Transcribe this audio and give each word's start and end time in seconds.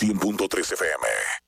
100.3 0.00 0.48
FM. 0.48 1.47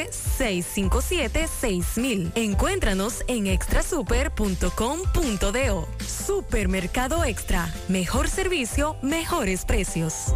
657-6000. 0.00 2.32
Encuéntranos 2.34 3.22
en 3.26 3.46
extrasuper.com.do. 3.46 5.88
Supermercado 6.06 7.24
Extra. 7.24 7.72
Mejor 7.88 8.28
servicio, 8.28 8.96
mejores 9.02 9.64
precios. 9.64 10.34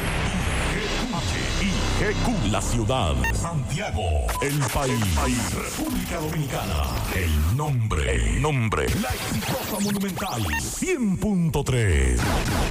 GQ, 2.01 2.51
la 2.51 2.59
ciudad. 2.59 3.13
Santiago, 3.31 4.25
el 4.41 4.57
país. 4.73 5.53
República 5.53 6.17
Dominicana. 6.19 6.83
El 7.13 7.55
nombre. 7.55 8.15
El 8.15 8.41
nombre. 8.41 8.87
La 8.99 9.09
exitosa 9.09 9.79
monumental. 9.79 10.41
100.3. 10.41 12.19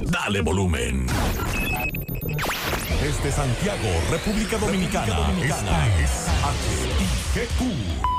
Dale 0.01 0.41
volumen. 0.41 1.07
Desde 3.01 3.31
Santiago, 3.31 3.87
República 4.11 4.57
Dominicana. 4.57 5.31
Esta 5.41 5.87
es 5.97 6.27
HIGQ. 7.33 7.61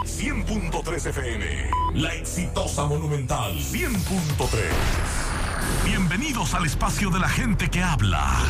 100.3 0.06 1.06
FM. 1.10 1.70
La 1.92 2.14
exitosa 2.14 2.86
monumental. 2.86 3.52
100.3. 3.58 5.51
Bienvenidos 5.84 6.54
al 6.54 6.66
espacio 6.66 7.10
de 7.10 7.18
la 7.18 7.28
gente 7.28 7.68
que 7.68 7.82
habla 7.82 8.44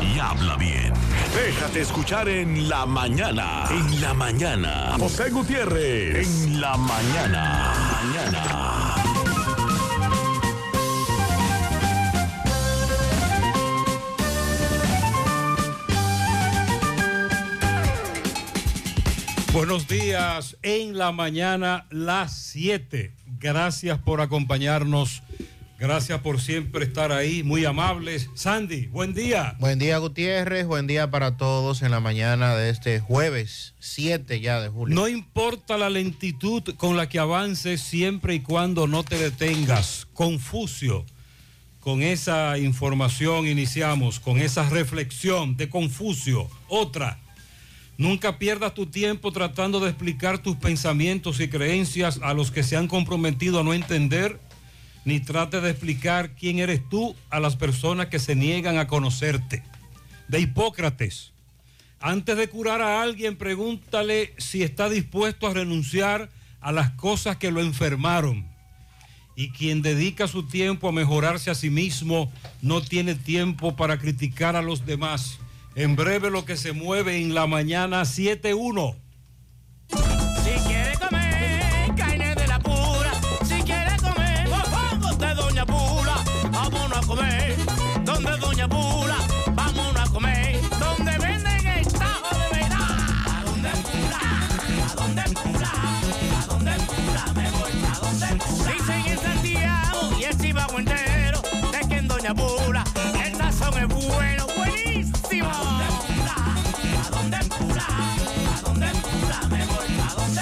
y 0.00 0.18
habla 0.18 0.56
bien. 0.56 0.92
Déjate 1.34 1.80
escuchar 1.80 2.28
en 2.28 2.68
la 2.68 2.86
mañana. 2.86 3.64
En 3.70 4.00
la 4.00 4.14
mañana. 4.14 4.96
José 4.98 5.30
Gutiérrez. 5.30 6.26
En 6.26 6.60
la 6.60 6.76
mañana. 6.76 7.72
Mañana. 8.02 8.94
Buenos 19.54 19.86
días 19.86 20.56
en 20.62 20.98
la 20.98 21.12
mañana, 21.12 21.86
las 21.90 22.36
7. 22.36 23.12
Gracias 23.38 23.98
por 24.00 24.20
acompañarnos 24.20 25.22
Gracias 25.78 26.20
por 26.20 26.40
siempre 26.40 26.84
estar 26.84 27.10
ahí, 27.10 27.42
muy 27.42 27.64
amables. 27.64 28.30
Sandy, 28.34 28.86
buen 28.86 29.12
día. 29.12 29.56
Buen 29.58 29.80
día 29.80 29.98
Gutiérrez, 29.98 30.66
buen 30.66 30.86
día 30.86 31.10
para 31.10 31.36
todos 31.36 31.82
en 31.82 31.90
la 31.90 31.98
mañana 31.98 32.54
de 32.54 32.70
este 32.70 33.00
jueves 33.00 33.74
7 33.80 34.40
ya 34.40 34.60
de 34.60 34.68
julio. 34.68 34.94
No 34.94 35.08
importa 35.08 35.76
la 35.76 35.90
lentitud 35.90 36.62
con 36.76 36.96
la 36.96 37.08
que 37.08 37.18
avances 37.18 37.80
siempre 37.80 38.34
y 38.34 38.40
cuando 38.40 38.86
no 38.86 39.02
te 39.02 39.18
detengas. 39.18 40.06
Confucio. 40.14 41.04
Con 41.80 42.02
esa 42.02 42.56
información 42.56 43.46
iniciamos, 43.48 44.20
con 44.20 44.38
esa 44.38 44.68
reflexión 44.70 45.56
de 45.56 45.68
Confucio. 45.68 46.48
Otra. 46.68 47.18
Nunca 47.98 48.38
pierdas 48.38 48.74
tu 48.74 48.86
tiempo 48.86 49.32
tratando 49.32 49.78
de 49.80 49.90
explicar 49.90 50.38
tus 50.38 50.56
pensamientos 50.56 51.38
y 51.40 51.48
creencias 51.48 52.20
a 52.22 52.32
los 52.32 52.50
que 52.50 52.62
se 52.62 52.76
han 52.76 52.88
comprometido 52.88 53.60
a 53.60 53.62
no 53.62 53.74
entender 53.74 54.40
ni 55.04 55.20
trate 55.20 55.60
de 55.60 55.70
explicar 55.70 56.34
quién 56.34 56.58
eres 56.58 56.80
tú 56.88 57.14
a 57.30 57.40
las 57.40 57.56
personas 57.56 58.06
que 58.06 58.18
se 58.18 58.34
niegan 58.34 58.78
a 58.78 58.86
conocerte. 58.86 59.62
De 60.28 60.40
Hipócrates, 60.40 61.32
antes 62.00 62.36
de 62.36 62.48
curar 62.48 62.82
a 62.82 63.02
alguien, 63.02 63.36
pregúntale 63.36 64.34
si 64.38 64.62
está 64.62 64.88
dispuesto 64.88 65.46
a 65.46 65.54
renunciar 65.54 66.30
a 66.60 66.72
las 66.72 66.90
cosas 66.90 67.36
que 67.36 67.50
lo 67.50 67.60
enfermaron. 67.60 68.46
Y 69.36 69.50
quien 69.50 69.82
dedica 69.82 70.28
su 70.28 70.46
tiempo 70.46 70.88
a 70.88 70.92
mejorarse 70.92 71.50
a 71.50 71.54
sí 71.54 71.70
mismo 71.70 72.32
no 72.62 72.80
tiene 72.82 73.14
tiempo 73.14 73.74
para 73.74 73.98
criticar 73.98 74.54
a 74.54 74.62
los 74.62 74.86
demás. 74.86 75.38
En 75.74 75.96
breve 75.96 76.30
lo 76.30 76.44
que 76.44 76.56
se 76.56 76.72
mueve 76.72 77.20
en 77.20 77.34
la 77.34 77.46
mañana 77.46 78.02
7-1. 78.02 78.96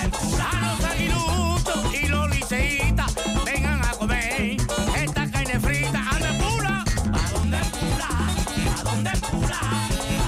A. 0.02 0.50
A 0.50 0.74
los 0.74 0.84
aguiluchos 0.84 1.94
y 1.94 2.06
los 2.08 2.28
liceitas 2.30 3.14
vengan 3.44 3.84
a 3.84 3.92
comer 3.92 4.56
esta 4.96 5.30
carne 5.30 5.60
frita. 5.60 6.00
¿A 6.10 6.18
dónde 6.18 6.38
Pula? 6.38 6.84
¿A 7.12 7.30
dónde 7.32 7.58
Pula? 7.70 8.08
¿A 8.78 8.84
dónde 8.84 9.10
Pula? 9.30 9.60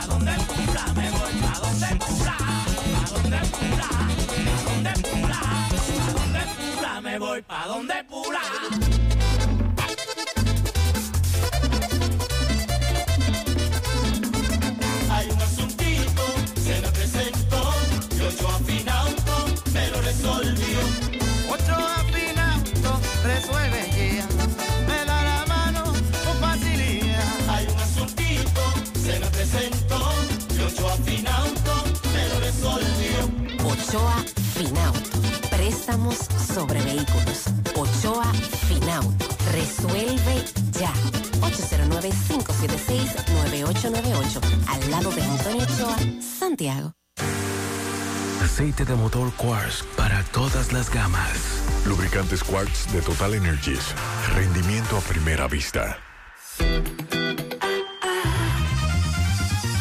¿A 0.01 0.07
dónde 0.07 0.33
Pula? 0.33 0.85
Me 0.95 1.11
voy 1.11 1.35
a 1.45 1.59
donde 1.59 1.97
Pula. 2.07 2.37
¿A 2.39 3.09
dónde 3.11 3.39
Pula? 3.57 3.89
¿A 3.89 4.63
dónde 4.65 4.93
Pula? 5.03 5.41
¿A 5.41 6.13
dónde 6.13 6.43
Pula? 6.57 7.01
Me 7.01 7.19
voy 7.19 7.43
pa' 7.43 7.67
donde 7.67 8.05
Pula. 8.05 8.84
Préstamos 35.51 36.17
sobre 36.55 36.81
vehículos. 36.83 37.45
Ochoa 37.77 38.33
Finauto. 38.69 39.27
Resuelve 39.53 40.45
ya. 40.73 40.93
809-576-9898. 41.41 44.41
Al 44.69 44.91
lado 44.91 45.11
de 45.13 45.23
Antonio 45.23 45.63
Ochoa, 45.63 45.97
Santiago. 46.21 46.93
Aceite 48.43 48.85
de 48.85 48.95
motor 48.95 49.33
Quartz 49.37 49.85
para 49.97 50.23
todas 50.33 50.73
las 50.73 50.91
gamas. 50.91 51.63
Lubricantes 51.87 52.43
Quartz 52.43 52.93
de 52.93 53.01
Total 53.01 53.35
Energies. 53.35 53.95
Rendimiento 54.35 54.97
a 54.97 55.01
primera 55.01 55.47
vista. 55.49 55.99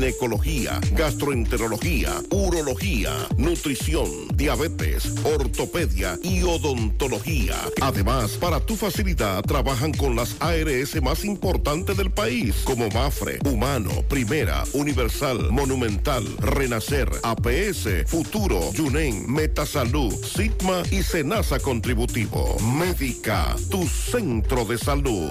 ginecología, 0.00 0.80
gastroenterología, 0.92 2.22
urología, 2.30 3.12
nutrición, 3.36 4.08
diabetes, 4.34 5.14
ortopedia 5.24 6.18
y 6.22 6.42
odontología. 6.42 7.54
Además, 7.82 8.30
para 8.40 8.60
tu 8.60 8.76
facilidad 8.76 9.42
trabajan 9.42 9.92
con 9.92 10.16
las 10.16 10.36
ARS 10.40 11.02
más 11.02 11.22
importantes 11.26 11.98
del 11.98 12.10
país, 12.10 12.62
como 12.64 12.88
Mafre, 12.88 13.40
Humano, 13.44 13.90
Primera, 14.08 14.64
Universal, 14.72 15.52
Monumental, 15.52 16.24
Renacer, 16.38 17.10
APS, 17.22 18.06
Futuro, 18.06 18.72
Yunen, 18.72 19.30
Metasalud, 19.30 20.14
Sigma 20.24 20.82
y 20.90 21.02
Senasa 21.02 21.58
Contributivo. 21.58 22.58
Médica, 22.60 23.54
tu 23.70 23.86
centro 23.86 24.64
de 24.64 24.78
salud. 24.78 25.30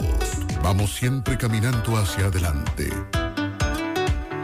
Vamos 0.62 0.94
siempre 0.94 1.40
caminando 1.40 1.98
hacia 1.98 2.26
adelante, 2.26 2.90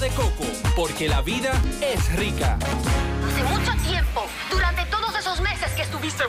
coco, 0.00 0.44
porque 0.74 1.06
la 1.06 1.20
vida 1.20 1.52
es 1.80 2.12
rica. 2.16 2.58
Hace 3.28 3.44
mucho 3.44 3.72
tiempo, 3.86 4.24
durante 4.50 4.86
todos 4.86 5.14
esos 5.16 5.40
meses 5.40 5.70
que 5.72 5.82
estuviste... 5.82 6.24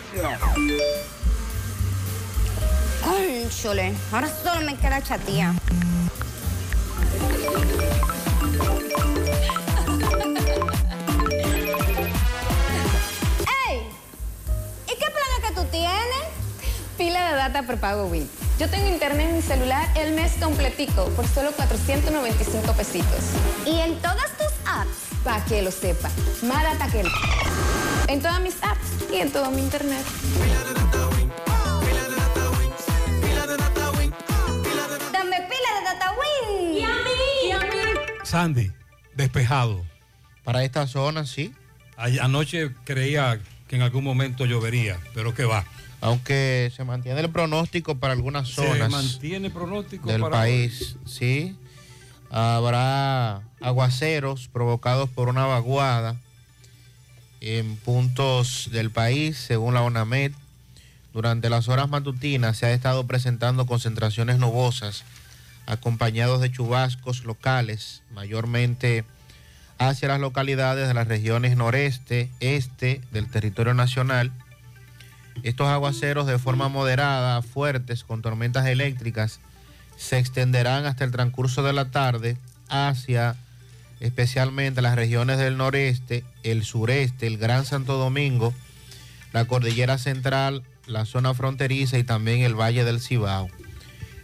Cónchole, 3.01 3.93
ahora 4.11 4.27
solo 4.43 4.61
me 4.65 4.75
queda 4.75 5.01
chatía. 5.01 5.53
¡Ey! 13.69 13.87
¿Y 14.87 14.89
qué 14.89 15.07
planes 15.09 15.39
que 15.47 15.53
tú 15.55 15.63
tienes? 15.71 16.27
Pila 16.97 17.29
de 17.29 17.35
data 17.35 17.63
por 17.63 17.77
pago 17.77 18.07
Win. 18.07 18.29
Yo 18.59 18.69
tengo 18.69 18.87
internet 18.87 19.29
en 19.29 19.35
mi 19.35 19.41
celular 19.41 19.87
el 19.95 20.13
mes 20.13 20.33
completico 20.39 21.05
por 21.15 21.27
solo 21.27 21.51
495 21.53 22.73
pesitos. 22.73 23.19
¿Y 23.65 23.79
en 23.79 23.95
todas 23.99 24.29
tus 24.37 24.47
apps? 24.65 24.89
Para 25.23 25.43
que 25.45 25.61
lo 25.61 25.71
sepa. 25.71 26.09
Más 26.43 26.63
data 26.63 26.87
que 26.91 27.01
el... 27.01 27.07
En 28.07 28.21
todas 28.21 28.41
mis 28.41 28.55
apps 28.61 29.11
y 29.11 29.17
en 29.17 29.31
todo 29.31 29.49
mi 29.51 29.61
internet. 29.61 30.05
Dame 35.11 35.37
pila 35.49 35.69
de 35.79 35.83
data 35.85 36.11
win. 36.19 36.73
¿Y 36.73 36.83
a 36.83 36.87
mí? 36.89 37.47
¿Y 37.47 37.51
a 37.51 37.59
mí? 37.59 37.99
Sandy, 38.23 38.71
despejado. 39.15 39.85
Para 40.43 40.63
esta 40.63 40.87
zona, 40.87 41.25
sí. 41.25 41.53
Ay- 41.95 42.19
Anoche 42.19 42.71
creía 42.83 43.39
que 43.67 43.75
en 43.77 43.81
algún 43.81 44.03
momento 44.03 44.45
llovería, 44.45 44.99
pero 45.13 45.33
que 45.33 45.45
va. 45.45 45.65
Aunque 46.03 46.69
se 46.75 46.83
mantiene 46.83 47.21
el 47.21 47.29
pronóstico 47.29 47.95
para 47.95 48.11
algunas 48.11 48.49
Se 48.49 48.55
zonas 48.55 48.91
mantiene 48.91 49.49
pronóstico 49.49 50.09
del 50.09 50.19
para 50.19 50.35
país, 50.35 50.97
sí. 51.05 51.55
Habrá 52.29 53.41
aguaceros 53.61 54.49
provocados 54.49 55.09
por 55.09 55.29
una 55.29 55.45
vaguada 55.45 56.17
en 57.39 57.77
puntos 57.77 58.69
del 58.73 58.91
país, 58.91 59.37
según 59.37 59.75
la 59.75 59.81
ONAMED. 59.81 60.33
Durante 61.13 61.49
las 61.49 61.69
horas 61.69 61.87
matutinas 61.87 62.57
se 62.57 62.65
ha 62.65 62.73
estado 62.73 63.07
presentando 63.07 63.65
concentraciones 63.65 64.39
nubosas 64.39 65.05
acompañados 65.67 66.41
de 66.41 66.51
chubascos 66.51 67.23
locales, 67.23 68.01
mayormente 68.11 69.05
hacia 69.77 70.09
las 70.09 70.19
localidades 70.19 70.89
de 70.89 70.93
las 70.93 71.07
regiones 71.07 71.55
noreste, 71.55 72.29
este 72.41 72.99
del 73.11 73.29
territorio 73.29 73.73
nacional. 73.73 74.33
Estos 75.43 75.67
aguaceros 75.67 76.25
de 76.25 76.39
forma 76.39 76.69
moderada, 76.69 77.41
fuertes, 77.41 78.03
con 78.03 78.21
tormentas 78.21 78.65
eléctricas, 78.65 79.39
se 79.97 80.17
extenderán 80.17 80.85
hasta 80.85 81.03
el 81.03 81.11
transcurso 81.11 81.63
de 81.63 81.73
la 81.73 81.91
tarde 81.91 82.37
hacia 82.69 83.35
especialmente 83.99 84.81
las 84.81 84.95
regiones 84.95 85.37
del 85.37 85.57
noreste, 85.57 86.23
el 86.43 86.63
sureste, 86.63 87.27
el 87.27 87.37
Gran 87.37 87.65
Santo 87.65 87.97
Domingo, 87.97 88.53
la 89.33 89.45
cordillera 89.45 89.97
central, 89.97 90.63
la 90.87 91.05
zona 91.05 91.33
fronteriza 91.33 91.97
y 91.97 92.03
también 92.03 92.41
el 92.41 92.55
Valle 92.55 92.83
del 92.83 93.01
Cibao. 93.01 93.49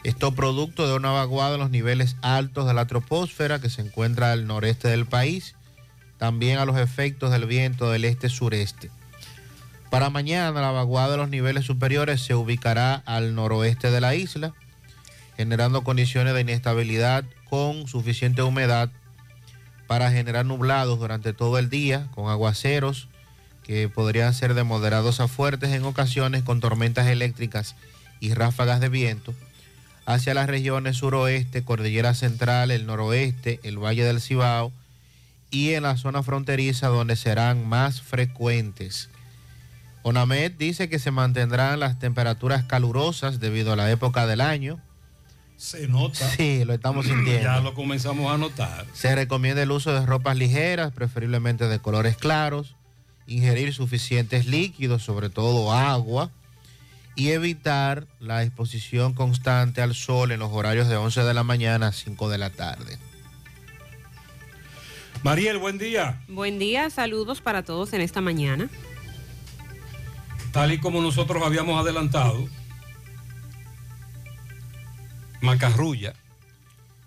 Esto 0.04 0.34
producto 0.34 0.88
de 0.88 0.96
una 0.96 1.12
vaguada 1.12 1.56
en 1.56 1.62
los 1.62 1.70
niveles 1.70 2.16
altos 2.22 2.66
de 2.66 2.74
la 2.74 2.88
troposfera 2.88 3.60
que 3.60 3.70
se 3.70 3.82
encuentra 3.82 4.32
al 4.32 4.48
noreste 4.48 4.88
del 4.88 5.06
país, 5.06 5.56
también 6.18 6.58
a 6.58 6.66
los 6.66 6.78
efectos 6.78 7.32
del 7.32 7.46
viento 7.46 7.92
del 7.92 8.06
este-sureste. 8.06 8.92
Para 9.89 10.10
mañana 10.10 10.62
la 10.62 10.72
vaguada 10.72 11.12
de 11.12 11.17
los 11.17 11.29
niveles 11.29 11.65
superiores 11.65 12.22
se 12.22 12.36
ubicará 12.36 12.96
al 13.05 13.34
noroeste 13.34 13.89
de 13.89 14.01
la 14.01 14.13
isla, 14.15 14.53
generando 15.36 15.84
condiciones 15.84 16.34
de 16.34 16.41
inestabilidad 16.41 17.24
con 17.50 17.88
suficiente 17.88 18.43
humedad 18.43 18.89
para 19.88 20.12
generar 20.12 20.46
nublados 20.46 21.00
durante 21.00 21.34
todo 21.34 21.58
el 21.58 21.69
día, 21.69 22.08
con 22.13 22.29
aguaceros 22.29 23.08
que 23.63 23.89
podrían 23.89 24.34
ser 24.34 24.53
de 24.53 24.63
moderados 24.63 25.19
a 25.19 25.27
fuertes 25.27 25.72
en 25.72 25.84
ocasiones 25.84 26.43
con 26.43 26.60
tormentas 26.60 27.08
eléctricas 27.08 27.75
y 28.19 28.34
ráfagas 28.34 28.79
de 28.79 28.89
viento 28.89 29.34
hacia 30.05 30.34
las 30.34 30.48
regiones 30.48 30.98
suroeste, 30.98 31.63
cordillera 31.63 32.15
central, 32.15 32.72
el 32.72 32.88
noroeste, 32.88 33.60
el 33.62 33.77
valle 33.77 34.03
del 34.03 34.22
Cibao 34.22 34.72
y 35.51 35.74
en 35.74 35.84
la 35.84 35.98
zona 35.98 36.24
fronteriza 36.24 36.88
donde 36.88 37.15
serán 37.15 37.67
más 37.67 38.01
frecuentes. 38.01 39.10
ONAMED 40.03 40.53
dice 40.53 40.89
que 40.89 41.00
se 41.00 41.12
mantendrán 41.12 41.79
las 41.79 42.00
temperaturas 42.00 42.63
calurosas 42.63 43.39
debido 43.39 43.74
a 43.74 43.75
la 43.75 43.91
época 43.91 44.25
del 44.27 44.41
año. 44.41 44.79
Se 45.58 45.88
nota. 45.88 46.29
Sí, 46.29 46.63
lo 46.63 46.74
estamos 46.74 47.06
sintiendo. 47.08 47.44
Ya 47.44 47.60
lo 47.60 47.74
comenzamos 47.74 48.34
a 48.34 48.38
notar. 48.38 48.86
Se 48.94 49.13
recomienda 49.13 49.62
el 49.62 49.72
uso 49.72 49.94
de 49.94 50.06
ropas 50.06 50.38
ligeras, 50.38 50.94
preferiblemente 50.94 51.68
de 51.68 51.79
colores 51.79 52.15
claros, 52.15 52.75
ingerir 53.27 53.74
suficientes 53.74 54.46
líquidos, 54.46 55.03
sobre 55.03 55.29
todo 55.29 55.74
agua, 55.74 56.32
y 57.15 57.32
evitar 57.32 58.08
la 58.22 58.44
exposición 58.44 59.13
constante 59.13 59.82
al 59.82 59.94
sol 59.94 60.32
en 60.32 60.39
los 60.39 60.51
horarios 60.53 60.88
de 60.88 60.96
11 60.96 61.24
de 61.24 61.34
la 61.34 61.44
mañana 61.44 61.88
a 61.88 61.91
5 61.91 62.29
de 62.29 62.38
la 62.38 62.50
tarde. 62.50 62.98
Mariel, 65.24 65.58
buen 65.58 65.77
día. 65.77 66.22
Buen 66.29 66.60
día, 66.60 66.89
saludos 66.89 67.41
para 67.41 67.63
todos 67.63 67.91
en 67.91 68.00
esta 68.00 68.22
mañana. 68.22 68.70
Tal 70.51 70.74
y 70.74 70.79
como 70.79 71.01
nosotros 71.01 71.44
habíamos 71.44 71.79
adelantado, 71.79 72.48
Macarrulla, 75.41 76.13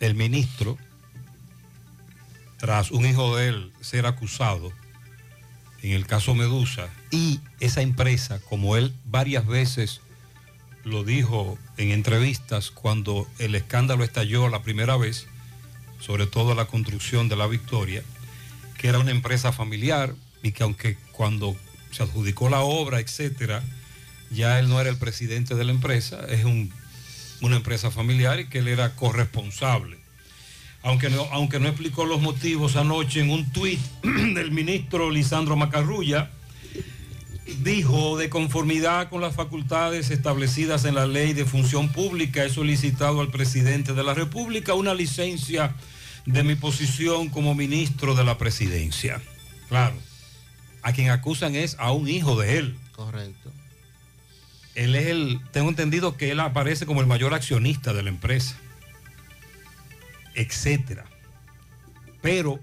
el 0.01 0.15
ministro, 0.15 0.79
tras 2.59 2.91
un 2.91 3.05
hijo 3.05 3.37
de 3.37 3.49
él 3.49 3.73
ser 3.81 4.07
acusado 4.07 4.73
en 5.83 5.93
el 5.93 6.07
caso 6.07 6.35
Medusa, 6.35 6.89
y 7.11 7.41
esa 7.59 7.83
empresa, 7.83 8.41
como 8.49 8.77
él 8.77 8.95
varias 9.05 9.47
veces 9.47 10.01
lo 10.85 11.03
dijo 11.03 11.59
en 11.77 11.91
entrevistas 11.91 12.71
cuando 12.71 13.27
el 13.39 13.55
escándalo 13.55 14.05
estalló 14.05 14.49
la 14.49 14.63
primera 14.63 14.97
vez, 14.97 15.27
sobre 16.01 16.27
todo 16.27 16.55
la 16.55 16.67
construcción 16.67 17.29
de 17.29 17.37
la 17.37 17.49
Victoria, 17.49 18.03
que 18.79 18.89
era 18.89 19.01
una 19.01 19.11
empresa 19.11 19.53
familiar 19.53 20.15
y 20.43 20.53
que 20.53 20.63
aunque 20.63 20.97
cuando 21.13 21.57
se 21.93 22.03
adjudicó 22.03 22.49
la 22.49 22.61
obra, 22.61 22.99
etcétera, 22.99 23.63
ya 24.31 24.59
él 24.59 24.69
no 24.69 24.81
era 24.81 24.91
el 24.91 24.97
presidente 24.97 25.55
de 25.55 25.65
la 25.65 25.73
empresa, 25.73 26.21
es 26.29 26.45
un- 26.45 26.73
una 27.41 27.57
empresa 27.57 27.91
familiar 27.91 28.41
y 28.41 28.49
que 28.49 28.59
él 28.59 28.69
era 28.69 28.97
corresponsable. 28.97 29.99
Aunque 30.83 31.11
no, 31.11 31.23
aunque 31.31 31.61
no 31.61 31.69
explicó 31.69 32.05
los 32.07 32.21
motivos 32.21 32.75
anoche 32.77 33.21
en 33.21 33.31
un 33.31 33.53
tuit 33.53 33.79
del 34.03 34.51
ministro 34.51 35.11
Lisandro 35.11 35.55
Macarrulla, 35.55 36.31
dijo 37.63 38.17
de 38.17 38.31
conformidad 38.31 39.09
con 39.11 39.21
las 39.21 39.35
facultades 39.35 40.11
establecidas 40.11 40.85
en 40.85 40.95
la 40.95 41.07
ley 41.07 41.33
de 41.33 41.45
función 41.45 41.89
pública, 41.91 42.45
he 42.45 42.51
solicitado 42.51 43.21
al 43.21 43.31
presidente 43.31 43.93
de 43.95 44.03
la 44.03 44.15
República 44.15 44.75
una 44.75 44.95
licencia 44.95 45.75
de 46.25 46.43
mi 46.45 46.55
posición 46.55 47.29
como 47.29 47.55
ministro 47.55 48.15
de 48.15 48.25
la 48.25 48.39
presidencia. 48.39 49.21
Claro, 49.69 49.97
a 50.83 50.93
quien 50.93 51.11
acusan 51.11 51.55
es 51.55 51.77
a 51.79 51.93
un 51.93 52.09
hijo 52.09 52.39
de 52.41 52.59
él. 52.59 52.79
Correcto. 52.95 53.51
Él 54.75 54.95
es 54.95 55.07
el, 55.09 55.41
tengo 55.53 55.69
entendido 55.69 56.17
que 56.17 56.31
él 56.31 56.41
aparece 56.41 56.87
como 56.87 57.01
el 57.01 57.07
mayor 57.07 57.35
accionista 57.35 57.93
de 57.93 58.03
la 58.03 58.09
empresa, 58.09 58.57
etcétera. 60.35 61.05
Pero, 62.23 62.61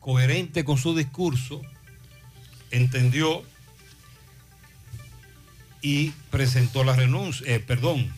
coherente 0.00 0.64
con 0.64 0.76
su 0.76 0.94
discurso, 0.94 1.62
entendió 2.70 3.42
y 5.80 6.10
presentó 6.30 6.84
la 6.84 6.94
renuncia, 6.94 7.46
eh, 7.54 7.60
perdón, 7.60 8.12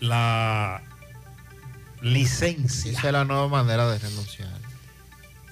la 0.00 0.82
licencia. 2.00 2.92
Esa 2.92 3.06
es 3.08 3.12
la 3.12 3.24
nueva 3.24 3.48
manera 3.48 3.90
de 3.90 3.98
renunciar. 3.98 4.59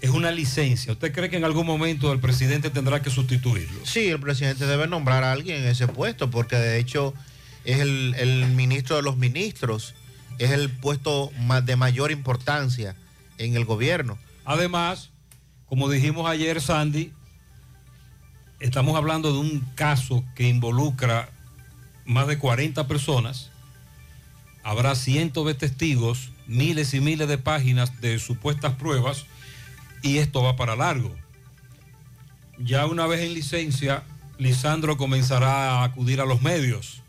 Es 0.01 0.11
una 0.11 0.31
licencia. 0.31 0.93
¿Usted 0.93 1.13
cree 1.13 1.29
que 1.29 1.37
en 1.37 1.45
algún 1.45 1.67
momento 1.67 2.13
el 2.13 2.21
presidente 2.21 2.71
tendrá 2.71 3.03
que 3.03 3.11
sustituirlo? 3.11 3.85
Sí, 3.85 4.09
el 4.09 4.21
presidente 4.21 4.67
debe 4.67 4.87
nombrar 4.87 5.25
a 5.25 5.33
alguien 5.33 5.63
en 5.63 5.69
ese 5.69 5.89
puesto, 5.89 6.31
porque 6.31 6.57
de 6.57 6.79
hecho 6.79 7.15
es 7.65 7.81
el, 7.81 8.15
el 8.17 8.47
ministro 8.47 8.97
de 8.97 9.03
los 9.03 9.17
ministros, 9.17 9.95
es 10.39 10.53
el 10.53 10.71
puesto 10.71 11.33
de 11.65 11.77
mayor 11.77 12.13
importancia 12.13 12.95
en 13.39 13.57
el 13.57 13.65
gobierno. 13.65 14.19
Además, 14.45 15.11
como 15.67 15.91
dijimos 15.91 16.31
ayer, 16.31 16.61
Sandy, 16.61 17.13
estamos 18.61 18.97
hablando 18.97 19.33
de 19.33 19.39
un 19.39 19.61
caso 19.75 20.25
que 20.35 20.49
involucra 20.49 21.29
más 22.05 22.27
de 22.27 22.39
40 22.39 22.87
personas. 22.87 23.51
Habrá 24.63 24.95
cientos 24.95 25.47
de 25.47 25.55
testigos, 25.55 26.31
miles 26.47 26.95
y 26.95 27.01
miles 27.01 27.29
de 27.29 27.39
páginas 27.39 28.01
de 28.01 28.19
supuestas 28.19 28.75
pruebas 28.75 29.27
y 30.03 30.19
esto 30.19 30.43
va 30.43 30.57
para 30.57 30.77
largo. 30.77 31.15
Ya 32.59 32.87
una 32.87 33.07
vez 33.07 33.21
en 33.21 33.35
licencia, 33.35 34.03
Lisandro 34.39 34.97
comenzará 34.97 35.81
a 35.81 35.85
acudir 35.85 36.21
a 36.21 36.25
los 36.25 36.43
medios 36.43 37.03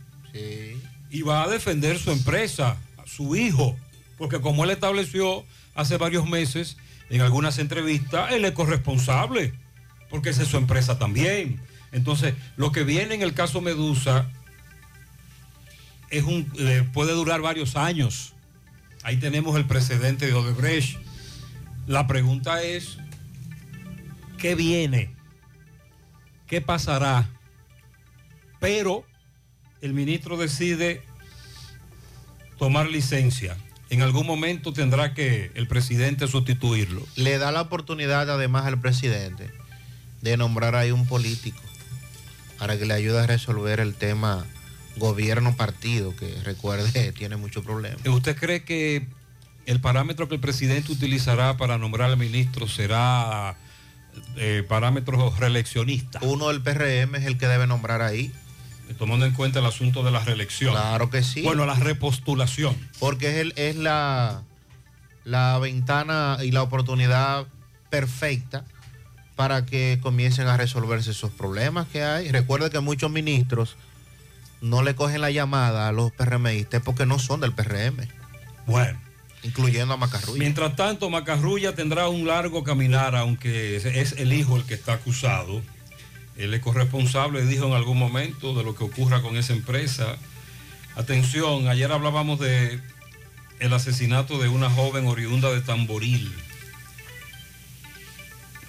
y 1.10 1.22
va 1.22 1.43
a 1.43 1.48
defender 1.48 1.98
su 1.98 2.12
empresa, 2.12 2.77
a 2.98 3.08
su 3.08 3.36
hijo, 3.36 3.75
porque 4.17 4.39
como 4.41 4.63
él 4.63 4.69
estableció 4.69 5.43
hace 5.75 5.98
varios 5.98 6.27
meses, 6.27 6.77
en 7.10 7.22
algunas 7.22 7.58
entrevistas, 7.58 8.31
él 8.31 8.46
es 8.46 8.51
corresponsable, 8.51 9.53
porque 10.10 10.29
esa 10.29 10.43
es 10.43 10.50
su 10.50 10.58
empresa 10.58 11.00
también. 11.00 11.60
Entonces, 11.91 12.36
lo 12.55 12.72
que 12.72 12.84
viene 12.84 13.15
en 13.15 13.24
el 13.24 13.34
caso 13.34 13.62
Medusa 13.62 14.29
es 16.12 16.24
un, 16.24 16.51
eh, 16.58 16.88
puede 16.93 17.13
durar 17.13 17.41
varios 17.41 17.75
años. 17.75 18.34
Ahí 19.03 19.17
tenemos 19.17 19.55
el 19.55 19.65
precedente 19.65 20.27
de 20.27 20.34
Odebrecht. 20.34 20.98
La 21.89 22.05
pregunta 22.05 22.62
es, 22.62 23.00
¿qué 24.38 24.53
viene? 24.53 25.10
¿Qué 26.46 26.62
pasará? 26.62 27.27
Pero 28.60 29.03
el 29.81 29.96
ministro 29.96 30.38
decide 30.38 31.01
tomar 32.60 32.91
licencia. 32.91 33.58
En 33.89 34.03
algún 34.03 34.27
momento 34.27 34.72
tendrá 34.72 35.15
que 35.15 35.50
el 35.55 35.67
presidente 35.67 36.27
sustituirlo. 36.27 37.03
Le 37.15 37.39
da 37.39 37.51
la 37.51 37.62
oportunidad 37.62 38.29
además 38.29 38.67
al 38.67 38.79
presidente 38.79 39.50
de 40.22 40.38
nombrar 40.38 40.75
ahí 40.75 40.91
un 40.91 41.08
político 41.08 41.60
para 42.60 42.77
que 42.77 42.86
le 42.86 42.93
ayude 42.93 43.19
a 43.19 43.25
resolver 43.25 43.79
el 43.79 43.96
tema 43.96 44.46
gobierno-partido, 44.98 46.15
que 46.15 46.36
recuerde 46.43 47.12
tiene 47.17 47.36
muchos 47.36 47.65
problemas. 47.65 48.05
¿Usted 48.05 48.38
cree 48.38 48.63
que 48.63 49.08
el 49.69 49.79
parámetro 49.79 50.27
que 50.27 50.35
el 50.35 50.41
presidente 50.41 50.91
utilizará 50.91 51.55
para 51.57 51.77
nombrar 51.77 52.09
al 52.09 52.17
ministro 52.17 52.67
será 52.67 53.55
eh, 54.35 54.63
parámetro 54.67 55.33
reeleccionista? 55.38 56.19
Uno 56.23 56.47
del 56.49 56.61
PRM 56.61 57.15
es 57.15 57.25
el 57.25 57.38
que 57.38 57.47
debe 57.47 57.67
nombrar 57.67 58.01
ahí. 58.01 58.31
Tomando 58.97 59.27
en 59.27 59.33
cuenta 59.33 59.59
el 59.59 59.65
asunto 59.67 60.01
de 60.03 60.09
la 60.09 60.23
reelección. 60.23 60.71
Claro 60.73 61.11
que 61.11 61.21
sí. 61.21 61.43
Bueno, 61.43 61.67
la 61.67 61.75
repostulación. 61.75 62.75
Porque 62.99 63.29
es, 63.29 63.35
el- 63.38 63.53
es 63.55 63.75
la, 63.75 64.41
la 65.23 65.59
ventana 65.59 66.38
y 66.41 66.49
la 66.51 66.63
oportunidad 66.63 67.45
perfecta 67.91 68.65
para 69.35 69.65
que 69.67 69.99
comiencen 70.01 70.47
a 70.47 70.57
resolverse 70.57 71.11
esos 71.11 71.29
problemas 71.31 71.88
que 71.88 72.03
hay. 72.03 72.31
Recuerde 72.31 72.71
que 72.71 72.79
muchos 72.79 73.11
ministros 73.11 73.77
no 74.61 74.81
le 74.81 74.95
cogen 74.95 75.21
la 75.21 75.29
llamada 75.31 75.88
a 75.88 75.91
los 75.91 76.11
PRMistas 76.11 76.81
porque 76.83 77.05
no 77.05 77.19
son 77.19 77.39
del 77.41 77.53
PRM. 77.53 78.07
Bueno. 78.65 78.99
Incluyendo 79.43 79.93
a 79.93 79.98
Macarrulla. 79.98 80.39
Mientras 80.39 80.75
tanto, 80.75 81.10
Macarrulla 81.10 81.74
tendrá 81.74 82.10
un 82.10 82.27
largo 82.27 82.63
caminar, 82.63 83.15
aunque 83.15 83.77
es- 83.77 84.13
el 84.13 84.34
hijo 84.34 84.58
el 84.58 84.63
que 84.65 84.74
está 84.74 84.93
acusado. 84.93 85.62
Él 86.36 86.53
es 86.53 86.62
corresponsable, 86.62 87.46
dijo 87.46 87.65
en 87.67 87.74
algún 87.74 87.98
momento, 87.98 88.53
de 88.55 88.63
lo 88.63 88.75
que 88.75 88.84
ocurra 88.84 89.22
con 89.22 89.38
esa 89.38 89.53
empresa. 89.53 90.17
Atención, 90.96 91.67
ayer 91.67 91.91
hablábamos 91.91 92.39
de 92.39 92.79
el 93.60 93.74
asesinato 93.74 94.39
de 94.39 94.48
una 94.50 94.69
joven 94.69 95.05
oriunda 95.08 95.51
de 95.51 95.62
Tamboril. 95.62 96.31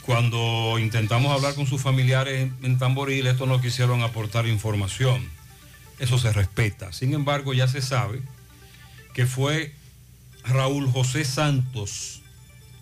Cuando 0.02 0.78
intentamos 0.80 1.32
hablar 1.32 1.54
con 1.54 1.66
sus 1.66 1.80
familiares 1.80 2.50
en 2.62 2.78
Tamboril, 2.78 3.26
estos 3.26 3.46
no 3.46 3.60
quisieron 3.60 4.02
aportar 4.02 4.46
información. 4.46 5.28
Eso 5.98 6.18
se 6.18 6.32
respeta. 6.32 6.92
Sin 6.92 7.12
embargo, 7.14 7.52
ya 7.54 7.68
se 7.68 7.82
sabe 7.82 8.20
que 9.14 9.26
fue 9.26 9.74
Raúl 10.44 10.90
José 10.90 11.24
Santos 11.24 12.20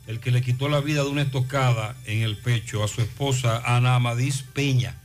el 0.09 0.21
que 0.21 0.31
le 0.31 0.41
quitó 0.41 0.71
la 0.71 0.81
vida 0.81 1.05
de 1.05 1.11
una 1.11 1.23
estocada 1.23 1.95
en 2.07 2.23
el 2.23 2.39
pecho 2.39 2.83
a 2.83 2.89
su 2.89 3.03
esposa 3.03 3.63
Ana 3.67 3.95
Amadís 3.95 4.43
Peña, 4.43 4.99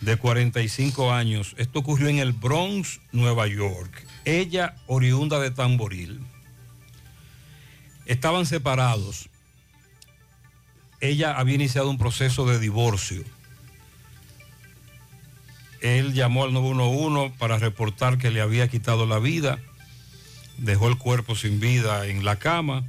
de 0.00 0.16
45 0.16 1.12
años. 1.12 1.54
Esto 1.56 1.78
ocurrió 1.78 2.08
en 2.08 2.18
el 2.18 2.32
Bronx, 2.32 3.00
Nueva 3.12 3.46
York. 3.46 4.04
Ella, 4.24 4.74
oriunda 4.88 5.38
de 5.38 5.52
Tamboril. 5.52 6.20
Estaban 8.04 8.44
separados. 8.44 9.28
Ella 11.00 11.38
había 11.38 11.54
iniciado 11.54 11.88
un 11.88 11.96
proceso 11.96 12.44
de 12.44 12.58
divorcio. 12.58 13.22
Él 15.80 16.12
llamó 16.12 16.42
al 16.42 16.52
911 16.52 17.34
para 17.38 17.58
reportar 17.58 18.18
que 18.18 18.32
le 18.32 18.40
había 18.40 18.66
quitado 18.66 19.06
la 19.06 19.20
vida. 19.20 19.60
Dejó 20.58 20.88
el 20.88 20.98
cuerpo 20.98 21.34
sin 21.34 21.60
vida 21.60 22.06
en 22.06 22.24
la 22.24 22.36
cama 22.36 22.84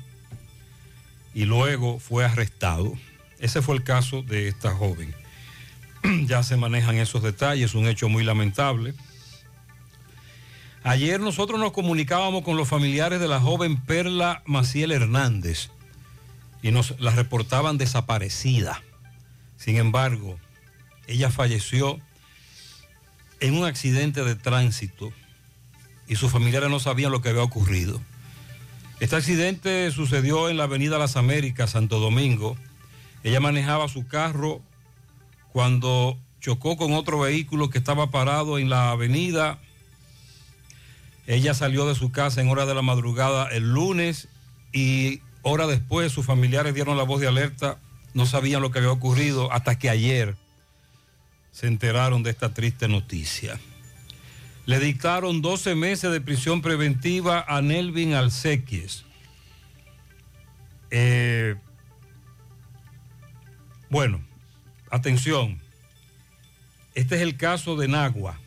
y 1.34 1.46
luego 1.46 2.00
fue 2.00 2.26
arrestado. 2.26 2.94
Ese 3.40 3.62
fue 3.62 3.76
el 3.76 3.84
caso 3.84 4.22
de 4.22 4.48
esta 4.48 4.74
joven. 4.74 5.14
ya 6.26 6.44
se 6.44 6.58
manejan 6.58 6.98
esos 6.98 7.24
detalles, 7.24 7.76
un 7.76 7.88
hecho 7.88 8.10
muy 8.10 8.24
lamentable. 8.24 8.94
Ayer 10.84 11.20
nosotros 11.20 11.60
nos 11.60 11.72
comunicábamos 11.72 12.44
con 12.44 12.58
los 12.58 12.68
familiares 12.68 13.20
de 13.20 13.28
la 13.28 13.40
joven 13.40 13.78
Perla 13.78 14.44
Maciel 14.46 14.92
Hernández 14.92 15.70
y 16.62 16.72
nos 16.72 17.00
la 17.00 17.12
reportaban 17.12 17.78
desaparecida. 17.78 18.82
Sin 19.58 19.78
embargo, 19.78 20.38
ella 21.08 21.30
falleció 21.30 22.00
en 23.40 23.58
un 23.58 23.66
accidente 23.66 24.24
de 24.24 24.36
tránsito 24.36 25.14
y 26.14 26.16
sus 26.16 26.32
familiares 26.32 26.70
no 26.70 26.80
sabían 26.80 27.12
lo 27.12 27.24
que 27.24 27.30
había 27.30 27.42
ocurrido. 27.42 28.00
Este 29.00 29.16
accidente 29.16 29.90
sucedió 29.90 30.48
en 30.48 30.58
la 30.58 30.66
avenida 30.66 31.00
Las 31.00 31.18
Américas, 31.18 31.72
Santo 31.72 32.00
Domingo. 32.00 32.56
Ella 33.24 33.40
manejaba 33.40 33.90
su 33.90 34.06
carro 34.08 34.62
cuando 35.52 36.16
chocó 36.40 36.78
con 36.78 36.94
otro 36.94 37.22
vehículo 37.22 37.72
que 37.72 37.80
estaba 37.80 38.12
parado 38.12 38.60
en 38.60 38.70
la 38.70 38.92
avenida. 38.92 39.58
Ella 41.26 41.56
salió 41.56 41.88
de 41.88 41.96
su 41.96 42.12
casa 42.12 42.42
en 42.42 42.50
hora 42.50 42.68
de 42.68 42.76
la 42.76 42.84
madrugada 42.84 43.48
el 43.48 43.74
lunes 43.74 44.28
y 44.72 45.20
hora 45.42 45.66
después 45.66 46.12
sus 46.12 46.28
familiares 46.28 46.76
dieron 46.76 46.96
la 46.96 47.04
voz 47.04 47.22
de 47.22 47.28
alerta. 47.28 47.80
No 48.14 48.28
sabían 48.28 48.62
lo 48.62 48.70
que 48.70 48.78
había 48.78 48.92
ocurrido 48.92 49.52
hasta 49.52 49.80
que 49.80 49.90
ayer 49.90 50.36
se 51.52 51.66
enteraron 51.66 52.22
de 52.22 52.30
esta 52.30 52.54
triste 52.54 52.88
noticia. 52.88 53.60
Le 54.66 54.80
dictaron 54.80 55.42
12 55.42 55.76
meses 55.76 56.12
de 56.12 56.22
prisión 56.22 56.62
preventiva 56.62 57.44
a 57.48 57.62
Nelvin 57.62 58.14
Alcequies. 58.14 59.04
Eh, 60.90 61.56
bueno, 63.90 64.22
atención. 64.90 65.60
Este 66.96 67.16
es 67.16 67.22
el 67.22 67.36
caso 67.36 67.76
de 67.76 67.88
Nagua. 67.88 68.40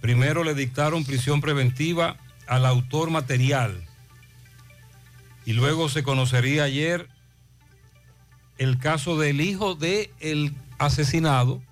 Primero 0.00 0.42
le 0.42 0.54
dictaron 0.54 1.04
prisión 1.04 1.40
preventiva 1.40 2.16
al 2.46 2.66
autor 2.66 3.10
material. 3.10 3.86
Y 5.44 5.52
luego 5.52 5.88
se 5.88 6.02
conocería 6.02 6.64
ayer 6.64 7.08
el 8.58 8.78
caso 8.78 9.18
del 9.18 9.40
hijo 9.40 9.74
del 9.74 10.10
el 10.20 10.54
asesinado, 10.78 11.62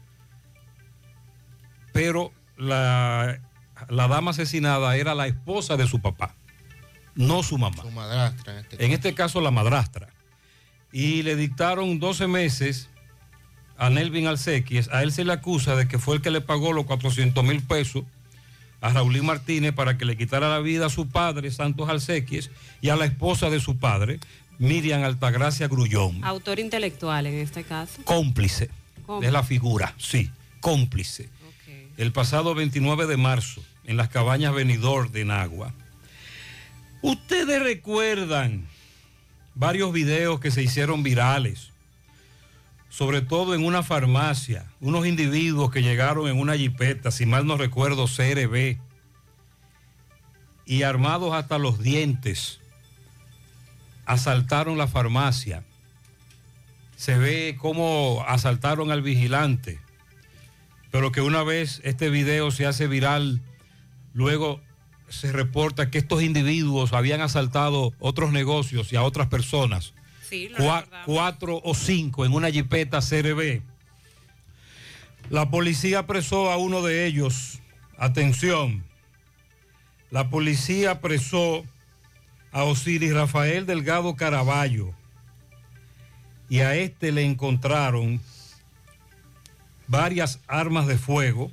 pero 1.93 2.33
la, 2.59 3.41
la 3.89 4.09
dama 4.09 4.33
asesinada 4.33 4.97
era 4.97 5.15
la 5.15 5.27
esposa 5.27 5.77
de 5.77 5.87
su 5.87 6.01
papá, 6.01 6.35
no 7.15 7.43
su 7.43 7.57
mamá. 7.57 7.83
Su 7.83 7.91
madrastra 7.91 8.53
en 8.53 8.59
este 8.59 8.85
En 8.85 8.93
este 8.93 9.15
caso 9.15 9.41
la 9.41 9.51
madrastra. 9.51 10.09
Y 10.93 11.23
le 11.23 11.37
dictaron 11.37 11.99
12 11.99 12.27
meses 12.27 12.89
a 13.77 13.91
Nelvin 13.91 14.27
Alcequies. 14.27 14.89
A 14.91 15.03
él 15.03 15.13
se 15.13 15.25
le 15.25 15.33
acusa 15.33 15.77
de 15.77 15.87
que 15.87 15.99
fue 15.99 16.17
el 16.17 16.23
que 16.23 16.31
le 16.31 16.41
pagó 16.41 16.73
los 16.73 16.87
400 16.87 17.45
mil 17.45 17.63
pesos 17.63 18.05
a 18.81 18.91
Raulín 18.91 19.27
Martínez 19.27 19.73
para 19.73 19.99
que 19.99 20.05
le 20.05 20.17
quitara 20.17 20.49
la 20.49 20.61
vida 20.61 20.87
a 20.87 20.91
su 20.91 21.09
padre, 21.09 21.51
Santos 21.51 21.89
Alcequies, 21.89 22.51
y 22.81 22.91
a 22.91 22.97
la 22.97 23.05
esposa 23.05 23.51
de 23.51 23.61
su 23.61 23.77
padre, 23.79 24.21
Miriam 24.59 25.03
Altagracia 25.03 25.69
Grullón. 25.69 26.25
Autor 26.25 26.59
intelectual 26.59 27.27
en 27.27 27.35
este 27.35 27.65
caso. 27.65 28.01
Cómplice. 28.05 28.71
Cómplice. 29.07 29.29
Es 29.29 29.33
la 29.33 29.43
figura, 29.43 29.95
sí, 29.99 30.31
cómplice. 30.61 31.29
El 31.99 32.13
pasado 32.13 32.55
29 32.55 33.07
de 33.07 33.17
marzo, 33.17 33.61
en 33.83 33.97
las 33.97 34.09
cabañas 34.09 34.55
Venidor 34.55 35.11
de 35.11 35.25
Nagua. 35.25 35.75
Ustedes 37.03 37.61
recuerdan 37.61 38.69
varios 39.57 39.93
videos 39.93 40.39
que 40.39 40.53
se 40.53 40.63
hicieron 40.63 41.03
virales, 41.03 41.73
sobre 42.89 43.21
todo 43.21 43.53
en 43.53 43.65
una 43.65 43.83
farmacia, 43.83 44.65
unos 44.81 45.09
individuos 45.09 45.73
que 45.73 45.83
llegaron 45.83 46.29
en 46.29 46.39
una 46.39 46.57
jipeta, 46.57 47.11
si 47.11 47.27
mal 47.27 47.49
no 47.49 47.57
recuerdo, 47.57 48.07
CRB, 48.07 48.79
y 50.67 50.83
armados 50.85 51.35
hasta 51.35 51.59
los 51.59 51.81
dientes, 51.81 52.61
asaltaron 54.07 54.79
la 54.79 54.87
farmacia. 54.87 55.65
Se 56.97 57.19
ve 57.19 57.57
cómo 57.61 58.25
asaltaron 58.29 58.93
al 58.93 59.03
vigilante, 59.03 59.81
pero 60.91 61.13
que 61.13 61.21
una 61.21 61.43
vez 61.43 61.81
este 61.85 62.11
video 62.11 62.51
se 62.51 62.67
hace 62.67 62.87
viral, 62.87 63.41
luego 64.15 64.61
se 65.09 65.33
reporta 65.33 65.91
que 65.91 65.99
estos 65.99 66.23
individuos 66.23 66.93
habían 66.93 67.21
asaltado 67.21 67.93
otros 67.99 68.33
negocios 68.33 68.93
y 68.93 68.97
a 68.97 69.03
otras 69.03 69.29
personas. 69.29 69.95
Sí, 70.29 70.51
Cua- 70.57 70.87
cuatro 71.07 71.61
o 71.65 71.75
cinco 71.75 72.27
en 72.27 72.33
una 72.35 72.51
jipeta 72.51 73.01
CRB. 73.01 73.63
La 75.31 75.51
policía 75.51 76.01
apresó 76.01 76.51
a 76.51 76.57
uno 76.57 76.83
de 76.83 77.07
ellos. 77.07 77.61
Atención. 77.99 78.85
La 80.11 80.31
policía 80.31 80.93
apresó 80.93 81.65
a 82.53 82.65
Osiris 82.65 83.13
Rafael 83.15 83.67
Delgado 83.67 84.17
Caraballo. 84.17 84.93
Y 86.49 86.61
a 86.61 86.75
este 86.77 87.13
le 87.13 87.25
encontraron 87.25 88.21
varias 89.89 90.41
armas 90.47 90.87
de 90.87 90.99
fuego, 90.99 91.51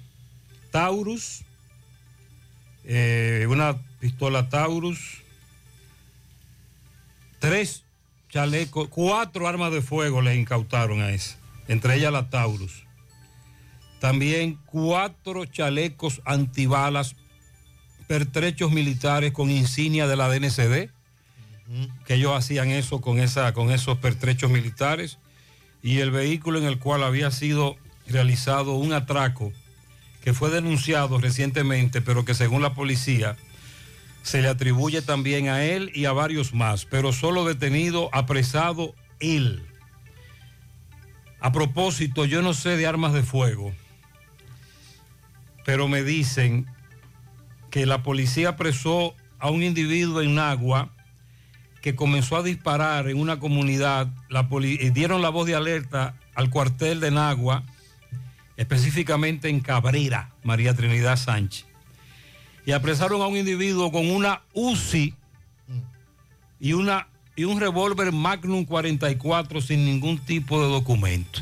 Taurus, 0.71 1.43
eh, 2.84 3.48
una 3.50 3.78
pistola 4.00 4.50
Taurus, 4.50 5.21
tres 7.39 7.84
chalecos, 8.30 8.89
cuatro 8.89 9.48
armas 9.48 9.71
de 9.71 9.82
fuego 9.82 10.21
le 10.21 10.36
incautaron 10.36 11.02
a 11.02 11.12
ese, 11.12 11.38
entre 11.67 11.95
ellas 11.95 12.12
la 12.12 12.30
Taurus. 12.30 12.84
También 14.00 14.60
cuatro 14.65 15.45
chalecos 15.45 16.21
antibalas, 16.26 17.15
pertrechos 18.08 18.71
militares 18.71 19.32
con 19.32 19.50
insignia 19.50 20.06
de 20.06 20.15
la 20.15 20.28
DNCD, 20.28 20.91
que 22.06 22.13
ellos 22.13 22.34
hacían 22.36 22.69
eso 22.69 23.02
con, 23.02 23.17
esa, 23.17 23.54
con 23.54 23.71
esos 23.71 23.98
pertrechos 23.98 24.52
militares, 24.52 25.17
y 25.82 26.00
el 26.00 26.12
vehículo 26.12 26.60
en 26.60 26.65
el 26.65 26.78
cual 26.78 27.04
había 27.04 27.32
sido 27.32 27.78
realizado 28.08 28.74
un 28.74 28.94
atraco 28.94 29.52
que 30.24 30.34
fue 30.34 30.50
denunciado 30.50 31.20
recientemente, 31.20 32.02
pero 32.02 32.26
que 32.26 32.34
según 32.34 32.62
la 32.62 32.74
policía 32.74 33.38
se 34.24 34.41
le 34.41 34.48
atribuye 34.48 35.04
también 35.04 35.50
a 35.50 35.63
él 35.63 35.91
y 35.94 36.06
a 36.06 36.12
varios 36.12 36.54
más, 36.54 36.86
pero 36.86 37.13
solo 37.13 37.46
detenido, 37.46 38.10
apresado 38.12 38.96
él. 39.20 39.63
A 41.39 41.52
propósito, 41.52 42.26
yo 42.26 42.41
no 42.41 42.56
sé 42.56 42.76
de 42.76 42.88
armas 42.88 43.13
de 43.13 43.22
fuego, 43.22 43.72
pero 45.63 45.88
me 45.88 46.02
dicen 46.02 46.65
que 47.70 47.86
la 47.86 48.02
policía 48.02 48.50
apresó 48.50 49.13
a 49.38 49.52
un 49.52 49.62
individuo 49.62 50.22
en 50.22 50.34
Nagua 50.34 50.89
que 51.84 51.96
comenzó 51.96 52.38
a 52.38 52.41
disparar 52.41 53.10
en 53.10 53.20
una 53.20 53.39
comunidad, 53.39 54.08
la 54.28 54.50
dieron 54.91 55.22
la 55.22 55.30
voz 55.30 55.46
de 55.46 55.54
alerta 55.54 56.15
al 56.34 56.50
cuartel 56.50 57.00
de 57.00 57.12
Nagua, 57.12 57.63
específicamente 58.58 59.50
en 59.50 59.60
Cabrera, 59.60 60.32
María 60.44 60.74
Trinidad 60.74 61.18
Sánchez. 61.18 61.65
Y 62.65 62.72
apresaron 62.72 63.22
a 63.22 63.28
un 63.28 63.38
individuo 63.38 63.91
con 63.91 64.10
una 64.10 64.41
UCI 64.54 65.13
y, 66.60 66.74
una, 66.74 67.08
y 67.36 67.44
un 67.44 67.60
revólver 67.60 68.12
Magnum 68.12 68.65
44 68.65 69.62
sin 69.62 69.86
ningún 69.86 70.18
tipo 70.20 70.62
de 70.62 70.70
documento. 70.70 71.41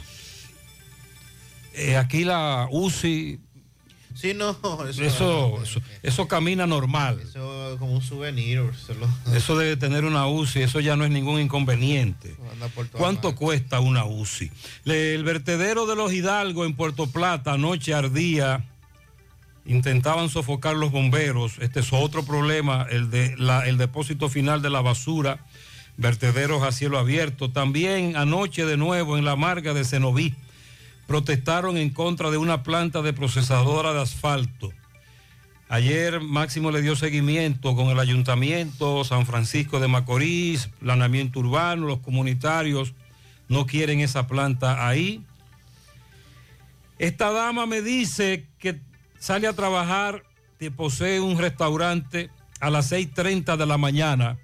Eh, 1.73 1.97
aquí 1.97 2.23
la 2.23 2.67
UCI, 2.71 3.39
Sí, 4.23 4.33
no, 4.33 4.51
eso, 4.89 5.03
eso, 5.03 5.59
eso, 5.61 5.81
eso 6.01 6.27
camina 6.29 6.65
normal. 6.65 7.19
eso 7.21 7.73
es 7.73 7.77
como 7.79 7.91
un 7.91 8.01
souvenir. 8.01 8.59
lo- 8.59 9.33
Eso 9.35 9.57
debe 9.57 9.75
tener 9.75 10.05
una 10.05 10.27
UCI, 10.27 10.61
eso 10.61 10.79
ya 10.79 10.95
no 10.95 11.03
es 11.03 11.11
ningún 11.11 11.41
inconveniente. 11.41 12.33
¿Cuánto 12.93 13.35
cuesta 13.35 13.81
una 13.81 14.05
UCI? 14.05 14.49
Le- 14.85 15.13
el 15.13 15.25
vertedero 15.25 15.85
de 15.87 15.97
los 15.97 16.13
Hidalgo 16.13 16.63
en 16.63 16.73
Puerto 16.73 17.07
Plata 17.07 17.51
anoche 17.53 17.93
ardía. 17.93 18.63
Intentaban 19.65 20.29
sofocar 20.29 20.75
los 20.75 20.91
bomberos. 20.91 21.53
Este 21.59 21.81
es 21.81 21.91
otro 21.91 22.23
problema, 22.23 22.85
el 22.89 23.09
de 23.09 23.35
la- 23.37 23.67
el 23.67 23.77
depósito 23.77 24.29
final 24.29 24.61
de 24.61 24.69
la 24.69 24.79
basura, 24.81 25.39
vertederos 25.97 26.63
a 26.63 26.71
cielo 26.71 26.97
abierto. 26.97 27.49
También 27.51 28.15
anoche 28.15 28.65
de 28.65 28.77
nuevo 28.77 29.17
en 29.17 29.25
la 29.25 29.35
marga 29.35 29.73
de 29.73 29.83
Cenoví 29.85 30.33
protestaron 31.07 31.77
en 31.77 31.89
contra 31.89 32.31
de 32.31 32.37
una 32.37 32.63
planta 32.63 33.01
de 33.01 33.13
procesadora 33.13 33.93
de 33.93 34.01
asfalto. 34.01 34.71
Ayer 35.69 36.21
Máximo 36.21 36.71
le 36.71 36.81
dio 36.81 36.95
seguimiento 36.95 37.75
con 37.75 37.87
el 37.87 37.99
ayuntamiento, 37.99 39.03
San 39.03 39.25
Francisco 39.25 39.79
de 39.79 39.87
Macorís, 39.87 40.69
planeamiento 40.79 41.39
urbano, 41.39 41.87
los 41.87 41.99
comunitarios 41.99 42.93
no 43.47 43.65
quieren 43.65 43.99
esa 43.99 44.27
planta 44.27 44.87
ahí. 44.87 45.23
Esta 46.99 47.31
dama 47.31 47.65
me 47.65 47.81
dice 47.81 48.45
que 48.59 48.79
sale 49.17 49.47
a 49.47 49.53
trabajar, 49.53 50.23
que 50.59 50.71
posee 50.71 51.19
un 51.19 51.37
restaurante 51.37 52.29
a 52.59 52.69
las 52.69 52.91
6.30 52.91 53.57
de 53.57 53.65
la 53.65 53.77
mañana 53.77 54.37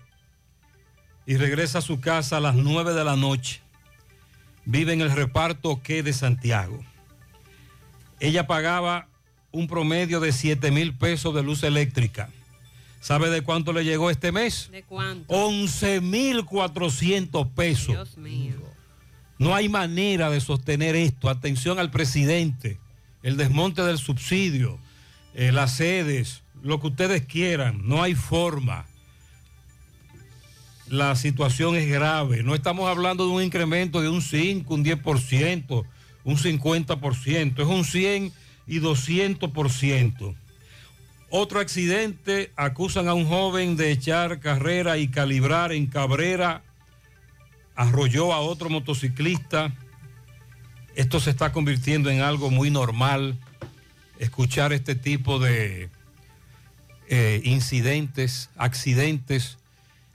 y 1.25 1.37
regresa 1.37 1.77
a 1.77 1.81
su 1.81 2.01
casa 2.01 2.37
a 2.37 2.39
las 2.39 2.55
9 2.55 2.93
de 2.93 3.03
la 3.03 3.15
noche. 3.15 3.61
Vive 4.71 4.93
en 4.93 5.01
el 5.01 5.09
reparto 5.09 5.81
que 5.81 6.03
de 6.03 6.13
Santiago. 6.13 6.79
Ella 8.19 8.45
pagaba 8.45 9.07
un 9.51 9.65
promedio 9.65 10.19
de 10.19 10.31
7 10.31 10.69
mil 10.69 10.93
pesos 10.93 11.33
de 11.33 11.41
luz 11.41 11.63
eléctrica. 11.63 12.29
¿Sabe 13.01 13.31
de 13.31 13.41
cuánto 13.41 13.73
le 13.73 13.83
llegó 13.83 14.11
este 14.11 14.31
mes? 14.31 14.69
¿De 14.71 14.83
cuánto? 14.83 15.33
11 15.33 16.01
mil 16.01 16.45
400 16.45 17.47
pesos. 17.47 17.95
Dios 17.95 18.17
mío. 18.17 18.61
No 19.39 19.55
hay 19.55 19.69
manera 19.69 20.29
de 20.29 20.39
sostener 20.39 20.95
esto. 20.95 21.31
Atención 21.31 21.79
al 21.79 21.89
presidente. 21.89 22.77
El 23.23 23.37
desmonte 23.37 23.81
del 23.81 23.97
subsidio, 23.97 24.77
eh, 25.33 25.51
las 25.51 25.77
sedes, 25.77 26.43
lo 26.61 26.79
que 26.79 26.87
ustedes 26.87 27.25
quieran. 27.25 27.87
No 27.87 28.03
hay 28.03 28.13
forma. 28.13 28.85
La 30.89 31.15
situación 31.15 31.75
es 31.75 31.87
grave. 31.87 32.43
No 32.43 32.55
estamos 32.55 32.89
hablando 32.89 33.25
de 33.25 33.31
un 33.31 33.43
incremento 33.43 34.01
de 34.01 34.09
un 34.09 34.21
5, 34.21 34.73
un 34.73 34.83
10%, 34.83 35.85
un 36.23 36.37
50%. 36.37 37.61
Es 37.61 37.67
un 37.67 37.85
100 37.85 38.33
y 38.67 38.79
200%. 38.79 40.35
Otro 41.31 41.59
accidente, 41.59 42.51
acusan 42.55 43.07
a 43.07 43.13
un 43.13 43.25
joven 43.25 43.77
de 43.77 43.91
echar 43.91 44.39
carrera 44.39 44.97
y 44.97 45.09
calibrar 45.09 45.71
en 45.71 45.85
Cabrera 45.85 46.63
arrolló 47.79 48.33
a 48.33 48.41
otro 48.41 48.69
motociclista. 48.69 49.73
Esto 50.95 51.21
se 51.21 51.29
está 51.29 51.53
convirtiendo 51.53 52.09
en 52.09 52.19
algo 52.19 52.49
muy 52.49 52.69
normal, 52.69 53.39
escuchar 54.19 54.73
este 54.73 54.95
tipo 54.95 55.39
de 55.39 55.89
eh, 57.07 57.41
incidentes, 57.45 58.49
accidentes. 58.57 59.57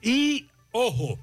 Y, 0.03 0.49
ojo, 0.77 1.19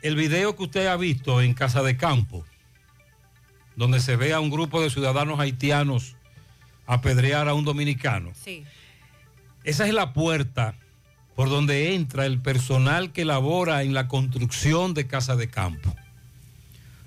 el 0.00 0.14
video 0.14 0.54
que 0.54 0.62
usted 0.62 0.86
ha 0.86 0.96
visto 0.96 1.42
en 1.42 1.52
Casa 1.52 1.82
de 1.82 1.96
Campo, 1.96 2.44
donde 3.74 3.98
se 3.98 4.14
ve 4.14 4.32
a 4.32 4.40
un 4.40 4.50
grupo 4.50 4.80
de 4.80 4.88
ciudadanos 4.88 5.40
haitianos 5.40 6.14
apedrear 6.86 7.48
a 7.48 7.54
un 7.54 7.64
dominicano. 7.64 8.30
Sí. 8.40 8.64
Esa 9.64 9.84
es 9.84 9.92
la 9.92 10.12
puerta 10.12 10.76
por 11.34 11.48
donde 11.48 11.94
entra 11.94 12.24
el 12.24 12.40
personal 12.40 13.12
que 13.12 13.24
labora 13.24 13.82
en 13.82 13.94
la 13.94 14.06
construcción 14.06 14.94
de 14.94 15.08
casa 15.08 15.34
de 15.34 15.50
campo. 15.50 15.92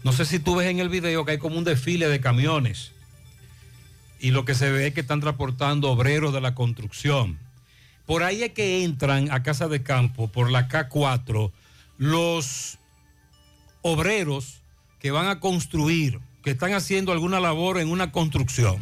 No 0.03 0.11
sé 0.11 0.25
si 0.25 0.39
tú 0.39 0.57
ves 0.57 0.67
en 0.67 0.79
el 0.79 0.89
video 0.89 1.23
que 1.23 1.31
hay 1.31 1.37
como 1.37 1.57
un 1.57 1.63
desfile 1.63 2.09
de 2.09 2.19
camiones 2.19 2.91
y 4.19 4.31
lo 4.31 4.43
que 4.43 4.55
se 4.55 4.69
ve 4.69 4.87
es 4.87 4.93
que 4.93 5.01
están 5.01 5.21
transportando 5.21 5.89
obreros 5.89 6.33
de 6.33 6.41
la 6.41 6.53
construcción. 6.53 7.39
Por 8.09 8.23
ahí 8.23 8.41
es 8.41 8.53
que 8.53 8.83
entran 8.83 9.31
a 9.31 9.43
casa 9.43 9.67
de 9.67 9.83
campo, 9.83 10.29
por 10.29 10.49
la 10.49 10.67
K4, 10.67 11.51
los 11.99 12.79
obreros 13.83 14.63
que 14.99 15.11
van 15.11 15.27
a 15.27 15.39
construir, 15.39 16.19
que 16.43 16.49
están 16.49 16.73
haciendo 16.73 17.11
alguna 17.11 17.39
labor 17.39 17.77
en 17.77 17.87
una 17.87 18.11
construcción. 18.11 18.79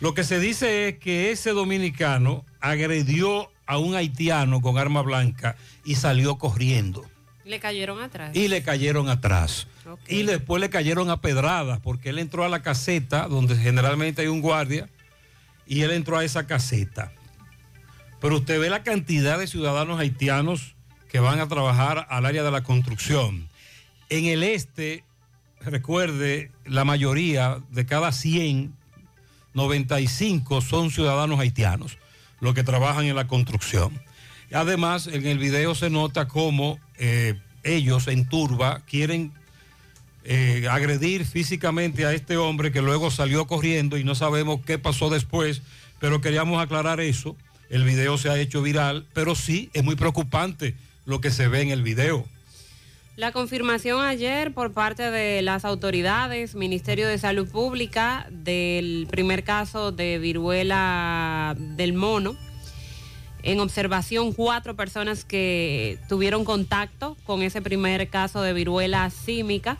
Lo 0.00 0.14
que 0.14 0.24
se 0.24 0.40
dice 0.40 0.88
es 0.88 0.98
que 0.98 1.30
ese 1.32 1.50
dominicano 1.50 2.46
agredió 2.58 3.50
a 3.66 3.76
un 3.76 3.94
haitiano 3.94 4.62
con 4.62 4.78
arma 4.78 5.02
blanca 5.02 5.56
y 5.84 5.96
salió 5.96 6.38
corriendo. 6.38 7.04
Le 7.44 7.60
cayeron 7.60 8.00
atrás. 8.00 8.34
Y 8.34 8.48
le 8.48 8.62
cayeron 8.62 9.10
atrás. 9.10 9.66
Y 10.08 10.22
después 10.22 10.62
le 10.62 10.70
cayeron 10.70 11.10
a 11.10 11.20
pedradas 11.20 11.78
porque 11.80 12.08
él 12.08 12.18
entró 12.18 12.42
a 12.42 12.48
la 12.48 12.62
caseta 12.62 13.28
donde 13.28 13.54
generalmente 13.54 14.22
hay 14.22 14.28
un 14.28 14.40
guardia 14.40 14.88
y 15.66 15.82
él 15.82 15.90
entró 15.90 16.16
a 16.16 16.24
esa 16.24 16.46
caseta. 16.46 17.12
Pero 18.20 18.36
usted 18.36 18.60
ve 18.60 18.70
la 18.70 18.82
cantidad 18.82 19.38
de 19.38 19.46
ciudadanos 19.46 19.98
haitianos 19.98 20.74
que 21.10 21.20
van 21.20 21.40
a 21.40 21.48
trabajar 21.48 22.06
al 22.10 22.26
área 22.26 22.42
de 22.42 22.50
la 22.50 22.62
construcción. 22.62 23.48
En 24.08 24.26
el 24.26 24.42
este, 24.42 25.04
recuerde, 25.60 26.50
la 26.64 26.84
mayoría 26.84 27.62
de 27.70 27.86
cada 27.86 28.12
100, 28.12 28.74
95 29.54 30.60
son 30.60 30.90
ciudadanos 30.90 31.40
haitianos, 31.40 31.98
los 32.40 32.54
que 32.54 32.62
trabajan 32.62 33.06
en 33.06 33.16
la 33.16 33.26
construcción. 33.26 34.00
Además, 34.52 35.06
en 35.06 35.26
el 35.26 35.38
video 35.38 35.74
se 35.74 35.90
nota 35.90 36.28
cómo 36.28 36.78
eh, 36.98 37.40
ellos 37.64 38.06
en 38.08 38.28
turba 38.28 38.82
quieren 38.86 39.32
eh, 40.24 40.66
agredir 40.70 41.24
físicamente 41.24 42.04
a 42.04 42.12
este 42.12 42.36
hombre 42.36 42.72
que 42.72 42.82
luego 42.82 43.10
salió 43.10 43.46
corriendo 43.46 43.96
y 43.96 44.04
no 44.04 44.14
sabemos 44.14 44.60
qué 44.64 44.78
pasó 44.78 45.08
después, 45.08 45.62
pero 46.00 46.20
queríamos 46.20 46.60
aclarar 46.60 47.00
eso. 47.00 47.36
El 47.70 47.84
video 47.84 48.18
se 48.18 48.30
ha 48.30 48.38
hecho 48.38 48.62
viral, 48.62 49.06
pero 49.12 49.34
sí 49.34 49.70
es 49.72 49.82
muy 49.84 49.96
preocupante 49.96 50.74
lo 51.04 51.20
que 51.20 51.30
se 51.30 51.48
ve 51.48 51.62
en 51.62 51.70
el 51.70 51.82
video. 51.82 52.26
La 53.16 53.32
confirmación 53.32 54.02
ayer 54.04 54.52
por 54.52 54.72
parte 54.72 55.10
de 55.10 55.40
las 55.40 55.64
autoridades, 55.64 56.54
Ministerio 56.54 57.08
de 57.08 57.16
Salud 57.16 57.48
Pública, 57.48 58.26
del 58.30 59.06
primer 59.10 59.42
caso 59.42 59.90
de 59.90 60.18
viruela 60.18 61.56
del 61.58 61.94
mono 61.94 62.36
en 63.46 63.60
observación 63.60 64.32
cuatro 64.32 64.74
personas 64.74 65.24
que 65.24 65.98
tuvieron 66.08 66.44
contacto 66.44 67.16
con 67.24 67.42
ese 67.42 67.62
primer 67.62 68.08
caso 68.08 68.42
de 68.42 68.52
viruela 68.52 69.08
símica. 69.10 69.78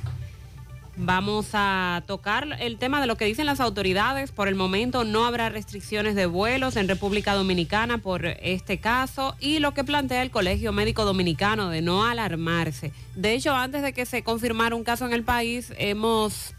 Vamos 0.98 1.48
a 1.52 2.02
tocar 2.06 2.56
el 2.58 2.78
tema 2.78 3.02
de 3.02 3.06
lo 3.06 3.16
que 3.16 3.26
dicen 3.26 3.44
las 3.44 3.60
autoridades. 3.60 4.32
Por 4.32 4.48
el 4.48 4.54
momento 4.54 5.04
no 5.04 5.26
habrá 5.26 5.50
restricciones 5.50 6.14
de 6.14 6.24
vuelos 6.24 6.76
en 6.76 6.88
República 6.88 7.34
Dominicana 7.34 7.98
por 7.98 8.24
este 8.24 8.78
caso 8.78 9.36
y 9.38 9.58
lo 9.58 9.74
que 9.74 9.84
plantea 9.84 10.22
el 10.22 10.30
Colegio 10.30 10.72
Médico 10.72 11.04
Dominicano 11.04 11.68
de 11.68 11.82
no 11.82 12.06
alarmarse. 12.06 12.92
De 13.14 13.34
hecho, 13.34 13.54
antes 13.54 13.82
de 13.82 13.92
que 13.92 14.06
se 14.06 14.22
confirmara 14.22 14.74
un 14.74 14.84
caso 14.84 15.04
en 15.04 15.12
el 15.12 15.22
país, 15.22 15.70
hemos 15.76 16.54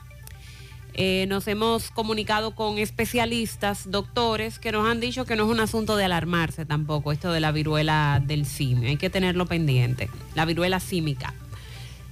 eh, 0.93 1.25
nos 1.27 1.47
hemos 1.47 1.89
comunicado 1.91 2.55
con 2.55 2.77
especialistas, 2.77 3.89
doctores, 3.89 4.59
que 4.59 4.71
nos 4.71 4.87
han 4.87 4.99
dicho 4.99 5.25
que 5.25 5.35
no 5.35 5.45
es 5.45 5.49
un 5.51 5.59
asunto 5.59 5.95
de 5.95 6.05
alarmarse 6.05 6.65
tampoco, 6.65 7.11
esto 7.11 7.31
de 7.31 7.39
la 7.39 7.51
viruela 7.51 8.21
del 8.23 8.45
simio. 8.45 8.89
Hay 8.89 8.97
que 8.97 9.09
tenerlo 9.09 9.47
pendiente, 9.47 10.09
la 10.35 10.45
viruela 10.45 10.79
símica. 10.79 11.33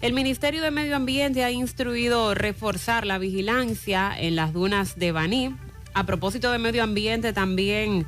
El 0.06 0.14
Ministerio 0.14 0.62
de 0.62 0.70
Medio 0.70 0.96
Ambiente 0.96 1.44
ha 1.44 1.50
instruido 1.50 2.36
reforzar 2.36 3.08
la 3.08 3.18
vigilancia 3.18 4.14
en 4.16 4.36
las 4.36 4.54
dunas 4.54 5.00
de 5.00 5.12
Baní. 5.12 5.56
A 5.96 6.04
propósito 6.04 6.52
de 6.52 6.60
medio 6.60 6.84
ambiente, 6.84 7.34
también 7.34 8.06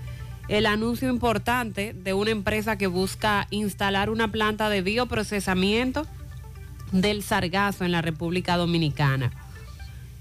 el 0.47 0.67
anuncio 0.67 1.09
importante 1.09 1.93
de 1.93 2.13
una 2.13 2.29
empresa 2.29 2.77
que 2.77 2.85
busca 2.85 3.47
instalar 3.49 4.11
una 4.11 4.31
planta 4.31 4.69
de 4.69 4.83
bioprocesamiento 4.83 6.05
del 6.91 7.23
sargazo 7.23 7.83
en 7.83 7.91
la 7.91 8.03
República 8.03 8.57
Dominicana. 8.57 9.31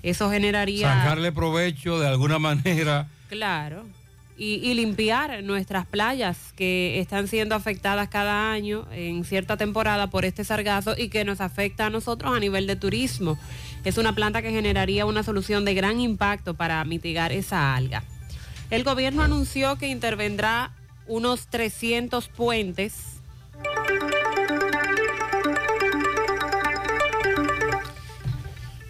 Eso 0.03 0.31
generaría... 0.31 0.89
Sacarle 0.89 1.31
provecho 1.31 2.01
de 2.01 2.09
alguna 2.09 2.39
manera. 2.39 3.07
Claro. 3.29 3.85
Y, 4.39 4.75
limpiar 4.75 5.43
nuestras 5.43 5.87
playas 5.87 6.37
que 6.57 7.01
están 7.01 7.27
siendo 7.27 7.55
afectadas 7.55 8.09
cada 8.09 8.53
año 8.53 8.87
en 8.93 9.25
cierta 9.25 9.57
temporada 9.57 10.11
por 10.11 10.27
este 10.27 10.45
sargazo 10.45 10.95
y 10.97 11.09
que 11.09 11.25
nos 11.25 11.41
afecta 11.41 11.87
a 11.87 11.91
nosotros 11.91 12.37
a 12.37 12.39
nivel 12.39 12.67
de 12.67 12.77
turismo. 12.77 13.39
Es 13.85 13.97
una 13.97 14.15
planta 14.15 14.43
que 14.43 14.51
generaría 14.51 15.07
una 15.07 15.23
solución 15.23 15.65
de 15.65 15.73
gran 15.73 16.01
impacto 16.01 16.53
para 16.53 16.85
mitigar 16.85 17.33
esa 17.33 17.75
alga. 17.75 18.05
El 18.69 18.85
gobierno 18.85 19.23
anunció 19.23 19.77
que 19.77 19.89
intervendrá 19.89 20.73
unos 21.07 21.47
300 21.47 22.29
puentes. 22.29 23.21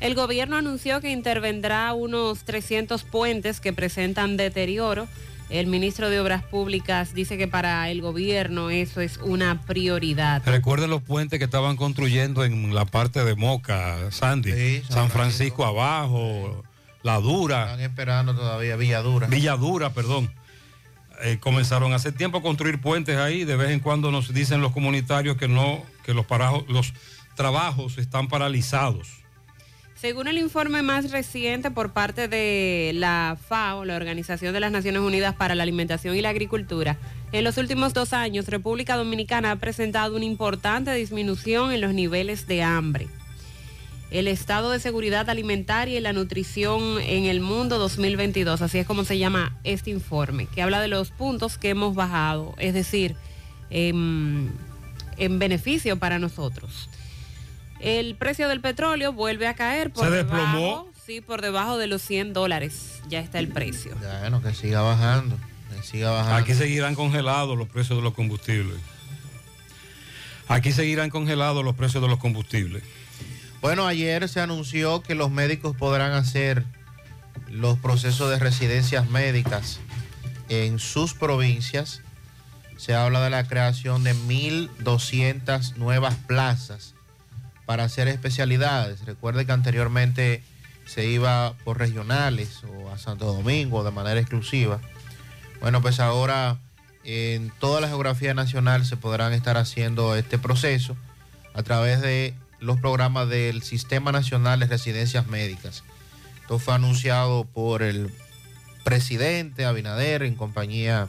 El 0.00 0.14
gobierno 0.14 0.56
anunció 0.56 1.00
que 1.00 1.10
intervendrá 1.10 1.92
unos 1.92 2.44
300 2.44 3.02
puentes 3.04 3.60
que 3.60 3.72
presentan 3.72 4.36
deterioro. 4.36 5.08
El 5.48 5.68
ministro 5.68 6.10
de 6.10 6.18
Obras 6.18 6.42
Públicas 6.42 7.14
dice 7.14 7.38
que 7.38 7.46
para 7.46 7.88
el 7.90 8.00
gobierno 8.00 8.70
eso 8.70 9.00
es 9.00 9.18
una 9.18 9.62
prioridad. 9.62 10.42
Recuerden 10.44 10.90
los 10.90 11.02
puentes 11.02 11.38
que 11.38 11.44
estaban 11.44 11.76
construyendo 11.76 12.44
en 12.44 12.74
la 12.74 12.84
parte 12.84 13.24
de 13.24 13.36
Moca, 13.36 14.10
Sandy, 14.10 14.52
sí, 14.52 14.82
San, 14.82 14.92
San 14.92 15.10
Francisco, 15.10 15.62
Francisco 15.62 15.64
abajo, 15.64 16.64
La 17.04 17.20
Dura. 17.20 17.64
Están 17.64 17.80
esperando 17.80 18.34
todavía 18.34 18.74
Villadura. 18.76 19.28
Villadura, 19.28 19.90
perdón. 19.90 20.32
Eh, 21.22 21.38
comenzaron 21.40 21.92
hace 21.92 22.12
tiempo 22.12 22.38
a 22.38 22.42
construir 22.42 22.80
puentes 22.80 23.16
ahí. 23.16 23.44
De 23.44 23.56
vez 23.56 23.70
en 23.70 23.80
cuando 23.80 24.10
nos 24.10 24.34
dicen 24.34 24.60
los 24.60 24.72
comunitarios 24.72 25.36
que 25.36 25.48
no, 25.48 25.82
que 26.04 26.12
los, 26.12 26.26
parajos, 26.26 26.64
los 26.68 26.92
trabajos 27.36 27.98
están 27.98 28.26
paralizados. 28.28 29.25
Según 29.96 30.28
el 30.28 30.36
informe 30.36 30.82
más 30.82 31.10
reciente 31.10 31.70
por 31.70 31.94
parte 31.94 32.28
de 32.28 32.92
la 32.94 33.38
FAO, 33.48 33.86
la 33.86 33.96
Organización 33.96 34.52
de 34.52 34.60
las 34.60 34.70
Naciones 34.70 35.00
Unidas 35.00 35.34
para 35.34 35.54
la 35.54 35.62
Alimentación 35.62 36.14
y 36.14 36.20
la 36.20 36.28
Agricultura, 36.28 36.98
en 37.32 37.44
los 37.44 37.56
últimos 37.56 37.94
dos 37.94 38.12
años 38.12 38.46
República 38.46 38.96
Dominicana 38.96 39.52
ha 39.52 39.56
presentado 39.56 40.14
una 40.14 40.26
importante 40.26 40.92
disminución 40.92 41.72
en 41.72 41.80
los 41.80 41.94
niveles 41.94 42.46
de 42.46 42.62
hambre. 42.62 43.08
El 44.10 44.28
estado 44.28 44.70
de 44.70 44.80
seguridad 44.80 45.30
alimentaria 45.30 45.96
y 45.96 46.02
la 46.02 46.12
nutrición 46.12 47.00
en 47.00 47.24
el 47.24 47.40
mundo 47.40 47.78
2022, 47.78 48.60
así 48.60 48.78
es 48.78 48.86
como 48.86 49.02
se 49.04 49.16
llama 49.16 49.56
este 49.64 49.90
informe, 49.90 50.46
que 50.46 50.60
habla 50.60 50.82
de 50.82 50.88
los 50.88 51.10
puntos 51.10 51.56
que 51.56 51.70
hemos 51.70 51.94
bajado, 51.94 52.54
es 52.58 52.74
decir, 52.74 53.16
en, 53.70 54.52
en 55.16 55.38
beneficio 55.38 55.98
para 55.98 56.18
nosotros. 56.18 56.90
El 57.86 58.16
precio 58.16 58.48
del 58.48 58.60
petróleo 58.60 59.12
vuelve 59.12 59.46
a 59.46 59.54
caer 59.54 59.92
por 59.92 60.06
se 60.06 60.10
desplomó. 60.10 60.58
Debajo, 60.58 60.92
sí, 61.06 61.20
por 61.20 61.40
debajo 61.40 61.78
de 61.78 61.86
los 61.86 62.02
100 62.02 62.32
dólares. 62.32 63.00
Ya 63.08 63.20
está 63.20 63.38
el 63.38 63.46
precio. 63.46 63.96
Ya, 64.02 64.18
bueno, 64.22 64.42
que 64.42 64.52
siga 64.54 64.80
bajando. 64.80 65.38
Que 65.72 65.84
siga 65.84 66.10
bajando. 66.10 66.34
Aquí 66.34 66.54
seguirán 66.54 66.96
congelados 66.96 67.56
los 67.56 67.68
precios 67.68 67.96
de 67.96 68.02
los 68.02 68.12
combustibles. 68.12 68.76
Aquí 70.48 70.72
seguirán 70.72 71.10
congelados 71.10 71.64
los 71.64 71.76
precios 71.76 72.02
de 72.02 72.08
los 72.08 72.18
combustibles. 72.18 72.82
Bueno, 73.60 73.86
ayer 73.86 74.28
se 74.28 74.40
anunció 74.40 75.00
que 75.00 75.14
los 75.14 75.30
médicos 75.30 75.76
podrán 75.76 76.10
hacer 76.10 76.64
los 77.48 77.78
procesos 77.78 78.28
de 78.30 78.40
residencias 78.40 79.08
médicas 79.10 79.78
en 80.48 80.80
sus 80.80 81.14
provincias. 81.14 82.02
Se 82.78 82.96
habla 82.96 83.22
de 83.22 83.30
la 83.30 83.46
creación 83.46 84.02
de 84.02 84.12
1.200 84.12 85.76
nuevas 85.76 86.16
plazas 86.26 86.95
para 87.66 87.84
hacer 87.84 88.08
especialidades. 88.08 89.04
Recuerde 89.04 89.44
que 89.44 89.52
anteriormente 89.52 90.42
se 90.86 91.04
iba 91.06 91.54
por 91.64 91.78
regionales 91.78 92.62
o 92.64 92.90
a 92.90 92.98
Santo 92.98 93.26
Domingo 93.26 93.84
de 93.84 93.90
manera 93.90 94.20
exclusiva. 94.20 94.80
Bueno, 95.60 95.82
pues 95.82 96.00
ahora 96.00 96.58
en 97.04 97.52
toda 97.58 97.80
la 97.80 97.88
geografía 97.88 98.34
nacional 98.34 98.84
se 98.86 98.96
podrán 98.96 99.32
estar 99.32 99.56
haciendo 99.56 100.16
este 100.16 100.38
proceso 100.38 100.96
a 101.54 101.62
través 101.62 102.00
de 102.00 102.34
los 102.60 102.80
programas 102.80 103.28
del 103.28 103.62
Sistema 103.62 104.12
Nacional 104.12 104.60
de 104.60 104.66
Residencias 104.66 105.26
Médicas. 105.26 105.84
Esto 106.42 106.58
fue 106.58 106.74
anunciado 106.74 107.44
por 107.44 107.82
el 107.82 108.12
presidente 108.84 109.64
Abinader 109.64 110.22
en 110.22 110.36
compañía 110.36 111.08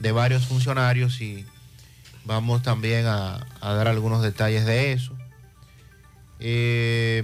de 0.00 0.12
varios 0.12 0.46
funcionarios 0.46 1.20
y 1.20 1.46
vamos 2.24 2.62
también 2.62 3.06
a, 3.06 3.46
a 3.60 3.72
dar 3.74 3.88
algunos 3.88 4.22
detalles 4.22 4.66
de 4.66 4.92
eso. 4.92 5.17
Eh, 6.40 7.22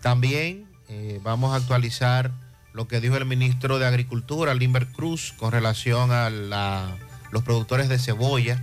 también 0.00 0.66
eh, 0.88 1.20
vamos 1.22 1.52
a 1.52 1.56
actualizar 1.56 2.30
lo 2.72 2.86
que 2.88 3.00
dijo 3.00 3.16
el 3.16 3.24
ministro 3.24 3.78
de 3.78 3.86
Agricultura, 3.86 4.54
Limber 4.54 4.86
Cruz, 4.86 5.32
con 5.36 5.50
relación 5.50 6.12
a 6.12 6.30
los 7.32 7.42
productores 7.42 7.88
de 7.88 7.98
cebolla 7.98 8.62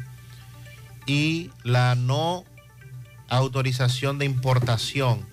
y 1.06 1.50
la 1.64 1.96
no 1.96 2.46
autorización 3.28 4.20
de 4.20 4.26
importación 4.26 5.26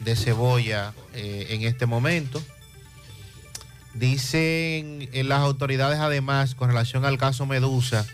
de 0.00 0.16
cebolla 0.16 0.94
eh, 1.14 1.48
en 1.50 1.62
este 1.62 1.86
momento. 1.86 2.42
Dicen 3.94 5.08
en 5.12 5.28
las 5.28 5.40
autoridades 5.40 5.98
además 5.98 6.54
con 6.54 6.68
relación 6.68 7.04
al 7.04 7.18
caso 7.18 7.46
Medusa 7.46 8.06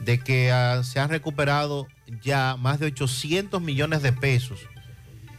de 0.00 0.18
que 0.18 0.52
uh, 0.52 0.84
se 0.84 1.00
han 1.00 1.08
recuperado 1.08 1.86
ya 2.22 2.56
más 2.56 2.78
de 2.78 2.86
800 2.86 3.60
millones 3.60 4.02
de 4.02 4.12
pesos 4.12 4.60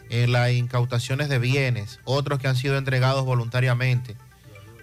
en 0.10 0.32
las 0.32 0.52
incautaciones 0.52 1.30
de 1.30 1.40
bienes, 1.40 2.00
otros 2.04 2.40
que 2.40 2.48
han 2.48 2.56
sido 2.56 2.78
entregados 2.78 3.26
voluntariamente 3.26 4.16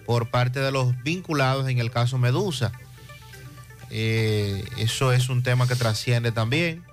por 0.05 0.29
parte 0.29 0.59
de 0.59 0.71
los 0.71 1.01
vinculados 1.03 1.67
en 1.67 1.79
el 1.79 1.91
caso 1.91 2.17
Medusa. 2.17 2.71
Eh, 3.89 4.63
eso 4.77 5.11
es 5.11 5.29
un 5.29 5.43
tema 5.43 5.67
que 5.67 5.75
trasciende 5.75 6.31
también. 6.31 6.83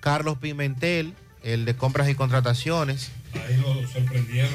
Carlos 0.00 0.38
Pimentel, 0.38 1.14
el 1.42 1.64
de 1.64 1.76
compras 1.76 2.08
y 2.08 2.14
contrataciones. 2.14 3.10
Ahí 3.46 3.56
lo 3.56 3.86
sorprendieron 3.88 4.50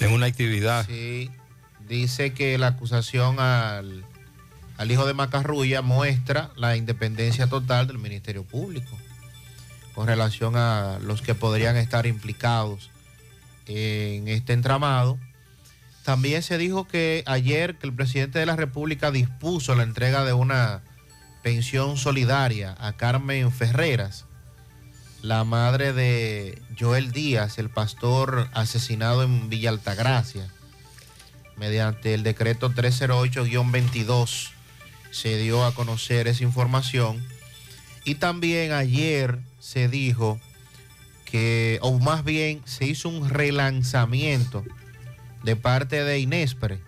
en 0.00 0.12
una 0.12 0.26
actividad. 0.26 0.86
Sí, 0.86 1.30
dice 1.88 2.32
que 2.32 2.58
la 2.58 2.68
acusación 2.68 3.40
al, 3.40 4.04
al 4.76 4.90
hijo 4.90 5.06
de 5.06 5.14
Macarrulla 5.14 5.82
muestra 5.82 6.50
la 6.56 6.76
independencia 6.76 7.48
total 7.48 7.86
del 7.86 7.98
Ministerio 7.98 8.44
Público 8.44 8.98
con 9.96 10.06
relación 10.06 10.56
a 10.56 10.98
los 11.00 11.22
que 11.22 11.34
podrían 11.34 11.78
estar 11.78 12.06
implicados 12.06 12.90
en 13.66 14.28
este 14.28 14.52
entramado. 14.52 15.18
También 16.04 16.42
se 16.42 16.58
dijo 16.58 16.86
que 16.86 17.24
ayer 17.26 17.78
que 17.78 17.86
el 17.86 17.94
presidente 17.94 18.38
de 18.38 18.44
la 18.44 18.56
República 18.56 19.10
dispuso 19.10 19.74
la 19.74 19.84
entrega 19.84 20.24
de 20.26 20.34
una 20.34 20.82
pensión 21.42 21.96
solidaria 21.96 22.76
a 22.78 22.92
Carmen 22.92 23.50
Ferreras, 23.50 24.26
la 25.22 25.44
madre 25.44 25.94
de 25.94 26.60
Joel 26.78 27.10
Díaz, 27.10 27.58
el 27.58 27.70
pastor 27.70 28.50
asesinado 28.52 29.22
en 29.22 29.48
Villa 29.48 29.70
Altagracia, 29.70 30.46
mediante 31.56 32.12
el 32.12 32.22
decreto 32.22 32.70
308-22 32.70 34.50
se 35.10 35.38
dio 35.38 35.64
a 35.64 35.74
conocer 35.74 36.28
esa 36.28 36.44
información. 36.44 37.26
Y 38.04 38.16
también 38.16 38.72
ayer 38.72 39.40
se 39.66 39.88
dijo 39.88 40.38
que, 41.24 41.80
o 41.82 41.98
más 41.98 42.22
bien 42.22 42.62
se 42.66 42.86
hizo 42.86 43.08
un 43.08 43.28
relanzamiento 43.28 44.62
de 45.42 45.56
parte 45.56 46.04
de 46.04 46.20
Inespre 46.20 46.78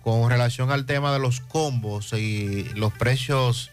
con 0.00 0.30
relación 0.30 0.70
al 0.70 0.86
tema 0.86 1.12
de 1.12 1.18
los 1.18 1.40
combos 1.40 2.12
y 2.12 2.62
los 2.76 2.92
precios 2.92 3.72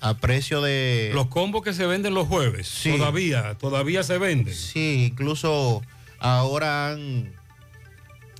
a 0.00 0.14
precio 0.14 0.60
de... 0.60 1.12
Los 1.14 1.28
combos 1.28 1.62
que 1.62 1.72
se 1.72 1.86
venden 1.86 2.14
los 2.14 2.26
jueves, 2.26 2.66
Sí. 2.66 2.90
todavía, 2.90 3.54
todavía 3.54 4.02
se 4.02 4.18
venden. 4.18 4.52
Sí, 4.54 5.06
incluso 5.12 5.82
ahora 6.18 6.90
han, 6.90 7.32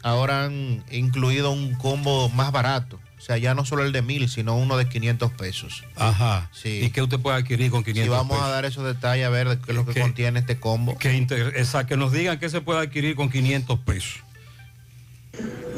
ahora 0.03 0.47
han 0.47 0.85
incluido 0.91 1.53
un 1.53 1.77
combo 1.77 2.29
más 2.31 2.51
barato. 2.51 2.99
O 3.29 3.31
sea, 3.31 3.37
ya 3.37 3.55
no 3.55 3.67
solo 3.67 3.85
el 3.85 3.93
de 3.93 4.01
mil, 4.01 4.27
sino 4.31 4.57
uno 4.57 4.79
de 4.79 4.89
500 4.89 5.33
pesos. 5.33 5.85
Ajá. 5.97 6.49
Sí. 6.51 6.81
¿Y 6.83 6.89
qué 6.89 7.03
usted 7.03 7.19
puede 7.21 7.37
adquirir 7.37 7.71
con 7.71 7.85
500 7.85 8.07
Y 8.07 8.09
vamos 8.09 8.39
pesos? 8.39 8.47
a 8.47 8.51
dar 8.51 8.65
esos 8.65 8.87
detalles 8.87 9.27
a 9.27 9.29
ver 9.29 9.59
qué 9.67 9.73
es 9.73 9.77
lo 9.77 9.85
que 9.85 10.01
contiene 10.01 10.41
este 10.41 10.59
combo. 10.59 10.97
Que, 10.97 11.13
inter- 11.15 11.53
esa- 11.55 11.87
que 11.87 11.99
nos 11.99 12.11
digan 12.11 12.39
qué 12.39 12.49
se 12.49 12.63
puede 12.63 12.81
adquirir 12.81 13.17
con 13.17 13.29
500 13.29 13.81
pesos. 13.81 14.23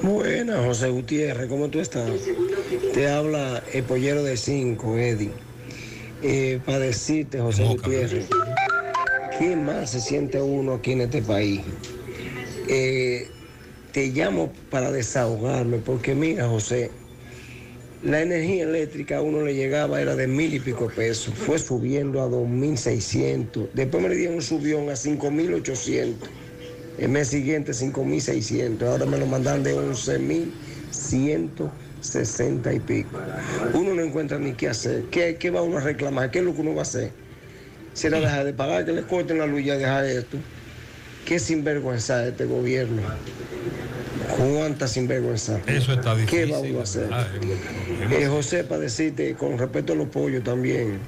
Buenas, 0.00 0.64
José 0.64 0.90
Gutiérrez, 0.90 1.48
¿cómo 1.48 1.68
tú 1.70 1.80
estás? 1.80 2.08
Te 2.94 3.10
habla 3.10 3.64
el 3.72 3.82
pollero 3.82 4.22
de 4.22 4.36
5, 4.36 4.96
Eddie. 4.96 5.32
Eh, 6.22 6.60
para 6.64 6.78
decirte, 6.78 7.40
José 7.40 7.64
Gutiérrez, 7.64 8.26
¿qué 9.40 9.56
más 9.56 9.90
se 9.90 10.00
siente 10.00 10.40
uno 10.40 10.74
aquí 10.74 10.92
en 10.92 11.00
este 11.00 11.20
país? 11.20 11.62
Eh, 12.68 13.28
te 13.92 14.06
llamo 14.06 14.52
para 14.70 14.92
desahogarme, 14.92 15.78
porque 15.78 16.14
mira, 16.14 16.46
José, 16.48 16.92
la 18.02 18.22
energía 18.22 18.64
eléctrica 18.64 19.18
a 19.18 19.22
uno 19.22 19.42
le 19.42 19.54
llegaba, 19.54 20.00
era 20.00 20.16
de 20.16 20.26
mil 20.26 20.54
y 20.54 20.60
pico 20.60 20.88
pesos, 20.88 21.34
fue 21.34 21.58
subiendo 21.58 22.22
a 22.22 22.28
2.600, 22.28 23.68
después 23.74 24.02
me 24.02 24.08
le 24.08 24.16
dieron 24.16 24.36
un 24.36 24.42
subión 24.42 24.88
a 24.88 24.94
5.800. 24.94 26.14
El 26.98 27.10
mes 27.10 27.28
siguiente 27.28 27.72
5.600, 27.72 28.82
ahora 28.82 29.04
me 29.06 29.18
lo 29.18 29.26
mandan 29.26 29.62
de 29.62 29.74
11.160 29.74 32.74
y 32.74 32.80
pico. 32.80 33.18
Uno 33.72 33.94
no 33.94 34.02
encuentra 34.02 34.38
ni 34.38 34.52
qué 34.52 34.68
hacer. 34.68 35.04
¿Qué, 35.10 35.36
¿Qué 35.36 35.50
va 35.50 35.62
uno 35.62 35.78
a 35.78 35.80
reclamar? 35.80 36.30
¿Qué 36.30 36.40
es 36.40 36.44
lo 36.44 36.54
que 36.54 36.60
uno 36.60 36.74
va 36.74 36.80
a 36.80 36.82
hacer? 36.82 37.10
Si 37.94 38.06
era 38.06 38.20
dejar 38.20 38.44
de 38.44 38.52
pagar, 38.52 38.84
que 38.84 38.92
le 38.92 39.00
corten 39.02 39.38
la 39.38 39.46
luz 39.46 39.62
y 39.62 39.64
dejar 39.64 40.04
esto. 40.04 40.36
Qué 41.24 41.38
sinvergüenza 41.38 42.26
este 42.26 42.44
gobierno. 42.44 43.00
Cuánta 44.40 44.88
sinvergüenza. 44.88 45.61
Eso 45.66 45.92
está 45.92 46.14
¿Qué 46.14 46.46
difícil. 46.46 46.53
va 46.53 46.61
uno 46.61 46.81
a 46.81 46.83
hacer? 46.83 47.11
Eh, 48.11 48.26
José, 48.26 48.64
para 48.64 48.81
decirte, 48.81 49.35
con 49.35 49.59
respecto 49.59 49.92
a 49.92 49.96
los 49.96 50.09
pollos 50.09 50.42
también, 50.42 50.98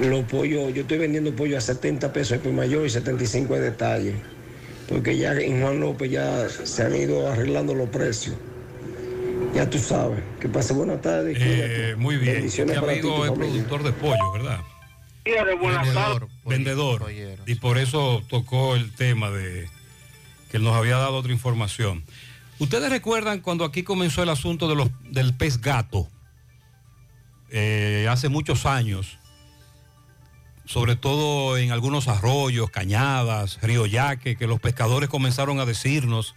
los 0.00 0.24
pollos, 0.24 0.72
yo 0.72 0.82
estoy 0.82 0.98
vendiendo 0.98 1.36
pollo 1.36 1.58
a 1.58 1.60
70 1.60 2.10
pesos 2.12 2.40
el 2.42 2.54
mayor 2.54 2.86
y 2.86 2.90
75 2.90 3.54
de 3.54 3.60
detalle, 3.60 4.14
porque 4.88 5.18
ya 5.18 5.34
en 5.34 5.60
Juan 5.60 5.80
López 5.80 6.10
ya 6.10 6.48
se 6.48 6.82
han 6.82 6.96
ido 6.96 7.30
arreglando 7.30 7.74
los 7.74 7.90
precios. 7.90 8.36
Ya 9.54 9.68
tú 9.68 9.78
sabes. 9.78 10.20
Que 10.40 10.48
pase 10.48 10.72
buena 10.72 11.00
tarde. 11.00 11.34
Eh, 11.36 11.94
muy 11.96 12.16
bien. 12.16 12.36
Bendiciones 12.36 12.80
Mi 12.80 12.88
amigo 12.88 13.24
es 13.26 13.32
productor 13.32 13.82
de 13.82 13.92
pollo, 13.92 14.32
¿verdad? 14.32 14.60
buenas 15.60 15.92
tardes. 15.92 16.28
Vendedor. 16.46 17.04
Y 17.46 17.54
por 17.56 17.76
eso 17.76 18.22
tocó 18.28 18.76
el 18.76 18.92
tema 18.94 19.30
de 19.30 19.68
que 20.50 20.56
él 20.58 20.64
nos 20.64 20.74
había 20.76 20.96
dado 20.96 21.16
otra 21.16 21.32
información. 21.32 22.04
¿Ustedes 22.58 22.90
recuerdan 22.90 23.40
cuando 23.40 23.64
aquí 23.64 23.82
comenzó 23.82 24.22
el 24.22 24.28
asunto 24.30 24.68
de 24.68 24.74
los, 24.74 24.88
del 25.10 25.34
pez 25.34 25.60
gato? 25.60 26.08
Eh, 27.50 28.06
hace 28.10 28.28
muchos 28.28 28.66
años, 28.66 29.18
sobre 30.64 30.96
todo 30.96 31.56
en 31.56 31.72
algunos 31.72 32.08
arroyos, 32.08 32.70
cañadas, 32.70 33.58
río 33.62 33.86
Yaque, 33.86 34.36
que 34.36 34.46
los 34.46 34.60
pescadores 34.60 35.08
comenzaron 35.08 35.60
a 35.60 35.64
decirnos 35.66 36.34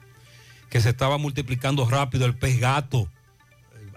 que 0.69 0.79
se 0.79 0.89
estaba 0.89 1.17
multiplicando 1.17 1.85
rápido 1.89 2.25
el 2.25 2.35
pez 2.37 2.59
gato. 2.59 3.09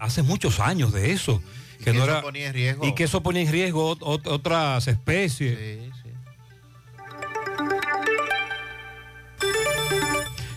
Hace 0.00 0.22
muchos 0.22 0.58
años 0.58 0.92
de 0.92 1.12
eso. 1.12 1.40
Que 1.78 1.84
que 1.84 1.92
no 1.92 2.02
eso 2.04 2.12
era, 2.12 2.22
ponía 2.22 2.46
en 2.48 2.54
riesgo. 2.54 2.86
y 2.86 2.94
que 2.94 3.04
eso 3.04 3.22
ponía 3.22 3.42
en 3.42 3.52
riesgo 3.52 3.94
ot- 3.96 4.00
ot- 4.00 4.26
otras 4.32 4.88
especies. 4.88 5.92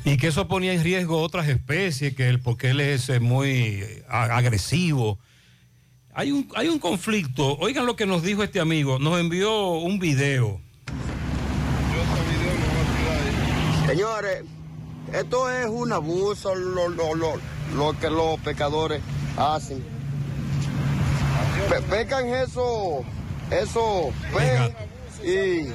Y 0.07 0.15
que 0.15 0.27
eso 0.27 0.47
ponía 0.47 0.71
en 0.71 0.81
riesgo 0.83 1.21
otras 1.21 1.49
especies, 1.49 2.15
que 2.15 2.29
él, 2.29 2.39
porque 2.39 2.69
él 2.69 2.79
es 2.79 3.09
eh, 3.09 3.19
muy 3.19 3.49
eh, 3.83 4.05
a- 4.07 4.37
agresivo. 4.37 5.19
Hay 6.13 6.31
un, 6.31 6.49
hay 6.55 6.69
un 6.69 6.79
conflicto. 6.79 7.57
Oigan 7.57 7.85
lo 7.85 7.97
que 7.97 8.05
nos 8.05 8.23
dijo 8.23 8.41
este 8.41 8.61
amigo. 8.61 8.99
Nos 8.99 9.19
envió 9.19 9.71
un 9.73 9.99
video. 9.99 10.61
Señores, 13.85 14.43
esto 15.13 15.49
es 15.51 15.67
un 15.67 15.91
abuso 15.91 16.55
lo, 16.55 16.87
lo- 16.87 17.13
lo- 17.13 17.39
lo 17.75 17.99
que 17.99 18.09
los 18.09 18.39
pecadores 18.39 19.01
hacen. 19.35 19.83
Pe- 21.69 21.81
pecan 21.81 22.27
eso, 22.27 23.03
eso, 23.51 24.09
peces 24.33 24.71
y 25.27 25.67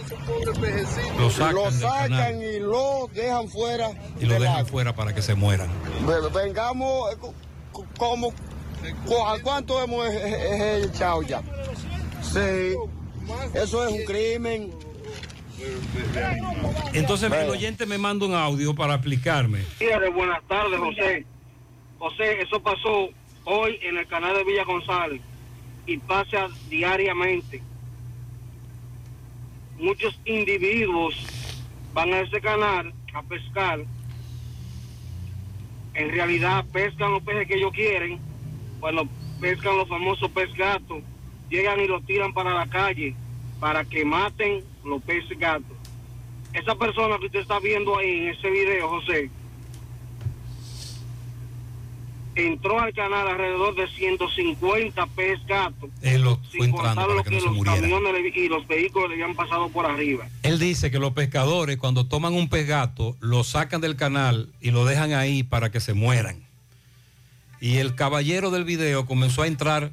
Lo 1.18 1.30
sacan 1.30 2.40
lo 2.40 2.42
y 2.42 2.60
lo 2.60 3.08
dejan 3.14 3.48
fuera. 3.48 3.90
Y 4.20 4.24
lo 4.26 4.38
dejan 4.40 4.66
fuera 4.66 4.94
para 4.94 5.14
que 5.14 5.20
se 5.22 5.34
mueran. 5.34 5.68
Ve- 6.06 6.28
Vengamos, 6.44 7.12
eh, 7.12 7.16
co- 7.20 7.34
co- 7.72 7.86
como, 7.98 8.32
co- 9.06 9.26
¿a 9.28 9.38
cuánto 9.40 9.82
hemos 9.82 10.06
echado 10.08 11.22
ya? 11.22 11.42
Sí, 12.22 12.74
eso 13.54 13.86
es 13.86 13.92
un 13.92 14.04
crimen. 14.04 14.72
Entonces 16.92 17.30
el 17.30 17.50
oyente 17.50 17.86
me 17.86 17.98
manda 17.98 18.26
un 18.26 18.34
audio 18.34 18.74
para 18.74 18.94
explicarme. 18.94 19.60
Buenas 20.14 20.42
tardes, 20.48 20.78
José. 20.78 21.24
José, 21.98 22.40
eso 22.42 22.60
pasó 22.62 23.08
hoy 23.44 23.78
en 23.82 23.96
el 23.98 24.06
canal 24.08 24.34
de 24.34 24.44
Villa 24.44 24.64
González 24.64 25.20
y 25.86 25.98
pasa 25.98 26.48
diariamente. 26.68 27.62
Muchos 29.82 30.16
individuos 30.26 31.12
van 31.92 32.12
a 32.12 32.20
ese 32.20 32.40
canal 32.40 32.94
a 33.12 33.22
pescar. 33.24 33.80
En 35.94 36.12
realidad 36.12 36.64
pescan 36.72 37.10
los 37.10 37.22
peces 37.24 37.48
que 37.48 37.54
ellos 37.56 37.72
quieren. 37.72 38.20
Bueno, 38.78 39.08
pescan 39.40 39.76
los 39.76 39.88
famosos 39.88 40.30
pez 40.30 40.54
gatos. 40.54 41.02
Llegan 41.50 41.80
y 41.80 41.88
los 41.88 42.06
tiran 42.06 42.32
para 42.32 42.54
la 42.54 42.68
calle 42.68 43.16
para 43.58 43.84
que 43.84 44.04
maten 44.04 44.62
los 44.84 45.02
peces 45.02 45.36
gatos. 45.36 45.76
Esa 46.52 46.76
persona 46.76 47.18
que 47.18 47.26
usted 47.26 47.40
está 47.40 47.58
viendo 47.58 47.98
ahí 47.98 48.18
en 48.18 48.28
ese 48.28 48.50
video, 48.50 48.88
José, 48.88 49.30
entró 52.34 52.80
al 52.80 52.92
canal 52.94 53.28
alrededor 53.28 53.74
de 53.74 53.88
150 53.88 55.06
pez 55.08 55.44
gatos, 55.46 55.90
Él 56.00 56.22
lo 56.22 56.36
fue 56.36 56.50
sin 56.50 56.64
entrando 56.64 57.02
para 57.02 57.14
lo 57.14 57.22
que 57.24 57.30
que 57.30 57.36
no 57.36 57.40
se 57.40 57.46
los 57.46 57.54
muriera. 57.56 57.80
camiones 57.80 58.36
y 58.36 58.48
los 58.48 58.66
vehículos 58.66 59.08
le 59.08 59.14
habían 59.16 59.36
pasado 59.36 59.68
por 59.68 59.86
arriba. 59.86 60.26
Él 60.42 60.58
dice 60.58 60.90
que 60.90 60.98
los 60.98 61.12
pescadores 61.12 61.76
cuando 61.76 62.06
toman 62.06 62.34
un 62.34 62.48
pez 62.48 62.66
gato 62.66 63.16
lo 63.20 63.44
sacan 63.44 63.80
del 63.80 63.96
canal 63.96 64.48
y 64.60 64.70
lo 64.70 64.84
dejan 64.84 65.12
ahí 65.12 65.42
para 65.42 65.70
que 65.70 65.80
se 65.80 65.94
mueran. 65.94 66.42
Y 67.60 67.76
el 67.76 67.94
caballero 67.94 68.50
del 68.50 68.64
video 68.64 69.06
comenzó 69.06 69.42
a 69.42 69.46
entrar 69.46 69.92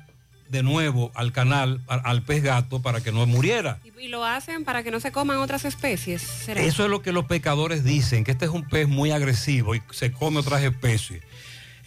de 0.50 0.64
nuevo 0.64 1.12
al 1.14 1.32
canal, 1.32 1.82
al 1.88 2.24
pez 2.24 2.42
gato, 2.42 2.82
para 2.82 3.02
que 3.02 3.12
no 3.12 3.26
muriera. 3.28 3.80
Y, 3.84 4.06
y 4.06 4.08
lo 4.08 4.26
hacen 4.26 4.64
para 4.66 4.82
que 4.82 4.90
no 4.90 5.00
se 5.00 5.12
coman 5.12 5.38
otras 5.38 5.66
especies. 5.66 6.24
¿será? 6.24 6.62
Eso 6.62 6.84
es 6.84 6.90
lo 6.90 7.04
que 7.04 7.12
los 7.12 7.26
pescadores 7.26 7.84
dicen, 7.84 8.24
que 8.24 8.32
este 8.32 8.46
es 8.46 8.52
un 8.52 8.68
pez 8.68 8.88
muy 8.88 9.12
agresivo 9.12 9.76
y 9.76 9.84
se 9.92 10.12
come 10.12 10.40
otras 10.40 10.64
especies. 10.64 11.22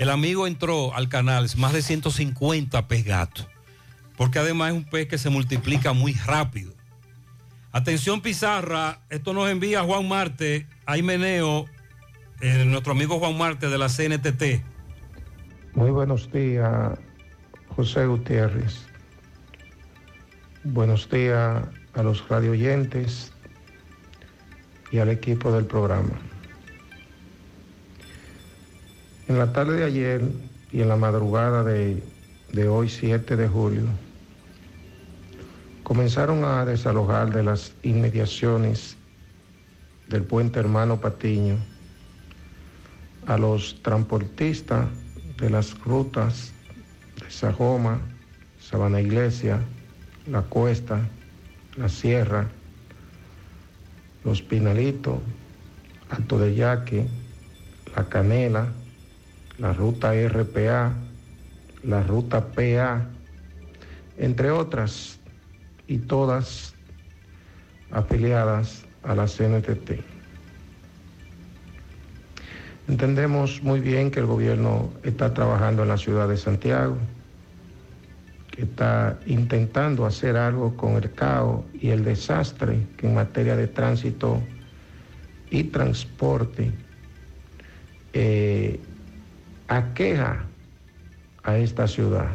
El 0.03 0.11
amigo 0.11 0.49
entró 0.49 0.93
al 0.97 1.09
canal, 1.09 1.49
más 1.59 1.73
de 1.73 1.81
150 1.81 2.89
pez 2.89 3.05
gatos, 3.05 3.47
porque 4.17 4.41
además 4.41 4.73
es 4.73 4.79
un 4.79 4.85
pez 4.85 5.07
que 5.07 5.17
se 5.17 5.31
multiplica 5.31 5.93
muy 5.93 6.13
rápido. 6.15 6.73
Atención 7.71 8.21
Pizarra, 8.21 8.99
esto 9.11 9.33
nos 9.33 9.49
envía 9.49 9.85
Juan 9.85 10.09
Marte, 10.09 10.67
ahí 10.87 11.05
meneo, 11.05 11.67
eh, 12.41 12.65
nuestro 12.65 12.95
amigo 12.95 13.21
Juan 13.21 13.39
Marte 13.39 13.69
de 13.69 13.79
la 13.79 13.89
CNTT. 13.89 14.65
Muy 15.75 15.93
buenos 15.93 16.33
días, 16.33 16.99
José 17.69 18.05
Gutiérrez. 18.07 18.85
Buenos 20.65 21.09
días 21.09 21.63
a 21.95 22.03
los 22.03 22.29
radioyentes 22.29 23.33
y 24.91 24.99
al 24.99 25.11
equipo 25.11 25.53
del 25.53 25.67
programa. 25.67 26.32
En 29.29 29.39
la 29.39 29.53
tarde 29.53 29.77
de 29.77 29.85
ayer 29.85 30.21
y 30.73 30.81
en 30.81 30.89
la 30.89 30.97
madrugada 30.97 31.63
de, 31.63 32.03
hoy, 32.69 32.89
7 32.89 33.37
de 33.37 33.47
julio, 33.47 33.85
comenzaron 35.85 36.45
a 36.45 36.65
desalojar 36.65 37.33
de 37.33 37.45
las 37.45 37.73
inmediaciones 37.85 38.97
del 40.09 40.25
puente 40.25 40.59
Hermano 40.59 41.01
Patiño 41.01 41.57
a 43.27 43.39
los 43.39 43.81
transportistas 43.83 44.87
de 45.39 45.51
las 45.51 45.79
rutas 45.79 46.53
de 47.21 47.31
Sajoma, 47.31 48.01
Sabana 48.59 49.01
Iglesia, 49.01 49.61
La 50.27 50.43
Cuesta, 50.43 51.01
La 51.77 51.89
Sierra, 51.89 52.49
Los 54.25 54.43
Pinalitos, 54.43 55.21
Alto 56.11 56.39
de 56.39 56.57
Yaque, 56.57 57.07
La 57.95 58.09
Canela, 58.09 58.73
la 59.59 59.73
ruta 59.73 60.13
RPA, 60.15 60.93
la 61.83 62.03
ruta 62.03 62.53
PA, 62.53 63.07
entre 64.19 64.51
otras, 64.51 65.19
y 65.87 65.99
todas 65.99 66.75
afiliadas 67.91 68.85
a 69.03 69.15
la 69.15 69.27
CNTT. 69.27 70.01
Entendemos 72.89 73.63
muy 73.63 73.81
bien 73.81 74.11
que 74.11 74.21
el 74.21 74.27
gobierno 74.27 74.91
está 75.03 75.33
trabajando 75.35 75.83
en 75.83 75.89
la 75.89 75.99
ciudad 75.99 76.29
de 76.29 76.37
Santiago, 76.37 76.97
que 78.51 78.63
está 78.63 79.19
intentando 79.27 80.05
hacer 80.05 80.37
algo 80.37 80.77
con 80.77 80.97
el 80.97 81.13
caos 81.13 81.65
y 81.75 81.91
el 81.91 82.05
desastre 82.05 82.87
que 82.97 83.07
en 83.07 83.15
materia 83.15 83.57
de 83.57 83.69
tránsito 83.69 84.41
y 85.51 85.65
transporte 85.65 86.73
eh, 88.13 88.81
aqueja 89.77 90.45
a 91.43 91.57
esta 91.57 91.87
ciudad. 91.87 92.31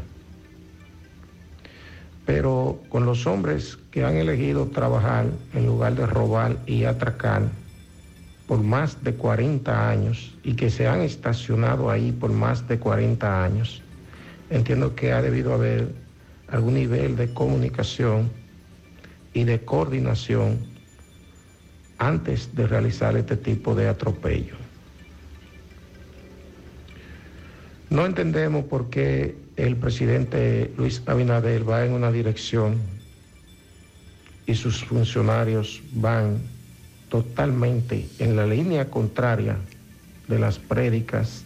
Pero 2.25 2.81
con 2.89 3.05
los 3.05 3.25
hombres 3.25 3.77
que 3.91 4.03
han 4.03 4.15
elegido 4.15 4.67
trabajar 4.67 5.27
en 5.53 5.65
lugar 5.65 5.95
de 5.95 6.05
robar 6.05 6.57
y 6.65 6.83
atracar 6.83 7.43
por 8.47 8.61
más 8.61 9.03
de 9.03 9.13
40 9.13 9.89
años 9.89 10.37
y 10.43 10.55
que 10.55 10.69
se 10.69 10.87
han 10.87 11.01
estacionado 11.01 11.89
ahí 11.89 12.11
por 12.11 12.31
más 12.31 12.67
de 12.67 12.79
40 12.79 13.43
años, 13.43 13.81
entiendo 14.49 14.95
que 14.95 15.11
ha 15.13 15.21
debido 15.21 15.53
haber 15.53 15.93
algún 16.49 16.75
nivel 16.75 17.15
de 17.15 17.33
comunicación 17.33 18.29
y 19.33 19.43
de 19.43 19.63
coordinación 19.63 20.57
antes 21.97 22.55
de 22.55 22.67
realizar 22.67 23.15
este 23.17 23.37
tipo 23.37 23.75
de 23.75 23.87
atropello. 23.87 24.66
No 27.89 28.05
entendemos 28.05 28.65
por 28.65 28.89
qué 28.89 29.35
el 29.55 29.77
presidente 29.77 30.71
Luis 30.77 31.01
Abinader 31.05 31.67
va 31.67 31.85
en 31.85 31.93
una 31.93 32.11
dirección 32.11 32.77
y 34.45 34.55
sus 34.55 34.83
funcionarios 34.83 35.81
van 35.93 36.39
totalmente 37.09 38.07
en 38.19 38.35
la 38.35 38.45
línea 38.45 38.89
contraria 38.89 39.57
de 40.27 40.39
las 40.39 40.59
prédicas 40.59 41.43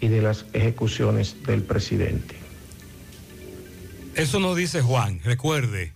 y 0.00 0.08
de 0.08 0.22
las 0.22 0.46
ejecuciones 0.52 1.36
del 1.44 1.62
presidente. 1.62 2.36
Eso 4.14 4.40
nos 4.40 4.56
dice 4.56 4.80
Juan, 4.80 5.20
recuerde, 5.22 5.92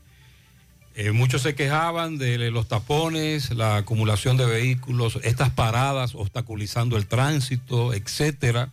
eh, 0.94 1.10
muchos 1.10 1.42
se 1.42 1.54
quejaban 1.54 2.18
de 2.18 2.50
los 2.50 2.68
tapones, 2.68 3.50
la 3.50 3.78
acumulación 3.78 4.36
de 4.36 4.46
vehículos, 4.46 5.18
estas 5.24 5.50
paradas 5.50 6.14
obstaculizando 6.14 6.96
el 6.96 7.06
tránsito, 7.06 7.92
etcétera. 7.92 8.70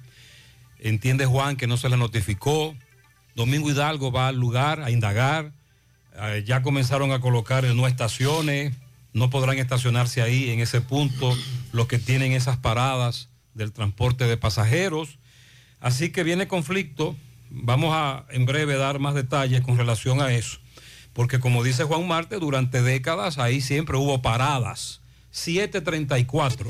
Entiende 0.81 1.27
Juan 1.27 1.55
que 1.57 1.67
no 1.67 1.77
se 1.77 1.89
le 1.89 1.95
notificó. 1.95 2.75
Domingo 3.35 3.69
Hidalgo 3.69 4.11
va 4.11 4.27
al 4.27 4.37
lugar 4.37 4.81
a 4.81 4.89
indagar. 4.89 5.53
Eh, 6.15 6.43
ya 6.45 6.63
comenzaron 6.63 7.11
a 7.11 7.21
colocar 7.21 7.63
no 7.63 7.87
estaciones. 7.87 8.73
No 9.13 9.29
podrán 9.29 9.59
estacionarse 9.59 10.21
ahí 10.21 10.49
en 10.49 10.59
ese 10.59 10.81
punto 10.81 11.37
los 11.71 11.87
que 11.87 11.99
tienen 11.99 12.31
esas 12.31 12.57
paradas 12.57 13.29
del 13.53 13.71
transporte 13.71 14.25
de 14.25 14.37
pasajeros. 14.37 15.19
Así 15.79 16.11
que 16.11 16.23
viene 16.23 16.47
conflicto. 16.47 17.15
Vamos 17.51 17.93
a 17.93 18.25
en 18.29 18.45
breve 18.45 18.75
dar 18.75 18.97
más 18.99 19.13
detalles 19.13 19.61
con 19.61 19.77
relación 19.77 20.19
a 20.19 20.33
eso. 20.33 20.57
Porque 21.13 21.39
como 21.39 21.63
dice 21.63 21.83
Juan 21.83 22.07
Marte, 22.07 22.37
durante 22.39 22.81
décadas 22.81 23.37
ahí 23.37 23.61
siempre 23.61 23.97
hubo 23.97 24.21
paradas. 24.21 25.01
734. 25.31 26.67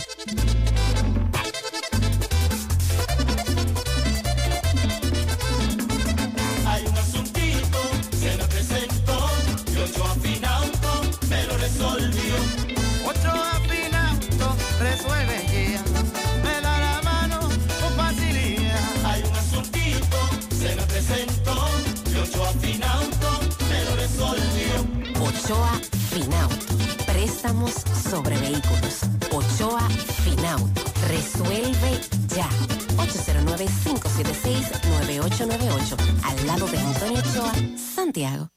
Préstamos 27.42 27.74
sobre 28.12 28.38
vehículos. 28.38 29.02
Ochoa 29.32 29.90
Finauto. 30.24 30.84
Resuelve 31.10 32.00
ya. 32.38 32.48
809-576-9898. 32.98 35.98
Al 36.24 36.46
lado 36.46 36.68
de 36.68 36.78
Antonio 36.78 37.20
Ochoa, 37.20 37.52
Santiago. 37.76 38.48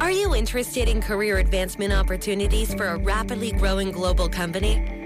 Are 0.00 0.10
you 0.10 0.34
interested 0.34 0.88
in 0.88 1.02
career 1.02 1.36
advancement 1.36 1.92
opportunities 1.92 2.72
for 2.72 2.86
a 2.86 2.96
rapidly 2.96 3.52
growing 3.52 3.92
global 3.92 4.30
company? 4.30 5.05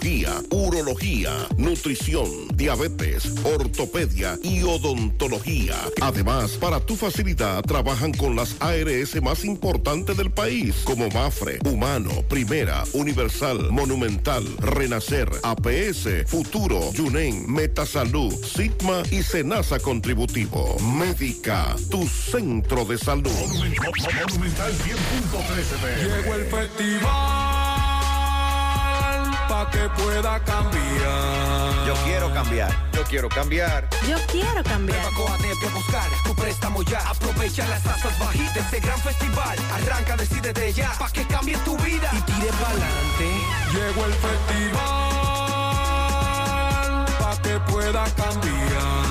urología, 0.49 1.31
nutrición, 1.57 2.27
diabetes, 2.55 3.35
ortopedia 3.43 4.37
y 4.41 4.63
odontología. 4.63 5.75
Además, 6.01 6.51
para 6.53 6.79
tu 6.79 6.95
facilidad, 6.95 7.61
trabajan 7.61 8.11
con 8.11 8.35
las 8.35 8.55
ARS 8.61 9.21
más 9.21 9.45
importantes 9.45 10.17
del 10.17 10.31
país, 10.31 10.75
como 10.85 11.07
Mafre, 11.09 11.59
Humano, 11.65 12.09
Primera, 12.27 12.83
Universal, 12.93 13.71
Monumental, 13.71 14.43
Renacer, 14.57 15.29
APS, 15.43 16.25
Futuro, 16.25 16.91
Yunen, 16.93 17.51
Metasalud, 17.51 18.33
Sigma 18.43 19.03
y 19.11 19.21
Senasa 19.21 19.77
Contributivo. 19.79 20.77
Médica, 20.79 21.75
tu 21.91 22.07
centro 22.07 22.85
de 22.85 22.97
salud. 22.97 23.29
Monumental 23.29 24.73
100.13 24.73 26.23
Llegó 26.23 26.33
el 26.33 26.45
festival 26.45 27.50
pa' 29.61 29.69
que 29.69 29.89
pueda 30.01 30.39
cambiar. 30.43 31.85
Yo 31.85 31.93
quiero 32.03 32.33
cambiar. 32.33 32.71
Yo 32.93 33.03
quiero 33.03 33.29
cambiar. 33.29 33.87
Yo 34.07 34.17
quiero 34.27 34.63
cambiar. 34.63 35.13
Coatete 35.13 35.67
a 35.67 35.69
buscar 35.73 36.09
tu 36.23 36.35
préstamo 36.35 36.81
ya. 36.83 36.99
Aprovecha 37.09 37.67
las 37.67 37.83
tasas 37.83 38.17
bajitas 38.19 38.53
de 38.53 38.59
este 38.61 38.79
gran 38.79 38.99
festival. 38.99 39.57
Arranca, 39.73 40.17
decídete 40.17 40.73
ya, 40.73 40.91
pa' 40.97 41.11
que 41.11 41.25
cambie 41.27 41.57
tu 41.59 41.77
vida 41.77 42.09
y 42.13 42.21
tire 42.21 42.51
pa'lante. 42.61 43.29
Llegó 43.73 44.05
el 44.05 44.13
festival 44.13 44.71
pa' 47.19 47.41
que 47.41 47.59
pueda 47.71 48.03
cambiar. 48.15 49.10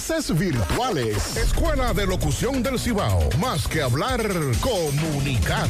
virtuales. 0.35 1.37
Escuela 1.37 1.93
de 1.93 2.07
Locución 2.07 2.63
del 2.63 2.79
Cibao. 2.79 3.29
Más 3.39 3.67
que 3.67 3.81
hablar, 3.83 4.21
comunicar. 4.59 5.69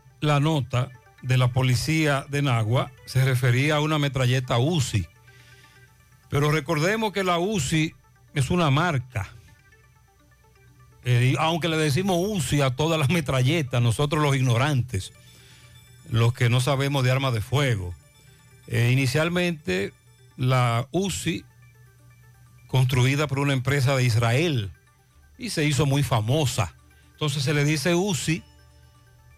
la 0.21 0.39
nota 0.39 0.89
de 1.21 1.37
la 1.37 1.49
policía 1.49 2.25
de 2.29 2.41
Nagua, 2.41 2.91
se 3.05 3.23
refería 3.25 3.75
a 3.75 3.81
una 3.81 3.99
metralleta 3.99 4.57
UCI. 4.57 5.07
Pero 6.29 6.51
recordemos 6.51 7.11
que 7.11 7.23
la 7.23 7.37
UCI 7.37 7.93
es 8.33 8.49
una 8.49 8.71
marca. 8.71 9.29
Eh, 11.03 11.35
aunque 11.39 11.67
le 11.67 11.77
decimos 11.77 12.17
UCI 12.19 12.61
a 12.61 12.71
todas 12.71 12.99
las 12.99 13.09
metralletas, 13.09 13.81
nosotros 13.81 14.23
los 14.23 14.35
ignorantes, 14.35 15.11
los 16.09 16.33
que 16.33 16.49
no 16.49 16.61
sabemos 16.61 17.03
de 17.03 17.11
armas 17.11 17.33
de 17.33 17.41
fuego. 17.41 17.93
Eh, 18.67 18.91
inicialmente, 18.91 19.93
la 20.37 20.87
UCI, 20.91 21.43
construida 22.67 23.27
por 23.27 23.39
una 23.39 23.53
empresa 23.53 23.95
de 23.95 24.03
Israel, 24.03 24.71
y 25.37 25.49
se 25.49 25.65
hizo 25.65 25.85
muy 25.85 26.03
famosa. 26.03 26.73
Entonces 27.13 27.43
se 27.43 27.53
le 27.53 27.65
dice 27.65 27.95
UCI 27.95 28.43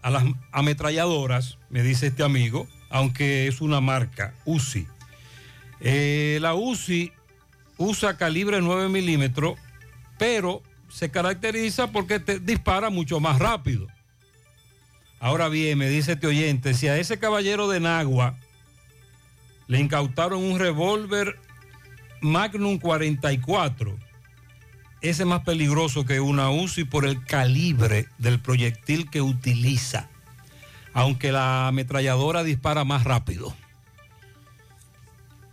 a 0.04 0.10
las 0.10 0.24
ametralladoras, 0.52 1.56
me 1.70 1.82
dice 1.82 2.08
este 2.08 2.22
amigo, 2.22 2.68
aunque 2.90 3.48
es 3.48 3.62
una 3.62 3.80
marca, 3.80 4.34
UCI. 4.44 4.86
Eh, 5.80 6.36
la 6.42 6.54
UCI 6.54 7.10
usa 7.78 8.18
calibre 8.18 8.60
9 8.60 8.90
milímetros, 8.90 9.58
pero 10.18 10.62
se 10.90 11.10
caracteriza 11.10 11.90
porque 11.90 12.20
te 12.20 12.38
dispara 12.38 12.90
mucho 12.90 13.18
más 13.18 13.38
rápido. 13.38 13.86
Ahora 15.20 15.48
bien, 15.48 15.78
me 15.78 15.88
dice 15.88 16.12
este 16.12 16.26
oyente, 16.26 16.74
si 16.74 16.86
a 16.86 16.98
ese 16.98 17.18
caballero 17.18 17.66
de 17.66 17.80
Nagua 17.80 18.36
le 19.68 19.80
incautaron 19.80 20.42
un 20.42 20.58
revólver 20.58 21.38
Magnum 22.20 22.78
44, 22.78 23.96
ese 25.10 25.24
es 25.24 25.28
más 25.28 25.42
peligroso 25.42 26.06
que 26.06 26.20
una 26.20 26.48
UCI 26.48 26.84
por 26.84 27.04
el 27.04 27.22
calibre 27.24 28.08
del 28.16 28.40
proyectil 28.40 29.10
que 29.10 29.20
utiliza, 29.20 30.08
aunque 30.94 31.30
la 31.30 31.68
ametralladora 31.68 32.42
dispara 32.42 32.84
más 32.84 33.04
rápido. 33.04 33.54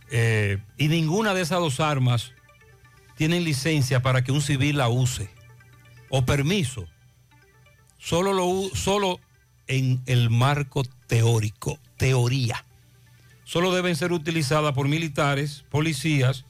Eh, 0.09 0.57
y 0.77 0.87
ninguna 0.87 1.33
de 1.33 1.41
esas 1.41 1.59
dos 1.59 1.81
armas 1.81 2.31
tienen 3.17 3.43
licencia 3.43 4.01
para 4.01 4.23
que 4.23 4.31
un 4.31 4.41
civil 4.41 4.77
la 4.77 4.87
use 4.87 5.29
o 6.09 6.25
permiso. 6.25 6.87
Solo, 7.97 8.31
lo, 8.31 8.73
solo 8.73 9.19
en 9.67 10.01
el 10.05 10.29
marco 10.29 10.83
teórico, 11.07 11.77
teoría. 11.97 12.63
Solo 13.43 13.73
deben 13.73 13.97
ser 13.97 14.13
utilizadas 14.13 14.73
por 14.73 14.87
militares, 14.87 15.65
policías, 15.69 16.45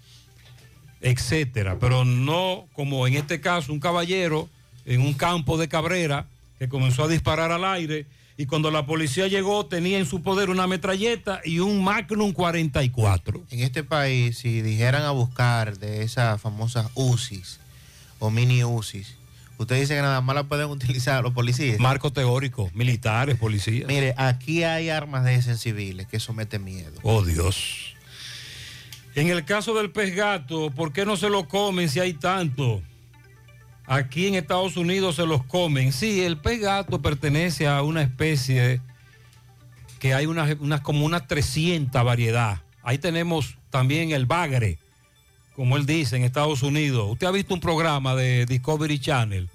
etcétera, 1.01 1.77
pero 1.79 2.05
no 2.05 2.67
como 2.73 3.07
en 3.07 3.15
este 3.15 3.41
caso 3.41 3.73
un 3.73 3.79
caballero 3.79 4.49
en 4.85 5.01
un 5.01 5.13
campo 5.13 5.57
de 5.57 5.67
Cabrera 5.67 6.27
que 6.59 6.69
comenzó 6.69 7.03
a 7.03 7.07
disparar 7.07 7.51
al 7.51 7.65
aire 7.65 8.05
y 8.37 8.45
cuando 8.45 8.71
la 8.71 8.85
policía 8.85 9.27
llegó 9.27 9.65
tenía 9.65 9.99
en 9.99 10.05
su 10.05 10.21
poder 10.21 10.49
una 10.49 10.65
metralleta 10.65 11.41
y 11.43 11.59
un 11.59 11.83
Magnum 11.83 12.31
44. 12.33 13.43
En 13.51 13.59
este 13.59 13.83
país, 13.83 14.37
si 14.37 14.61
dijeran 14.61 15.03
a 15.03 15.11
buscar 15.11 15.77
de 15.77 16.03
esas 16.03 16.41
famosas 16.41 16.87
UCIs 16.95 17.59
o 18.19 18.31
mini 18.31 18.63
UCIs, 18.63 19.15
usted 19.57 19.79
dice 19.79 19.95
que 19.95 20.01
nada 20.01 20.21
más 20.21 20.35
la 20.35 20.43
pueden 20.43 20.67
utilizar 20.69 21.23
los 21.23 21.33
policías. 21.33 21.79
Marco 21.79 22.11
teórico, 22.11 22.71
militares, 22.73 23.37
policías. 23.37 23.87
Mire, 23.87 24.15
aquí 24.17 24.63
hay 24.63 24.89
armas 24.89 25.23
de 25.23 25.35
esas 25.35 25.59
civiles 25.59 26.07
que 26.07 26.17
eso 26.17 26.33
mete 26.33 26.57
miedo. 26.57 26.93
Oh 27.03 27.23
Dios. 27.23 27.90
En 29.13 29.27
el 29.27 29.43
caso 29.43 29.73
del 29.73 29.91
pez 29.91 30.15
gato, 30.15 30.71
¿por 30.71 30.93
qué 30.93 31.05
no 31.05 31.17
se 31.17 31.29
lo 31.29 31.47
comen 31.47 31.89
si 31.89 31.99
hay 31.99 32.13
tanto? 32.13 32.81
Aquí 33.85 34.27
en 34.27 34.35
Estados 34.35 34.77
Unidos 34.77 35.17
se 35.17 35.25
los 35.25 35.43
comen. 35.43 35.91
Sí, 35.91 36.21
el 36.21 36.37
pez 36.37 36.61
gato 36.61 37.01
pertenece 37.01 37.67
a 37.67 37.81
una 37.81 38.01
especie 38.01 38.79
que 39.99 40.13
hay 40.13 40.27
unas, 40.27 40.55
como 40.81 41.05
unas 41.05 41.27
300 41.27 42.03
variedad. 42.05 42.61
Ahí 42.83 42.97
tenemos 42.97 43.57
también 43.69 44.11
el 44.11 44.25
bagre, 44.25 44.79
como 45.55 45.75
él 45.75 45.85
dice, 45.85 46.15
en 46.15 46.23
Estados 46.23 46.63
Unidos. 46.63 47.07
¿Usted 47.11 47.27
ha 47.27 47.31
visto 47.31 47.53
un 47.53 47.59
programa 47.59 48.15
de 48.15 48.45
Discovery 48.45 48.97
Channel 48.97 49.49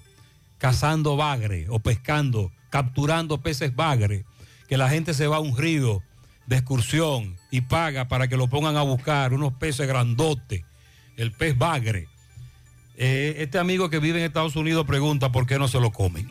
cazando 0.59 1.17
bagre 1.17 1.65
o 1.69 1.79
pescando, 1.79 2.51
capturando 2.69 3.41
peces 3.41 3.75
bagre? 3.75 4.23
Que 4.69 4.77
la 4.77 4.87
gente 4.87 5.15
se 5.15 5.25
va 5.25 5.37
a 5.37 5.41
un 5.41 5.57
río 5.57 6.03
de 6.47 6.55
excursión 6.57 7.37
y 7.51 7.61
paga 7.61 8.07
para 8.07 8.27
que 8.27 8.37
lo 8.37 8.47
pongan 8.47 8.75
a 8.77 8.81
buscar, 8.81 9.33
unos 9.33 9.53
peces 9.53 9.87
grandotes, 9.87 10.63
el 11.17 11.31
pez 11.31 11.57
bagre. 11.57 12.07
Eh, 12.97 13.35
este 13.39 13.59
amigo 13.59 13.89
que 13.89 13.99
vive 13.99 14.19
en 14.19 14.25
Estados 14.25 14.55
Unidos 14.55 14.87
pregunta 14.87 15.31
por 15.31 15.45
qué 15.45 15.59
no 15.59 15.67
se 15.67 15.79
lo 15.79 15.91
comen. 15.91 16.27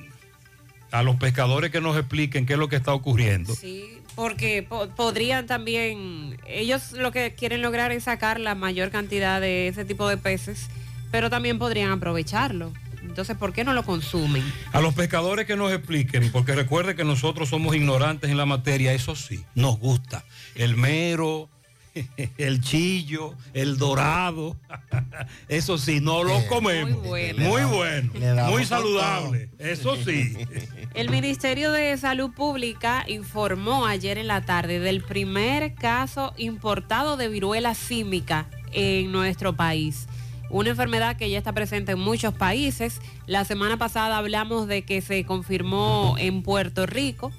A 0.90 1.02
los 1.02 1.16
pescadores 1.16 1.70
que 1.70 1.80
nos 1.80 1.96
expliquen 1.96 2.46
qué 2.46 2.54
es 2.54 2.58
lo 2.58 2.68
que 2.68 2.76
está 2.76 2.92
ocurriendo. 2.94 3.54
Sí, 3.54 3.98
porque 4.14 4.62
po- 4.62 4.88
podrían 4.88 5.46
también, 5.46 6.38
ellos 6.46 6.92
lo 6.92 7.12
que 7.12 7.34
quieren 7.34 7.60
lograr 7.60 7.92
es 7.92 8.04
sacar 8.04 8.40
la 8.40 8.54
mayor 8.54 8.90
cantidad 8.90 9.40
de 9.40 9.68
ese 9.68 9.84
tipo 9.84 10.08
de 10.08 10.16
peces, 10.16 10.68
pero 11.10 11.28
también 11.28 11.58
podrían 11.58 11.90
aprovecharlo. 11.92 12.72
Entonces, 13.16 13.38
¿por 13.38 13.54
qué 13.54 13.64
no 13.64 13.72
lo 13.72 13.82
consumen? 13.82 14.44
A 14.72 14.82
los 14.82 14.92
pescadores 14.92 15.46
que 15.46 15.56
nos 15.56 15.72
expliquen, 15.72 16.30
porque 16.30 16.54
recuerde 16.54 16.94
que 16.94 17.02
nosotros 17.02 17.48
somos 17.48 17.74
ignorantes 17.74 18.30
en 18.30 18.36
la 18.36 18.44
materia, 18.44 18.92
eso 18.92 19.16
sí, 19.16 19.42
nos 19.54 19.78
gusta. 19.78 20.26
El 20.54 20.76
mero, 20.76 21.48
el 22.36 22.60
chillo, 22.60 23.32
el 23.54 23.78
dorado, 23.78 24.58
eso 25.48 25.78
sí, 25.78 26.00
no 26.02 26.24
lo 26.24 26.46
comemos. 26.46 26.90
Muy 26.90 27.08
bueno. 27.08 27.42
Muy 27.48 27.62
bueno, 27.62 28.12
muy 28.50 28.66
saludable, 28.66 29.48
eso 29.58 29.96
sí. 29.96 30.36
El 30.92 31.08
Ministerio 31.08 31.72
de 31.72 31.96
Salud 31.96 32.32
Pública 32.32 33.06
informó 33.08 33.86
ayer 33.86 34.18
en 34.18 34.26
la 34.26 34.42
tarde 34.44 34.78
del 34.78 35.02
primer 35.02 35.74
caso 35.74 36.34
importado 36.36 37.16
de 37.16 37.28
viruela 37.28 37.74
símica 37.74 38.46
en 38.72 39.10
nuestro 39.10 39.56
país. 39.56 40.06
Una 40.48 40.70
enfermedad 40.70 41.16
que 41.16 41.28
ya 41.28 41.38
está 41.38 41.52
presente 41.52 41.92
en 41.92 41.98
muchos 41.98 42.32
países. 42.34 43.00
La 43.26 43.44
semana 43.44 43.76
pasada 43.76 44.18
hablamos 44.18 44.68
de 44.68 44.82
que 44.82 45.00
se 45.00 45.24
confirmó 45.24 46.14
en 46.18 46.42
Puerto 46.42 46.86
Rico 46.86 47.32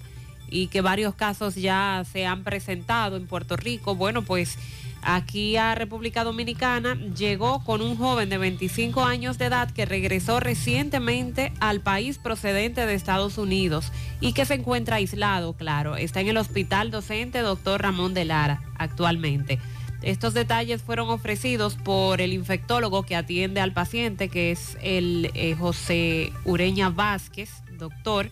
y 0.49 0.67
que 0.67 0.81
varios 0.81 1.15
casos 1.15 1.55
ya 1.55 2.03
se 2.11 2.25
han 2.25 2.43
presentado 2.43 3.15
en 3.15 3.27
Puerto 3.27 3.55
Rico. 3.55 3.95
Bueno, 3.95 4.23
pues 4.23 4.57
aquí 5.01 5.55
a 5.55 5.73
República 5.75 6.25
Dominicana 6.25 6.95
llegó 6.95 7.63
con 7.63 7.81
un 7.81 7.97
joven 7.97 8.29
de 8.29 8.37
25 8.37 9.03
años 9.03 9.37
de 9.37 9.45
edad 9.45 9.71
que 9.71 9.85
regresó 9.85 10.39
recientemente 10.39 11.53
al 11.59 11.79
país 11.79 12.17
procedente 12.17 12.85
de 12.85 12.93
Estados 12.93 13.37
Unidos 13.37 13.91
y 14.19 14.33
que 14.33 14.45
se 14.45 14.55
encuentra 14.55 14.97
aislado, 14.97 15.53
claro. 15.53 15.95
Está 15.95 16.19
en 16.21 16.27
el 16.27 16.37
hospital 16.37 16.91
docente 16.91 17.39
doctor 17.39 17.81
Ramón 17.81 18.13
de 18.13 18.25
Lara 18.25 18.61
actualmente. 18.77 19.59
Estos 20.01 20.33
detalles 20.33 20.81
fueron 20.81 21.09
ofrecidos 21.09 21.75
por 21.75 22.21
el 22.21 22.33
infectólogo 22.33 23.03
que 23.03 23.15
atiende 23.15 23.61
al 23.61 23.73
paciente, 23.73 24.29
que 24.29 24.51
es 24.51 24.77
el 24.81 25.31
eh, 25.33 25.55
José 25.57 26.31
Ureña 26.45 26.89
Vázquez, 26.89 27.49
doctor. 27.77 28.29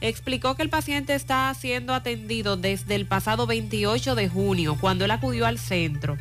Explicó 0.00 0.56
que 0.56 0.62
el 0.62 0.70
paciente 0.70 1.14
está 1.14 1.52
siendo 1.54 1.94
atendido 1.94 2.56
desde 2.56 2.94
el 2.94 3.06
pasado 3.06 3.46
28 3.46 4.14
de 4.14 4.28
junio, 4.28 4.76
cuando 4.80 5.04
él 5.04 5.10
acudió 5.10 5.46
al 5.46 5.58
centro, 5.58 6.16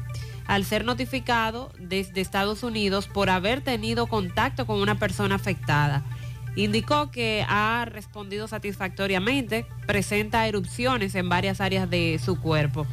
al 0.46 0.66
ser 0.66 0.86
notificado 0.86 1.72
desde 1.80 2.22
Estados 2.22 2.62
Unidos 2.62 3.08
por 3.08 3.30
haber 3.30 3.62
tenido 3.62 4.08
contacto 4.08 4.68
con 4.68 4.82
una 4.82 5.00
persona 5.00 5.36
afectada. 5.36 6.04
Indicó 6.56 7.12
que 7.12 7.46
ha 7.48 7.86
respondido 7.90 8.48
satisfactoriamente, 8.48 9.66
presenta 9.88 10.48
erupciones 10.48 11.16
en 11.16 11.30
varias 11.30 11.62
áreas 11.62 11.90
de 11.90 12.20
su 12.24 12.40
cuerpo. 12.40 12.86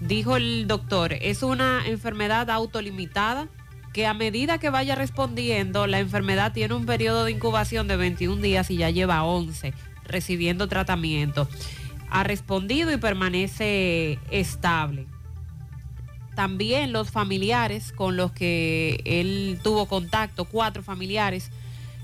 Dijo 0.00 0.36
el 0.36 0.66
doctor, 0.66 1.12
es 1.12 1.42
una 1.42 1.86
enfermedad 1.86 2.50
autolimitada 2.50 3.48
que 3.92 4.06
a 4.06 4.14
medida 4.14 4.58
que 4.58 4.70
vaya 4.70 4.94
respondiendo, 4.94 5.86
la 5.86 5.98
enfermedad 5.98 6.52
tiene 6.52 6.74
un 6.74 6.86
periodo 6.86 7.24
de 7.24 7.32
incubación 7.32 7.88
de 7.88 7.96
21 7.96 8.40
días 8.40 8.70
y 8.70 8.76
ya 8.76 8.90
lleva 8.90 9.24
11 9.24 9.74
recibiendo 10.04 10.68
tratamiento. 10.68 11.48
Ha 12.10 12.24
respondido 12.24 12.92
y 12.92 12.96
permanece 12.96 14.18
estable. 14.30 15.06
También 16.34 16.92
los 16.92 17.10
familiares 17.10 17.92
con 17.92 18.16
los 18.16 18.32
que 18.32 19.00
él 19.04 19.60
tuvo 19.62 19.86
contacto, 19.86 20.44
cuatro 20.44 20.82
familiares, 20.82 21.50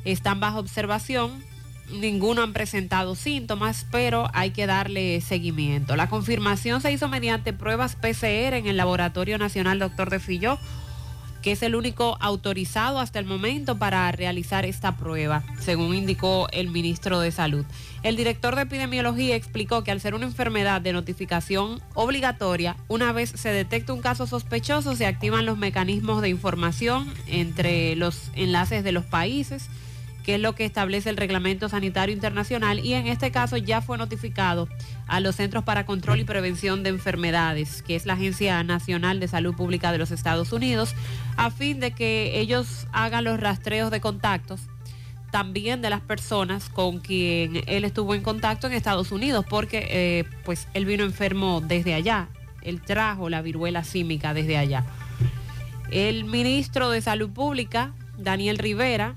están 0.04 0.40
bajo 0.40 0.58
observación. 0.58 1.42
Ninguno 1.90 2.42
han 2.42 2.52
presentado 2.52 3.14
síntomas, 3.14 3.86
pero 3.90 4.28
hay 4.32 4.50
que 4.50 4.66
darle 4.66 5.20
seguimiento. 5.20 5.94
La 5.94 6.08
confirmación 6.08 6.80
se 6.80 6.92
hizo 6.92 7.08
mediante 7.08 7.52
pruebas 7.52 7.94
PCR 7.94 8.54
en 8.54 8.66
el 8.66 8.76
Laboratorio 8.76 9.38
Nacional 9.38 9.78
Doctor 9.78 10.10
de 10.10 10.18
Filló, 10.18 10.58
que 11.42 11.52
es 11.52 11.62
el 11.62 11.76
único 11.76 12.16
autorizado 12.18 12.98
hasta 12.98 13.20
el 13.20 13.24
momento 13.24 13.78
para 13.78 14.10
realizar 14.10 14.66
esta 14.66 14.96
prueba, 14.96 15.44
según 15.60 15.94
indicó 15.94 16.48
el 16.50 16.70
ministro 16.70 17.20
de 17.20 17.30
Salud. 17.30 17.64
El 18.02 18.16
director 18.16 18.56
de 18.56 18.62
epidemiología 18.62 19.36
explicó 19.36 19.84
que 19.84 19.92
al 19.92 20.00
ser 20.00 20.16
una 20.16 20.26
enfermedad 20.26 20.80
de 20.80 20.92
notificación 20.92 21.80
obligatoria, 21.94 22.76
una 22.88 23.12
vez 23.12 23.30
se 23.30 23.50
detecta 23.50 23.92
un 23.92 24.00
caso 24.00 24.26
sospechoso, 24.26 24.96
se 24.96 25.06
activan 25.06 25.46
los 25.46 25.56
mecanismos 25.56 26.20
de 26.20 26.30
información 26.30 27.14
entre 27.28 27.94
los 27.94 28.32
enlaces 28.34 28.82
de 28.82 28.90
los 28.90 29.04
países 29.04 29.68
que 30.26 30.34
es 30.34 30.40
lo 30.40 30.56
que 30.56 30.64
establece 30.64 31.08
el 31.08 31.16
Reglamento 31.16 31.68
Sanitario 31.68 32.12
Internacional 32.12 32.80
y 32.80 32.94
en 32.94 33.06
este 33.06 33.30
caso 33.30 33.56
ya 33.58 33.80
fue 33.80 33.96
notificado 33.96 34.68
a 35.06 35.20
los 35.20 35.36
Centros 35.36 35.62
para 35.62 35.86
Control 35.86 36.18
y 36.18 36.24
Prevención 36.24 36.82
de 36.82 36.90
Enfermedades, 36.90 37.80
que 37.82 37.94
es 37.94 38.06
la 38.06 38.14
Agencia 38.14 38.64
Nacional 38.64 39.20
de 39.20 39.28
Salud 39.28 39.54
Pública 39.54 39.92
de 39.92 39.98
los 39.98 40.10
Estados 40.10 40.52
Unidos, 40.52 40.96
a 41.36 41.52
fin 41.52 41.78
de 41.78 41.92
que 41.92 42.40
ellos 42.40 42.88
hagan 42.90 43.22
los 43.22 43.38
rastreos 43.38 43.92
de 43.92 44.00
contactos 44.00 44.62
también 45.30 45.80
de 45.80 45.90
las 45.90 46.00
personas 46.00 46.70
con 46.70 46.98
quien 46.98 47.62
él 47.68 47.84
estuvo 47.84 48.12
en 48.12 48.22
contacto 48.22 48.66
en 48.66 48.72
Estados 48.72 49.12
Unidos, 49.12 49.46
porque 49.48 49.86
eh, 49.90 50.24
pues 50.44 50.66
él 50.74 50.86
vino 50.86 51.04
enfermo 51.04 51.60
desde 51.60 51.94
allá, 51.94 52.30
él 52.62 52.80
trajo 52.80 53.28
la 53.28 53.42
viruela 53.42 53.84
símica 53.84 54.34
desde 54.34 54.56
allá. 54.56 54.84
El 55.92 56.24
ministro 56.24 56.90
de 56.90 57.00
Salud 57.00 57.30
Pública, 57.30 57.92
Daniel 58.18 58.58
Rivera, 58.58 59.14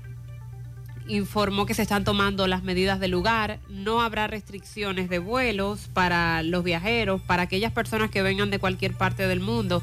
informó 1.10 1.66
que 1.66 1.74
se 1.74 1.82
están 1.82 2.04
tomando 2.04 2.46
las 2.46 2.62
medidas 2.62 3.00
del 3.00 3.10
lugar, 3.10 3.58
no 3.68 4.00
habrá 4.00 4.26
restricciones 4.26 5.08
de 5.08 5.18
vuelos 5.18 5.88
para 5.92 6.42
los 6.42 6.64
viajeros, 6.64 7.20
para 7.22 7.42
aquellas 7.42 7.72
personas 7.72 8.10
que 8.10 8.22
vengan 8.22 8.50
de 8.50 8.58
cualquier 8.58 8.94
parte 8.94 9.26
del 9.26 9.40
mundo, 9.40 9.82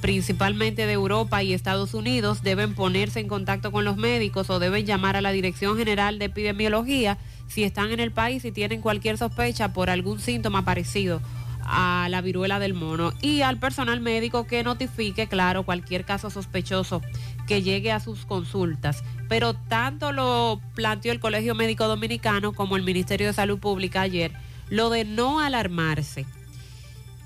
principalmente 0.00 0.86
de 0.86 0.92
Europa 0.92 1.42
y 1.42 1.52
Estados 1.52 1.94
Unidos, 1.94 2.42
deben 2.42 2.74
ponerse 2.74 3.20
en 3.20 3.28
contacto 3.28 3.72
con 3.72 3.84
los 3.84 3.96
médicos 3.96 4.50
o 4.50 4.58
deben 4.58 4.86
llamar 4.86 5.16
a 5.16 5.20
la 5.20 5.32
Dirección 5.32 5.76
General 5.76 6.18
de 6.18 6.26
Epidemiología 6.26 7.18
si 7.48 7.64
están 7.64 7.90
en 7.90 8.00
el 8.00 8.12
país 8.12 8.44
y 8.44 8.52
tienen 8.52 8.80
cualquier 8.80 9.18
sospecha 9.18 9.72
por 9.72 9.90
algún 9.90 10.20
síntoma 10.20 10.64
parecido 10.64 11.20
a 11.68 12.08
la 12.10 12.20
viruela 12.20 12.58
del 12.58 12.74
mono. 12.74 13.12
Y 13.20 13.42
al 13.42 13.58
personal 13.58 14.00
médico 14.00 14.46
que 14.46 14.64
notifique, 14.64 15.26
claro, 15.26 15.64
cualquier 15.64 16.04
caso 16.04 16.30
sospechoso 16.30 17.02
que 17.48 17.62
llegue 17.62 17.90
a 17.90 17.98
sus 17.98 18.26
consultas. 18.26 19.02
Pero 19.28 19.54
tanto 19.54 20.12
lo 20.12 20.60
planteó 20.74 21.10
el 21.10 21.18
Colegio 21.18 21.54
Médico 21.54 21.88
Dominicano 21.88 22.52
como 22.52 22.76
el 22.76 22.84
Ministerio 22.84 23.26
de 23.26 23.32
Salud 23.32 23.58
Pública 23.58 24.02
ayer, 24.02 24.32
lo 24.68 24.90
de 24.90 25.04
no 25.04 25.40
alarmarse, 25.40 26.26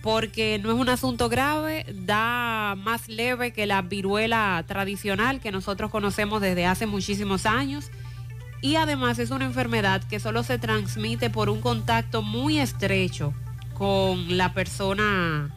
porque 0.00 0.58
no 0.62 0.72
es 0.72 0.78
un 0.78 0.88
asunto 0.88 1.28
grave, 1.28 1.84
da 1.92 2.76
más 2.78 3.08
leve 3.08 3.52
que 3.52 3.66
la 3.66 3.82
viruela 3.82 4.64
tradicional 4.66 5.40
que 5.40 5.52
nosotros 5.52 5.90
conocemos 5.90 6.40
desde 6.40 6.66
hace 6.66 6.86
muchísimos 6.86 7.44
años. 7.44 7.90
Y 8.62 8.76
además 8.76 9.18
es 9.18 9.30
una 9.30 9.44
enfermedad 9.44 10.04
que 10.04 10.20
solo 10.20 10.44
se 10.44 10.56
transmite 10.58 11.30
por 11.30 11.50
un 11.50 11.60
contacto 11.60 12.22
muy 12.22 12.58
estrecho 12.60 13.34
con 13.74 14.36
la 14.36 14.54
persona 14.54 15.50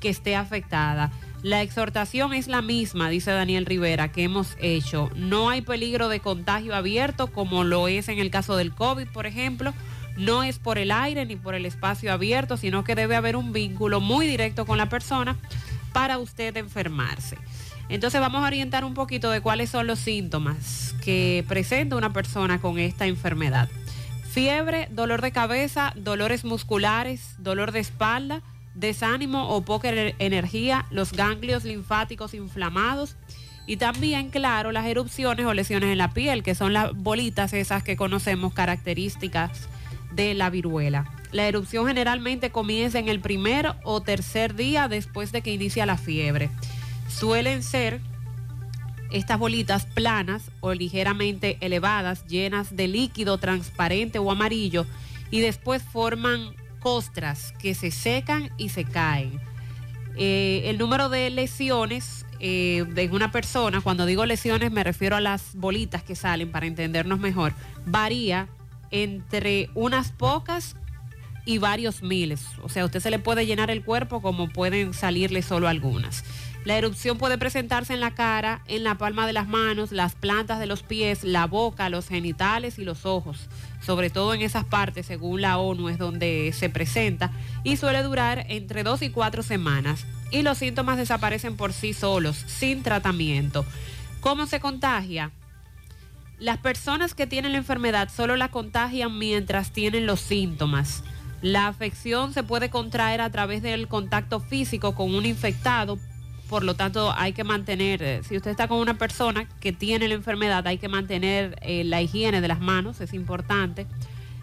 que 0.00 0.08
esté 0.08 0.34
afectada. 0.34 1.12
La 1.42 1.60
exhortación 1.60 2.34
es 2.34 2.46
la 2.46 2.62
misma, 2.62 3.08
dice 3.08 3.32
Daniel 3.32 3.66
Rivera, 3.66 4.12
que 4.12 4.22
hemos 4.22 4.56
hecho. 4.60 5.10
No 5.16 5.50
hay 5.50 5.60
peligro 5.60 6.08
de 6.08 6.20
contagio 6.20 6.72
abierto 6.72 7.26
como 7.26 7.64
lo 7.64 7.88
es 7.88 8.08
en 8.08 8.20
el 8.20 8.30
caso 8.30 8.56
del 8.56 8.72
COVID, 8.72 9.08
por 9.08 9.26
ejemplo. 9.26 9.74
No 10.16 10.44
es 10.44 10.60
por 10.60 10.78
el 10.78 10.92
aire 10.92 11.26
ni 11.26 11.34
por 11.34 11.56
el 11.56 11.66
espacio 11.66 12.12
abierto, 12.12 12.56
sino 12.56 12.84
que 12.84 12.94
debe 12.94 13.16
haber 13.16 13.34
un 13.34 13.52
vínculo 13.52 14.00
muy 14.00 14.28
directo 14.28 14.66
con 14.66 14.78
la 14.78 14.88
persona 14.88 15.36
para 15.92 16.18
usted 16.18 16.56
enfermarse. 16.56 17.36
Entonces 17.88 18.20
vamos 18.20 18.44
a 18.44 18.46
orientar 18.46 18.84
un 18.84 18.94
poquito 18.94 19.30
de 19.32 19.40
cuáles 19.40 19.68
son 19.68 19.88
los 19.88 19.98
síntomas 19.98 20.94
que 21.04 21.44
presenta 21.48 21.96
una 21.96 22.12
persona 22.12 22.60
con 22.60 22.78
esta 22.78 23.06
enfermedad. 23.06 23.68
Fiebre, 24.30 24.86
dolor 24.92 25.20
de 25.20 25.32
cabeza, 25.32 25.92
dolores 25.96 26.44
musculares, 26.44 27.34
dolor 27.38 27.72
de 27.72 27.80
espalda, 27.80 28.42
desánimo 28.74 29.48
o 29.48 29.62
poca 29.62 29.90
ener- 29.90 30.14
energía, 30.18 30.86
los 30.90 31.12
ganglios 31.12 31.64
linfáticos 31.64 32.34
inflamados 32.34 33.16
y 33.66 33.76
también, 33.76 34.30
claro, 34.30 34.72
las 34.72 34.86
erupciones 34.86 35.46
o 35.46 35.54
lesiones 35.54 35.90
en 35.90 35.98
la 35.98 36.12
piel, 36.12 36.42
que 36.42 36.54
son 36.54 36.72
las 36.72 36.92
bolitas 36.94 37.52
esas 37.52 37.82
que 37.82 37.96
conocemos 37.96 38.52
características 38.54 39.68
de 40.12 40.34
la 40.34 40.50
viruela. 40.50 41.10
La 41.30 41.46
erupción 41.46 41.86
generalmente 41.86 42.50
comienza 42.50 42.98
en 42.98 43.08
el 43.08 43.20
primer 43.20 43.74
o 43.84 44.00
tercer 44.02 44.54
día 44.54 44.88
después 44.88 45.32
de 45.32 45.42
que 45.42 45.52
inicia 45.52 45.86
la 45.86 45.96
fiebre. 45.96 46.50
Suelen 47.08 47.62
ser 47.62 48.00
estas 49.10 49.38
bolitas 49.38 49.86
planas 49.86 50.50
o 50.60 50.74
ligeramente 50.74 51.56
elevadas, 51.60 52.26
llenas 52.26 52.76
de 52.76 52.88
líquido 52.88 53.38
transparente 53.38 54.18
o 54.18 54.30
amarillo, 54.30 54.86
y 55.30 55.40
después 55.40 55.82
forman 55.82 56.54
costras 56.82 57.52
que 57.58 57.74
se 57.74 57.90
secan 57.90 58.50
y 58.56 58.70
se 58.70 58.84
caen. 58.84 59.40
Eh, 60.16 60.62
el 60.66 60.78
número 60.78 61.08
de 61.08 61.30
lesiones 61.30 62.26
eh, 62.38 62.84
de 62.92 63.08
una 63.08 63.30
persona, 63.32 63.80
cuando 63.80 64.04
digo 64.04 64.26
lesiones 64.26 64.70
me 64.70 64.84
refiero 64.84 65.16
a 65.16 65.20
las 65.20 65.54
bolitas 65.54 66.02
que 66.02 66.14
salen 66.14 66.50
para 66.50 66.66
entendernos 66.66 67.18
mejor, 67.18 67.54
varía 67.86 68.48
entre 68.90 69.70
unas 69.74 70.12
pocas 70.12 70.76
y 71.44 71.58
varios 71.58 72.02
miles. 72.02 72.44
O 72.62 72.68
sea, 72.68 72.84
usted 72.84 73.00
se 73.00 73.10
le 73.10 73.18
puede 73.18 73.46
llenar 73.46 73.70
el 73.70 73.84
cuerpo 73.84 74.20
como 74.20 74.48
pueden 74.48 74.94
salirle 74.94 75.42
solo 75.42 75.68
algunas. 75.68 76.24
La 76.64 76.76
erupción 76.76 77.18
puede 77.18 77.38
presentarse 77.38 77.92
en 77.92 78.00
la 78.00 78.14
cara, 78.14 78.62
en 78.68 78.84
la 78.84 78.96
palma 78.96 79.26
de 79.26 79.32
las 79.32 79.48
manos, 79.48 79.90
las 79.90 80.14
plantas 80.14 80.60
de 80.60 80.66
los 80.66 80.84
pies, 80.84 81.24
la 81.24 81.46
boca, 81.46 81.88
los 81.88 82.06
genitales 82.06 82.78
y 82.78 82.84
los 82.84 83.04
ojos. 83.04 83.48
Sobre 83.84 84.10
todo 84.10 84.32
en 84.32 84.42
esas 84.42 84.64
partes, 84.64 85.06
según 85.06 85.42
la 85.42 85.58
ONU, 85.58 85.88
es 85.88 85.98
donde 85.98 86.52
se 86.56 86.70
presenta 86.70 87.32
y 87.64 87.76
suele 87.76 88.02
durar 88.02 88.46
entre 88.48 88.84
dos 88.84 89.02
y 89.02 89.10
cuatro 89.10 89.42
semanas. 89.42 90.06
Y 90.30 90.42
los 90.42 90.58
síntomas 90.58 90.96
desaparecen 90.96 91.56
por 91.56 91.72
sí 91.72 91.92
solos, 91.92 92.36
sin 92.46 92.82
tratamiento. 92.82 93.66
¿Cómo 94.20 94.46
se 94.46 94.60
contagia? 94.60 95.32
Las 96.38 96.58
personas 96.58 97.14
que 97.14 97.26
tienen 97.26 97.52
la 97.52 97.58
enfermedad 97.58 98.08
solo 98.08 98.36
la 98.36 98.48
contagian 98.48 99.18
mientras 99.18 99.72
tienen 99.72 100.06
los 100.06 100.20
síntomas. 100.20 101.02
La 101.40 101.66
afección 101.66 102.32
se 102.32 102.44
puede 102.44 102.70
contraer 102.70 103.20
a 103.20 103.30
través 103.30 103.62
del 103.62 103.88
contacto 103.88 104.38
físico 104.38 104.94
con 104.94 105.12
un 105.14 105.26
infectado, 105.26 105.98
por 106.52 106.64
lo 106.64 106.74
tanto 106.74 107.14
hay 107.16 107.32
que 107.32 107.44
mantener, 107.44 108.02
eh, 108.02 108.20
si 108.28 108.36
usted 108.36 108.50
está 108.50 108.68
con 108.68 108.76
una 108.76 108.98
persona 108.98 109.48
que 109.58 109.72
tiene 109.72 110.06
la 110.06 110.12
enfermedad, 110.12 110.66
hay 110.66 110.76
que 110.76 110.86
mantener 110.86 111.56
eh, 111.62 111.82
la 111.82 112.02
higiene 112.02 112.42
de 112.42 112.48
las 112.48 112.60
manos, 112.60 113.00
es 113.00 113.14
importante. 113.14 113.86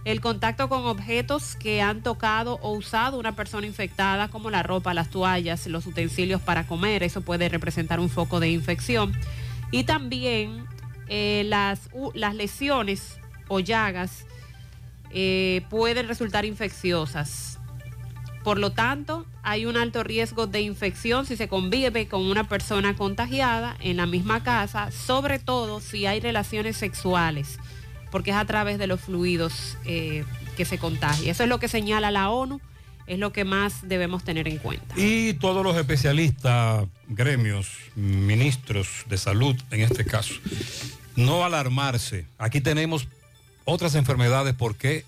El 0.06 0.20
contacto 0.20 0.70
con 0.70 0.88
objetos 0.88 1.56
que 1.56 1.84
han 1.84 2.02
tocado 2.02 2.58
o 2.64 2.72
usado 2.72 3.20
una 3.20 3.36
persona 3.36 3.68
infectada, 3.68 4.28
como 4.28 4.50
la 4.50 4.64
ropa, 4.64 4.96
las 4.96 5.12
toallas, 5.12 5.68
los 5.68 5.86
utensilios 5.86 6.42
para 6.42 6.66
comer, 6.66 7.04
eso 7.04 7.22
puede 7.22 7.48
representar 7.48 8.00
un 8.00 8.10
foco 8.10 8.40
de 8.40 8.50
infección. 8.50 9.14
Y 9.70 9.84
también 9.84 10.66
eh, 11.10 11.44
las, 11.46 11.92
lesiones 12.34 13.20
o 13.50 13.60
llagas 13.60 14.26
pueden 15.70 16.08
resultar 16.08 16.44
infecciosas. 16.44 17.59
Por 18.50 18.58
lo 18.58 18.72
tanto, 18.72 19.28
hay 19.44 19.68
un 19.68 19.78
alto 19.78 20.04
riesgo 20.04 20.48
de 20.48 20.62
infección 20.62 21.28
si 21.28 21.38
se 21.38 21.48
convive 21.48 22.08
con 22.08 22.26
una 22.26 22.50
persona 22.50 22.96
contagiada 22.96 23.78
en 23.80 23.96
la 23.96 24.08
misma 24.08 24.42
casa, 24.42 24.90
sobre 24.90 25.38
todo 25.38 25.80
si 25.80 26.08
hay 26.08 26.20
relaciones 26.20 26.76
sexuales, 26.76 27.60
porque 28.10 28.32
es 28.32 28.38
a 28.38 28.46
través 28.46 28.80
de 28.80 28.88
los 28.88 29.02
fluidos 29.02 29.78
eh, 29.86 30.26
que 30.58 30.66
se 30.66 30.80
contagia. 30.80 31.32
Eso 31.32 31.44
es 31.44 31.50
lo 31.50 31.60
que 31.60 31.68
señala 31.68 32.10
la 32.10 32.32
ONU, 32.32 32.60
es 33.06 33.20
lo 33.20 33.32
que 33.32 33.46
más 33.46 33.88
debemos 33.88 34.24
tener 34.24 34.48
en 34.48 34.58
cuenta. 34.58 34.96
Y 34.98 35.34
todos 35.34 35.64
los 35.64 35.78
especialistas, 35.78 36.88
gremios, 37.08 37.70
ministros 37.94 38.88
de 39.10 39.20
salud 39.20 39.56
en 39.70 39.82
este 39.82 40.06
caso, 40.06 40.34
no 41.16 41.46
alarmarse. 41.46 42.26
Aquí 42.40 42.62
tenemos 42.62 43.08
otras 43.64 43.94
enfermedades, 43.94 44.56
¿por 44.56 44.76
qué? 44.76 45.06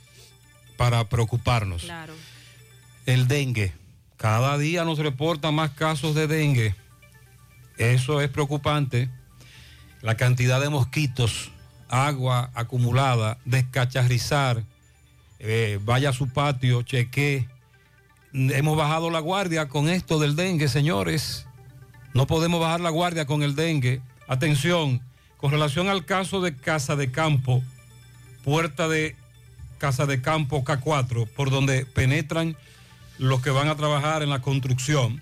Para 0.78 1.10
preocuparnos. 1.10 1.82
Claro. 1.82 2.14
El 3.06 3.28
dengue. 3.28 3.74
Cada 4.18 4.58
día 4.58 4.86
nos 4.86 5.00
reportan 5.00 5.56
más 5.56 5.72
casos 5.72 6.14
de 6.14 6.28
dengue. 6.28 6.76
Eso 7.78 8.22
es 8.22 8.30
preocupante. 8.30 9.10
La 10.02 10.16
cantidad 10.16 10.62
de 10.62 10.70
mosquitos, 10.70 11.52
agua 11.90 12.52
acumulada, 12.54 13.38
descacharrizar, 13.46 14.64
eh, 15.40 15.80
vaya 15.84 16.10
a 16.10 16.14
su 16.14 16.30
patio, 16.30 16.84
cheque. 16.84 17.48
Hemos 18.34 18.78
bajado 18.78 19.10
la 19.10 19.20
guardia 19.20 19.68
con 19.68 19.90
esto 19.90 20.20
del 20.20 20.36
dengue, 20.36 20.68
señores. 20.68 21.48
No 22.14 22.28
podemos 22.28 22.62
bajar 22.62 22.82
la 22.82 22.92
guardia 22.92 23.26
con 23.26 23.42
el 23.42 23.56
dengue. 23.56 24.02
Atención, 24.28 25.02
con 25.38 25.52
relación 25.52 25.90
al 25.90 26.06
caso 26.06 26.42
de 26.42 26.56
Casa 26.56 26.96
de 26.96 27.12
Campo, 27.12 27.64
puerta 28.44 28.88
de 28.88 29.16
Casa 29.80 30.06
de 30.06 30.22
Campo 30.22 30.64
K4, 30.64 31.28
por 31.28 31.50
donde 31.50 31.86
penetran 31.88 32.56
los 33.22 33.40
que 33.44 33.52
van 33.52 33.68
a 33.68 33.76
trabajar 33.76 34.24
en 34.24 34.32
la 34.32 34.42
construcción, 34.42 35.22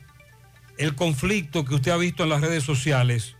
el 0.77 0.95
conflicto 0.95 1.65
que 1.65 1.75
usted 1.75 1.91
ha 1.91 1.97
visto 1.97 2.23
en 2.23 2.29
las 2.29 2.39
redes 2.39 2.63
sociales 2.63 3.35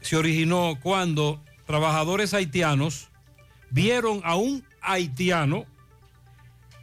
se 0.00 0.16
originó 0.16 0.78
cuando 0.82 1.44
trabajadores 1.66 2.32
haitianos 2.32 3.10
vieron 3.68 4.22
a 4.24 4.36
un 4.36 4.64
haitiano 4.80 5.66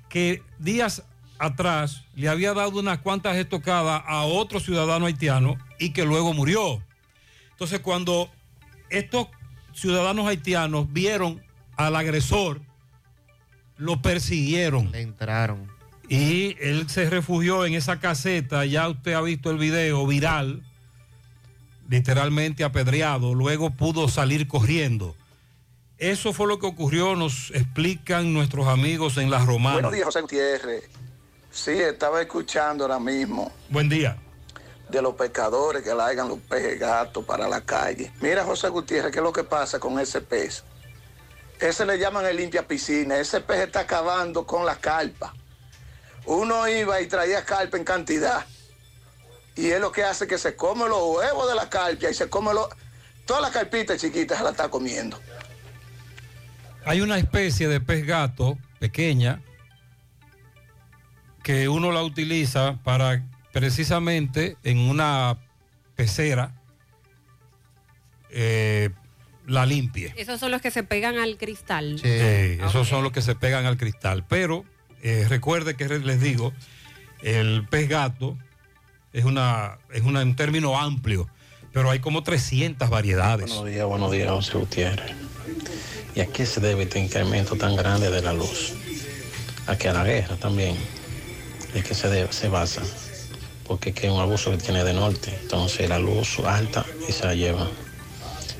que 0.08 0.44
días 0.60 1.02
atrás 1.40 2.04
le 2.14 2.30
había 2.30 2.54
dado 2.54 2.80
unas 2.80 3.00
cuantas 3.00 3.38
estocadas 3.38 4.04
a 4.06 4.26
otro 4.26 4.60
ciudadano 4.60 5.08
haitiano 5.08 5.58
y 5.80 5.94
que 5.94 6.06
luego 6.06 6.32
murió. 6.36 6.84
Entonces 7.54 7.80
cuando 7.80 8.30
estos 8.92 9.30
ciudadanos 9.74 10.28
haitianos 10.28 10.94
vieron 10.94 11.42
al 11.76 11.96
agresor, 11.96 12.62
lo 13.78 14.00
persiguieron. 14.04 14.92
Le 14.92 15.02
entraron. 15.02 15.77
Y 16.10 16.56
él 16.62 16.90
se 16.90 17.10
refugió 17.10 17.66
en 17.66 17.74
esa 17.74 18.00
caseta, 18.00 18.66
ya 18.66 18.88
usted 18.88 19.14
ha 19.14 19.22
visto 19.22 19.52
el 19.52 19.58
video 19.58 20.06
viral, 20.08 20.64
literalmente 21.90 22.64
apedreado, 22.64 23.34
luego 23.36 23.72
pudo 23.72 24.08
salir 24.08 24.48
corriendo. 24.48 25.16
Eso 25.98 26.32
fue 26.32 26.48
lo 26.48 26.60
que 26.60 26.68
ocurrió, 26.68 27.16
nos 27.16 27.52
explican 27.52 28.34
nuestros 28.34 28.68
amigos 28.68 29.18
en 29.18 29.30
Las 29.32 29.46
Romanas. 29.46 29.74
Buenos 29.82 29.94
días, 29.94 30.06
José 30.06 30.22
Gutiérrez. 30.22 30.84
Sí, 31.52 31.72
estaba 31.72 32.22
escuchando 32.22 32.84
ahora 32.84 33.00
mismo 33.00 33.52
Buen 33.70 33.90
día. 33.90 34.16
de 34.90 35.02
los 35.02 35.16
pescadores 35.16 35.82
que 35.82 35.94
largan 35.94 36.30
los 36.30 36.38
peces 36.40 36.80
gatos 36.80 37.26
para 37.26 37.50
la 37.50 37.62
calle. 37.62 38.12
Mira, 38.22 38.44
José 38.46 38.70
Gutiérrez, 38.70 39.12
¿qué 39.12 39.18
es 39.18 39.24
lo 39.24 39.34
que 39.34 39.44
pasa 39.44 39.80
con 39.80 40.00
ese 40.00 40.22
pez? 40.22 40.64
Ese 41.60 41.86
le 41.86 41.98
llaman 41.98 42.26
el 42.28 42.38
limpia 42.38 42.66
piscina. 42.68 43.18
Ese 43.18 43.42
pez 43.42 43.62
está 43.62 43.80
acabando 43.82 44.46
con 44.46 44.66
la 44.66 44.76
carpa. 44.76 45.34
Uno 46.28 46.68
iba 46.68 47.02
y 47.02 47.08
traía 47.08 47.44
carpa 47.44 47.78
en 47.78 47.84
cantidad. 47.84 48.46
Y 49.56 49.68
es 49.68 49.80
lo 49.80 49.92
que 49.92 50.04
hace 50.04 50.28
que 50.28 50.38
se 50.38 50.56
come 50.56 50.88
los 50.88 51.02
huevos 51.16 51.50
de 51.50 51.56
la 51.56 51.70
carpa 51.70 52.10
y 52.10 52.14
se 52.14 52.30
come 52.30 52.54
los... 52.54 52.68
Toda 53.26 53.42
la 53.42 53.52
carpita 53.52 53.98
chiquita 53.98 54.38
se 54.38 54.44
la 54.44 54.52
está 54.52 54.70
comiendo. 54.70 55.20
Hay 56.86 57.02
una 57.02 57.18
especie 57.18 57.68
de 57.68 57.82
pez 57.82 58.06
gato 58.06 58.58
pequeña 58.80 59.42
que 61.44 61.70
uno 61.70 61.92
la 61.92 62.04
utiliza 62.04 62.78
para 62.84 63.24
precisamente 63.54 64.58
en 64.64 64.80
una 64.80 65.38
pecera 65.96 66.54
eh, 68.30 68.90
la 69.46 69.66
limpie. 69.66 70.14
Esos 70.18 70.40
son 70.40 70.52
los 70.52 70.62
que 70.62 70.72
se 70.72 70.84
pegan 70.84 71.18
al 71.18 71.38
cristal. 71.38 72.00
Eh, 72.04 72.60
esos 72.66 72.88
son 72.88 73.04
los 73.04 73.14
que 73.14 73.22
se 73.22 73.34
pegan 73.34 73.66
al 73.66 73.78
cristal. 73.78 74.26
Pero 74.28 74.66
eh, 75.08 75.26
recuerde 75.30 75.76
que 75.76 75.88
les 75.88 76.20
digo, 76.22 76.54
el 77.22 77.66
pez 77.70 77.88
gato 77.90 78.38
es, 79.14 79.26
una, 79.26 79.78
es 79.94 80.04
una- 80.04 80.22
un 80.22 80.36
término 80.36 80.78
amplio, 80.80 81.28
pero 81.74 81.90
hay 81.90 82.00
como 82.00 82.24
300 82.24 82.90
variedades. 82.90 83.48
Buenos 83.50 83.66
días, 83.72 83.86
buenos 83.86 84.12
días, 84.12 84.30
José 84.30 84.58
Gutiérrez. 84.58 85.12
¿Y 86.16 86.20
a 86.22 86.26
qué 86.28 86.46
se 86.46 86.60
debe 86.60 86.84
este 86.84 87.00
incremento 87.00 87.56
tan 87.56 87.76
grande 87.76 88.10
de 88.10 88.22
la 88.22 88.34
luz? 88.34 88.74
A 89.68 89.78
que 89.78 89.88
a 89.90 89.94
la 89.94 90.04
guerra 90.04 90.36
también. 90.38 90.76
Es 91.74 91.84
que 91.84 91.94
se, 91.94 92.32
se 92.34 92.48
basa. 92.50 92.82
Porque 93.66 93.94
es 93.96 94.12
un 94.12 94.20
abuso 94.20 94.50
que 94.52 94.58
tiene 94.58 94.84
de 94.84 94.94
norte. 94.94 95.38
Entonces 95.44 95.88
la 95.90 96.00
luz 96.00 96.40
alta 96.40 96.86
y 97.08 97.12
se 97.12 97.26
la 97.26 97.36
lleva. 97.36 97.68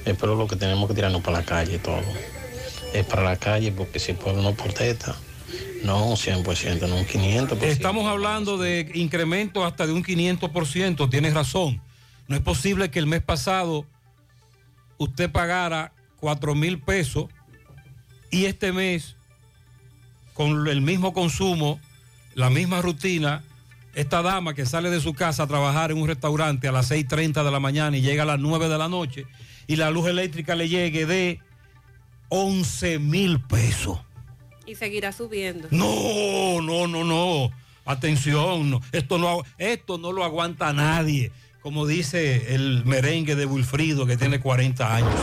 Es 0.06 0.22
lo 0.22 0.48
que 0.48 0.56
tenemos 0.56 0.88
que 0.88 0.94
tirarnos 0.96 1.22
para 1.22 1.40
la 1.40 1.46
calle 1.46 1.80
todo. 1.80 2.02
Es 2.94 3.06
para 3.06 3.24
la 3.24 3.38
calle 3.38 3.72
porque 3.72 4.00
si 4.00 4.12
el 4.12 4.18
pueblo 4.18 4.42
no 4.42 4.54
protesta, 4.54 5.16
no 5.84 6.06
un 6.06 6.16
100%, 6.16 6.88
no 6.88 6.96
un 6.96 7.06
500%. 7.06 7.64
Estamos 7.64 8.06
hablando 8.06 8.58
de 8.58 8.92
incremento 8.94 9.66
hasta 9.66 9.88
de 9.88 9.94
un 9.94 10.04
500%, 10.04 11.10
tienes 11.10 11.34
razón. 11.34 11.82
No 12.28 12.36
es 12.36 12.42
posible 12.42 12.92
que 12.92 13.00
el 13.00 13.08
mes 13.08 13.22
pasado 13.22 13.86
usted 14.98 15.32
pagara 15.32 15.94
4 16.20 16.56
mil 16.56 16.80
pesos 16.80 17.28
y 18.32 18.46
este 18.46 18.74
mes, 18.74 19.16
con 20.34 20.68
el 20.68 20.82
mismo 20.82 21.14
consumo, 21.14 21.80
la 22.36 22.50
misma 22.50 22.82
rutina, 22.82 23.44
esta 23.96 24.22
dama 24.22 24.54
que 24.54 24.66
sale 24.66 24.90
de 24.90 25.00
su 25.00 25.14
casa 25.14 25.44
a 25.44 25.48
trabajar 25.48 25.92
en 25.92 25.98
un 25.98 26.08
restaurante 26.08 26.68
a 26.68 26.72
las 26.72 26.92
6.30 26.92 27.44
de 27.44 27.52
la 27.52 27.60
mañana 27.60 27.98
y 27.98 28.02
llega 28.02 28.24
a 28.24 28.28
las 28.28 28.40
9 28.40 28.70
de 28.70 28.78
la 28.78 28.90
noche 28.90 29.26
y 29.66 29.76
la 29.76 29.90
luz 29.90 30.08
eléctrica 30.08 30.56
le 30.56 30.70
llegue 30.70 31.06
de 31.06 31.40
11 32.30 33.00
mil 33.00 33.42
pesos. 33.42 34.00
Y 34.68 34.76
seguirá 34.76 35.14
subiendo. 35.14 35.70
No, 35.72 36.62
no, 36.62 36.88
no, 36.88 37.06
no. 37.06 37.50
Atención, 37.86 38.70
no. 38.70 38.82
Esto, 38.92 39.18
no, 39.18 39.42
esto 39.58 39.98
no 39.98 40.12
lo 40.12 40.26
aguanta 40.26 40.74
nadie. 40.74 41.32
como 41.62 41.88
dice 41.88 42.54
el 42.54 42.84
merengue 42.86 43.36
de 43.36 43.46
Wilfrido, 43.46 44.06
que 44.06 44.18
tiene 44.18 44.42
40 44.42 44.96
años. 44.96 45.16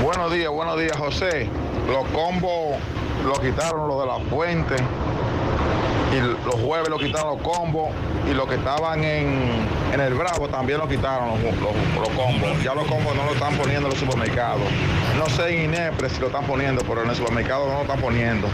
Buenos 0.00 0.32
días, 0.32 0.50
buenos 0.50 0.78
días, 0.78 0.96
José. 0.96 1.48
Los 1.88 2.06
combos 2.08 2.78
los 3.24 3.40
quitaron 3.40 3.88
los 3.88 4.00
de 4.00 4.06
la 4.06 4.18
fuente. 4.30 4.76
Y 6.14 6.20
los 6.46 6.54
jueves 6.54 6.88
lo 6.88 6.98
quitaron 6.98 7.38
los 7.38 7.42
combos. 7.42 7.90
Y 8.30 8.34
los 8.34 8.46
que 8.48 8.54
estaban 8.54 9.02
en, 9.02 9.66
en 9.92 10.00
el 10.00 10.14
Bravo 10.14 10.48
también 10.48 10.78
lo 10.78 10.88
quitaron 10.88 11.30
los, 11.30 11.42
los- 11.56 11.98
los 12.00 12.08
combos. 12.10 12.62
Ya 12.62 12.74
los 12.74 12.86
combos 12.86 13.14
no 13.16 13.24
lo 13.24 13.32
están 13.32 13.56
poniendo 13.56 13.88
en 13.88 13.90
los 13.90 13.98
supermercados. 13.98 14.62
No 15.18 15.28
sé 15.28 15.48
en 15.56 15.64
Inepre 15.72 16.08
si 16.10 16.20
lo 16.20 16.26
están 16.28 16.44
poniendo, 16.46 16.82
pero 16.86 17.02
en 17.02 17.10
el 17.10 17.16
supermercado 17.16 17.66
no 17.66 17.74
lo 17.74 17.82
están 17.82 18.00
poniendo. 18.00 18.48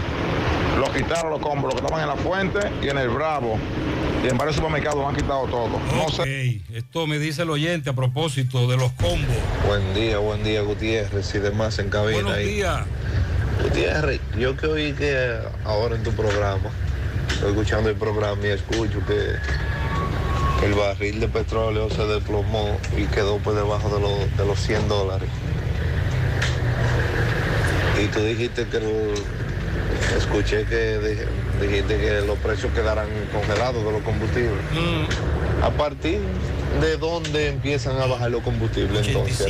Los 0.79 0.91
quitaron 0.91 1.31
los 1.31 1.41
combos, 1.41 1.65
los 1.65 1.75
que 1.75 1.81
estaban 1.87 2.03
en 2.03 2.09
la 2.09 2.17
fuente 2.23 2.59
y 2.83 2.89
en 2.89 2.99
el 2.99 3.09
Bravo. 3.11 3.59
Y 4.25 4.29
en 4.29 4.37
varios 4.37 4.57
supermercados 4.57 4.99
lo 4.99 5.09
han 5.09 5.17
quitado 5.17 5.47
todo. 5.47 5.69
No 5.95 6.05
Ok, 6.05 6.27
esto 6.75 7.07
me 7.07 7.19
dice 7.19 7.43
el 7.43 7.51
oyente 7.51 7.89
a 7.91 7.93
propósito 7.95 8.69
de 8.69 8.77
los 8.77 8.93
combos. 8.93 9.37
Buen 9.67 9.95
día, 9.95 10.19
buen 10.19 10.43
día, 10.45 10.61
Gutiérrez 10.63 11.35
y 11.35 11.39
demás 11.39 11.79
en 11.79 11.89
cabina. 11.91 12.15
Buenos 12.23 12.35
ahí. 12.35 12.47
días. 12.47 12.81
Gutiérrez, 13.63 14.21
yo 14.39 14.57
que 14.57 14.67
oí 14.67 14.93
que 14.93 15.39
ahora 15.65 15.97
en 15.97 16.03
tu 16.03 16.13
programa, 16.13 16.71
estoy 17.35 17.51
escuchando 17.51 17.91
el 17.91 17.97
programa 17.97 18.45
y 18.47 18.49
escucho 18.51 18.99
que 19.07 20.67
el 20.67 20.75
barril 20.75 21.21
de 21.21 21.29
petróleo 21.29 21.89
se 21.91 22.05
desplomó 22.07 22.77
y 22.97 23.05
quedó 23.07 23.39
por 23.39 23.55
debajo 23.55 23.89
de, 23.89 24.01
los- 24.01 24.37
de 24.37 24.45
los 24.47 24.59
100 24.61 24.89
dólares. 24.89 25.29
Y 28.03 28.07
tú 28.09 28.21
dijiste 28.21 28.67
que 28.67 28.77
el- 28.79 29.15
escuché 30.17 30.65
que 30.65 30.99
dij- 31.01 31.61
dijiste 31.61 31.99
que 31.99 32.21
los 32.27 32.39
precios 32.39 32.73
quedarán 32.73 33.09
congelados 33.33 33.85
de 33.85 33.93
los 33.93 34.03
combustibles. 34.03 34.53
Mm. 34.73 35.65
¿A 35.65 35.71
partir 35.71 36.21
de 36.81 36.97
dónde 36.97 37.49
empiezan 37.49 37.99
a 38.01 38.07
bajar 38.07 38.31
los 38.31 38.43
combustibles 38.43 39.07
entonces? 39.07 39.47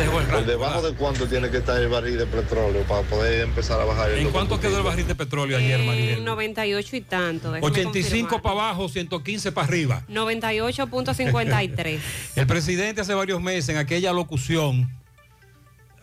Aquí? 0.00 0.30
¿Por 0.30 0.46
debajo 0.46 0.82
de 0.82 0.94
cuánto 0.94 1.26
tiene 1.26 1.50
que 1.50 1.58
estar 1.58 1.80
el 1.80 1.88
barril 1.88 2.18
de 2.18 2.26
petróleo 2.26 2.82
para 2.84 3.02
poder 3.02 3.42
empezar 3.42 3.80
a 3.80 3.84
bajar 3.84 4.10
el 4.10 4.18
¿En 4.20 4.30
cuánto 4.30 4.60
quedó 4.60 4.78
el 4.78 4.82
barril 4.82 5.06
de 5.06 5.14
petróleo 5.14 5.56
ayer, 5.56 5.82
Mariel? 5.84 6.24
98 6.24 6.96
y 6.96 7.00
tanto. 7.02 7.52
déjame 7.52 7.72
85 7.72 8.42
para 8.42 8.54
abajo, 8.54 8.88
115 8.88 9.52
para 9.52 9.66
arriba. 9.66 10.02
confirmar. 10.06 10.36
98.53. 10.36 11.98
El 12.36 12.46
presidente 12.46 13.00
hace 13.00 13.14
varios 13.14 13.40
meses 13.40 13.68
en 13.70 13.76
aquella 13.76 14.12
locución 14.12 14.90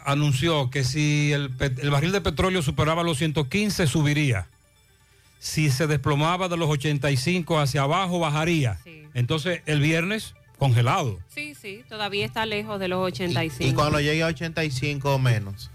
anunció 0.05 0.69
que 0.69 0.83
si 0.83 1.33
el, 1.33 1.51
el 1.59 1.89
barril 1.89 2.13
de 2.13 2.21
petróleo 2.21 2.61
superaba 2.61 3.03
los 3.03 3.17
115 3.17 3.87
subiría. 3.87 4.47
Si 5.39 5.69
se 5.69 5.85
desplomaba 5.85 6.47
de 6.47 6.57
los 6.57 6.69
85 6.69 7.59
hacia 7.59 7.81
abajo 7.81 8.19
bajaría. 8.19 8.79
Entonces 9.13 9.61
el 9.65 9.81
viernes 9.81 10.33
congelado. 10.57 11.19
Sí, 11.27 11.55
sí, 11.55 11.83
todavía 11.87 12.25
está 12.25 12.45
lejos 12.45 12.79
de 12.79 12.87
los 12.87 13.05
85. 13.05 13.69
Y 13.69 13.73
cuando 13.73 13.99
llegue 13.99 14.23
a 14.23 14.27
85 14.27 15.15
o 15.15 15.19
menos, 15.19 15.69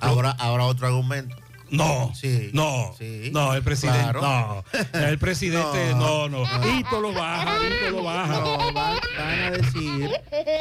habrá, 0.00 0.30
habrá 0.32 0.64
otro 0.64 0.86
argumento. 0.86 1.36
No, 1.70 2.12
sí, 2.14 2.50
no, 2.52 2.94
sí, 2.98 3.30
no, 3.32 3.54
el 3.54 3.62
presidente, 3.62 4.12
claro. 4.12 4.64
no, 4.92 4.98
el 5.00 5.18
presidente, 5.18 5.94
no, 5.96 6.28
no, 6.28 6.44
Hito 6.78 7.00
lo 7.00 7.12
baja, 7.12 7.56
Hito 7.86 7.90
lo 7.90 8.02
baja. 8.04 8.40
No, 8.40 8.72
van, 8.72 8.98
van 9.18 9.40
a 9.40 9.50
decir, 9.50 10.10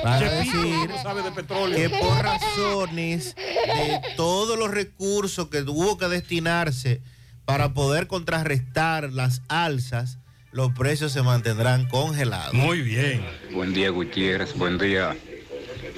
van 0.03 0.23
a 0.23 0.29
decir 0.31 0.89
no 0.89 1.03
sabe 1.03 1.21
de 1.21 1.31
petróleo. 1.31 1.77
que 1.77 1.89
por 1.89 2.17
razones 2.17 3.35
de 3.35 4.01
todos 4.15 4.57
los 4.57 4.71
recursos 4.71 5.49
que 5.49 5.61
tuvo 5.61 5.97
que 5.97 6.07
destinarse 6.07 7.01
para 7.45 7.73
poder 7.73 8.07
contrarrestar 8.07 9.11
las 9.11 9.41
alzas, 9.49 10.17
los 10.53 10.71
precios 10.71 11.11
se 11.11 11.21
mantendrán 11.23 11.85
congelados. 11.87 12.53
Muy 12.53 12.81
bien. 12.81 13.21
Buen 13.51 13.73
día, 13.73 13.89
Gutiérrez. 13.89 14.55
Buen 14.55 14.77
día. 14.77 15.15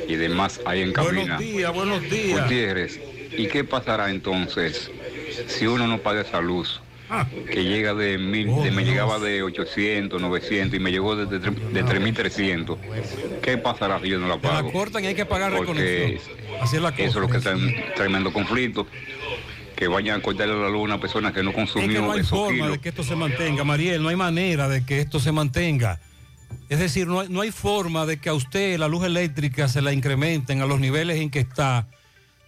Y 0.08 0.16
demás 0.16 0.60
ahí 0.66 0.82
en 0.82 0.93
cabina. 0.93 1.36
Buenos 1.36 1.39
días, 1.39 1.74
buenos 1.74 2.01
días. 2.10 2.41
Gutiérrez, 2.43 2.99
¿y 3.38 3.47
qué 3.47 3.64
pasará 3.64 4.10
entonces 4.12 4.89
si 5.47 5.66
uno 5.68 5.88
no 5.88 5.97
paga 5.99 6.22
esa 6.22 6.41
luz? 6.41 6.82
Ah. 7.10 7.28
Que 7.51 7.64
llega 7.64 7.93
de 7.93 8.18
mil, 8.18 8.49
Oh, 8.49 8.64
de- 8.64 8.72
me 8.72 8.84
llegaba 8.84 9.20
de 9.20 9.43
800, 9.43 10.20
900 10.20 10.76
y 10.76 10.80
me 10.82 10.91
llegó 10.91 11.16
de, 11.16 11.26
de, 11.28 11.51
de 11.51 11.84
3300. 11.84 12.80
¿Qué 13.43 13.58
pasará 13.60 13.99
si 14.01 14.10
yo 14.10 14.18
no 14.20 14.28
la 14.28 14.38
Te 14.39 14.47
la 14.47 14.53
pago? 14.56 14.72
cortan 14.72 15.03
y 15.03 15.08
hay 15.08 15.16
que 15.16 15.26
pagar 15.26 15.53
Porque 15.56 15.72
reconexión. 15.74 16.36
Así 16.62 16.78
es 16.78 16.82
la 16.82 16.91
cosa. 16.91 17.03
eso 17.03 17.20
es 17.20 17.22
lo 17.26 17.30
que 17.30 17.38
está 17.38 17.51
en 17.51 17.76
tremendo 17.95 18.34
conflicto. 18.34 18.88
Que 19.76 19.88
vayan 19.88 20.20
a 20.20 20.24
cortarle 20.24 20.56
la 20.60 20.70
luz 20.70 20.82
a 20.82 20.84
una 20.84 21.00
persona 21.00 21.34
que 21.34 21.44
no 21.44 21.50
Es 21.50 21.56
consumió 21.56 21.88
que 21.88 22.00
no 22.00 22.12
hay 22.14 22.20
esos 22.22 22.30
forma 22.30 22.54
kilos. 22.54 22.72
de 22.72 22.80
que 22.80 22.90
esto 22.90 23.04
se 23.04 23.16
mantenga, 23.16 23.64
Mariel, 23.64 24.02
no 24.02 24.10
hay 24.10 24.16
manera 24.16 24.70
de 24.70 24.86
que 24.86 25.02
esto 25.02 25.20
se 25.20 25.32
mantenga. 25.32 26.00
Es 26.70 26.80
decir, 26.80 27.08
no 27.08 27.20
hay, 27.20 27.30
no 27.30 27.42
hay 27.42 27.52
forma 27.52 28.06
de 28.06 28.18
que 28.18 28.30
a 28.30 28.34
usted 28.34 28.78
la 28.80 28.88
luz 28.88 29.04
eléctrica 29.06 29.68
se 29.68 29.82
la 29.82 29.92
incrementen 29.92 30.62
a 30.62 30.66
los 30.66 30.80
niveles 30.80 31.18
en 31.20 31.30
que 31.30 31.40
está, 31.40 31.88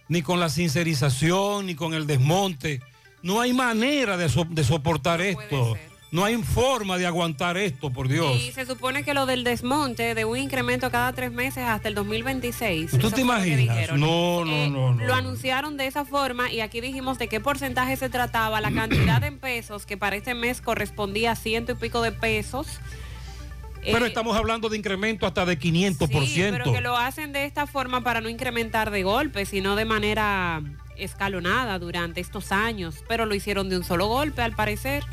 ni 0.08 0.22
con 0.22 0.40
la 0.40 0.48
sincerización, 0.48 1.66
ni 1.66 1.74
con 1.74 1.92
el 1.94 2.06
desmonte. 2.06 2.80
No 3.22 3.40
hay 3.40 3.52
manera 3.52 4.16
de, 4.16 4.28
so- 4.28 4.46
de 4.48 4.64
soportar 4.64 5.20
esto. 5.20 5.76
No 6.10 6.24
hay 6.24 6.36
forma 6.42 6.96
de 6.96 7.06
aguantar 7.06 7.58
esto, 7.58 7.90
por 7.90 8.08
Dios. 8.08 8.34
Y 8.40 8.50
se 8.52 8.64
supone 8.64 9.02
que 9.04 9.12
lo 9.12 9.26
del 9.26 9.44
desmonte 9.44 10.14
de 10.14 10.24
un 10.24 10.38
incremento 10.38 10.90
cada 10.90 11.12
tres 11.12 11.30
meses 11.32 11.64
hasta 11.66 11.88
el 11.88 11.94
2026. 11.94 12.92
¿Tú 12.98 13.10
te 13.10 13.20
imaginas? 13.20 13.90
No, 13.92 14.42
no, 14.44 14.50
Eh, 14.52 14.70
no, 14.70 14.94
no. 14.94 15.04
Lo 15.06 15.14
anunciaron 15.14 15.76
de 15.76 15.86
esa 15.86 16.06
forma 16.06 16.50
y 16.50 16.60
aquí 16.60 16.80
dijimos 16.80 17.18
de 17.18 17.28
qué 17.28 17.40
porcentaje 17.40 17.96
se 17.96 18.08
trataba, 18.08 18.60
la 18.62 18.72
cantidad 18.72 19.22
en 19.22 19.38
pesos 19.38 19.84
que 19.84 19.98
para 19.98 20.16
este 20.16 20.32
mes 20.34 20.62
correspondía 20.62 21.32
a 21.32 21.36
ciento 21.36 21.72
y 21.72 21.74
pico 21.74 22.00
de 22.00 22.12
pesos. 22.12 22.66
Pero 23.82 24.06
Eh, 24.06 24.08
estamos 24.08 24.34
hablando 24.36 24.70
de 24.70 24.78
incremento 24.78 25.26
hasta 25.26 25.44
de 25.44 25.58
500%. 25.58 26.26
Sí, 26.26 26.42
pero 26.50 26.72
que 26.72 26.80
lo 26.80 26.96
hacen 26.96 27.32
de 27.32 27.44
esta 27.44 27.66
forma 27.66 28.00
para 28.02 28.20
no 28.22 28.30
incrementar 28.30 28.90
de 28.90 29.02
golpe, 29.02 29.44
sino 29.44 29.76
de 29.76 29.84
manera 29.84 30.62
escalonada 30.96 31.78
durante 31.78 32.20
estos 32.22 32.50
años. 32.50 33.04
Pero 33.08 33.24
lo 33.26 33.34
hicieron 33.34 33.68
de 33.68 33.76
un 33.76 33.84
solo 33.84 34.06
golpe, 34.06 34.40
al 34.42 34.52
parecer. 34.54 35.04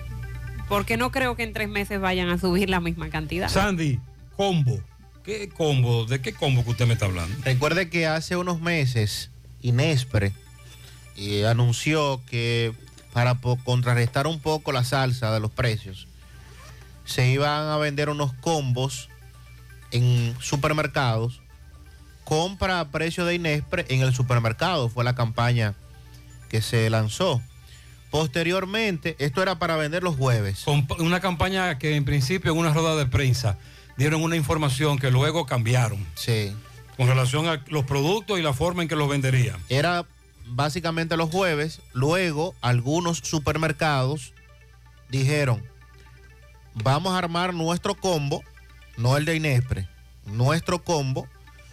Porque 0.67 0.97
no 0.97 1.11
creo 1.11 1.35
que 1.35 1.43
en 1.43 1.53
tres 1.53 1.69
meses 1.69 1.99
vayan 1.99 2.29
a 2.29 2.37
subir 2.37 2.69
la 2.69 2.79
misma 2.79 3.09
cantidad. 3.09 3.49
Sandy, 3.49 3.99
combo. 4.35 4.79
¿Qué 5.23 5.49
combo? 5.49 6.05
¿De 6.05 6.21
qué 6.21 6.33
combo 6.33 6.63
que 6.63 6.71
usted 6.71 6.87
me 6.87 6.93
está 6.93 7.05
hablando? 7.05 7.35
Recuerde 7.43 7.89
que 7.89 8.07
hace 8.07 8.35
unos 8.35 8.61
meses 8.61 9.31
Inespre 9.61 10.33
eh, 11.17 11.47
anunció 11.47 12.21
que 12.29 12.73
para 13.15 13.35
contrarrestar 13.63 14.27
un 14.27 14.41
poco 14.41 14.73
la 14.73 14.83
salsa 14.83 15.33
de 15.33 15.39
los 15.39 15.49
precios, 15.49 16.05
se 17.05 17.29
iban 17.29 17.69
a 17.69 17.77
vender 17.77 18.09
unos 18.09 18.33
combos 18.33 19.09
en 19.91 20.35
supermercados. 20.41 21.41
Compra 22.25 22.81
a 22.81 22.89
precio 22.89 23.23
de 23.23 23.35
Inespre 23.35 23.85
en 23.87 24.01
el 24.01 24.13
supermercado, 24.13 24.89
fue 24.89 25.05
la 25.05 25.15
campaña 25.15 25.75
que 26.49 26.61
se 26.61 26.89
lanzó. 26.89 27.41
Posteriormente, 28.11 29.15
esto 29.19 29.41
era 29.41 29.59
para 29.59 29.75
vender 29.75 30.03
los 30.03 30.15
jueves. 30.15 30.63
Con 30.63 30.87
una 30.99 31.19
campaña 31.19 31.77
que 31.77 31.95
en 31.95 32.05
principio 32.05 32.51
en 32.51 32.57
una 32.57 32.73
rueda 32.73 32.95
de 32.95 33.05
prensa 33.05 33.57
dieron 33.97 34.21
una 34.21 34.35
información 34.35 34.97
que 34.97 35.11
luego 35.11 35.45
cambiaron. 35.45 36.05
Sí. 36.15 36.53
Con 36.97 37.07
relación 37.07 37.47
a 37.47 37.63
los 37.67 37.85
productos 37.85 38.39
y 38.39 38.41
la 38.41 38.53
forma 38.53 38.83
en 38.83 38.87
que 38.87 38.95
los 38.95 39.09
venderían. 39.09 39.57
Era 39.69 40.05
básicamente 40.47 41.17
los 41.17 41.29
jueves. 41.29 41.81
Luego, 41.93 42.55
algunos 42.61 43.17
supermercados 43.19 44.33
dijeron, 45.09 45.63
vamos 46.73 47.13
a 47.13 47.17
armar 47.17 47.53
nuestro 47.53 47.95
combo, 47.95 48.43
no 48.97 49.17
el 49.17 49.25
de 49.25 49.35
Inespre, 49.35 49.87
nuestro 50.25 50.83
combo, 50.83 51.27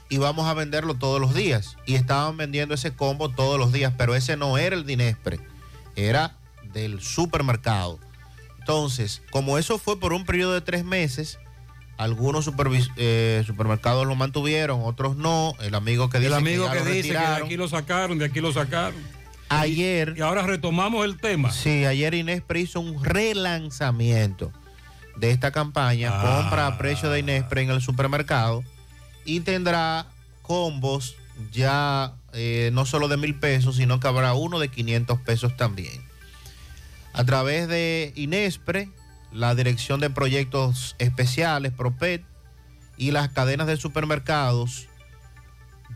y 0.08 0.18
vamos 0.18 0.46
a 0.46 0.54
venderlo 0.54 0.94
todos 0.94 1.20
los 1.20 1.34
días. 1.34 1.76
Y 1.86 1.94
estaban 1.94 2.36
vendiendo 2.36 2.74
ese 2.74 2.92
combo 2.92 3.30
todos 3.30 3.58
los 3.58 3.72
días, 3.72 3.94
pero 3.96 4.14
ese 4.14 4.36
no 4.36 4.58
era 4.58 4.76
el 4.76 4.84
de 4.84 4.92
Inespre, 4.92 5.40
era 5.96 6.36
del 6.72 7.00
supermercado. 7.00 7.98
Entonces, 8.58 9.22
como 9.30 9.58
eso 9.58 9.78
fue 9.78 9.98
por 9.98 10.12
un 10.12 10.24
periodo 10.24 10.54
de 10.54 10.60
tres 10.60 10.84
meses, 10.84 11.38
algunos 11.98 12.50
eh, 12.96 13.42
supermercados 13.46 14.06
lo 14.06 14.14
mantuvieron, 14.14 14.80
otros 14.82 15.16
no. 15.16 15.54
El 15.60 15.74
amigo 15.74 16.08
que 16.10 16.18
dice 16.18 16.28
El 16.28 16.34
amigo 16.34 16.70
que, 16.70 16.78
lo 16.78 16.84
dice 16.84 17.08
que 17.08 17.18
de 17.18 17.24
aquí 17.24 17.56
lo 17.56 17.68
sacaron, 17.68 18.18
de 18.18 18.24
aquí 18.26 18.40
lo 18.40 18.52
sacaron. 18.52 19.00
Ayer. 19.48 20.14
Y 20.16 20.22
ahora 20.22 20.42
retomamos 20.42 21.04
el 21.04 21.18
tema. 21.18 21.50
Sí, 21.50 21.84
ayer 21.84 22.14
Inespre 22.14 22.60
hizo 22.60 22.80
un 22.80 23.04
relanzamiento 23.04 24.52
de 25.16 25.30
esta 25.30 25.50
campaña, 25.50 26.10
Ah. 26.12 26.40
compra 26.40 26.66
a 26.68 26.78
precio 26.78 27.10
de 27.10 27.18
Inespre 27.20 27.62
en 27.62 27.70
el 27.70 27.82
supermercado 27.82 28.64
y 29.24 29.40
tendrá 29.40 30.06
combos 30.40 31.16
ya 31.52 32.14
eh, 32.32 32.70
no 32.72 32.86
solo 32.86 33.08
de 33.08 33.16
mil 33.16 33.34
pesos, 33.34 33.76
sino 33.76 34.00
que 34.00 34.08
habrá 34.08 34.34
uno 34.34 34.58
de 34.58 34.68
500 34.68 35.20
pesos 35.20 35.56
también. 35.56 36.02
A 37.12 37.24
través 37.24 37.68
de 37.68 38.12
Inespre, 38.16 38.88
la 39.32 39.54
Dirección 39.54 40.00
de 40.00 40.10
Proyectos 40.10 40.96
Especiales, 40.98 41.72
PROPET, 41.72 42.24
y 42.96 43.10
las 43.10 43.30
cadenas 43.30 43.66
de 43.66 43.76
supermercados, 43.76 44.88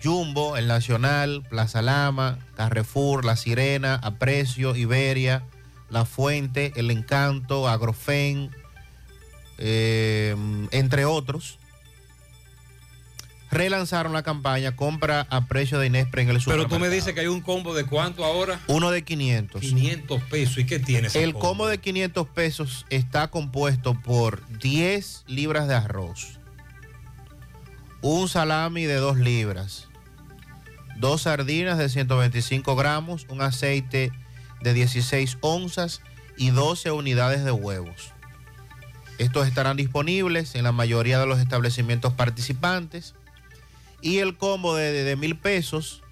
Jumbo, 0.02 0.56
El 0.56 0.66
Nacional, 0.66 1.42
Plaza 1.48 1.82
Lama, 1.82 2.38
Carrefour, 2.56 3.24
La 3.24 3.36
Sirena, 3.36 3.94
Aprecio, 3.94 4.76
Iberia, 4.76 5.44
La 5.88 6.04
Fuente, 6.04 6.72
El 6.76 6.90
Encanto, 6.90 7.68
Agrofen, 7.68 8.50
eh, 9.58 10.36
entre 10.70 11.04
otros, 11.04 11.58
relanzaron 13.56 14.12
la 14.12 14.22
campaña 14.22 14.76
compra 14.76 15.26
a 15.30 15.46
precio 15.46 15.78
de 15.78 15.86
Inespre 15.86 16.22
en 16.22 16.28
el 16.28 16.34
Pero 16.34 16.40
supermercado. 16.40 16.76
tú 16.76 16.80
me 16.80 16.88
dices 16.88 17.14
que 17.14 17.20
hay 17.20 17.26
un 17.26 17.40
combo 17.40 17.74
de 17.74 17.84
cuánto 17.84 18.24
ahora? 18.24 18.60
Uno 18.66 18.90
de 18.90 19.02
500. 19.02 19.60
500 19.60 20.22
pesos. 20.24 20.58
¿Y 20.58 20.66
qué 20.66 20.78
tiene 20.78 21.08
ese 21.08 21.22
El 21.22 21.34
combo 21.34 21.66
de 21.66 21.78
500 21.78 22.28
pesos 22.28 22.86
está 22.90 23.28
compuesto 23.28 23.94
por 23.94 24.46
10 24.58 25.24
libras 25.26 25.68
de 25.68 25.74
arroz, 25.74 26.38
un 28.02 28.28
salami 28.28 28.84
de 28.84 28.96
2 28.96 29.18
libras, 29.18 29.88
dos 30.96 31.22
sardinas 31.22 31.78
de 31.78 31.88
125 31.88 32.76
gramos, 32.76 33.26
un 33.28 33.42
aceite 33.42 34.12
de 34.62 34.74
16 34.74 35.38
onzas 35.40 36.00
y 36.36 36.50
12 36.50 36.90
unidades 36.92 37.44
de 37.44 37.52
huevos. 37.52 38.12
Estos 39.18 39.46
estarán 39.48 39.76
disponibles 39.76 40.54
en 40.54 40.64
la 40.64 40.72
mayoría 40.72 41.18
de 41.18 41.26
los 41.26 41.38
establecimientos 41.38 42.12
participantes. 42.12 43.14
Y 44.00 44.18
el 44.18 44.36
combo 44.36 44.74
de, 44.74 44.92
de 45.04 45.16
mil 45.16 45.36
pesos 45.36 46.02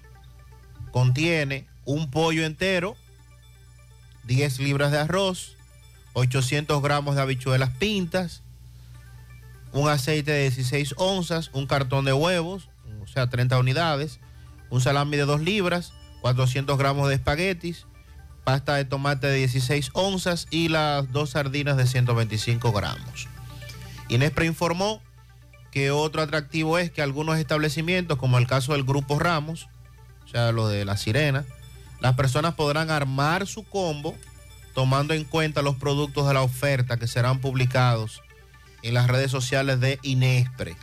contiene 0.91 1.67
un 1.85 2.09
pollo 2.09 2.45
entero, 2.45 2.95
10 4.23 4.59
libras 4.59 4.91
de 4.91 4.99
arroz, 4.99 5.55
800 6.13 6.81
gramos 6.81 7.15
de 7.15 7.21
habichuelas 7.21 7.69
pintas, 7.71 8.41
un 9.71 9.89
aceite 9.89 10.31
de 10.31 10.43
16 10.43 10.95
onzas, 10.97 11.49
un 11.53 11.67
cartón 11.67 12.05
de 12.05 12.13
huevos, 12.13 12.69
o 13.03 13.07
sea, 13.07 13.29
30 13.29 13.59
unidades, 13.59 14.19
un 14.69 14.81
salami 14.81 15.17
de 15.17 15.25
2 15.25 15.41
libras, 15.41 15.93
400 16.21 16.77
gramos 16.77 17.09
de 17.09 17.15
espaguetis, 17.15 17.85
pasta 18.45 18.75
de 18.75 18.85
tomate 18.85 19.27
de 19.27 19.37
16 19.37 19.91
onzas 19.93 20.47
y 20.49 20.69
las 20.69 21.11
dos 21.11 21.31
sardinas 21.31 21.77
de 21.77 21.87
125 21.87 22.71
gramos. 22.71 23.27
Inespre 24.07 24.45
informó 24.45 25.01
que 25.75 25.91
otro 25.91 26.21
atractivo 26.21 26.77
es 26.77 26.89
que 26.89 27.01
algunos 27.01 27.37
establecimientos, 27.37 28.17
como 28.17 28.37
el 28.37 28.47
caso 28.47 28.71
del 28.71 28.85
Grupo 28.85 29.19
Ramos, 29.19 29.67
o 30.23 30.27
sea, 30.29 30.53
lo 30.53 30.69
de 30.69 30.85
la 30.85 30.95
sirena, 30.95 31.43
las 31.99 32.15
personas 32.15 32.53
podrán 32.53 32.89
armar 32.89 33.45
su 33.45 33.63
combo 33.63 34.15
tomando 34.73 35.13
en 35.13 35.25
cuenta 35.25 35.61
los 35.61 35.75
productos 35.75 36.29
de 36.29 36.33
la 36.33 36.43
oferta 36.43 36.95
que 36.95 37.07
serán 37.07 37.41
publicados 37.41 38.21
en 38.83 38.93
las 38.93 39.07
redes 39.07 39.31
sociales 39.31 39.81
de 39.81 39.99
Inespre. 40.01 40.77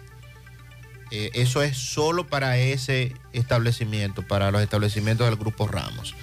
Eh, 1.11 1.31
eso 1.33 1.63
es 1.63 1.79
solo 1.79 2.27
para 2.27 2.59
ese 2.59 3.15
establecimiento, 3.33 4.21
para 4.29 4.51
los 4.51 4.61
establecimientos 4.61 5.27
del 5.27 5.39
Grupo 5.39 5.67
Ramos. 5.69 6.15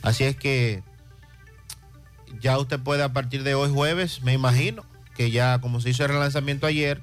Así 0.00 0.22
es 0.22 0.36
que 0.36 0.84
ya 2.40 2.56
usted 2.56 2.78
puede 2.78 3.02
a 3.02 3.12
partir 3.12 3.42
de 3.42 3.56
hoy 3.56 3.72
jueves, 3.72 4.22
me 4.22 4.32
imagino, 4.32 4.84
que 5.16 5.32
ya 5.32 5.60
como 5.60 5.80
se 5.80 5.90
hizo 5.90 6.04
el 6.04 6.10
relanzamiento 6.10 6.68
ayer, 6.68 7.00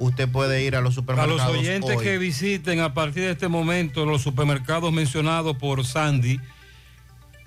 usted 0.00 0.28
puede 0.28 0.64
ir 0.64 0.74
a 0.74 0.80
los 0.80 0.94
A 0.94 0.96
supermercados. 0.96 1.40
los 1.40 1.56
oyentes 1.56 1.96
hoy. 1.96 2.02
que 2.04 2.18
visiten 2.18 2.80
a 2.80 2.94
partir 2.94 3.22
de 3.22 3.30
este 3.32 3.48
momento 3.48 4.06
los 4.06 4.22
supermercados 4.22 4.92
mencionados 4.92 5.56
por 5.58 5.84
Sandy, 5.84 6.40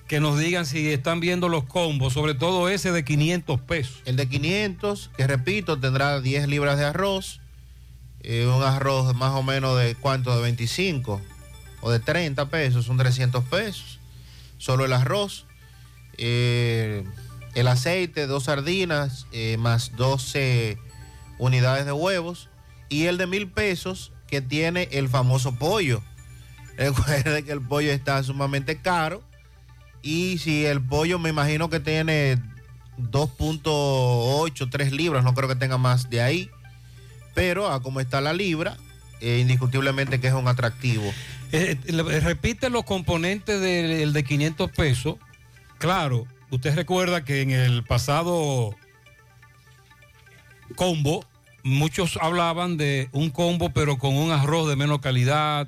que 0.07 0.19
nos 0.19 0.37
digan 0.39 0.65
si 0.65 0.91
están 0.91 1.19
viendo 1.19 1.49
los 1.49 1.63
combos, 1.63 2.13
sobre 2.13 2.35
todo 2.35 2.69
ese 2.69 2.91
de 2.91 3.03
500 3.03 3.59
pesos. 3.61 4.01
El 4.05 4.15
de 4.15 4.29
500, 4.29 5.09
que 5.17 5.27
repito, 5.27 5.79
tendrá 5.79 6.21
10 6.21 6.47
libras 6.47 6.77
de 6.77 6.85
arroz, 6.85 7.41
eh, 8.21 8.45
un 8.45 8.61
arroz 8.61 9.15
más 9.15 9.31
o 9.31 9.41
menos 9.41 9.77
de 9.79 9.95
cuánto, 9.95 10.35
de 10.35 10.41
25 10.43 11.19
o 11.81 11.91
de 11.91 11.99
30 11.99 12.45
pesos, 12.49 12.85
son 12.85 12.97
300 12.97 13.43
pesos, 13.45 13.99
solo 14.59 14.85
el 14.85 14.93
arroz, 14.93 15.45
eh, 16.17 17.03
el 17.55 17.67
aceite, 17.67 18.27
dos 18.27 18.43
sardinas, 18.43 19.25
eh, 19.31 19.57
más 19.57 19.95
12 19.95 20.77
unidades 21.43 21.85
de 21.85 21.91
huevos, 21.91 22.49
y 22.89 23.05
el 23.05 23.17
de 23.17 23.27
mil 23.27 23.47
pesos 23.49 24.11
que 24.27 24.41
tiene 24.41 24.87
el 24.91 25.09
famoso 25.09 25.55
pollo. 25.55 26.01
Recuerde 26.77 27.43
que 27.43 27.51
el 27.51 27.61
pollo 27.61 27.91
está 27.91 28.21
sumamente 28.23 28.81
caro. 28.81 29.23
Y 30.01 30.37
si 30.39 30.65
el 30.65 30.81
pollo 30.81 31.17
me 31.19 31.29
imagino 31.29 31.69
que 31.69 31.79
tiene 31.79 32.37
2.8, 32.97 34.69
3 34.69 34.91
libras, 34.91 35.23
no 35.23 35.33
creo 35.33 35.47
que 35.47 35.55
tenga 35.55 35.77
más 35.77 36.09
de 36.09 36.21
ahí. 36.21 36.49
Pero 37.33 37.69
a 37.71 37.81
como 37.81 37.99
está 37.99 38.21
la 38.21 38.33
libra, 38.33 38.77
eh, 39.21 39.39
indiscutiblemente 39.39 40.19
que 40.19 40.27
es 40.27 40.33
un 40.33 40.47
atractivo. 40.47 41.11
Eh, 41.51 41.77
le- 41.85 42.19
repite 42.19 42.69
los 42.69 42.83
componentes 42.83 43.59
del 43.61 43.91
el 43.91 44.13
de 44.13 44.23
500 44.23 44.71
pesos. 44.71 45.15
Claro, 45.77 46.27
usted 46.51 46.75
recuerda 46.75 47.23
que 47.23 47.41
en 47.41 47.51
el 47.51 47.83
pasado 47.83 48.75
combo, 50.75 51.25
muchos 51.63 52.17
hablaban 52.21 52.77
de 52.77 53.09
un 53.11 53.29
combo 53.29 53.69
pero 53.71 53.97
con 53.97 54.15
un 54.15 54.31
arroz 54.31 54.67
de 54.69 54.75
menos 54.75 54.99
calidad, 54.99 55.67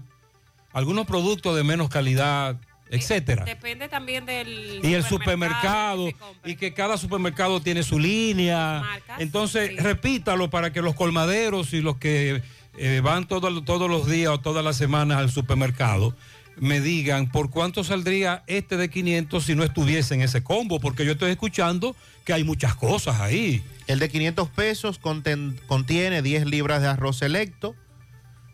algunos 0.73 1.05
productos 1.07 1.55
de 1.55 1.63
menos 1.63 1.89
calidad, 1.89 2.57
etcétera. 2.89 3.45
Depende 3.45 3.87
también 3.87 4.25
del 4.25 4.81
y 4.83 4.93
el 4.93 5.03
supermercado, 5.03 6.09
y 6.43 6.55
que 6.55 6.73
cada 6.73 6.97
supermercado 6.97 7.61
tiene 7.61 7.81
su 7.83 7.97
línea. 7.97 8.83
Entonces, 9.17 9.81
repítalo 9.81 10.49
para 10.49 10.71
que 10.71 10.81
los 10.81 10.95
colmaderos 10.95 11.73
y 11.73 11.81
los 11.81 11.97
que 11.97 12.41
eh, 12.77 12.99
van 13.01 13.25
todo- 13.25 13.63
todos 13.63 13.89
los 13.89 14.05
días 14.05 14.31
o 14.33 14.39
todas 14.39 14.63
las 14.63 14.75
semanas 14.75 15.17
al 15.17 15.31
supermercado 15.31 16.13
me 16.58 16.80
digan 16.82 17.30
por 17.32 17.49
cuánto 17.49 17.84
saldría 17.84 18.43
este 18.47 18.78
de 18.78 18.89
500 18.89 19.43
si 19.45 19.56
no 19.56 19.64
estuviese 19.64 20.14
en 20.14 20.22
ese 20.22 20.43
combo, 20.43 20.80
porque 20.80 21.06
yo 21.06 21.14
estoy 21.14 21.32
escuchando 21.32 21.95
que 22.24 22.34
hay 22.34 22.43
muchas 22.43 22.76
cosas 22.76 23.20
ahí. 23.20 23.64
El 23.88 23.99
de 23.99 24.10
500 24.10 24.49
pesos 24.49 24.99
conten- 25.01 25.60
contiene 25.68 26.22
10 26.22 26.45
libras 26.45 26.82
de 26.82 26.88
arroz 26.88 27.18
selecto, 27.18 27.76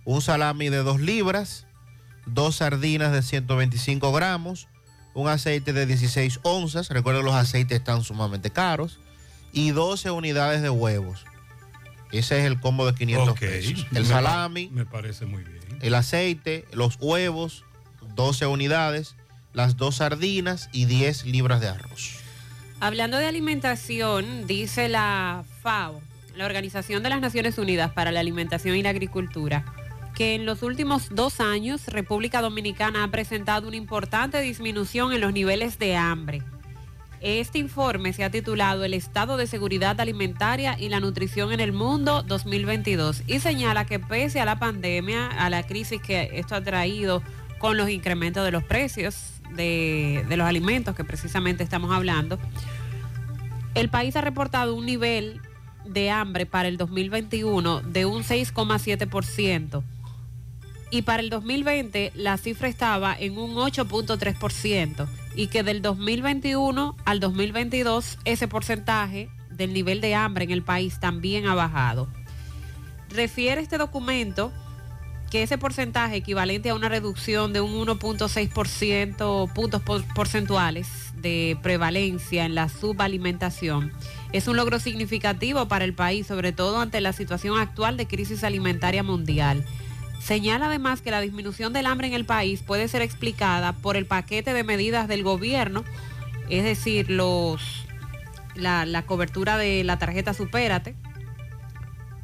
un 0.04 0.22
salami 0.22 0.70
de 0.70 0.78
2 0.78 1.00
libras, 1.00 1.68
dos 2.26 2.58
sardinas 2.58 3.12
de 3.12 3.22
125 3.22 4.12
gramos, 4.12 4.68
un 5.14 5.28
aceite 5.28 5.74
de 5.74 5.86
16 5.86 6.40
onzas, 6.44 6.90
recuerden 6.90 7.24
los 7.26 7.36
aceites 7.36 7.78
están 7.78 8.04
sumamente 8.04 8.50
caros, 8.50 9.00
y 9.54 9.72
12 9.72 10.12
unidades 10.12 10.62
de 10.62 10.70
huevos. 10.70 11.26
Ese 12.12 12.40
es 12.40 12.46
el 12.46 12.60
combo 12.60 12.86
de 12.86 12.94
500 12.98 13.30
Ok, 13.30 13.40
pesos. 13.40 13.86
El 13.94 14.06
salami, 14.06 14.70
Me 14.74 14.86
parece 14.86 15.26
muy 15.26 15.44
bien. 15.44 15.60
el 15.82 15.94
aceite, 15.96 16.66
los 16.74 16.98
huevos, 17.00 17.64
12 18.22 18.46
unidades, 18.46 19.16
las 19.52 19.78
dos 19.78 19.96
sardinas 19.96 20.70
y 20.72 20.86
10 20.86 21.26
libras 21.26 21.60
de 21.60 21.70
arroz. 21.70 22.20
Hablando 22.80 23.18
de 23.18 23.26
alimentación, 23.26 24.46
dice 24.46 24.90
la 24.90 25.44
FAO, 25.64 26.00
la 26.36 26.46
Organización 26.46 27.02
de 27.02 27.10
las 27.10 27.20
Naciones 27.20 27.58
Unidas 27.58 27.92
para 27.94 28.12
la 28.12 28.20
Alimentación 28.20 28.76
y 28.76 28.84
la 28.84 28.92
Agricultura, 28.92 29.66
que 30.14 30.36
en 30.36 30.46
los 30.46 30.62
últimos 30.62 31.10
dos 31.10 31.40
años 31.40 31.88
República 31.88 32.42
Dominicana 32.42 33.04
ha 33.04 33.08
presentado 33.08 33.68
una 33.68 33.78
importante 33.78 34.40
disminución 34.40 35.14
en 35.14 35.22
los 35.22 35.34
niveles 35.34 35.80
de 35.80 35.96
hambre. 35.96 36.44
Este 37.22 37.58
informe 37.58 38.14
se 38.14 38.24
ha 38.24 38.30
titulado 38.30 38.84
El 38.84 38.94
estado 38.94 39.36
de 39.38 39.48
seguridad 39.48 40.00
alimentaria 40.00 40.78
y 40.80 40.90
la 40.90 41.00
nutrición 41.00 41.52
en 41.54 41.60
el 41.60 41.72
mundo 41.72 42.22
2022 42.22 43.24
y 43.26 43.40
señala 43.40 43.86
que 43.86 44.00
pese 44.00 44.40
a 44.40 44.46
la 44.46 44.60
pandemia, 44.60 45.28
a 45.28 45.50
la 45.50 45.64
crisis 45.64 46.02
que 46.02 46.30
esto 46.34 46.54
ha 46.54 46.62
traído 46.62 47.24
con 47.62 47.78
los 47.78 47.90
incrementos 47.92 48.44
de 48.44 48.52
los 48.52 48.64
precios 48.64 49.16
de, 49.52 50.26
los 50.30 50.48
alimentos 50.48 50.96
que 50.96 51.04
precisamente 51.04 51.64
estamos 51.64 51.92
hablando, 51.92 52.40
el 53.76 53.88
país 53.90 54.16
ha 54.16 54.22
reportado 54.22 54.74
un 54.74 54.88
nivel 54.88 55.40
de 55.86 56.10
hambre 56.10 56.48
para 56.48 56.68
el 56.68 56.78
2021 56.78 57.82
de 57.82 58.06
un 58.06 58.24
6,7% 58.24 59.84
y 60.90 61.04
para 61.04 61.22
el 61.22 61.30
2020 61.30 62.12
la 62.16 62.38
cifra 62.38 62.68
estaba 62.68 63.16
en 63.18 63.38
un 63.38 63.54
8.3% 63.54 65.08
y 65.36 65.48
que 65.48 65.62
del 65.62 65.84
2021 65.84 66.98
al 67.06 67.20
2022 67.20 68.18
ese 68.26 68.48
porcentaje 68.48 69.30
del 69.52 69.72
nivel 69.74 70.02
de 70.02 70.16
hambre 70.16 70.46
en 70.46 70.52
el 70.52 70.64
país 70.64 71.00
también 71.00 71.46
ha 71.46 71.54
bajado. 71.54 72.10
Refiere 73.10 73.62
este 73.62 73.78
documento 73.78 74.52
que 75.32 75.44
ese 75.44 75.58
porcentaje 75.58 76.18
equivalente 76.18 76.70
a 76.70 76.76
una 76.76 76.90
reducción 76.90 77.54
de 77.54 77.62
un 77.62 77.74
1.6% 77.88 79.52
puntos 79.54 79.82
por- 79.82 80.04
porcentuales 80.14 80.88
de 81.16 81.58
prevalencia 81.64 82.46
en 82.46 82.54
la 82.54 82.68
subalimentación 82.68 83.94
es 84.34 84.48
un 84.48 84.58
logro 84.58 84.80
significativo 84.80 85.68
para 85.68 85.86
el 85.86 85.94
país, 85.94 86.28
sobre 86.28 86.52
todo 86.52 86.80
ante 86.80 87.00
la 87.02 87.14
situación 87.14 87.58
actual 87.58 87.96
de 87.98 88.08
crisis 88.08 88.44
alimentaria 88.44 89.04
mundial. 89.04 89.64
Señala 90.22 90.68
además 90.68 91.02
que 91.02 91.12
la 91.12 91.22
disminución 91.22 91.74
del 91.74 91.86
hambre 91.86 92.08
en 92.08 92.14
el 92.14 92.26
país 92.26 92.62
puede 92.62 92.88
ser 92.88 93.02
explicada 93.02 93.74
por 93.74 93.98
el 93.98 94.06
paquete 94.06 94.54
de 94.54 94.64
medidas 94.64 95.08
del 95.08 95.24
gobierno, 95.24 95.84
es 96.50 96.64
decir, 96.64 97.10
los, 97.10 97.62
la, 98.56 98.86
la 98.86 99.04
cobertura 99.06 99.58
de 99.58 99.84
la 99.84 99.98
tarjeta 99.98 100.34
Supérate, 100.34 100.96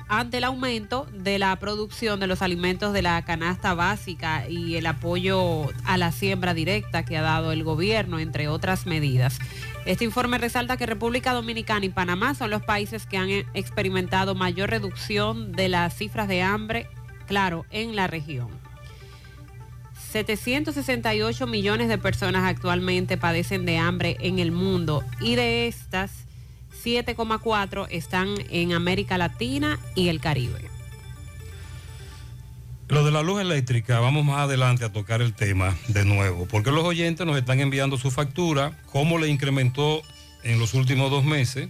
ante 0.09 0.37
el 0.37 0.43
aumento 0.43 1.07
de 1.13 1.39
la 1.39 1.55
producción 1.57 2.19
de 2.19 2.27
los 2.27 2.41
alimentos 2.41 2.93
de 2.93 3.01
la 3.01 3.23
canasta 3.25 3.73
básica 3.73 4.47
y 4.47 4.75
el 4.75 4.85
apoyo 4.85 5.67
a 5.85 5.97
la 5.97 6.11
siembra 6.11 6.53
directa 6.53 7.03
que 7.03 7.17
ha 7.17 7.21
dado 7.21 7.51
el 7.51 7.63
gobierno, 7.63 8.19
entre 8.19 8.47
otras 8.47 8.85
medidas. 8.85 9.39
Este 9.85 10.05
informe 10.05 10.37
resalta 10.37 10.77
que 10.77 10.85
República 10.85 11.33
Dominicana 11.33 11.85
y 11.85 11.89
Panamá 11.89 12.35
son 12.35 12.49
los 12.49 12.63
países 12.63 13.05
que 13.05 13.17
han 13.17 13.29
experimentado 13.53 14.35
mayor 14.35 14.69
reducción 14.69 15.51
de 15.51 15.69
las 15.69 15.95
cifras 15.95 16.27
de 16.27 16.41
hambre, 16.41 16.87
claro, 17.25 17.65
en 17.71 17.95
la 17.95 18.07
región. 18.07 18.49
768 20.11 21.47
millones 21.47 21.89
de 21.89 21.97
personas 21.97 22.43
actualmente 22.45 23.17
padecen 23.17 23.65
de 23.65 23.77
hambre 23.77 24.17
en 24.21 24.39
el 24.39 24.51
mundo 24.51 25.03
y 25.19 25.35
de 25.35 25.67
estas 25.67 26.26
7,4 26.83 27.87
están 27.89 28.35
en 28.49 28.73
América 28.73 29.17
Latina 29.17 29.79
y 29.95 30.09
el 30.09 30.19
Caribe. 30.19 30.69
Lo 32.89 33.03
de 33.03 33.11
la 33.11 33.21
luz 33.21 33.41
eléctrica, 33.41 33.99
vamos 33.99 34.23
más 34.23 34.39
adelante 34.39 34.85
a 34.85 34.93
tocar 34.93 35.21
el 35.21 35.33
tema 35.33 35.75
de 35.89 36.05
nuevo, 36.05 36.47
porque 36.47 36.71
los 36.71 36.85
oyentes 36.85 37.25
nos 37.25 37.37
están 37.37 37.59
enviando 37.59 37.97
su 37.97 38.11
factura, 38.11 38.79
cómo 38.85 39.17
le 39.17 39.27
incrementó 39.27 40.01
en 40.43 40.57
los 40.57 40.73
últimos 40.73 41.11
dos 41.11 41.25
meses, 41.25 41.67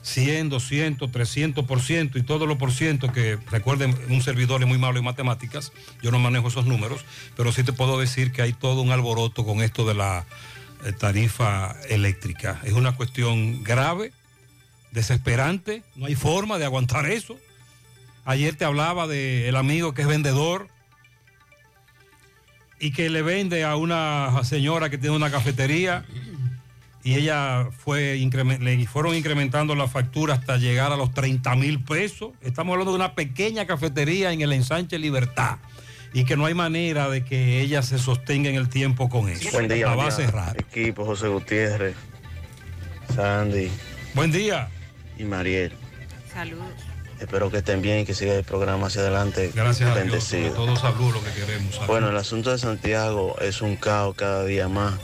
100, 0.00 0.48
200, 0.48 1.10
300% 1.10 2.16
y 2.16 2.22
todos 2.22 2.48
los 2.48 2.56
por 2.56 2.72
ciento 2.72 3.12
que 3.12 3.38
recuerden, 3.50 3.94
un 4.08 4.22
servidor 4.22 4.62
es 4.62 4.68
muy 4.68 4.78
malo 4.78 4.98
en 4.98 5.04
matemáticas, 5.04 5.72
yo 6.00 6.10
no 6.10 6.18
manejo 6.18 6.48
esos 6.48 6.64
números, 6.64 7.04
pero 7.36 7.52
sí 7.52 7.64
te 7.64 7.74
puedo 7.74 7.98
decir 7.98 8.32
que 8.32 8.40
hay 8.40 8.54
todo 8.54 8.80
un 8.80 8.92
alboroto 8.92 9.44
con 9.44 9.60
esto 9.60 9.84
de 9.84 9.94
la 9.94 10.24
tarifa 10.92 11.76
eléctrica. 11.88 12.60
Es 12.64 12.72
una 12.72 12.96
cuestión 12.96 13.62
grave, 13.62 14.12
desesperante, 14.92 15.82
no 15.94 16.06
hay 16.06 16.14
forma 16.14 16.58
de 16.58 16.64
aguantar 16.64 17.06
eso. 17.06 17.36
Ayer 18.24 18.56
te 18.56 18.64
hablaba 18.64 19.06
del 19.06 19.56
amigo 19.56 19.94
que 19.94 20.02
es 20.02 20.08
vendedor 20.08 20.68
y 22.80 22.92
que 22.92 23.08
le 23.08 23.22
vende 23.22 23.64
a 23.64 23.76
una 23.76 24.42
señora 24.44 24.90
que 24.90 24.98
tiene 24.98 25.16
una 25.16 25.30
cafetería 25.30 26.04
y 27.04 27.14
ella 27.14 27.68
fue 27.70 28.16
le 28.16 28.86
fueron 28.86 29.14
incrementando 29.14 29.76
la 29.76 29.86
factura 29.86 30.34
hasta 30.34 30.56
llegar 30.56 30.92
a 30.92 30.96
los 30.96 31.14
30 31.14 31.54
mil 31.54 31.82
pesos. 31.84 32.32
Estamos 32.40 32.72
hablando 32.72 32.90
de 32.90 32.96
una 32.96 33.14
pequeña 33.14 33.64
cafetería 33.64 34.32
en 34.32 34.40
el 34.40 34.52
ensanche 34.52 34.98
Libertad 34.98 35.58
y 36.16 36.24
que 36.24 36.34
no 36.34 36.46
hay 36.46 36.54
manera 36.54 37.10
de 37.10 37.26
que 37.26 37.60
ella 37.60 37.82
se 37.82 37.98
sostenga 37.98 38.48
en 38.48 38.56
el 38.56 38.70
tiempo 38.70 39.10
con 39.10 39.28
eso. 39.28 39.50
Buen 39.52 39.68
día, 39.68 39.88
la 39.88 39.96
va 39.96 40.06
a 40.06 40.10
cerrar. 40.10 40.56
Equipo 40.58 41.04
José 41.04 41.28
Gutiérrez, 41.28 41.94
Sandy. 43.14 43.70
Buen 44.14 44.32
día. 44.32 44.70
Y 45.18 45.24
Mariel. 45.24 45.74
Saludos. 46.32 46.68
Espero 47.20 47.50
que 47.50 47.58
estén 47.58 47.82
bien 47.82 47.98
y 47.98 48.04
que 48.06 48.14
siga 48.14 48.34
el 48.34 48.44
programa 48.44 48.86
hacia 48.86 49.02
adelante. 49.02 49.52
Gracias 49.54 49.90
a 49.90 49.92
Dios, 49.92 50.04
Bendecido. 50.06 50.56
sobre 50.56 50.72
todo 50.72 50.76
salud 50.76 51.12
lo 51.12 51.22
que 51.22 51.32
queremos. 51.32 51.74
salud. 51.74 51.86
Bueno, 51.86 52.08
el 52.08 52.16
asunto 52.16 52.50
de 52.50 52.56
Santiago 52.56 53.38
es 53.40 53.60
un 53.60 53.76
caos 53.76 54.16
cada 54.16 54.42
día 54.46 54.68
más. 54.68 54.94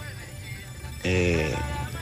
Eh, 1.05 1.53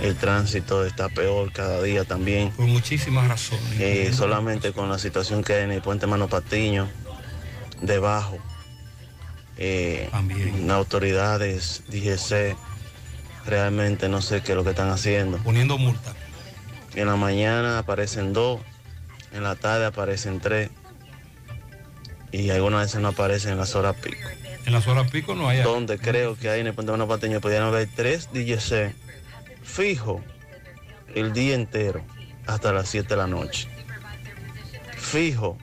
el 0.03 0.15
tránsito 0.15 0.87
está 0.87 1.09
peor 1.09 1.53
cada 1.53 1.83
día 1.83 2.05
también. 2.05 2.53
Por 2.53 2.67
muchísimas 2.67 3.27
razones. 3.27 3.81
Eh, 3.81 4.13
solamente 4.13 4.71
con 4.71 4.89
la 4.89 5.01
situación 5.01 5.43
que 5.43 5.55
hay 5.55 5.65
en 5.65 5.73
el 5.73 5.83
puente 5.83 6.07
Mano 6.07 6.29
Patiño, 6.29 6.89
debajo. 7.83 8.39
Eh, 9.63 10.09
autoridades, 10.71 11.83
DGC, 11.89 12.57
realmente 13.45 14.09
no 14.09 14.23
sé 14.23 14.43
qué 14.43 14.53
es 14.53 14.57
lo 14.57 14.65
que 14.65 14.71
están 14.71 14.89
haciendo. 14.89 15.37
Poniendo 15.39 15.77
multa. 15.77 16.15
En 16.95 17.07
la 17.07 17.17
mañana 17.17 17.79
aparecen 17.79 18.33
dos, 18.33 18.61
en 19.33 19.43
la 19.43 19.55
tarde 19.57 19.85
aparecen 19.85 20.41
tres 20.41 20.71
y 22.33 22.51
algunas 22.51 22.87
veces 22.87 23.01
no 23.01 23.09
aparecen 23.09 23.53
en 23.53 23.59
las 23.59 23.75
horas 23.75 23.97
pico. 23.97 24.29
En 24.65 24.73
las 24.73 24.87
horas 24.87 25.11
pico 25.11 25.35
no 25.35 25.49
hay. 25.49 25.63
Donde 25.63 25.99
creo 25.99 26.37
que 26.37 26.49
ahí 26.49 26.61
en 26.61 26.69
el 26.69 26.75
puente 26.75 26.93
Mano 26.93 27.07
Patiño 27.07 27.41
podrían 27.41 27.65
haber 27.65 27.89
tres 27.95 28.31
DGC 28.33 28.95
fijo 29.63 30.23
el 31.15 31.33
día 31.33 31.55
entero 31.55 32.03
hasta 32.47 32.73
las 32.73 32.89
7 32.89 33.09
de 33.09 33.17
la 33.17 33.27
noche. 33.27 33.69
Fijo, 34.97 35.59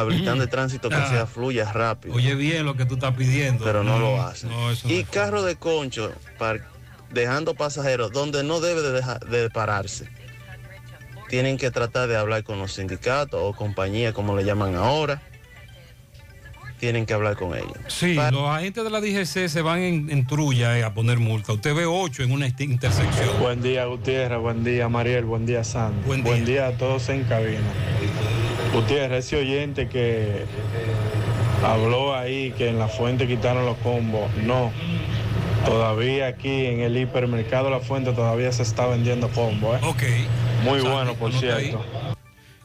habilitando 0.00 0.42
el 0.42 0.50
tránsito 0.50 0.88
que 0.88 0.96
Ah. 0.96 1.08
sea 1.08 1.26
fluya 1.26 1.72
rápido. 1.72 2.14
Oye 2.14 2.34
bien 2.34 2.64
lo 2.66 2.76
que 2.76 2.84
tú 2.84 2.94
estás 2.94 3.14
pidiendo. 3.14 3.64
pero 3.64 3.84
no, 3.84 3.98
lo 3.98 4.16
Mm, 4.16 4.20
hacen. 4.20 4.50
no, 4.50 4.72
y 4.90 5.04
carro 5.04 5.42
de 5.42 5.56
concho 5.56 6.12
par- 6.38 6.66
dejando 7.10 7.54
pasajeros 7.54 8.10
donde 8.12 8.42
no 8.42 8.60
debe 8.60 8.82
de, 8.82 8.90
deja- 8.92 9.18
de 9.20 9.48
pararse. 9.50 10.08
Tienen 11.28 11.56
que 11.58 11.70
tratar 11.70 12.08
de 12.08 12.16
hablar 12.16 12.42
con 12.44 12.58
los 12.58 12.72
sindicatos 12.74 13.40
o 13.42 13.52
compañías, 13.54 14.12
como 14.12 14.36
le 14.36 14.44
llaman 14.44 14.74
ahora. 14.74 15.22
Tienen 16.80 17.06
que 17.06 17.14
hablar 17.14 17.36
con 17.36 17.56
ellos. 17.56 17.72
Sí, 17.86 18.14
los 18.14 18.48
agentes 18.50 18.82
de 18.84 18.90
la 18.90 19.00
DGC 19.00 19.48
se 19.48 19.62
van 19.62 19.78
en, 19.78 20.10
en 20.10 20.26
trulla 20.26 20.76
eh, 20.78 20.84
a 20.84 20.92
poner 20.92 21.18
multa. 21.18 21.52
Usted 21.52 21.72
ve 21.74 21.86
ocho 21.86 22.22
en 22.24 22.32
una 22.32 22.46
intersección. 22.48 23.38
Buen 23.40 23.62
día 23.62 23.86
Gutiérrez, 23.86 24.38
buen 24.40 24.64
día 24.64 24.88
Mariel, 24.88 25.24
buen 25.24 25.46
día 25.46 25.62
Sandy. 25.64 26.02
Buen 26.22 26.44
día, 26.44 26.66
a 26.66 26.72
todos 26.72 27.08
en 27.08 27.24
cabina. 27.24 27.60
Gutiérrez, 28.74 29.24
ese 29.24 29.36
oyente 29.36 29.88
que 29.88 30.44
habló 31.64 32.14
ahí 32.14 32.52
que 32.58 32.68
en 32.68 32.78
la 32.78 32.88
fuente 32.88 33.26
quitaron 33.26 33.64
los 33.64 33.76
combos. 33.78 34.28
No, 34.42 34.72
todavía 35.64 36.26
aquí 36.26 36.66
en 36.66 36.80
el 36.80 36.96
hipermercado 36.96 37.70
La 37.70 37.80
Fuente 37.80 38.12
todavía 38.12 38.50
se 38.52 38.62
está 38.62 38.86
vendiendo 38.86 39.28
combos. 39.28 39.76
¿eh? 39.76 39.80
Ok. 39.84 40.02
Muy 40.64 40.80
bueno, 40.80 41.14
por 41.14 41.32
ahí. 41.32 41.38
cierto. 41.38 41.84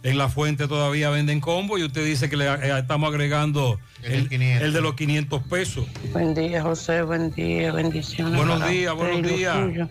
En 0.01 0.17
la 0.17 0.29
fuente 0.29 0.67
todavía 0.67 1.09
venden 1.09 1.41
combo 1.41 1.77
y 1.77 1.83
usted 1.83 2.05
dice 2.05 2.29
que 2.29 2.37
le 2.37 2.45
eh, 2.45 2.79
estamos 2.79 3.09
agregando 3.09 3.77
el, 4.01 4.31
el 4.31 4.71
de 4.71 4.81
los 4.81 4.93
500 4.95 5.43
pesos. 5.43 5.85
Buen 6.13 6.33
día, 6.33 6.61
José. 6.61 7.01
Buen 7.01 7.31
día. 7.31 7.73
Bendiciones. 7.73 8.35
Buenos 8.35 8.67
días, 8.67 8.95
buenos 8.95 9.29
días. 9.29 9.89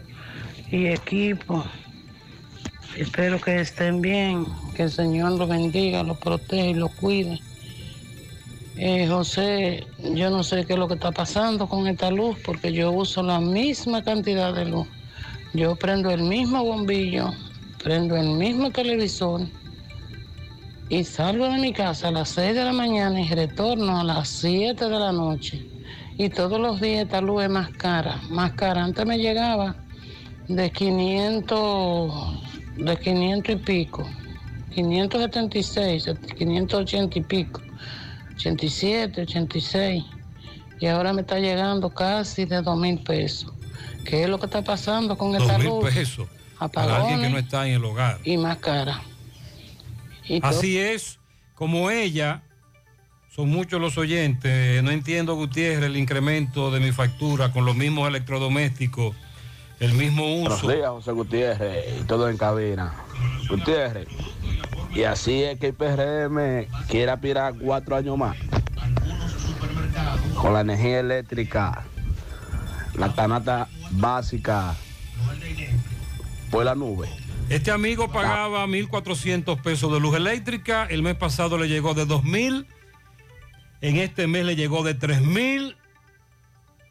Y 0.70 0.86
equipo. 0.86 1.64
Espero 2.98 3.40
que 3.40 3.60
estén 3.60 4.02
bien. 4.02 4.44
Que 4.74 4.82
el 4.84 4.90
Señor 4.90 5.32
los 5.32 5.48
bendiga, 5.48 6.02
los 6.02 6.18
protege 6.18 6.70
y 6.70 6.74
los 6.74 6.90
cuide. 6.94 7.40
Eh, 8.76 9.06
José, 9.08 9.86
yo 10.14 10.30
no 10.30 10.42
sé 10.42 10.64
qué 10.64 10.72
es 10.72 10.78
lo 10.78 10.88
que 10.88 10.94
está 10.94 11.12
pasando 11.12 11.68
con 11.68 11.86
esta 11.86 12.10
luz 12.10 12.36
porque 12.44 12.72
yo 12.72 12.90
uso 12.90 13.22
la 13.22 13.38
misma 13.38 14.02
cantidad 14.02 14.52
de 14.52 14.64
luz. 14.64 14.88
Yo 15.54 15.76
prendo 15.76 16.10
el 16.10 16.22
mismo 16.22 16.64
bombillo, 16.64 17.32
prendo 17.82 18.16
el 18.16 18.30
mismo 18.30 18.70
televisor 18.72 19.42
y 20.88 21.04
salgo 21.04 21.48
de 21.48 21.58
mi 21.58 21.72
casa 21.72 22.08
a 22.08 22.12
las 22.12 22.30
6 22.30 22.54
de 22.54 22.64
la 22.64 22.72
mañana 22.72 23.20
y 23.20 23.28
retorno 23.28 24.00
a 24.00 24.04
las 24.04 24.28
7 24.28 24.84
de 24.84 24.98
la 24.98 25.12
noche. 25.12 25.64
Y 26.16 26.30
todos 26.30 26.60
los 26.60 26.80
días 26.80 27.04
esta 27.04 27.20
luz 27.20 27.44
es 27.44 27.50
más 27.50 27.70
cara, 27.70 28.20
más 28.28 28.52
cara. 28.54 28.82
Antes 28.82 29.06
me 29.06 29.18
llegaba 29.18 29.76
de 30.48 30.70
500, 30.70 32.47
de 32.78 32.96
500 32.96 33.54
y 33.54 33.56
pico, 33.58 34.08
576, 34.74 36.10
580 36.36 37.18
y 37.18 37.22
pico, 37.22 37.60
87, 38.34 39.22
86. 39.22 40.04
Y 40.80 40.86
ahora 40.86 41.12
me 41.12 41.22
está 41.22 41.38
llegando 41.38 41.90
casi 41.90 42.44
de 42.44 42.62
2 42.62 42.78
mil 42.78 42.98
pesos. 43.02 43.52
¿Qué 44.04 44.22
es 44.22 44.28
lo 44.28 44.38
que 44.38 44.46
está 44.46 44.62
pasando 44.62 45.18
con 45.18 45.34
esta 45.34 45.58
mil 45.58 45.66
luz? 45.68 45.84
pesos 45.92 46.28
para 46.72 46.96
alguien 46.96 47.20
que 47.20 47.26
Apagones 47.26 47.30
no 47.32 47.38
está 47.38 47.66
en 47.68 47.74
el 47.74 47.84
hogar. 47.84 48.18
y 48.24 48.36
más 48.36 48.56
cara. 48.58 49.02
Y 50.26 50.40
Así 50.42 50.78
es, 50.78 51.18
como 51.54 51.90
ella, 51.90 52.42
son 53.34 53.48
muchos 53.48 53.80
los 53.80 53.96
oyentes. 53.98 54.82
No 54.82 54.90
entiendo, 54.90 55.34
Gutiérrez, 55.36 55.86
el 55.86 55.96
incremento 55.96 56.70
de 56.70 56.80
mi 56.80 56.92
factura 56.92 57.52
con 57.52 57.64
los 57.64 57.76
mismos 57.76 58.08
electrodomésticos, 58.08 59.14
el 59.80 59.92
mismo 59.94 60.22
Buenos 60.24 60.62
uso. 60.62 60.72
días, 60.72 60.88
José 60.88 61.12
Gutiérrez, 61.12 62.00
y 62.00 62.04
todo 62.04 62.28
en 62.28 62.36
cabina. 62.36 62.94
Gutiérrez, 63.48 64.08
y 64.94 65.04
así 65.04 65.42
es 65.42 65.58
que 65.58 65.68
el 65.68 65.74
PRM 65.74 66.66
quiere 66.88 67.10
aspirar 67.10 67.54
cuatro 67.60 67.96
años 67.96 68.16
más. 68.18 68.36
Con 70.34 70.54
la 70.54 70.60
energía 70.60 71.00
eléctrica, 71.00 71.84
la 72.94 73.12
canasta 73.14 73.68
básica 73.92 74.74
por 76.50 76.64
la 76.64 76.74
nube. 76.74 77.08
Este 77.48 77.70
amigo 77.70 78.10
pagaba 78.10 78.66
1.400 78.66 79.62
pesos 79.62 79.92
de 79.92 80.00
luz 80.00 80.14
eléctrica, 80.14 80.86
el 80.90 81.02
mes 81.02 81.14
pasado 81.16 81.56
le 81.58 81.68
llegó 81.68 81.94
de 81.94 82.06
2.000, 82.06 82.66
en 83.80 83.96
este 83.96 84.26
mes 84.26 84.44
le 84.44 84.54
llegó 84.54 84.82
de 84.82 84.98
3.000 84.98 85.76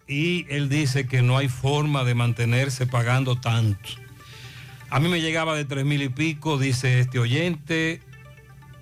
y 0.08 0.46
él 0.50 0.70
dice 0.70 1.08
que 1.08 1.22
no 1.22 1.38
hay 1.38 1.50
forma 1.50 2.04
de 2.04 2.16
mantenerse 2.16 2.88
pagando 2.88 3.40
tanto. 3.40 3.90
A 4.90 5.00
mí 5.00 5.10
me 5.10 5.20
llegaba 5.20 5.56
de 5.56 5.68
3.000 5.68 6.06
y 6.06 6.10
pico, 6.10 6.58
dice 6.58 7.00
este 7.00 7.20
oyente. 7.20 8.02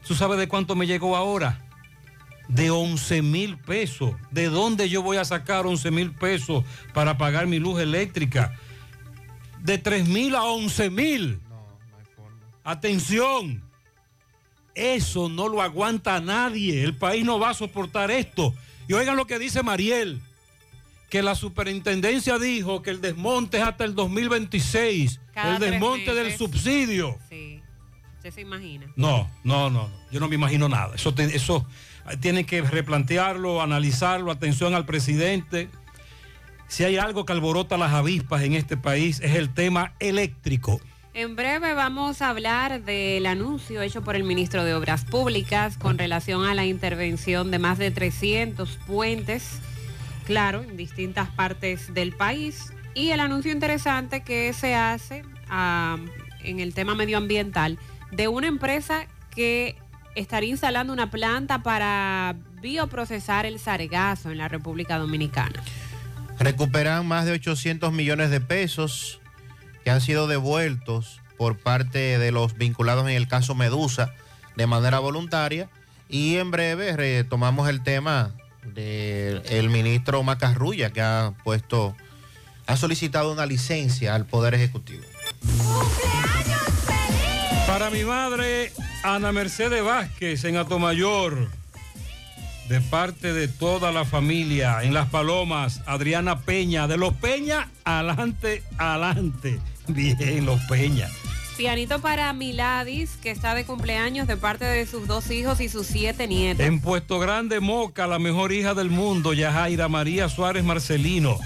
¿Tú 0.07 0.13
sabes 0.13 0.37
de 0.37 0.47
cuánto 0.47 0.75
me 0.75 0.85
llegó 0.85 1.15
ahora? 1.15 1.61
De 2.47 2.69
11 2.69 3.23
mil 3.23 3.57
pesos. 3.57 4.13
¿De 4.29 4.49
dónde 4.49 4.87
yo 4.87 5.01
voy 5.01 5.17
a 5.17 5.25
sacar 5.25 5.65
11 5.65 5.89
mil 5.89 6.11
pesos 6.11 6.63
para 6.93 7.17
pagar 7.17 7.47
mi 7.47 7.57
luz 7.57 7.79
eléctrica? 7.79 8.53
De 9.61 9.79
3 9.79 10.07
mil 10.07 10.35
a 10.35 10.43
11 10.43 10.91
mil. 10.91 11.39
Atención. 12.63 13.63
Eso 14.75 15.27
no 15.27 15.47
lo 15.47 15.63
aguanta 15.63 16.19
nadie. 16.19 16.83
El 16.83 16.95
país 16.95 17.25
no 17.25 17.39
va 17.39 17.49
a 17.49 17.55
soportar 17.55 18.11
esto. 18.11 18.53
Y 18.87 18.93
oigan 18.93 19.15
lo 19.15 19.25
que 19.25 19.39
dice 19.39 19.63
Mariel, 19.63 20.21
que 21.15 21.23
la 21.23 21.33
superintendencia 21.33 22.37
dijo 22.37 22.81
que 22.81 22.89
el 22.89 22.99
desmonte 22.99 23.55
es 23.55 23.63
hasta 23.63 23.85
el 23.85 23.95
2026. 23.95 25.21
Cada 25.33 25.53
el 25.55 25.59
desmonte 25.71 26.13
del 26.13 26.35
subsidio. 26.37 27.17
Sí, 27.29 27.61
usted 28.17 28.31
se 28.31 28.41
imagina. 28.41 28.87
No, 28.97 29.29
no, 29.45 29.69
no, 29.69 29.87
no. 29.87 29.89
Yo 30.11 30.19
no 30.19 30.27
me 30.27 30.35
imagino 30.35 30.67
nada. 30.67 30.93
Eso, 30.95 31.13
te- 31.13 31.33
eso 31.33 31.65
tienen 32.19 32.43
que 32.45 32.61
replantearlo, 32.61 33.61
analizarlo. 33.61 34.29
Atención 34.29 34.73
al 34.75 34.85
presidente. 34.85 35.69
Si 36.67 36.83
hay 36.83 36.97
algo 36.97 37.25
que 37.25 37.31
alborota 37.31 37.77
las 37.77 37.93
avispas 37.93 38.41
en 38.43 38.51
este 38.53 38.75
país 38.75 39.21
es 39.23 39.35
el 39.35 39.53
tema 39.53 39.93
eléctrico. 40.01 40.81
En 41.13 41.37
breve 41.37 41.73
vamos 41.75 42.21
a 42.21 42.29
hablar 42.29 42.83
del 42.83 43.25
anuncio 43.25 43.81
hecho 43.81 44.01
por 44.03 44.17
el 44.17 44.25
ministro 44.25 44.65
de 44.65 44.73
Obras 44.73 45.05
Públicas 45.05 45.77
con 45.77 45.97
relación 45.97 46.45
a 46.45 46.53
la 46.53 46.65
intervención 46.65 47.51
de 47.51 47.59
más 47.59 47.77
de 47.77 47.89
300 47.91 48.79
puentes, 48.85 49.61
claro, 50.25 50.61
en 50.63 50.75
distintas 50.75 51.29
partes 51.29 51.93
del 51.93 52.13
país, 52.13 52.73
y 52.93 53.11
el 53.11 53.19
anuncio 53.19 53.51
interesante 53.51 54.21
que 54.21 54.51
se 54.53 54.75
hace 54.75 55.23
en 56.43 56.59
el 56.59 56.73
tema 56.73 56.95
medioambiental 56.95 57.77
de 58.11 58.27
una 58.27 58.47
empresa 58.47 59.07
que 59.31 59.77
estaría 60.15 60.49
instalando 60.49 60.93
una 60.93 61.11
planta 61.11 61.61
para 61.61 62.35
bioprocesar 62.61 63.45
el 63.45 63.59
sargazo 63.59 64.31
en 64.31 64.37
la 64.37 64.47
República 64.47 64.97
Dominicana. 64.97 65.61
Recuperan 66.39 67.05
más 67.05 67.25
de 67.25 67.33
800 67.33 67.93
millones 67.93 68.29
de 68.29 68.41
pesos 68.41 69.19
que 69.83 69.91
han 69.91 70.01
sido 70.01 70.27
devueltos 70.27 71.21
por 71.37 71.57
parte 71.57 72.17
de 72.17 72.31
los 72.31 72.55
vinculados 72.55 73.07
en 73.07 73.15
el 73.15 73.27
caso 73.27 73.55
Medusa 73.55 74.13
de 74.55 74.67
manera 74.67 74.99
voluntaria. 74.99 75.69
Y 76.07 76.37
en 76.37 76.51
breve 76.51 76.95
retomamos 76.95 77.67
el 77.67 77.83
tema 77.83 78.31
del 78.73 79.69
ministro 79.69 80.23
Macarrulla 80.23 80.91
que 80.91 81.01
ha 81.01 81.33
puesto, 81.43 81.95
ha 82.67 82.77
solicitado 82.77 83.31
una 83.31 83.45
licencia 83.45 84.15
al 84.15 84.25
Poder 84.25 84.53
Ejecutivo. 84.53 85.03
Para 87.67 87.89
mi 87.89 88.03
madre, 88.03 88.71
Ana 89.03 89.31
Mercedes 89.31 89.83
Vázquez, 89.83 90.43
en 90.45 90.57
Atomayor, 90.57 91.49
de 92.69 92.81
parte 92.81 93.33
de 93.33 93.47
toda 93.47 93.91
la 93.91 94.05
familia, 94.05 94.83
en 94.83 94.93
Las 94.93 95.09
Palomas, 95.09 95.81
Adriana 95.85 96.39
Peña, 96.39 96.87
de 96.87 96.97
los 96.97 97.13
Peña, 97.13 97.69
adelante, 97.83 98.63
adelante. 98.77 99.59
Bien, 99.87 100.45
los 100.45 100.59
Peña. 100.61 101.09
Pianito 101.57 101.99
para 102.01 102.33
Miladis, 102.33 103.11
que 103.21 103.31
está 103.31 103.55
de 103.55 103.65
cumpleaños 103.65 104.27
de 104.27 104.35
parte 104.35 104.65
de 104.65 104.85
sus 104.85 105.07
dos 105.07 105.31
hijos 105.31 105.61
y 105.61 105.69
sus 105.69 105.87
siete 105.87 106.27
nietos. 106.27 106.65
En 106.65 106.81
Puesto 106.81 107.17
Grande, 107.17 107.61
Moca, 107.61 108.07
la 108.07 108.19
mejor 108.19 108.51
hija 108.51 108.73
del 108.73 108.89
mundo, 108.89 109.31
Yajaira 109.31 109.87
María 109.87 110.27
Suárez 110.27 110.65
Marcelino, 110.65 111.39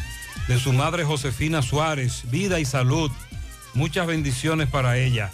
de 0.48 0.60
su 0.60 0.74
madre 0.74 1.04
Josefina 1.04 1.62
Suárez, 1.62 2.24
vida 2.32 2.60
y 2.60 2.66
salud. 2.66 3.12
Muchas 3.76 4.08
bendiciones 4.08 4.68
para 4.68 4.98
ella. 4.98 5.32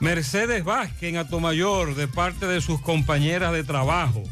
Mercedes 0.00 0.64
Vázquez 0.64 1.10
en 1.10 1.18
Atomayor, 1.18 1.94
de 1.94 2.08
parte 2.08 2.46
de 2.46 2.60
sus 2.60 2.80
compañeras 2.80 3.52
de 3.52 3.62
trabajo. 3.62 4.24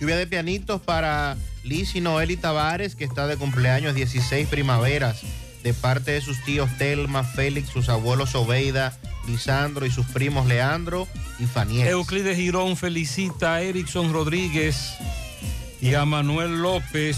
Lluvia 0.00 0.16
de 0.16 0.28
pianitos 0.28 0.80
para 0.80 1.36
Liz 1.64 1.96
y 1.96 2.00
Noel 2.00 2.30
y 2.30 2.36
Tavares, 2.36 2.94
que 2.94 3.04
está 3.04 3.26
de 3.26 3.36
cumpleaños 3.36 3.96
16 3.96 4.46
primaveras, 4.46 5.22
de 5.62 5.74
parte 5.74 6.12
de 6.12 6.20
sus 6.20 6.42
tíos 6.44 6.70
Telma, 6.78 7.24
Félix, 7.24 7.68
sus 7.70 7.88
abuelos 7.88 8.34
Obeida, 8.34 8.96
Lisandro 9.26 9.86
y 9.86 9.90
sus 9.90 10.06
primos 10.06 10.46
Leandro 10.46 11.06
y 11.38 11.44
Faniel. 11.44 11.88
Euclides 11.88 12.36
Girón 12.36 12.76
felicita 12.76 13.54
a 13.54 13.62
Erickson 13.62 14.12
Rodríguez 14.12 14.94
y 15.80 15.94
a 15.94 16.04
Manuel 16.04 16.62
López. 16.62 17.16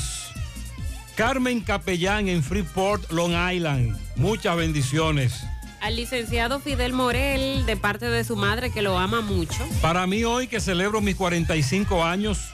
Carmen 1.15 1.61
Capellán 1.61 2.29
en 2.29 2.43
Freeport, 2.43 3.11
Long 3.13 3.35
Island. 3.53 3.97
Muchas 4.17 4.57
bendiciones. 4.57 5.45
Al 5.81 5.97
licenciado 5.97 6.61
Fidel 6.61 6.93
Morel, 6.93 7.65
de 7.65 7.77
parte 7.77 8.07
de 8.07 8.23
su 8.25 8.37
madre, 8.37 8.71
que 8.71 8.83
lo 8.83 8.99
ama 8.99 9.21
mucho. 9.23 9.67
Para 9.81 10.07
mí 10.07 10.25
hoy 10.25 10.47
que 10.47 10.61
celebro 10.61 11.01
mis 11.01 11.17
45 11.17 12.05
años, 12.05 12.51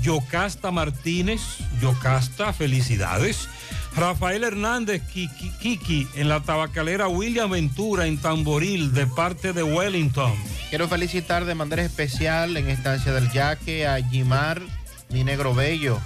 Yocasta 0.00 0.70
Martínez, 0.70 1.40
Yocasta, 1.80 2.52
felicidades. 2.52 3.48
Rafael 3.96 4.42
Hernández 4.44 5.02
Kiki, 5.12 5.50
Kiki 5.60 6.06
en 6.16 6.28
la 6.28 6.40
tabacalera 6.40 7.08
William 7.08 7.50
Ventura 7.50 8.06
en 8.06 8.18
Tamboril 8.18 8.92
de 8.92 9.06
parte 9.06 9.52
de 9.52 9.62
Wellington. 9.62 10.32
Quiero 10.70 10.88
felicitar 10.88 11.44
de 11.44 11.54
manera 11.54 11.82
especial 11.82 12.56
en 12.56 12.68
Estancia 12.70 13.12
del 13.12 13.30
Yaque 13.30 13.86
a 13.86 14.02
Jimar, 14.02 14.62
mi 15.10 15.24
negro 15.24 15.54
bello. 15.54 16.00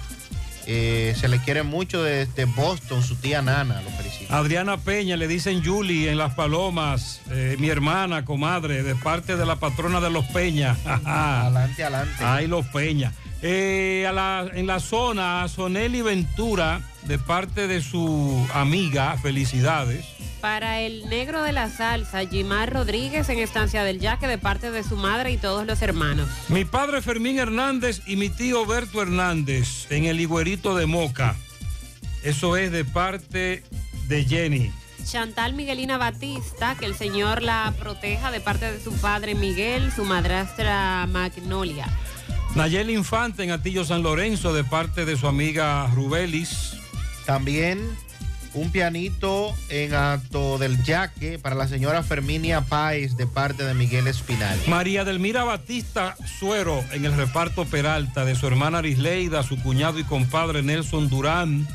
Eh, 0.69 1.15
se 1.17 1.29
le 1.29 1.39
quiere 1.39 1.63
mucho 1.63 2.03
desde 2.03 2.43
Boston, 2.43 3.01
su 3.01 3.15
tía 3.15 3.41
Nana, 3.41 3.81
lo 3.81 3.89
felicita. 3.91 4.37
Adriana 4.37 4.75
Peña, 4.75 5.15
le 5.15 5.29
dicen 5.29 5.63
Julie 5.63 6.11
en 6.11 6.17
Las 6.17 6.33
Palomas, 6.33 7.21
eh, 7.31 7.55
mi 7.57 7.69
hermana, 7.69 8.25
comadre, 8.25 8.83
de 8.83 8.93
parte 8.95 9.37
de 9.37 9.45
la 9.45 9.55
patrona 9.55 10.01
de 10.01 10.09
los 10.09 10.25
Peña. 10.25 10.75
adelante, 11.05 11.85
adelante. 11.85 12.15
Ay, 12.19 12.47
los 12.47 12.65
Peña. 12.65 13.13
Eh, 13.41 14.05
a 14.09 14.11
la- 14.11 14.49
en 14.53 14.67
la 14.67 14.81
zona, 14.81 15.43
a 15.43 15.47
Soneli 15.47 16.01
Ventura, 16.01 16.81
de 17.07 17.17
parte 17.17 17.67
de 17.67 17.81
su 17.81 18.47
amiga, 18.53 19.17
felicidades. 19.17 20.05
Para 20.41 20.81
el 20.81 21.09
negro 21.09 21.41
de 21.41 21.51
la 21.51 21.69
salsa, 21.69 22.25
Jimar 22.25 22.71
Rodríguez 22.71 23.29
en 23.29 23.39
Estancia 23.39 23.83
del 23.83 23.99
Yaque, 23.99 24.27
de 24.27 24.37
parte 24.37 24.71
de 24.71 24.83
su 24.83 24.95
madre 24.97 25.31
y 25.31 25.37
todos 25.37 25.65
los 25.65 25.81
hermanos. 25.81 26.29
Mi 26.49 26.65
padre 26.65 27.01
Fermín 27.01 27.39
Hernández 27.39 28.01
y 28.05 28.15
mi 28.17 28.29
tío 28.29 28.65
Berto 28.65 29.01
Hernández 29.01 29.89
en 29.89 30.05
el 30.05 30.19
Higuerito 30.19 30.75
de 30.75 30.85
Moca. 30.85 31.35
Eso 32.23 32.57
es 32.57 32.71
de 32.71 32.85
parte 32.85 33.63
de 34.07 34.25
Jenny. 34.25 34.71
Chantal 35.05 35.53
Miguelina 35.53 35.97
Batista, 35.97 36.75
que 36.77 36.85
el 36.85 36.93
Señor 36.93 37.41
la 37.41 37.73
proteja 37.79 38.29
de 38.29 38.41
parte 38.41 38.71
de 38.71 38.83
su 38.83 38.91
padre 38.93 39.35
Miguel, 39.35 39.91
su 39.93 40.03
madrastra 40.03 41.07
Magnolia. 41.07 41.87
Nayeli 42.55 42.93
Infante 42.93 43.43
en 43.43 43.51
Atillo 43.51 43.85
San 43.85 44.03
Lorenzo 44.03 44.53
de 44.53 44.63
parte 44.63 45.05
de 45.05 45.15
su 45.15 45.27
amiga 45.27 45.87
Rubelis. 45.93 46.77
También 47.27 47.79
un 48.53 48.71
pianito 48.71 49.53
en 49.67 49.93
Acto 49.93 50.57
del 50.57 50.81
Yaque 50.83 51.37
para 51.37 51.55
la 51.55 51.67
señora 51.67 52.01
Ferminia 52.01 52.61
Páez 52.61 53.17
de 53.17 53.27
parte 53.27 53.65
de 53.65 53.73
Miguel 53.73 54.07
Espinal. 54.07 54.57
María 54.67 55.03
Delmira 55.03 55.43
Batista 55.43 56.15
Suero 56.39 56.81
en 56.93 57.03
el 57.03 57.13
reparto 57.13 57.65
Peralta 57.65 58.23
de 58.23 58.33
su 58.33 58.47
hermana 58.47 58.77
Arisleida, 58.77 59.43
su 59.43 59.61
cuñado 59.61 59.99
y 59.99 60.05
compadre 60.05 60.63
Nelson 60.63 61.09
Durán. 61.09 61.67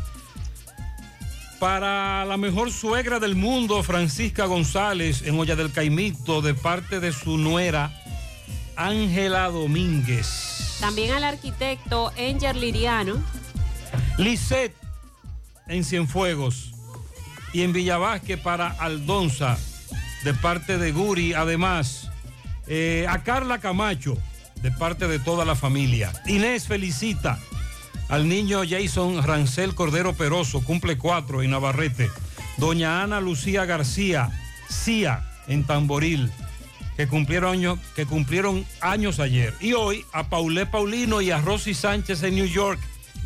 Para 1.60 2.24
la 2.24 2.38
mejor 2.38 2.72
suegra 2.72 3.20
del 3.20 3.36
mundo, 3.36 3.82
Francisca 3.82 4.46
González 4.46 5.20
en 5.26 5.38
Olla 5.38 5.54
del 5.54 5.70
Caimito, 5.70 6.40
de 6.40 6.54
parte 6.54 6.98
de 6.98 7.12
su 7.12 7.36
nuera 7.36 7.92
Ángela 8.74 9.48
Domínguez. 9.50 10.78
También 10.80 11.12
al 11.12 11.24
arquitecto 11.24 12.10
Enger 12.16 12.56
Liriano. 12.56 13.22
Lisette 14.16 14.81
en 15.68 15.84
Cienfuegos 15.84 16.72
y 17.52 17.62
en 17.62 17.72
Villavasque 17.72 18.36
para 18.36 18.68
Aldonza 18.68 19.58
de 20.24 20.34
parte 20.34 20.78
de 20.78 20.92
Guri. 20.92 21.34
Además, 21.34 22.10
eh, 22.66 23.06
a 23.08 23.22
Carla 23.22 23.58
Camacho 23.58 24.16
de 24.62 24.70
parte 24.70 25.08
de 25.08 25.18
toda 25.18 25.44
la 25.44 25.56
familia. 25.56 26.12
Inés 26.26 26.66
felicita 26.66 27.38
al 28.08 28.28
niño 28.28 28.62
Jason 28.68 29.22
Rancel 29.22 29.74
Cordero 29.74 30.12
Peroso, 30.14 30.62
cumple 30.62 30.98
cuatro 30.98 31.42
en 31.42 31.50
Navarrete. 31.50 32.10
Doña 32.58 33.02
Ana 33.02 33.20
Lucía 33.20 33.64
García, 33.64 34.30
Cía 34.70 35.28
en 35.48 35.64
Tamboril, 35.64 36.30
que 36.96 37.08
cumplieron, 37.08 37.54
años, 37.54 37.78
que 37.96 38.06
cumplieron 38.06 38.64
años 38.80 39.18
ayer. 39.18 39.54
Y 39.60 39.72
hoy 39.72 40.04
a 40.12 40.28
Paulé 40.28 40.66
Paulino 40.66 41.20
y 41.20 41.30
a 41.30 41.40
Rosy 41.40 41.74
Sánchez 41.74 42.22
en 42.22 42.36
New 42.36 42.46
York 42.46 42.78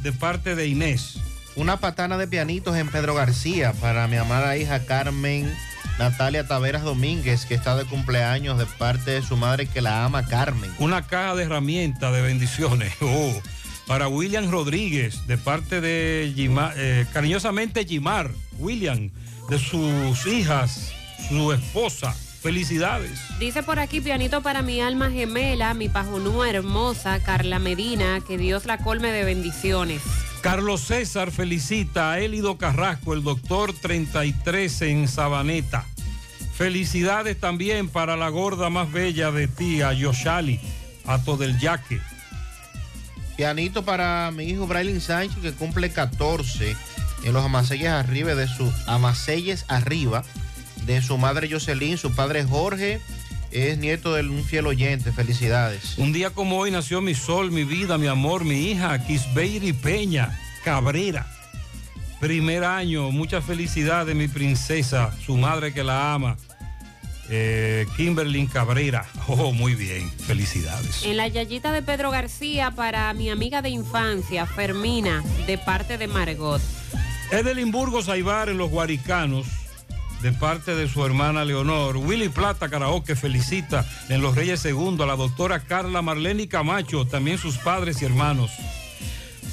de 0.02 0.12
parte 0.12 0.54
de 0.54 0.68
Inés. 0.68 1.18
Una 1.56 1.78
patana 1.78 2.18
de 2.18 2.28
pianitos 2.28 2.76
en 2.76 2.88
Pedro 2.88 3.14
García 3.14 3.72
para 3.72 4.06
mi 4.08 4.16
amada 4.16 4.58
hija 4.58 4.84
Carmen 4.84 5.50
Natalia 5.98 6.46
Taveras 6.46 6.82
Domínguez, 6.82 7.46
que 7.46 7.54
está 7.54 7.74
de 7.76 7.86
cumpleaños 7.86 8.58
de 8.58 8.66
parte 8.66 9.12
de 9.12 9.22
su 9.22 9.38
madre 9.38 9.66
que 9.66 9.80
la 9.80 10.04
ama 10.04 10.26
Carmen. 10.26 10.70
Una 10.78 11.06
caja 11.06 11.34
de 11.34 11.44
herramientas 11.44 12.12
de 12.12 12.22
bendiciones. 12.22 12.92
Oh, 13.00 13.32
para 13.86 14.08
William 14.08 14.50
Rodríguez, 14.50 15.26
de 15.26 15.38
parte 15.38 15.80
de 15.80 16.34
eh, 16.36 17.06
cariñosamente 17.12 17.84
Jimar, 17.84 18.30
William, 18.58 19.10
de 19.48 19.58
sus 19.58 20.26
hijas, 20.26 20.92
su 21.28 21.52
esposa. 21.52 22.14
Felicidades. 22.42 23.18
Dice 23.40 23.62
por 23.62 23.78
aquí, 23.80 24.00
pianito 24.00 24.40
para 24.40 24.62
mi 24.62 24.80
alma 24.80 25.10
gemela, 25.10 25.74
mi 25.74 25.88
pajunúa 25.88 26.48
hermosa, 26.48 27.20
Carla 27.20 27.58
Medina, 27.58 28.20
que 28.26 28.38
Dios 28.38 28.66
la 28.66 28.78
colme 28.78 29.10
de 29.10 29.24
bendiciones. 29.24 30.02
Carlos 30.46 30.82
César 30.82 31.32
felicita 31.32 32.12
a 32.12 32.20
Élido 32.20 32.56
Carrasco, 32.56 33.14
el 33.14 33.24
doctor 33.24 33.72
33 33.72 34.82
en 34.82 35.08
Sabaneta. 35.08 35.84
Felicidades 36.54 37.40
también 37.40 37.88
para 37.88 38.16
la 38.16 38.28
gorda 38.28 38.70
más 38.70 38.92
bella 38.92 39.32
de 39.32 39.48
tía, 39.48 39.92
Yoshali, 39.92 40.60
Ato 41.04 41.36
del 41.36 41.58
Yaque. 41.58 42.00
Pianito 43.36 43.84
para 43.84 44.30
mi 44.30 44.44
hijo 44.44 44.68
Braylin 44.68 45.00
Sánchez 45.00 45.38
que 45.42 45.50
cumple 45.50 45.90
14 45.90 46.76
en 47.24 47.32
los 47.32 47.44
amaselles 47.44 47.88
arriba 47.88 48.36
de 48.36 48.46
su 48.46 48.72
amaselles 48.86 49.64
arriba 49.66 50.22
de 50.84 51.02
su 51.02 51.18
madre 51.18 51.50
Jocelyn, 51.50 51.98
su 51.98 52.14
padre 52.14 52.44
Jorge 52.44 53.00
es 53.50 53.78
nieto 53.78 54.14
de 54.14 54.22
un 54.22 54.44
fiel 54.44 54.66
oyente. 54.66 55.12
Felicidades. 55.12 55.98
Un 55.98 56.12
día 56.12 56.30
como 56.30 56.58
hoy 56.58 56.70
nació 56.70 57.00
mi 57.00 57.14
sol, 57.14 57.50
mi 57.50 57.64
vida, 57.64 57.98
mi 57.98 58.06
amor, 58.06 58.44
mi 58.44 58.70
hija, 58.70 59.04
Kisbeiri 59.04 59.72
Peña 59.72 60.38
Cabrera. 60.64 61.26
Primer 62.20 62.64
año, 62.64 63.10
muchas 63.10 63.44
felicidades, 63.44 64.16
mi 64.16 64.26
princesa, 64.26 65.12
su 65.24 65.36
madre 65.36 65.72
que 65.72 65.84
la 65.84 66.14
ama. 66.14 66.36
Eh, 67.28 67.86
Kimberly 67.96 68.46
Cabrera. 68.46 69.04
Oh, 69.28 69.52
muy 69.52 69.74
bien, 69.74 70.08
felicidades. 70.10 71.04
En 71.04 71.16
la 71.16 71.26
yayita 71.26 71.72
de 71.72 71.82
Pedro 71.82 72.12
García 72.12 72.70
para 72.70 73.12
mi 73.12 73.28
amiga 73.28 73.60
de 73.60 73.70
infancia, 73.70 74.46
Fermina, 74.46 75.24
de 75.46 75.58
parte 75.58 75.98
de 75.98 76.06
Margot. 76.06 76.62
Edelin 77.32 77.72
Burgos 77.72 78.08
Aibar 78.08 78.48
en 78.48 78.58
los 78.58 78.70
Guaricanos, 78.70 79.48
de 80.26 80.32
parte 80.32 80.74
de 80.74 80.88
su 80.88 81.06
hermana 81.06 81.44
Leonor. 81.44 81.98
Willy 81.98 82.28
Plata 82.28 82.68
Karaoke 82.68 83.14
felicita 83.14 83.86
en 84.08 84.22
Los 84.22 84.34
Reyes 84.34 84.58
Segundo 84.58 85.04
a 85.04 85.06
la 85.06 85.14
doctora 85.14 85.60
Carla 85.60 86.02
Marlene 86.02 86.48
Camacho, 86.48 87.06
también 87.06 87.38
sus 87.38 87.58
padres 87.58 88.02
y 88.02 88.06
hermanos. 88.06 88.50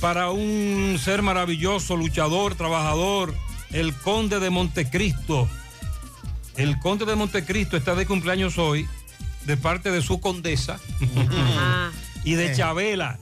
Para 0.02 0.32
un 0.32 0.98
ser 1.00 1.22
maravilloso, 1.22 1.96
luchador, 1.96 2.56
trabajador, 2.56 3.36
el 3.72 3.94
conde 3.94 4.40
de 4.40 4.50
Montecristo. 4.50 5.48
El 6.58 6.80
conde 6.80 7.06
de 7.06 7.14
Montecristo 7.14 7.78
está 7.78 7.94
de 7.94 8.08
cumpleaños 8.08 8.58
hoy, 8.58 8.88
de 9.46 9.58
parte 9.58 9.92
de 9.92 10.02
su 10.02 10.20
condesa 10.20 10.80
y 12.24 12.34
de 12.34 12.56
Chabela. 12.56 13.20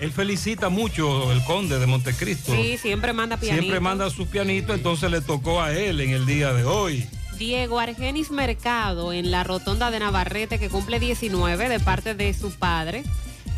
Él 0.00 0.12
felicita 0.12 0.68
mucho 0.68 1.32
el 1.32 1.42
conde 1.44 1.78
de 1.78 1.86
Montecristo. 1.86 2.52
Sí, 2.54 2.76
siempre 2.78 3.12
manda 3.12 3.36
pianito. 3.36 3.62
Siempre 3.62 3.80
manda 3.80 4.10
sus 4.10 4.26
pianitos, 4.28 4.76
entonces 4.76 5.10
le 5.10 5.20
tocó 5.20 5.62
a 5.62 5.72
él 5.72 6.00
en 6.00 6.10
el 6.10 6.26
día 6.26 6.52
de 6.52 6.64
hoy. 6.64 7.06
Diego 7.38 7.80
Argenis 7.80 8.30
Mercado 8.30 9.12
en 9.12 9.30
la 9.30 9.44
rotonda 9.44 9.90
de 9.90 9.98
Navarrete 9.98 10.58
que 10.58 10.68
cumple 10.68 11.00
19 11.00 11.68
de 11.68 11.80
parte 11.80 12.14
de 12.14 12.32
su 12.34 12.50
padre. 12.52 13.04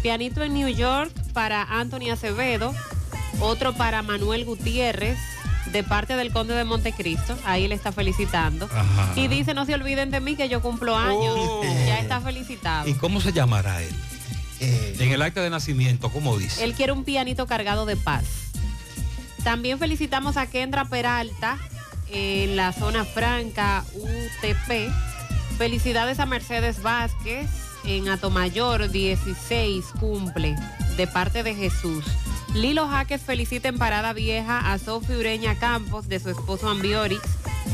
Pianito 0.02 0.42
en 0.42 0.54
New 0.54 0.68
York 0.68 1.12
para 1.32 1.62
Anthony 1.62 2.10
Acevedo. 2.10 2.74
Otro 3.40 3.74
para 3.74 4.02
Manuel 4.02 4.44
Gutiérrez 4.44 5.18
de 5.72 5.82
parte 5.82 6.16
del 6.16 6.32
conde 6.32 6.54
de 6.54 6.64
Montecristo. 6.64 7.36
Ahí 7.44 7.68
le 7.68 7.74
está 7.74 7.92
felicitando. 7.92 8.66
Ajá. 8.72 9.12
Y 9.16 9.28
dice, 9.28 9.52
no 9.52 9.66
se 9.66 9.74
olviden 9.74 10.10
de 10.10 10.20
mí 10.20 10.36
que 10.36 10.48
yo 10.48 10.62
cumplo 10.62 10.96
años. 10.96 11.36
Ya 11.86 12.00
está 12.00 12.20
felicitado. 12.20 12.88
¿Y 12.88 12.94
cómo 12.94 13.20
se 13.20 13.32
llamará 13.32 13.82
él? 13.82 13.94
En 14.60 15.10
el 15.10 15.22
acta 15.22 15.42
de 15.42 15.50
nacimiento, 15.50 16.10
¿cómo 16.10 16.38
dice? 16.38 16.64
Él 16.64 16.74
quiere 16.74 16.92
un 16.92 17.04
pianito 17.04 17.46
cargado 17.46 17.86
de 17.86 17.96
paz. 17.96 18.24
También 19.44 19.78
felicitamos 19.78 20.36
a 20.36 20.46
Kendra 20.46 20.86
Peralta 20.86 21.58
en 22.10 22.56
la 22.56 22.72
zona 22.72 23.04
franca 23.04 23.84
UTP. 23.94 24.90
Felicidades 25.58 26.18
a 26.18 26.26
Mercedes 26.26 26.82
Vázquez 26.82 27.48
en 27.84 28.08
Atomayor 28.08 28.90
16 28.90 29.84
cumple 30.00 30.56
de 30.96 31.06
parte 31.06 31.42
de 31.42 31.54
Jesús. 31.54 32.04
Lilo 32.54 32.88
Jaques 32.88 33.22
felicita 33.22 33.68
en 33.68 33.78
Parada 33.78 34.12
Vieja 34.12 34.72
a 34.72 34.78
Sofía 34.78 35.18
Ureña 35.18 35.58
Campos 35.58 36.08
de 36.08 36.20
su 36.20 36.30
esposo 36.30 36.68
Ambiorix, 36.68 37.22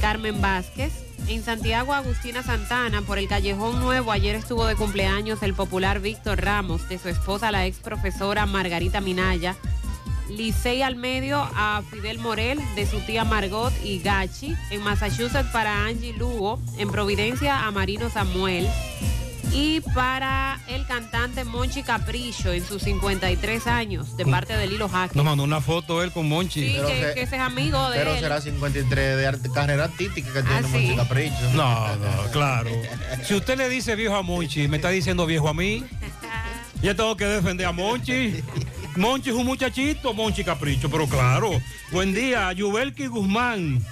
Carmen 0.00 0.40
Vázquez. 0.40 0.92
En 1.28 1.42
Santiago, 1.42 1.94
Agustina 1.94 2.42
Santana, 2.42 3.02
por 3.02 3.18
el 3.18 3.28
Callejón 3.28 3.80
Nuevo, 3.80 4.12
ayer 4.12 4.34
estuvo 4.34 4.66
de 4.66 4.76
cumpleaños 4.76 5.42
el 5.42 5.54
popular 5.54 6.00
Víctor 6.00 6.40
Ramos, 6.40 6.88
de 6.88 6.98
su 6.98 7.08
esposa, 7.08 7.50
la 7.50 7.66
ex 7.66 7.78
profesora 7.78 8.44
Margarita 8.46 9.00
Minaya. 9.00 9.56
Licey 10.28 10.82
al 10.82 10.96
medio 10.96 11.38
a 11.54 11.82
Fidel 11.90 12.18
Morel, 12.18 12.60
de 12.74 12.86
su 12.86 13.00
tía 13.00 13.24
Margot 13.24 13.72
y 13.84 14.00
Gachi. 14.00 14.54
En 14.70 14.82
Massachusetts 14.82 15.50
para 15.52 15.86
Angie 15.86 16.12
Lugo. 16.14 16.58
En 16.78 16.90
Providencia 16.90 17.66
a 17.66 17.70
Marino 17.70 18.08
Samuel. 18.10 18.68
Y 19.54 19.80
para 19.94 20.58
el 20.66 20.86
cantante 20.86 21.44
Monchi 21.44 21.82
Capricho 21.82 22.52
en 22.52 22.64
sus 22.64 22.82
53 22.82 23.66
años, 23.66 24.16
de 24.16 24.24
parte 24.24 24.56
de 24.56 24.66
Lilo 24.66 24.88
Jaque. 24.88 25.14
Nos 25.14 25.24
mandó 25.26 25.44
una 25.44 25.60
foto 25.60 26.02
él 26.02 26.10
con 26.10 26.26
Monchi. 26.26 26.60
Sí, 26.68 26.76
que, 26.86 27.12
que 27.14 27.22
ese 27.22 27.36
es 27.36 27.42
amigo 27.42 27.90
de 27.90 27.98
Pero 27.98 28.14
él. 28.14 28.20
será 28.20 28.40
53 28.40 29.16
de 29.18 29.26
arte- 29.26 29.50
carrera 29.52 29.84
artística 29.84 30.32
que 30.32 30.42
tiene 30.42 30.62
Monchi 30.68 30.96
Capricho. 30.96 31.34
No, 31.54 31.96
no, 31.96 32.30
claro. 32.32 32.70
Si 33.24 33.34
usted 33.34 33.58
le 33.58 33.68
dice 33.68 33.94
viejo 33.94 34.16
a 34.16 34.22
Monchi, 34.22 34.68
me 34.68 34.76
está 34.78 34.88
diciendo 34.88 35.26
viejo 35.26 35.48
a 35.48 35.54
mí. 35.54 35.84
Yo 36.82 36.96
tengo 36.96 37.14
que 37.16 37.26
defender 37.26 37.66
a 37.66 37.72
Monchi. 37.72 38.42
Monchi 38.96 39.30
es 39.30 39.36
un 39.36 39.44
muchachito, 39.46 40.14
Monchi 40.14 40.44
Capricho, 40.44 40.90
pero 40.90 41.06
claro. 41.06 41.50
Buen 41.90 42.14
día, 42.14 42.50
Yubelki 42.52 43.06
Guzmán. 43.06 43.84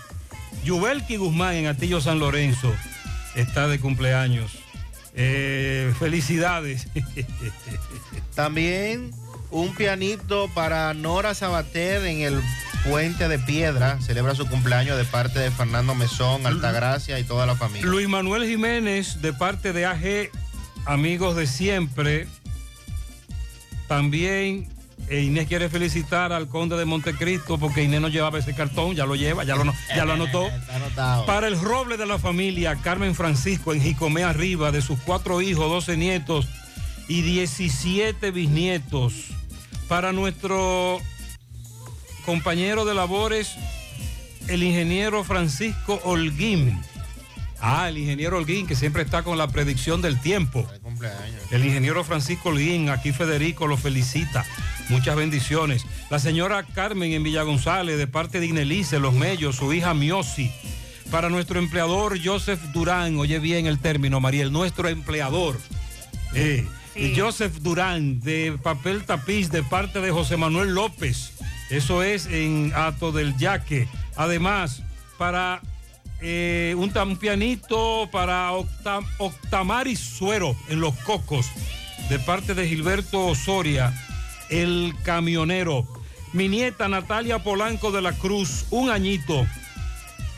Yubelki 0.64 1.16
Guzmán 1.16 1.54
en 1.56 1.66
Atillo 1.66 2.00
San 2.00 2.18
Lorenzo. 2.18 2.72
Está 3.34 3.68
de 3.68 3.78
cumpleaños. 3.78 4.52
Eh, 5.14 5.92
felicidades. 5.98 6.86
También 8.34 9.10
un 9.50 9.74
pianito 9.74 10.48
para 10.54 10.94
Nora 10.94 11.34
Sabater 11.34 12.04
en 12.06 12.20
el 12.20 12.40
Puente 12.88 13.28
de 13.28 13.38
Piedra. 13.38 14.00
Celebra 14.00 14.34
su 14.34 14.46
cumpleaños 14.46 14.96
de 14.96 15.04
parte 15.04 15.38
de 15.38 15.50
Fernando 15.50 15.94
Mesón, 15.94 16.46
Altagracia 16.46 17.18
y 17.18 17.24
toda 17.24 17.46
la 17.46 17.56
familia. 17.56 17.86
Luis 17.86 18.08
Manuel 18.08 18.46
Jiménez, 18.46 19.20
de 19.20 19.32
parte 19.32 19.72
de 19.72 19.86
AG, 19.86 20.30
amigos 20.86 21.36
de 21.36 21.46
siempre. 21.46 22.26
También 23.88 24.68
eh, 25.08 25.22
Inés 25.22 25.48
quiere 25.48 25.68
felicitar 25.68 26.32
al 26.32 26.48
conde 26.48 26.76
de 26.76 26.84
Montecristo 26.84 27.58
porque 27.58 27.82
Inés 27.82 28.00
no 28.00 28.08
llevaba 28.08 28.38
ese 28.38 28.54
cartón, 28.54 28.94
ya 28.94 29.06
lo 29.06 29.16
lleva, 29.16 29.44
ya 29.44 29.56
lo, 29.56 29.64
no- 29.64 29.74
ya 29.94 30.04
lo 30.04 30.12
anotó. 30.12 30.48
Para 31.26 31.48
el 31.48 31.60
roble 31.60 31.96
de 31.96 32.06
la 32.06 32.18
familia, 32.18 32.76
Carmen 32.76 33.14
Francisco 33.14 33.72
en 33.72 33.80
Jicomé 33.82 34.22
Arriba, 34.24 34.70
de 34.72 34.82
sus 34.82 34.98
cuatro 35.00 35.40
hijos, 35.42 35.68
12 35.70 35.96
nietos 35.96 36.48
y 37.08 37.22
17 37.22 38.30
bisnietos. 38.30 39.14
Para 39.88 40.12
nuestro 40.12 41.00
compañero 42.24 42.84
de 42.84 42.94
labores, 42.94 43.54
el 44.48 44.62
ingeniero 44.62 45.24
Francisco 45.24 46.00
Holguín. 46.04 46.80
Ah, 47.62 47.88
el 47.88 47.98
ingeniero 47.98 48.38
Holguín, 48.38 48.66
que 48.66 48.74
siempre 48.76 49.02
está 49.02 49.22
con 49.22 49.36
la 49.36 49.48
predicción 49.48 50.00
del 50.00 50.20
tiempo. 50.20 50.66
El 51.50 51.64
ingeniero 51.66 52.04
Francisco 52.04 52.48
Holguín, 52.50 52.88
aquí 52.88 53.12
Federico 53.12 53.66
lo 53.66 53.76
felicita. 53.76 54.46
Muchas 54.90 55.16
bendiciones. 55.16 55.86
La 56.10 56.18
señora 56.18 56.64
Carmen 56.64 57.12
en 57.12 57.22
Villa 57.22 57.42
González, 57.42 57.96
de 57.96 58.06
parte 58.06 58.40
de 58.40 58.46
Inelice, 58.46 58.98
Los 58.98 59.14
Mellos, 59.14 59.56
su 59.56 59.72
hija 59.72 59.94
Miosi. 59.94 60.50
Para 61.10 61.28
nuestro 61.28 61.58
empleador 61.58 62.18
Joseph 62.22 62.60
Durán, 62.72 63.16
oye 63.18 63.38
bien 63.38 63.66
el 63.66 63.78
término, 63.78 64.20
Mariel, 64.20 64.52
nuestro 64.52 64.88
empleador. 64.88 65.58
Eh, 66.34 66.66
Joseph 67.16 67.54
Durán, 67.60 68.20
de 68.20 68.58
papel 68.62 69.04
tapiz, 69.04 69.50
de 69.50 69.62
parte 69.62 70.00
de 70.00 70.10
José 70.10 70.36
Manuel 70.36 70.74
López. 70.74 71.32
Eso 71.70 72.02
es 72.02 72.26
en 72.26 72.72
Ato 72.74 73.12
del 73.12 73.36
Yaque. 73.38 73.88
Además, 74.16 74.82
para 75.18 75.60
eh, 76.20 76.74
un, 76.76 76.92
tam- 76.92 77.16
pianito 77.16 78.08
para 78.10 78.50
Octa- 78.52 79.06
Octamaris 79.18 80.00
Suero 80.00 80.56
en 80.68 80.80
Los 80.80 80.94
Cocos, 80.96 81.46
de 82.08 82.18
parte 82.18 82.54
de 82.54 82.68
Gilberto 82.68 83.24
Osoria, 83.26 83.94
el 84.50 84.94
camionero. 85.02 85.86
Mi 86.32 86.48
nieta 86.48 86.88
Natalia 86.88 87.42
Polanco 87.42 87.90
de 87.90 88.02
la 88.02 88.12
Cruz, 88.12 88.66
un 88.70 88.90
añito. 88.90 89.46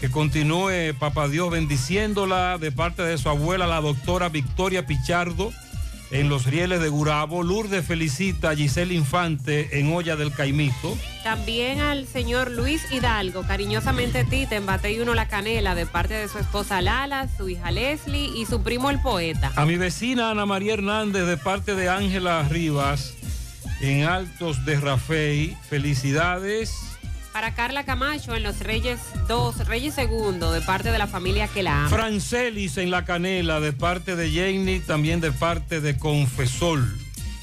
Que 0.01 0.11
continúe, 0.11 0.95
papá 0.99 1.29
Dios, 1.29 1.51
bendiciéndola 1.51 2.59
de 2.59 2.73
parte 2.73 3.03
de 3.03 3.19
su 3.19 3.29
abuela, 3.29 3.67
la 3.67 3.81
doctora 3.81 4.29
Victoria 4.29 4.87
Pichardo, 4.87 5.53
en 6.11 6.29
los 6.29 6.47
rieles 6.47 6.81
de 6.81 6.89
Gurabo. 6.89 7.43
Lourdes 7.43 7.87
felicita 7.87 8.51
a 8.51 8.57
Giselle 8.57 8.95
Infante 8.95 9.79
en 9.79 9.93
Olla 9.93 10.17
del 10.17 10.33
Caimito. 10.33 10.97
También 11.23 11.81
al 11.81 12.07
señor 12.09 12.51
Luis 12.51 12.83
Hidalgo, 12.91 13.43
cariñosamente 13.47 14.25
Tita, 14.25 14.57
en 14.57 14.67
Batey 14.67 14.99
Uno 14.99 15.15
La 15.15 15.29
Canela, 15.29 15.75
de 15.75 15.87
parte 15.87 16.15
de 16.15 16.27
su 16.27 16.39
esposa 16.39 16.81
Lala, 16.81 17.29
su 17.37 17.49
hija 17.49 17.71
Leslie 17.71 18.31
y 18.37 18.45
su 18.47 18.63
primo 18.63 18.91
el 18.91 19.01
poeta. 19.01 19.53
A 19.55 19.67
mi 19.67 19.77
vecina 19.77 20.31
Ana 20.31 20.47
María 20.47 20.75
Hernández 20.75 21.27
de 21.27 21.37
parte 21.37 21.77
de 21.77 21.89
Ángela 21.89 22.43
Rivas 22.49 23.15
en 23.83 24.05
Altos 24.05 24.65
de 24.65 24.81
Rafey. 24.81 25.57
Felicidades. 25.69 26.73
Para 27.33 27.55
Carla 27.55 27.85
Camacho 27.85 28.35
en 28.35 28.43
Los 28.43 28.61
Reyes 28.61 29.01
2, 29.27 29.67
Reyes 29.67 29.95
Segundo, 29.95 30.53
de 30.53 30.61
parte 30.61 30.91
de 30.93 30.99
la 30.99 31.07
familia 31.07 31.49
que 31.49 31.63
la 31.63 31.87
ama. 31.87 31.89
Francelis 31.89 32.77
en 32.77 32.91
La 32.91 33.05
Canela 33.05 33.59
de 33.59 33.73
parte 33.73 34.17
de 34.17 34.31
Jenny, 34.31 34.81
también 34.81 35.21
de 35.21 35.33
parte 35.33 35.81
de 35.81 35.97
Confesol. 35.99 36.87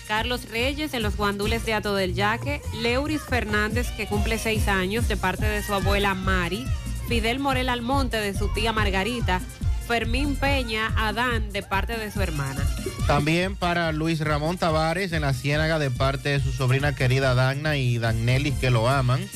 Carlos 0.08 0.50
Reyes 0.50 0.94
en 0.94 1.04
Los 1.04 1.18
Guandules 1.18 1.66
de 1.66 1.74
Ato 1.74 1.94
del 1.96 2.14
Yaque. 2.14 2.62
Leuris 2.82 3.22
Fernández, 3.22 3.92
que 3.92 4.08
cumple 4.08 4.38
seis 4.38 4.68
años, 4.68 5.08
de 5.08 5.18
parte 5.18 5.46
de 5.46 5.62
su 5.62 5.74
abuela 5.74 6.14
Mari. 6.14 6.66
Fidel 7.08 7.40
Morel 7.40 7.70
Almonte, 7.70 8.18
de 8.18 8.34
su 8.34 8.48
tía 8.54 8.72
Margarita. 8.72 9.42
Fermín 9.90 10.36
Peña 10.36 10.94
Adán 10.98 11.52
de 11.52 11.64
parte 11.64 11.98
de 11.98 12.12
su 12.12 12.22
hermana. 12.22 12.64
También 13.08 13.56
para 13.56 13.92
Luis 13.92 14.20
Ramón 14.20 14.60
Tavares 14.60 15.14
en 15.14 15.24
la 15.24 15.34
Ciénaga 15.34 15.80
de 15.80 15.90
parte 15.90 16.30
de 16.30 16.40
su 16.40 16.52
sobrina 16.52 16.94
querida 16.94 17.34
Dagna 17.34 17.76
y 17.76 17.98
Dagnelis 17.98 18.54
que 18.60 18.70
lo 18.70 18.88
aman. 18.88 19.28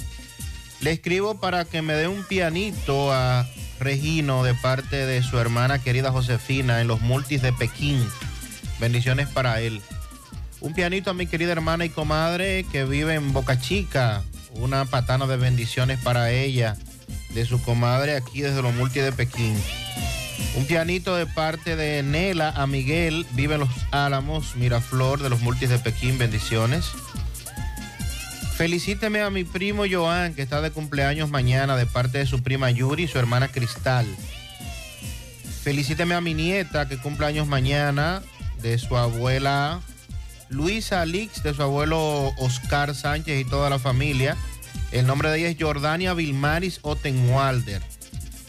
Le 0.80 0.92
escribo 0.92 1.40
para 1.40 1.66
que 1.66 1.82
me 1.82 1.96
dé 1.96 2.08
un 2.08 2.24
pianito 2.24 3.12
a 3.12 3.48
Regino 3.80 4.44
de 4.44 4.54
parte 4.54 5.08
de 5.08 5.24
su 5.24 5.40
hermana 5.40 5.80
querida 5.80 6.12
Josefina 6.12 6.82
en 6.82 6.88
los 6.88 7.02
multis 7.02 7.42
de 7.42 7.52
Pekín. 7.52 8.08
Bendiciones 8.80 9.28
para 9.30 9.60
él. 9.60 9.82
Un 10.62 10.76
pianito 10.76 11.10
a 11.10 11.16
mi 11.16 11.26
querida 11.26 11.54
hermana 11.54 11.86
y 11.86 11.90
comadre 11.90 12.64
que 12.72 12.86
vive 12.86 13.16
en 13.16 13.34
Boca 13.34 13.60
Chica. 13.60 14.22
Una 14.52 14.86
patana 14.86 15.26
de 15.26 15.38
bendiciones 15.38 16.00
para 16.04 16.30
ella, 16.30 16.78
de 17.34 17.44
su 17.44 17.60
comadre 17.64 18.16
aquí 18.16 18.42
desde 18.42 18.62
los 18.62 18.76
multis 18.76 19.02
de 19.02 19.12
Pekín. 19.14 19.58
Un 20.56 20.66
pianito 20.66 21.16
de 21.16 21.26
parte 21.26 21.76
de 21.76 22.04
Nela 22.04 22.50
a 22.50 22.68
Miguel, 22.68 23.26
vive 23.32 23.56
en 23.56 23.62
Los 23.62 23.70
Álamos, 23.92 24.56
Miraflor, 24.56 25.22
de 25.22 25.30
los 25.30 25.42
multis 25.42 25.70
de 25.70 25.80
Pekín, 25.80 26.18
bendiciones. 26.18 26.92
Felicíteme 28.56 29.22
a 29.22 29.30
mi 29.30 29.44
primo 29.44 29.84
Joan, 29.90 30.36
que 30.36 30.44
está 30.44 30.62
de 30.62 30.72
cumpleaños 30.72 31.30
mañana, 31.30 31.76
de 31.76 31.86
parte 31.86 32.20
de 32.20 32.26
su 32.26 32.44
prima 32.44 32.70
Yuri 32.70 33.04
y 33.04 33.08
su 33.08 33.18
hermana 33.18 33.48
Cristal. 33.48 34.06
Felicíteme 35.64 36.14
a 36.14 36.22
mi 36.22 36.34
nieta, 36.34 36.88
que 36.88 36.98
cumple 36.98 37.26
años 37.26 37.48
mañana, 37.48 38.22
de 38.62 38.78
su 38.78 38.96
abuela 38.96 39.82
Luisa 40.50 41.02
Alix, 41.02 41.42
de 41.42 41.54
su 41.54 41.64
abuelo 41.64 42.32
Oscar 42.38 42.94
Sánchez 42.94 43.42
y 43.42 43.50
toda 43.50 43.70
la 43.70 43.80
familia. 43.80 44.38
El 44.92 45.08
nombre 45.08 45.30
de 45.30 45.40
ella 45.40 45.50
es 45.50 45.58
Jordania 45.60 46.14
Vilmaris 46.14 46.80
Otenwalder. 46.84 47.82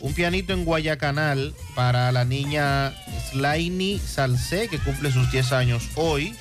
Un 0.05 0.13
pianito 0.13 0.53
en 0.53 0.67
Guayacanal 0.67 1.55
para 1.75 2.13
la 2.13 2.27
niña 2.27 2.93
Slaini 3.31 3.99
Salcé, 3.99 4.69
que 4.69 4.79
cumple 4.79 5.11
sus 5.11 5.31
10 5.33 5.53
años 5.53 5.89
hoy. 5.95 6.37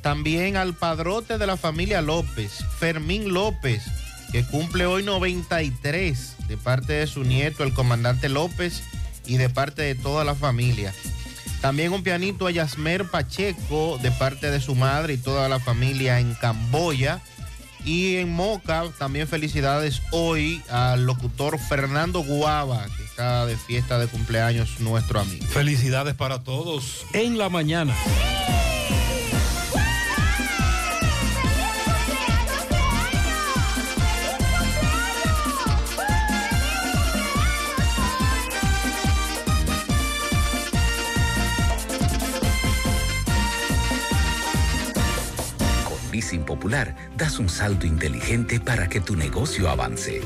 También 0.00 0.56
al 0.56 0.72
padrote 0.72 1.36
de 1.36 1.46
la 1.46 1.58
familia 1.58 2.00
López, 2.00 2.64
Fermín 2.78 3.34
López, 3.34 3.82
que 4.32 4.44
cumple 4.44 4.86
hoy 4.86 5.02
93, 5.02 6.36
de 6.48 6.56
parte 6.56 6.94
de 6.94 7.06
su 7.06 7.22
nieto, 7.22 7.64
el 7.64 7.74
comandante 7.74 8.30
López, 8.30 8.82
y 9.26 9.36
de 9.36 9.50
parte 9.50 9.82
de 9.82 9.94
toda 9.94 10.24
la 10.24 10.34
familia. 10.34 10.94
También 11.60 11.92
un 11.92 12.02
pianito 12.02 12.46
a 12.46 12.50
Yasmer 12.50 13.04
Pacheco, 13.10 13.98
de 14.00 14.10
parte 14.10 14.50
de 14.50 14.58
su 14.58 14.74
madre 14.74 15.12
y 15.12 15.18
toda 15.18 15.50
la 15.50 15.60
familia 15.60 16.18
en 16.18 16.32
Camboya. 16.32 17.20
Y 17.84 18.16
en 18.16 18.30
Moca, 18.32 18.84
también 18.98 19.26
felicidades 19.26 20.02
hoy 20.12 20.62
al 20.68 21.04
locutor 21.04 21.58
Fernando 21.58 22.22
Guava, 22.22 22.86
que 22.96 23.04
está 23.04 23.46
de 23.46 23.56
fiesta 23.56 23.98
de 23.98 24.06
cumpleaños 24.06 24.80
nuestro 24.80 25.20
amigo. 25.20 25.46
Felicidades 25.46 26.14
para 26.14 26.42
todos 26.42 27.06
en 27.12 27.38
la 27.38 27.48
mañana. 27.48 27.94
Con 46.20 46.26
Leasing 46.26 46.44
Popular 46.44 46.94
das 47.16 47.38
un 47.38 47.48
salto 47.48 47.86
inteligente 47.86 48.60
para 48.60 48.88
que 48.88 49.00
tu 49.00 49.16
negocio 49.16 49.70
avance. 49.70 50.20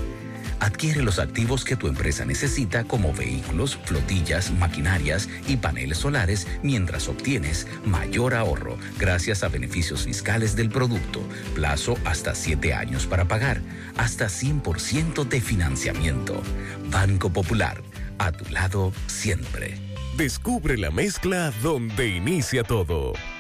Adquiere 0.59 1.03
los 1.03 1.21
activos 1.21 1.65
que 1.65 1.77
tu 1.77 1.87
empresa 1.87 2.25
necesita 2.25 2.83
como 2.83 3.13
vehículos, 3.13 3.79
flotillas, 3.85 4.51
maquinarias 4.51 5.29
y 5.47 5.57
paneles 5.57 5.99
solares 5.99 6.49
mientras 6.65 7.07
obtienes 7.09 7.69
mayor 7.85 8.35
ahorro 8.35 8.77
gracias 8.99 9.45
a 9.45 9.49
beneficios 9.49 10.03
fiscales 10.03 10.57
del 10.57 10.69
producto, 10.69 11.21
plazo 11.55 11.97
hasta 12.05 12.35
7 12.35 12.75
años 12.75 13.07
para 13.07 13.27
pagar, 13.27 13.61
hasta 13.97 14.27
100% 14.27 15.29
de 15.29 15.41
financiamiento. 15.41 16.43
Banco 16.91 17.31
Popular, 17.31 17.81
a 18.19 18.33
tu 18.33 18.51
lado 18.53 18.93
siempre. 19.07 19.79
Descubre 20.17 20.77
la 20.77 20.91
mezcla 20.91 21.53
donde 21.63 22.09
inicia 22.09 22.65
todo. 22.65 23.13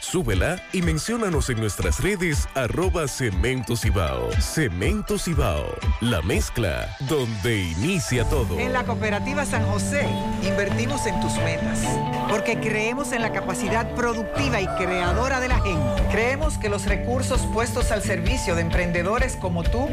Súbela 0.00 0.62
y 0.72 0.82
menciónanos 0.82 1.48
en 1.48 1.58
nuestras 1.60 2.00
redes 2.00 2.48
arroba 2.54 3.08
Cemento 3.08 3.76
Cibao. 3.76 4.30
Cemento 4.40 5.18
Cibao, 5.18 5.74
la 6.00 6.20
mezcla 6.22 6.94
donde 7.08 7.62
inicia 7.62 8.24
todo. 8.28 8.58
En 8.58 8.72
la 8.72 8.84
Cooperativa 8.84 9.46
San 9.46 9.64
José 9.66 10.06
invertimos 10.42 11.06
en 11.06 11.20
tus 11.20 11.32
metas, 11.38 11.80
porque 12.28 12.58
creemos 12.60 13.12
en 13.12 13.22
la 13.22 13.32
capacidad 13.32 13.94
productiva 13.94 14.60
y 14.60 14.66
creadora 14.76 15.40
de 15.40 15.48
la 15.48 15.60
gente. 15.60 16.02
Creemos 16.10 16.58
que 16.58 16.68
los 16.68 16.84
recursos 16.86 17.40
puestos 17.52 17.90
al 17.90 18.02
servicio 18.02 18.54
de 18.54 18.62
emprendedores 18.62 19.36
como 19.36 19.62
tú 19.62 19.88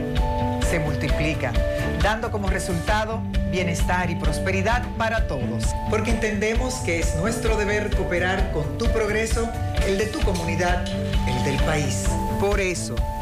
se 0.70 0.80
multiplican, 0.80 1.54
dando 2.04 2.32
como 2.32 2.48
resultado 2.48 3.24
bienestar 3.50 4.12
y 4.12 4.16
prosperidad 4.16 4.84
para 4.98 5.26
todos. 5.26 5.64
Porque 5.90 6.12
entendemos 6.12 6.76
que 6.86 7.00
es 7.00 7.16
nuestro 7.16 7.58
deber 7.58 7.96
cooperar 7.96 8.52
con 8.52 8.78
tu 8.78 8.86
progreso, 8.90 9.50
el 9.88 9.98
de 9.98 10.06
tu 10.06 10.20
comunidad, 10.20 10.86
el 11.28 11.44
del 11.44 11.58
país. 11.64 12.06
Por 12.40 12.60
eso, 12.60 12.96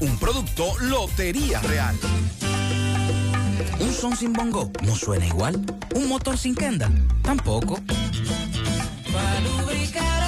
Un 0.00 0.16
producto 0.18 0.78
Lotería 0.80 1.60
Real. 1.60 1.96
Un 3.80 3.92
son 3.92 4.16
sin 4.16 4.32
bongo 4.32 4.70
no 4.82 4.94
suena 4.94 5.26
igual. 5.26 5.60
Un 5.94 6.08
motor 6.08 6.38
sin 6.38 6.54
kenda 6.54 6.88
tampoco. 7.22 7.80
Para 9.12 9.40
lubricar 9.40 10.27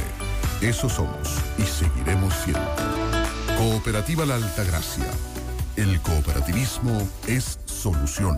Eso 0.61 0.87
somos 0.87 1.27
y 1.57 1.63
seguiremos 1.63 2.31
siendo. 2.35 2.61
Cooperativa 3.57 4.27
La 4.27 4.35
Altagracia. 4.35 5.07
El 5.75 5.99
cooperativismo 6.01 7.07
es 7.27 7.57
solución. 7.65 8.37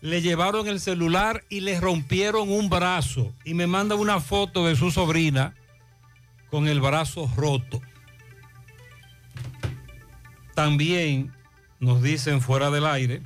Le 0.00 0.22
llevaron 0.22 0.68
el 0.68 0.80
celular 0.80 1.44
y 1.50 1.60
le 1.60 1.78
rompieron 1.78 2.50
un 2.50 2.70
brazo. 2.70 3.34
Y 3.44 3.52
me 3.52 3.66
manda 3.66 3.94
una 3.94 4.18
foto 4.18 4.66
de 4.66 4.74
su 4.74 4.90
sobrina 4.90 5.54
con 6.50 6.66
el 6.66 6.80
brazo 6.80 7.30
roto. 7.36 7.82
También 10.54 11.30
nos 11.78 12.00
dicen 12.00 12.40
fuera 12.40 12.70
del 12.70 12.86
aire. 12.86 13.20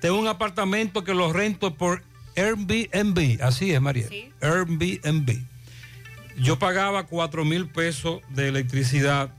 Tengo 0.00 0.18
un 0.18 0.26
apartamento 0.26 1.04
que 1.04 1.14
lo 1.14 1.32
rento 1.32 1.74
por 1.74 2.02
Airbnb. 2.36 3.42
Así 3.42 3.72
es, 3.72 3.80
María. 3.80 4.08
Airbnb. 4.40 5.44
Yo 6.36 6.58
pagaba 6.58 7.06
4 7.06 7.44
mil 7.44 7.68
pesos 7.68 8.20
de 8.30 8.48
electricidad. 8.48 9.32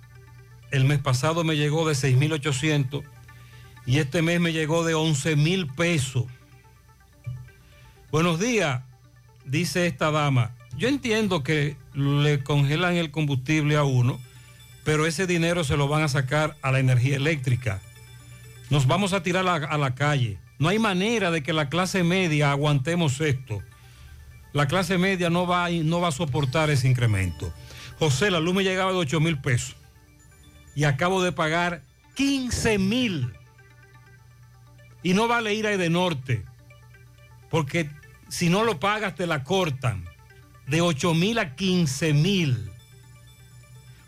El 0.71 0.85
mes 0.85 0.99
pasado 0.99 1.43
me 1.43 1.57
llegó 1.57 1.87
de 1.87 1.93
6.800 1.93 3.03
y 3.85 3.99
este 3.99 4.21
mes 4.21 4.39
me 4.39 4.53
llegó 4.53 4.83
de 4.83 4.93
11 4.93 5.35
mil 5.35 5.67
pesos. 5.67 6.25
Buenos 8.11 8.39
días, 8.39 8.81
dice 9.45 9.87
esta 9.87 10.11
dama. 10.11 10.55
Yo 10.77 10.87
entiendo 10.87 11.43
que 11.43 11.77
le 11.93 12.43
congelan 12.43 12.95
el 12.95 13.11
combustible 13.11 13.75
a 13.75 13.83
uno, 13.83 14.19
pero 14.83 15.05
ese 15.05 15.27
dinero 15.27 15.63
se 15.63 15.77
lo 15.77 15.87
van 15.87 16.03
a 16.03 16.07
sacar 16.07 16.55
a 16.61 16.71
la 16.71 16.79
energía 16.79 17.15
eléctrica. 17.17 17.81
Nos 18.69 18.87
vamos 18.87 19.13
a 19.13 19.21
tirar 19.21 19.47
a, 19.47 19.55
a 19.55 19.77
la 19.77 19.95
calle. 19.95 20.37
No 20.57 20.69
hay 20.69 20.79
manera 20.79 21.31
de 21.31 21.43
que 21.43 21.53
la 21.53 21.69
clase 21.69 22.03
media 22.03 22.51
aguantemos 22.51 23.19
esto. 23.21 23.61
La 24.53 24.67
clase 24.67 24.97
media 24.97 25.29
no 25.29 25.45
va, 25.45 25.69
no 25.69 25.99
va 25.99 26.09
a 26.09 26.13
soportar 26.13 26.69
ese 26.69 26.87
incremento. 26.87 27.53
José, 27.99 28.31
la 28.31 28.39
luz 28.39 28.55
me 28.55 28.63
llegaba 28.63 28.91
de 28.91 28.97
8 28.97 29.19
mil 29.19 29.39
pesos 29.39 29.75
y 30.75 30.83
acabo 30.83 31.23
de 31.23 31.31
pagar 31.31 31.83
15 32.15 32.77
mil. 32.77 33.33
Y 35.03 35.13
no 35.13 35.27
vale 35.27 35.53
ir 35.53 35.67
a 35.67 35.71
Edenorte, 35.71 36.43
porque 37.49 37.89
si 38.27 38.49
no 38.49 38.63
lo 38.63 38.79
pagas 38.79 39.15
te 39.15 39.27
la 39.27 39.43
cortan 39.43 40.05
de 40.67 40.81
8 40.81 41.13
mil 41.13 41.37
a 41.39 41.55
15 41.55 42.13
mil. 42.13 42.71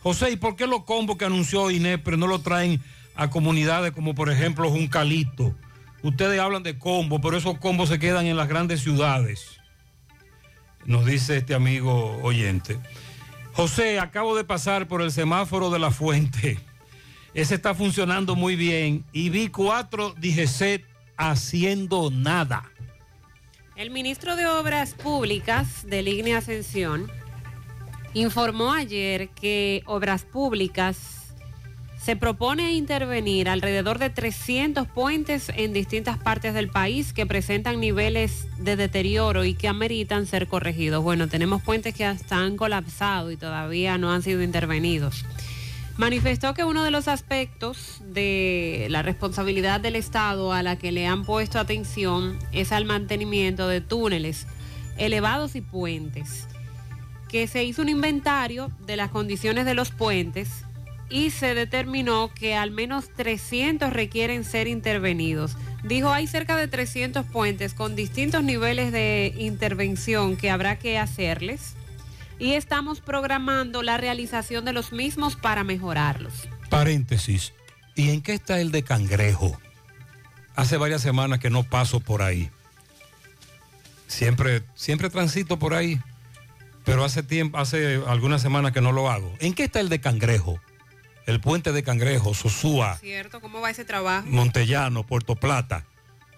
José, 0.02 0.32
¿y 0.32 0.38
por 0.38 0.56
qué 0.56 0.68
los 0.68 0.84
combos 0.84 1.18
que 1.18 1.26
anunció 1.26 1.70
INEPRE 1.70 2.18
no 2.18 2.28
lo 2.28 2.40
traen 2.40 2.82
a 3.16 3.30
comunidades 3.30 3.92
como 3.92 4.16
por 4.16 4.30
ejemplo 4.32 4.70
Juncalito? 4.70 5.56
Ustedes 6.04 6.40
hablan 6.40 6.64
de 6.64 6.78
combos, 6.78 7.20
pero 7.22 7.38
esos 7.38 7.58
combos 7.58 7.90
se 7.90 8.00
quedan 8.00 8.26
en 8.26 8.38
las 8.38 8.48
grandes 8.48 8.82
ciudades. 8.82 9.60
Nos 10.86 11.06
dice 11.06 11.38
este 11.38 11.54
amigo 11.54 12.18
oyente. 12.22 12.80
José, 13.54 14.00
acabo 14.00 14.36
de 14.36 14.44
pasar 14.44 14.88
por 14.88 15.02
el 15.02 15.12
semáforo 15.12 15.70
de 15.70 15.80
la 15.80 15.92
fuente. 15.92 16.60
Ese 17.34 17.56
está 17.56 17.74
funcionando 17.74 18.36
muy 18.36 18.56
bien 18.56 19.04
y 19.12 19.30
vi 19.30 19.50
cuatro 19.50 20.14
DGCET 20.18 20.86
haciendo 21.18 22.10
nada. 22.12 22.72
El 23.76 23.92
ministro 23.92 24.36
de 24.36 24.48
Obras 24.48 24.94
Públicas 24.94 25.86
de 25.88 26.04
Línea 26.04 26.38
Ascensión 26.38 27.12
informó 28.14 28.74
ayer 28.74 29.30
que 29.30 29.84
Obras 29.86 30.24
Públicas 30.24 31.17
se 32.08 32.16
propone 32.16 32.72
intervenir 32.72 33.50
alrededor 33.50 34.00
de 34.00 34.10
300 34.10 34.88
puentes 34.88 35.52
en 35.54 35.74
distintas 35.74 36.18
partes 36.18 36.54
del 36.54 36.70
país 36.70 37.12
que 37.12 37.26
presentan 37.26 37.82
niveles 37.82 38.48
de 38.58 38.78
deterioro 38.78 39.44
y 39.44 39.56
que 39.56 39.68
ameritan 39.68 40.26
ser 40.26 40.48
corregidos. 40.48 41.04
Bueno, 41.04 41.28
tenemos 41.28 41.62
puentes 41.62 41.94
que 41.94 42.06
hasta 42.06 42.38
han 42.38 42.56
colapsado 42.56 43.30
y 43.30 43.36
todavía 43.36 43.98
no 43.98 44.10
han 44.14 44.22
sido 44.22 44.42
intervenidos. 44.42 45.26
Manifestó 45.98 46.54
que 46.54 46.64
uno 46.64 46.86
de 46.86 46.92
los 46.92 47.10
aspectos 47.10 48.00
de 48.06 48.88
la 48.90 49.02
responsabilidad 49.02 49.82
del 49.82 49.98
Estado 49.98 50.54
a 50.54 50.64
la 50.64 50.78
que 50.78 50.94
le 50.94 51.08
han 51.08 51.26
puesto 51.26 51.60
atención 51.60 52.40
es 52.54 52.72
al 52.72 52.86
mantenimiento 52.86 53.68
de 53.68 53.82
túneles 53.82 54.48
elevados 54.98 55.58
y 55.58 55.62
puentes, 55.62 56.48
que 57.28 57.48
se 57.48 57.66
hizo 57.66 57.82
un 57.82 57.90
inventario 57.90 58.72
de 58.86 58.96
las 58.96 59.12
condiciones 59.12 59.66
de 59.66 59.74
los 59.74 59.92
puentes 59.92 60.64
y 61.10 61.32
se 61.32 61.56
determinó 61.56 62.32
que 62.34 62.56
al 62.56 62.72
menos 62.72 63.10
300 63.16 63.92
requieren 63.92 64.44
ser 64.44 64.68
intervenidos. 64.68 65.56
Dijo, 65.84 66.12
hay 66.12 66.28
cerca 66.28 66.58
de 66.58 66.68
300 66.68 67.26
puentes 67.26 67.74
con 67.74 67.96
distintos 67.96 68.44
niveles 68.44 68.92
de 68.92 69.34
intervención 69.38 70.36
que 70.36 70.50
habrá 70.50 70.78
que 70.80 70.98
hacerles 70.98 71.76
y 72.40 72.54
estamos 72.54 73.02
programando 73.02 73.84
la 73.84 73.98
realización 73.98 74.66
de 74.66 74.74
los 74.74 74.92
mismos 74.92 75.36
para 75.36 75.64
mejorarlos. 75.64 76.48
Paréntesis. 76.70 77.54
¿Y 77.96 78.12
en 78.12 78.22
qué 78.22 78.34
está 78.34 78.60
el 78.60 78.72
de 78.72 78.84
Cangrejo? 78.84 79.60
Hace 80.56 80.78
varias 80.78 81.02
semanas 81.02 81.40
que 81.40 81.50
no 81.50 81.64
paso 81.64 82.00
por 82.00 82.22
ahí. 82.22 82.52
Siempre, 84.08 84.64
siempre 84.76 85.10
transito 85.10 85.58
por 85.58 85.74
ahí, 85.74 86.00
pero 86.86 87.04
hace 87.04 87.24
tiempo, 87.24 87.58
hace 87.58 88.02
algunas 88.08 88.42
semanas 88.42 88.72
que 88.72 88.82
no 88.82 88.92
lo 88.92 89.10
hago. 89.10 89.34
¿En 89.40 89.54
qué 89.54 89.66
está 89.66 89.80
el 89.80 89.90
de 89.90 90.00
Cangrejo? 90.00 90.60
El 91.28 91.42
puente 91.42 91.74
de 91.74 91.84
Cangrejo, 91.84 92.34
Sosúa, 92.34 92.98
¿Cierto? 92.98 93.42
¿Cómo 93.42 93.62
va 93.62 93.70
ese 93.70 93.86
trabajo? 93.86 94.26
Montellano, 94.28 95.06
Puerto 95.06 95.36
Plata. 95.36 95.86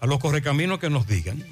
A 0.00 0.06
los 0.06 0.18
correcaminos 0.18 0.78
que 0.78 0.90
nos 0.90 1.06
digan. 1.06 1.42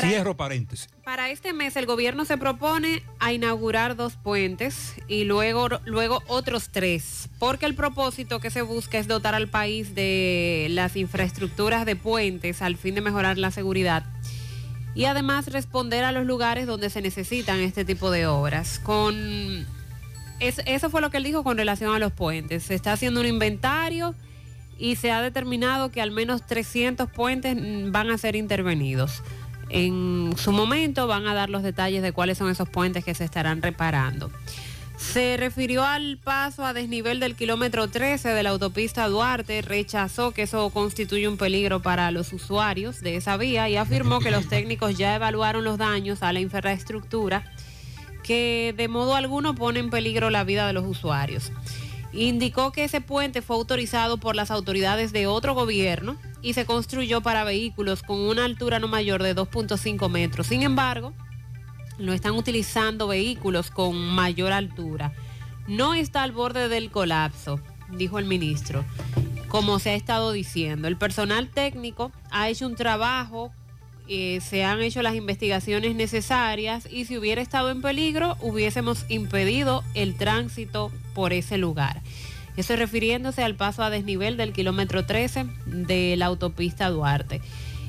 Cierro 0.00 0.36
paréntesis. 0.36 0.88
Para 1.04 1.30
este 1.30 1.52
mes 1.52 1.76
el 1.76 1.86
gobierno 1.86 2.24
se 2.24 2.38
propone 2.38 3.02
a 3.18 3.32
inaugurar 3.32 3.96
dos 3.96 4.14
puentes 4.14 4.94
y 5.08 5.24
luego, 5.24 5.68
luego 5.84 6.22
otros 6.28 6.70
tres, 6.70 7.28
porque 7.38 7.66
el 7.66 7.74
propósito 7.74 8.38
que 8.38 8.50
se 8.50 8.62
busca 8.62 8.98
es 8.98 9.08
dotar 9.08 9.34
al 9.34 9.48
país 9.48 9.94
de 9.94 10.68
las 10.70 10.96
infraestructuras 10.96 11.84
de 11.84 11.96
puentes 11.96 12.62
al 12.62 12.76
fin 12.76 12.94
de 12.94 13.00
mejorar 13.00 13.38
la 13.38 13.50
seguridad 13.50 14.04
y 14.94 15.06
además 15.06 15.48
responder 15.48 16.04
a 16.04 16.12
los 16.12 16.26
lugares 16.26 16.66
donde 16.66 16.88
se 16.88 17.02
necesitan 17.02 17.58
este 17.60 17.84
tipo 17.84 18.10
de 18.10 18.26
obras. 18.26 18.78
Con 18.78 19.66
eso 20.42 20.90
fue 20.90 21.00
lo 21.00 21.10
que 21.10 21.18
él 21.18 21.24
dijo 21.24 21.44
con 21.44 21.56
relación 21.56 21.94
a 21.94 21.98
los 21.98 22.12
puentes. 22.12 22.64
Se 22.64 22.74
está 22.74 22.92
haciendo 22.92 23.20
un 23.20 23.26
inventario 23.26 24.14
y 24.78 24.96
se 24.96 25.12
ha 25.12 25.22
determinado 25.22 25.90
que 25.90 26.00
al 26.00 26.10
menos 26.10 26.46
300 26.46 27.08
puentes 27.10 27.56
mm, 27.56 27.92
van 27.92 28.10
a 28.10 28.18
ser 28.18 28.34
intervenidos. 28.36 29.22
En 29.68 30.34
su 30.36 30.52
momento 30.52 31.06
van 31.06 31.26
a 31.26 31.34
dar 31.34 31.48
los 31.48 31.62
detalles 31.62 32.02
de 32.02 32.12
cuáles 32.12 32.38
son 32.38 32.50
esos 32.50 32.68
puentes 32.68 33.04
que 33.04 33.14
se 33.14 33.24
estarán 33.24 33.62
reparando. 33.62 34.30
Se 34.98 35.36
refirió 35.36 35.84
al 35.84 36.18
paso 36.18 36.64
a 36.64 36.72
desnivel 36.72 37.20
del 37.20 37.34
kilómetro 37.34 37.88
13 37.88 38.28
de 38.30 38.42
la 38.42 38.50
autopista 38.50 39.08
Duarte, 39.08 39.60
rechazó 39.62 40.30
que 40.32 40.42
eso 40.42 40.70
constituye 40.70 41.26
un 41.26 41.36
peligro 41.36 41.82
para 41.82 42.10
los 42.10 42.32
usuarios 42.32 43.00
de 43.00 43.16
esa 43.16 43.36
vía 43.36 43.68
y 43.68 43.76
afirmó 43.76 44.20
que 44.20 44.30
los 44.30 44.48
técnicos 44.48 44.96
ya 44.96 45.16
evaluaron 45.16 45.64
los 45.64 45.78
daños 45.78 46.22
a 46.22 46.32
la 46.32 46.40
infraestructura 46.40 47.44
que 48.22 48.74
de 48.76 48.88
modo 48.88 49.14
alguno 49.14 49.54
pone 49.54 49.80
en 49.80 49.90
peligro 49.90 50.30
la 50.30 50.44
vida 50.44 50.66
de 50.66 50.72
los 50.72 50.84
usuarios. 50.86 51.52
Indicó 52.12 52.72
que 52.72 52.84
ese 52.84 53.00
puente 53.00 53.40
fue 53.40 53.56
autorizado 53.56 54.18
por 54.18 54.36
las 54.36 54.50
autoridades 54.50 55.12
de 55.12 55.26
otro 55.26 55.54
gobierno 55.54 56.16
y 56.42 56.52
se 56.52 56.66
construyó 56.66 57.22
para 57.22 57.44
vehículos 57.44 58.02
con 58.02 58.18
una 58.20 58.44
altura 58.44 58.78
no 58.78 58.88
mayor 58.88 59.22
de 59.22 59.34
2.5 59.34 60.10
metros. 60.10 60.48
Sin 60.48 60.62
embargo, 60.62 61.14
lo 61.98 62.12
están 62.12 62.32
utilizando 62.32 63.08
vehículos 63.08 63.70
con 63.70 63.96
mayor 63.96 64.52
altura. 64.52 65.12
No 65.66 65.94
está 65.94 66.22
al 66.22 66.32
borde 66.32 66.68
del 66.68 66.90
colapso, 66.90 67.60
dijo 67.90 68.18
el 68.18 68.26
ministro, 68.26 68.84
como 69.48 69.78
se 69.78 69.90
ha 69.90 69.94
estado 69.94 70.32
diciendo. 70.32 70.88
El 70.88 70.96
personal 70.96 71.48
técnico 71.48 72.12
ha 72.30 72.48
hecho 72.48 72.66
un 72.66 72.74
trabajo 72.74 73.52
eh, 74.08 74.40
se 74.40 74.64
han 74.64 74.82
hecho 74.82 75.02
las 75.02 75.14
investigaciones 75.14 75.94
necesarias 75.94 76.88
y 76.90 77.04
si 77.04 77.16
hubiera 77.16 77.40
estado 77.40 77.70
en 77.70 77.82
peligro 77.82 78.36
hubiésemos 78.40 79.06
impedido 79.08 79.84
el 79.94 80.16
tránsito 80.16 80.90
por 81.14 81.32
ese 81.32 81.58
lugar. 81.58 82.02
Eso 82.56 82.76
refiriéndose 82.76 83.42
al 83.42 83.54
paso 83.54 83.82
a 83.82 83.90
desnivel 83.90 84.36
del 84.36 84.52
kilómetro 84.52 85.06
13 85.06 85.46
de 85.66 86.16
la 86.16 86.26
autopista 86.26 86.90
Duarte. 86.90 87.40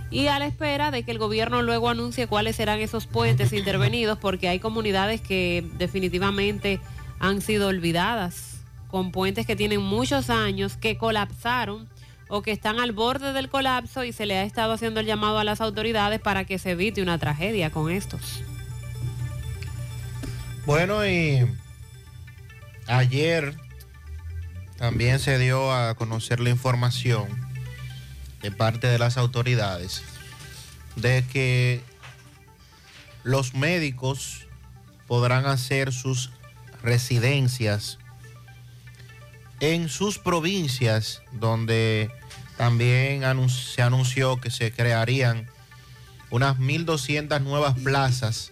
Y 0.10 0.28
a 0.28 0.38
la 0.38 0.46
espera 0.46 0.92
de 0.92 1.04
que 1.04 1.12
el 1.12 1.18
gobierno 1.18 1.64
luego 1.64 1.90
anuncie 1.90 2.28
cuáles 2.28 2.56
serán 2.56 2.80
esos 2.80 3.08
puentes 3.08 3.52
intervenidos, 3.52 4.20
porque 4.20 4.48
hay 4.48 4.60
comunidades 4.60 5.22
que 5.22 5.66
definitivamente 5.80 6.80
han 7.20 7.42
sido 7.42 7.68
olvidadas, 7.68 8.62
con 8.88 9.12
puentes 9.12 9.48
que 9.48 9.56
tienen 9.56 9.82
muchos 9.82 10.30
años, 10.30 10.78
que 10.78 10.98
colapsaron 10.98 11.90
o 12.28 12.42
que 12.42 12.52
están 12.52 12.80
al 12.80 12.92
borde 12.92 13.34
del 13.34 13.50
colapso 13.50 14.04
y 14.04 14.14
se 14.14 14.26
le 14.26 14.38
ha 14.38 14.44
estado 14.44 14.74
haciendo 14.74 15.00
el 15.00 15.06
llamado 15.06 15.40
a 15.40 15.44
las 15.44 15.62
autoridades 15.62 16.20
para 16.20 16.46
que 16.46 16.60
se 16.60 16.72
evite 16.72 17.02
una 17.02 17.18
tragedia 17.18 17.70
con 17.70 17.92
estos. 17.92 18.44
Bueno, 20.66 21.06
y 21.06 21.46
ayer 22.88 23.56
también 24.78 25.20
se 25.20 25.38
dio 25.38 25.74
a 25.74 25.96
conocer 25.96 26.40
la 26.40 26.50
información 26.50 27.28
de 28.42 28.52
parte 28.52 28.88
de 28.88 29.00
las 29.00 29.18
autoridades 29.18 30.04
de 30.96 31.26
que 31.32 31.82
los 33.24 33.54
médicos 33.54 34.48
podrán 35.08 35.46
hacer 35.46 35.92
sus 35.94 36.32
residencias 36.82 38.00
en 39.64 39.88
sus 39.88 40.20
provincias 40.20 41.22
donde 41.32 42.12
también 42.58 43.24
se 43.50 43.82
anunció 43.82 44.36
que 44.42 44.52
se 44.52 44.74
crearían 44.74 45.48
unas 46.32 46.58
1.200 46.58 47.40
nuevas 47.40 47.80
plazas 47.80 48.52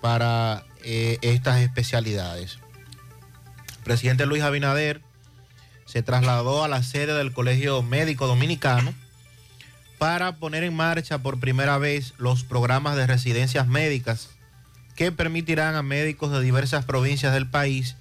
para 0.00 0.62
eh, 0.84 1.18
estas 1.22 1.60
especialidades. 1.60 2.60
El 3.78 3.82
presidente 3.82 4.26
Luis 4.26 4.44
Abinader 4.44 5.02
se 5.86 6.04
trasladó 6.04 6.62
a 6.62 6.68
la 6.68 6.84
sede 6.84 7.14
del 7.14 7.32
Colegio 7.32 7.82
Médico 7.82 8.28
Dominicano 8.28 8.94
para 9.98 10.36
poner 10.36 10.62
en 10.62 10.76
marcha 10.76 11.18
por 11.18 11.40
primera 11.40 11.78
vez 11.78 12.14
los 12.16 12.44
programas 12.44 12.94
de 12.94 13.08
residencias 13.08 13.66
médicas 13.66 14.28
que 14.94 15.10
permitirán 15.10 15.74
a 15.74 15.82
médicos 15.82 16.30
de 16.30 16.40
diversas 16.40 16.84
provincias 16.84 17.32
del 17.32 17.50
país 17.50 17.96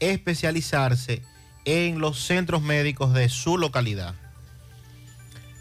especializarse 0.00 1.20
en 1.20 1.37
los 1.68 2.24
centros 2.24 2.62
médicos 2.62 3.12
de 3.12 3.28
su 3.28 3.58
localidad. 3.58 4.14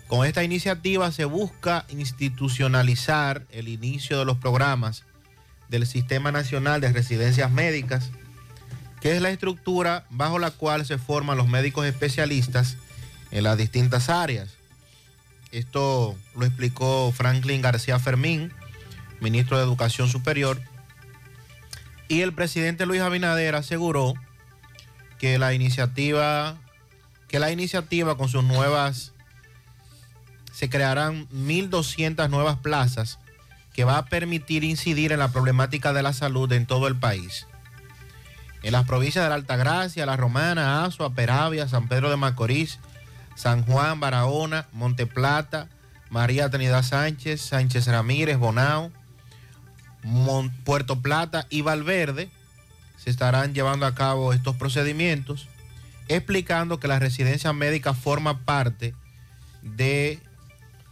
Con 0.07 0.25
esta 0.25 0.41
iniciativa 0.41 1.11
se 1.11 1.25
busca 1.25 1.85
institucionalizar 1.89 3.45
el 3.51 3.67
inicio 3.67 4.17
de 4.17 4.23
los 4.23 4.37
programas 4.37 5.03
del 5.67 5.85
Sistema 5.85 6.31
Nacional 6.31 6.79
de 6.79 6.93
Residencias 6.93 7.51
Médicas, 7.51 8.11
que 9.01 9.17
es 9.17 9.21
la 9.21 9.31
estructura 9.31 10.05
bajo 10.09 10.39
la 10.39 10.51
cual 10.51 10.85
se 10.85 10.97
forman 10.97 11.35
los 11.35 11.49
médicos 11.49 11.85
especialistas 11.85 12.77
en 13.31 13.43
las 13.43 13.57
distintas 13.57 14.07
áreas. 14.07 14.51
Esto 15.51 16.15
lo 16.37 16.45
explicó 16.45 17.11
Franklin 17.11 17.61
García 17.61 17.99
Fermín, 17.99 18.53
ministro 19.19 19.57
de 19.57 19.63
Educación 19.63 20.07
Superior, 20.07 20.61
y 22.07 22.21
el 22.21 22.33
presidente 22.33 22.85
Luis 22.85 23.01
Abinader 23.01 23.55
aseguró 23.55 24.13
que 25.19 25.39
la 25.39 25.53
iniciativa, 25.53 26.57
que 27.27 27.39
la 27.39 27.51
iniciativa 27.51 28.17
con 28.17 28.29
sus 28.29 28.43
nuevas 28.43 29.13
se 30.53 30.69
crearán 30.69 31.27
1.200 31.29 32.29
nuevas 32.29 32.57
plazas 32.57 33.19
que 33.73 33.83
va 33.83 33.99
a 33.99 34.05
permitir 34.05 34.63
incidir 34.63 35.11
en 35.11 35.19
la 35.19 35.31
problemática 35.31 35.93
de 35.93 36.01
la 36.01 36.13
salud 36.13 36.51
en 36.51 36.65
todo 36.65 36.87
el 36.87 36.95
país. 36.95 37.45
En 38.63 38.71
las 38.71 38.87
provincias 38.87 39.23
de 39.23 39.29
la 39.29 39.35
Altagracia, 39.35 40.07
La 40.07 40.17
Romana, 40.17 40.83
Azua, 40.83 41.13
Peravia, 41.13 41.67
San 41.67 41.87
Pedro 41.87 42.09
de 42.09 42.17
Macorís, 42.17 42.79
San 43.35 43.63
Juan, 43.63 43.99
Barahona, 43.99 44.65
Monteplata, 44.73 45.67
María 46.09 46.49
Trinidad 46.49 46.81
Sánchez, 46.81 47.39
Sánchez 47.41 47.85
Ramírez, 47.85 48.37
Bonao, 48.37 48.91
Puerto 50.63 51.01
Plata 51.01 51.45
y 51.49 51.61
Valverde 51.61 52.29
se 53.07 53.11
estarán 53.11 53.53
llevando 53.53 53.85
a 53.85 53.95
cabo 53.95 54.33
estos 54.33 54.57
procedimientos, 54.57 55.47
explicando 56.09 56.77
que 56.77 56.89
la 56.89 56.99
residencia 56.99 57.53
médica 57.53 57.93
forma 57.93 58.43
parte 58.43 58.93
de 59.61 60.19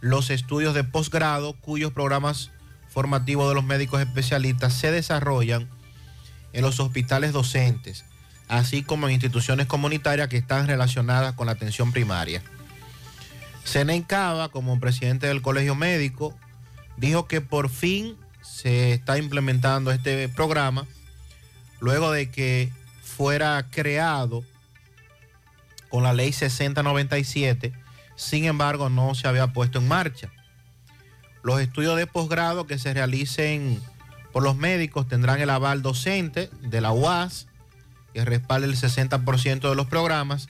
los 0.00 0.30
estudios 0.30 0.72
de 0.72 0.82
posgrado 0.82 1.52
cuyos 1.60 1.92
programas 1.92 2.52
formativo 2.88 3.46
de 3.50 3.54
los 3.54 3.64
médicos 3.64 4.00
especialistas 4.00 4.72
se 4.72 4.90
desarrollan 4.90 5.68
en 6.54 6.62
los 6.62 6.80
hospitales 6.80 7.34
docentes, 7.34 8.06
así 8.48 8.82
como 8.82 9.08
en 9.08 9.12
instituciones 9.12 9.66
comunitarias 9.66 10.28
que 10.28 10.38
están 10.38 10.68
relacionadas 10.68 11.34
con 11.34 11.44
la 11.44 11.52
atención 11.52 11.92
primaria. 11.92 12.42
Senen 13.62 14.06
como 14.52 14.80
presidente 14.80 15.26
del 15.26 15.42
Colegio 15.42 15.74
Médico, 15.74 16.34
dijo 16.96 17.28
que 17.28 17.42
por 17.42 17.68
fin 17.68 18.16
se 18.40 18.94
está 18.94 19.18
implementando 19.18 19.90
este 19.90 20.30
programa 20.30 20.86
luego 21.80 22.12
de 22.12 22.30
que 22.30 22.72
fuera 23.02 23.66
creado 23.70 24.44
con 25.88 26.02
la 26.02 26.12
ley 26.12 26.32
6097, 26.32 27.72
sin 28.16 28.44
embargo 28.44 28.90
no 28.90 29.14
se 29.14 29.28
había 29.28 29.48
puesto 29.48 29.78
en 29.78 29.88
marcha. 29.88 30.30
Los 31.42 31.60
estudios 31.60 31.96
de 31.96 32.06
posgrado 32.06 32.66
que 32.66 32.78
se 32.78 32.92
realicen 32.92 33.80
por 34.32 34.42
los 34.42 34.56
médicos 34.56 35.08
tendrán 35.08 35.40
el 35.40 35.50
aval 35.50 35.82
docente 35.82 36.50
de 36.60 36.80
la 36.80 36.92
UAS, 36.92 37.46
que 38.12 38.24
respalda 38.24 38.66
el 38.66 38.76
60% 38.76 39.68
de 39.68 39.74
los 39.74 39.86
programas, 39.86 40.48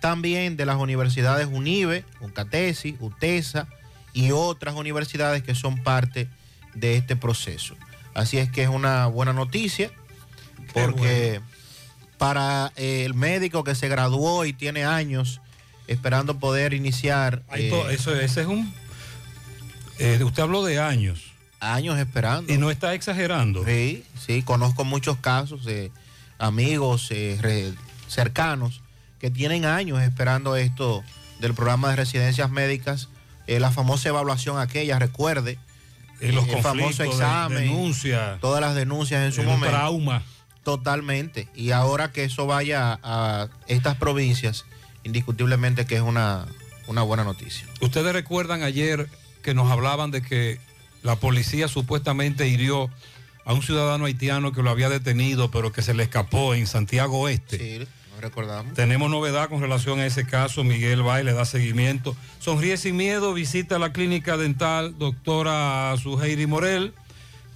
también 0.00 0.56
de 0.56 0.66
las 0.66 0.76
universidades 0.76 1.48
UNIBE, 1.50 2.04
UNCATESI, 2.20 2.96
UTESA 3.00 3.66
y 4.12 4.30
otras 4.30 4.74
universidades 4.74 5.42
que 5.42 5.54
son 5.54 5.82
parte 5.82 6.28
de 6.74 6.96
este 6.96 7.16
proceso. 7.16 7.74
Así 8.14 8.38
es 8.38 8.50
que 8.50 8.62
es 8.62 8.68
una 8.68 9.06
buena 9.06 9.32
noticia, 9.32 9.90
porque 10.84 11.40
para 12.18 12.72
eh, 12.76 13.04
el 13.04 13.14
médico 13.14 13.64
que 13.64 13.74
se 13.74 13.88
graduó 13.88 14.44
y 14.44 14.52
tiene 14.52 14.84
años 14.84 15.40
esperando 15.86 16.38
poder 16.38 16.72
iniciar... 16.74 17.42
Hay 17.48 17.70
to- 17.70 17.90
eso, 17.90 18.14
ese 18.18 18.40
es 18.42 18.46
un... 18.46 18.72
eh, 19.98 20.18
usted 20.24 20.42
habló 20.42 20.64
de 20.64 20.78
años. 20.80 21.32
Años 21.60 21.98
esperando. 21.98 22.52
Y 22.52 22.58
no 22.58 22.70
está 22.70 22.94
exagerando. 22.94 23.64
Sí, 23.64 24.04
sí, 24.24 24.42
conozco 24.42 24.84
muchos 24.84 25.16
casos 25.18 25.64
de 25.64 25.90
amigos 26.38 27.08
eh, 27.10 27.38
re- 27.40 27.72
cercanos 28.08 28.82
que 29.18 29.30
tienen 29.30 29.64
años 29.64 30.02
esperando 30.02 30.56
esto 30.56 31.02
del 31.40 31.54
programa 31.54 31.90
de 31.90 31.96
residencias 31.96 32.50
médicas, 32.50 33.08
eh, 33.46 33.60
la 33.60 33.70
famosa 33.70 34.08
evaluación 34.08 34.58
aquella, 34.58 34.98
recuerde, 34.98 35.58
Eh, 36.20 36.32
los 36.32 36.46
el 36.48 36.62
famoso 36.62 37.02
examen, 37.04 37.58
denuncia, 37.64 38.38
todas 38.40 38.60
las 38.60 38.74
denuncias 38.74 39.22
en 39.24 39.32
su 39.32 39.42
momento. 39.42 39.68
trauma. 39.68 40.22
Totalmente. 40.66 41.46
Y 41.54 41.70
ahora 41.70 42.10
que 42.10 42.24
eso 42.24 42.44
vaya 42.48 42.98
a 43.04 43.46
estas 43.68 43.94
provincias, 43.98 44.64
indiscutiblemente 45.04 45.86
que 45.86 45.94
es 45.94 46.00
una, 46.00 46.44
una 46.88 47.02
buena 47.02 47.22
noticia. 47.22 47.68
Ustedes 47.80 48.12
recuerdan 48.12 48.64
ayer 48.64 49.08
que 49.44 49.54
nos 49.54 49.70
hablaban 49.70 50.10
de 50.10 50.22
que 50.22 50.58
la 51.04 51.14
policía 51.14 51.68
supuestamente 51.68 52.48
hirió 52.48 52.90
a 53.44 53.52
un 53.52 53.62
ciudadano 53.62 54.06
haitiano 54.06 54.50
que 54.50 54.64
lo 54.64 54.70
había 54.70 54.88
detenido, 54.88 55.52
pero 55.52 55.70
que 55.70 55.82
se 55.82 55.94
le 55.94 56.02
escapó 56.02 56.52
en 56.52 56.66
Santiago 56.66 57.20
Oeste. 57.20 57.58
Sí, 57.58 57.86
no 58.12 58.20
recordamos. 58.20 58.74
Tenemos 58.74 59.08
novedad 59.08 59.48
con 59.48 59.60
relación 59.60 60.00
a 60.00 60.06
ese 60.06 60.26
caso. 60.26 60.64
Miguel 60.64 61.04
Baile 61.04 61.32
da 61.32 61.44
seguimiento. 61.44 62.16
Sonríe 62.40 62.76
sin 62.76 62.96
miedo, 62.96 63.34
visita 63.34 63.78
la 63.78 63.92
clínica 63.92 64.36
dental 64.36 64.98
doctora 64.98 65.94
Suheiri 66.02 66.48
Morel. 66.48 66.92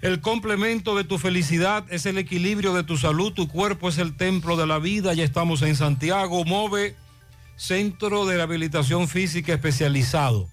El 0.00 0.20
complemento 0.20 0.96
de 0.96 1.04
tu 1.04 1.18
felicidad 1.18 1.84
es 1.90 2.06
el 2.06 2.18
equilibrio 2.18 2.72
de 2.74 2.84
tu 2.84 2.96
salud. 2.96 3.32
Tu 3.32 3.48
cuerpo 3.48 3.88
es 3.88 3.98
el 3.98 4.16
templo 4.16 4.56
de 4.56 4.66
la 4.66 4.78
vida. 4.78 5.14
Ya 5.14 5.24
estamos 5.24 5.62
en 5.62 5.74
Santiago. 5.74 6.44
Move 6.44 6.94
Centro 7.56 8.24
de 8.24 8.36
Rehabilitación 8.36 9.08
Física 9.08 9.54
Especializado. 9.54 10.48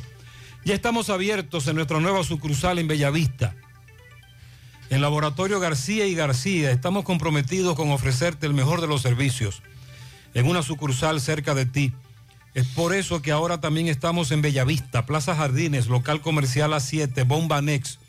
Ya 0.65 0.75
estamos 0.75 1.09
abiertos 1.09 1.65
en 1.67 1.75
nuestra 1.75 1.99
nueva 1.99 2.23
sucursal 2.23 2.77
en 2.77 2.87
Bellavista. 2.87 3.55
En 4.91 5.01
Laboratorio 5.01 5.59
García 5.59 6.05
y 6.05 6.13
García 6.13 6.69
estamos 6.71 7.05
comprometidos 7.05 7.75
con 7.75 7.89
ofrecerte 7.91 8.45
el 8.45 8.53
mejor 8.53 8.81
de 8.81 8.87
los 8.87 9.01
servicios 9.01 9.63
en 10.33 10.47
una 10.47 10.61
sucursal 10.61 11.21
cerca 11.21 11.55
de 11.55 11.65
ti. 11.65 11.93
Es 12.53 12.67
por 12.67 12.93
eso 12.95 13.21
que 13.21 13.31
ahora 13.31 13.59
también 13.61 13.87
estamos 13.87 14.31
en 14.31 14.41
Bellavista, 14.41 15.05
Plaza 15.05 15.35
Jardines, 15.35 15.87
local 15.87 16.21
comercial 16.21 16.71
A7, 16.71 17.27
Bomba 17.27 17.61
Next, 17.61 17.99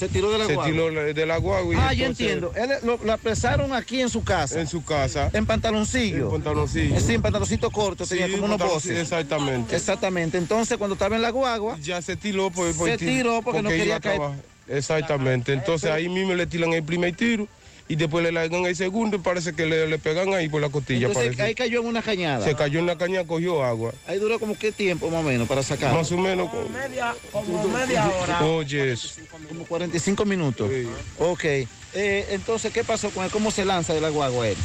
Se 0.00 0.08
tiró 0.08 0.30
de 0.32 0.38
la 0.38 0.46
se 0.46 0.54
guagua. 0.54 0.72
tiró 0.72 0.90
la- 0.90 1.02
de 1.02 1.26
la 1.26 1.36
guagua. 1.36 1.74
y 1.74 1.78
Ah, 1.78 1.92
yo 1.92 2.06
entiendo. 2.06 2.52
Él 2.56 2.70
lo, 2.84 2.98
lo 3.04 3.12
apresaron 3.12 3.72
aquí 3.74 4.00
en 4.00 4.08
su 4.08 4.24
casa. 4.24 4.58
En 4.60 4.66
su 4.66 4.82
casa. 4.82 5.30
En 5.32 5.44
pantaloncillo. 5.46 6.24
En 6.26 6.30
pantaloncillo. 6.32 6.98
Sí, 7.00 7.14
en 7.14 7.22
pantaloncito 7.22 7.70
corto, 7.70 8.06
tenía 8.06 8.26
Sí, 8.26 8.32
como 8.32 8.46
unos 8.46 8.58
voces. 8.58 8.98
Exactamente. 8.98 9.76
Exactamente. 9.76 10.38
Entonces, 10.38 10.78
cuando 10.78 10.94
estaba 10.94 11.16
en 11.16 11.22
la 11.22 11.30
guagua. 11.30 11.76
Ya 11.82 12.00
se 12.02 12.16
tiró. 12.16 12.50
Pues, 12.50 12.76
Se 12.76 12.96
tiró 12.98 13.42
porque 13.42 13.62
no 13.62 13.68
iba 13.68 13.78
quería 13.78 13.96
a 13.96 14.00
caer. 14.00 14.16
trabajar. 14.16 14.44
Exactamente. 14.68 15.52
Entonces 15.52 15.90
ahí 15.90 16.08
mismo 16.08 16.32
le 16.34 16.46
tiran 16.46 16.72
el 16.72 16.82
primer 16.82 17.14
tiro 17.14 17.46
y 17.90 17.96
después 17.96 18.22
le 18.22 18.30
largan 18.30 18.64
el 18.66 18.76
segundo 18.76 19.16
y 19.16 19.18
parece 19.18 19.52
que 19.52 19.66
le, 19.66 19.88
le 19.88 19.98
pegan 19.98 20.32
ahí 20.32 20.48
por 20.48 20.60
la 20.60 20.68
costilla. 20.68 21.08
Entonces, 21.08 21.34
parece. 21.34 21.42
ahí 21.42 21.54
cayó 21.56 21.80
en 21.80 21.88
una 21.88 22.02
cañada. 22.02 22.44
Se 22.44 22.54
cayó 22.54 22.78
en 22.78 22.86
la 22.86 22.96
caña, 22.96 23.26
cogió 23.26 23.64
agua. 23.64 23.92
Ahí 24.06 24.20
duró 24.20 24.38
como 24.38 24.56
qué 24.56 24.70
tiempo 24.70 25.10
más 25.10 25.24
o 25.24 25.28
menos 25.28 25.48
para 25.48 25.64
sacar. 25.64 25.92
Más 25.92 26.12
o 26.12 26.16
menos. 26.16 26.48
Media, 26.72 27.16
como 27.32 27.66
media 27.66 28.08
hora. 28.08 28.44
Oye, 28.46 28.92
eso. 28.92 29.20
Como 29.48 29.64
45 29.64 30.24
minutos. 30.24 30.70
Ok. 31.18 31.44
Eh, 31.92 32.26
entonces, 32.30 32.72
¿qué 32.72 32.84
pasó 32.84 33.10
con 33.10 33.24
él? 33.24 33.30
¿Cómo 33.32 33.50
se 33.50 33.64
lanza 33.64 33.92
de 33.92 34.00
la 34.00 34.10
guagua 34.10 34.46
él? 34.46 34.56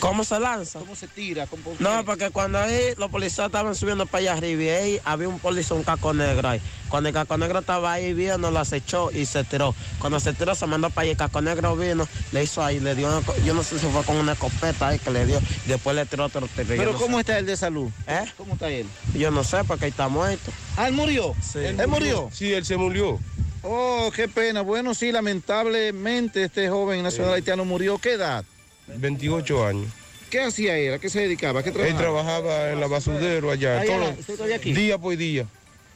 ¿Cómo 0.00 0.22
se 0.22 0.38
lanza? 0.38 0.80
¿Cómo 0.80 0.94
se 0.94 1.08
tira? 1.08 1.46
¿Cómo- 1.46 1.74
No, 1.78 2.04
porque 2.04 2.28
cuando 2.30 2.58
ahí 2.58 2.92
los 2.98 3.10
policías 3.10 3.46
estaban 3.46 3.74
subiendo 3.74 4.04
para 4.04 4.20
allá 4.20 4.32
arriba 4.34 4.62
y 4.64 4.68
ahí 4.68 5.00
había 5.04 5.28
un 5.28 5.38
policía, 5.38 5.74
un 5.76 5.82
caco 5.82 6.12
negro 6.12 6.46
ahí. 6.48 6.60
Cuando 6.90 7.08
el 7.08 7.14
caco 7.14 7.38
negro 7.38 7.60
estaba 7.60 7.92
ahí 7.94 8.12
viendo, 8.12 8.50
lo 8.50 8.58
acechó 8.58 9.10
y 9.10 9.24
se 9.24 9.44
tiró. 9.44 9.74
Cuando 9.98 10.20
se 10.20 10.34
tiró, 10.34 10.54
se 10.54 10.66
mandó 10.66 10.90
para 10.90 11.02
allá. 11.04 11.12
El 11.12 11.16
caco 11.16 11.40
negro 11.40 11.74
vino, 11.74 12.06
le 12.32 12.44
hizo 12.44 12.62
ahí, 12.62 12.80
le 12.80 12.94
dio, 12.94 13.08
una 13.08 13.24
co- 13.24 13.34
yo 13.46 13.54
no 13.54 13.62
sé 13.62 13.78
si 13.78 13.86
fue 13.86 14.02
con 14.04 14.16
una 14.16 14.32
escopeta 14.32 14.88
ahí 14.88 14.98
que 14.98 15.10
le 15.10 15.24
dio. 15.24 15.40
Después 15.66 15.96
le 15.96 16.04
tiró 16.04 16.26
otro 16.26 16.46
tiro. 16.48 16.68
Pero 16.68 16.92
no 16.92 16.98
¿cómo 16.98 17.16
sé. 17.16 17.20
está 17.20 17.38
él 17.38 17.46
de 17.46 17.56
salud? 17.56 17.88
¿Eh? 18.06 18.24
¿Cómo 18.36 18.52
está 18.54 18.68
él? 18.68 18.86
Yo 19.14 19.30
no 19.30 19.42
sé, 19.42 19.64
porque 19.64 19.86
ahí 19.86 19.90
está 19.90 20.08
muerto. 20.08 20.52
Ah, 20.76 20.86
él 20.88 20.92
murió. 20.92 21.34
Sí. 21.40 21.60
¿Él 21.60 21.88
murió? 21.88 22.28
Sí, 22.30 22.52
él 22.52 22.64
se 22.66 22.76
murió. 22.76 23.18
Oh, 23.64 24.10
qué 24.14 24.28
pena. 24.28 24.60
Bueno, 24.60 24.94
sí, 24.94 25.10
lamentablemente 25.10 26.44
este 26.44 26.68
joven 26.68 27.02
nacional 27.02 27.34
haitiano 27.34 27.64
murió. 27.64 27.98
¿Qué 27.98 28.12
edad? 28.12 28.44
28 28.86 29.66
años. 29.66 29.86
¿Qué 30.30 30.40
hacía 30.40 30.76
él? 30.76 30.94
¿A 30.94 30.98
qué 30.98 31.08
se 31.08 31.20
dedicaba? 31.20 31.60
¿A 31.60 31.62
qué 31.62 31.70
Él 31.70 31.74
trabajaba? 31.76 31.98
trabajaba 32.00 32.70
en 32.72 32.80
la 32.80 32.86
basurero 32.88 33.50
allá. 33.50 33.80
Ahí 33.80 33.86
todos 33.88 34.00
era, 34.00 34.10
los- 34.10 34.18
¿usted 34.20 34.34
todavía 34.34 34.56
aquí? 34.56 34.72
Día 34.72 34.98
por 34.98 35.16
día. 35.16 35.46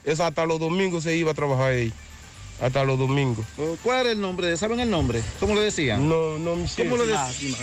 Es 0.04 0.20
hasta 0.20 0.46
los 0.46 0.58
domingos 0.60 1.04
se 1.04 1.14
iba 1.16 1.32
a 1.32 1.34
trabajar 1.34 1.72
ahí. 1.72 1.92
Hasta 2.60 2.84
los 2.84 2.98
domingos. 2.98 3.44
Oh, 3.58 3.76
¿Cuál 3.82 4.00
era 4.00 4.10
el 4.12 4.20
nombre? 4.20 4.56
¿Saben 4.56 4.80
el 4.80 4.90
nombre? 4.90 5.22
¿Cómo 5.38 5.54
le 5.54 5.60
decían? 5.60 6.08
No, 6.08 6.38
no 6.38 6.56
me 6.56 6.66
sé. 6.68 6.82
¿Cómo 6.84 6.96
le 7.04 7.14
Ah, 7.14 7.28
decían? 7.28 7.56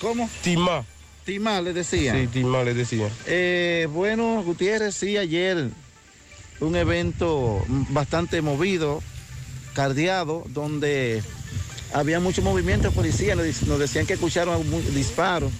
¿Cómo? 0.00 0.28
Timá. 0.42 0.84
Timá 1.24 1.60
le 1.60 1.72
decían. 1.72 2.20
Sí, 2.20 2.26
Timá 2.26 2.64
le 2.64 2.74
decía. 2.74 3.08
Eh, 3.26 3.86
bueno, 3.90 4.42
Gutiérrez, 4.42 4.94
sí, 4.96 5.16
ayer 5.16 5.68
un 6.60 6.76
evento 6.76 7.64
bastante 7.90 8.42
movido, 8.42 9.02
cardeado, 9.74 10.44
donde 10.48 11.22
había 11.92 12.20
mucho 12.20 12.42
movimiento 12.42 12.88
de 12.88 12.94
policía, 12.94 13.34
nos, 13.34 13.78
decían 13.78 14.06
que 14.06 14.14
escucharon 14.14 14.62
disparos. 14.94 15.52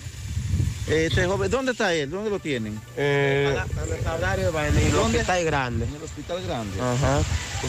Este 0.89 1.27
joven, 1.27 1.51
¿dónde 1.51 1.73
está 1.73 1.95
él? 1.95 2.11
¿Dónde 2.11 2.29
lo 2.29 2.41
tienen? 2.41 2.79
Eh, 2.97 3.57
Y 3.57 4.87
el 4.87 4.93
¿Dónde? 4.93 5.19
hospital 5.19 5.45
grande. 5.45 5.85
En 5.87 5.95
el 5.95 6.03
hospital 6.03 6.43
grande. 6.43 6.81
Ajá. 6.81 7.21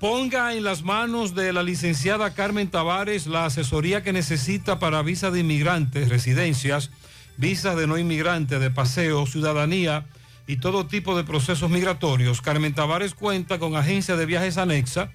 Ponga 0.00 0.54
en 0.54 0.64
las 0.64 0.82
manos 0.82 1.34
de 1.34 1.52
la 1.52 1.62
licenciada 1.62 2.32
Carmen 2.32 2.70
Tavares 2.70 3.26
la 3.26 3.44
asesoría 3.44 4.02
que 4.02 4.14
necesita 4.14 4.78
para 4.78 5.02
visa 5.02 5.30
de 5.30 5.40
inmigrantes, 5.40 6.08
residencias, 6.08 6.90
visas 7.36 7.76
de 7.76 7.86
no 7.86 7.98
inmigrantes, 7.98 8.60
de 8.60 8.70
paseo, 8.70 9.26
ciudadanía 9.26 10.06
y 10.46 10.56
todo 10.56 10.86
tipo 10.86 11.14
de 11.18 11.24
procesos 11.24 11.68
migratorios. 11.68 12.40
Carmen 12.40 12.72
Tavares 12.72 13.12
cuenta 13.12 13.58
con 13.58 13.76
agencia 13.76 14.16
de 14.16 14.24
viajes 14.24 14.56
anexa 14.56 15.10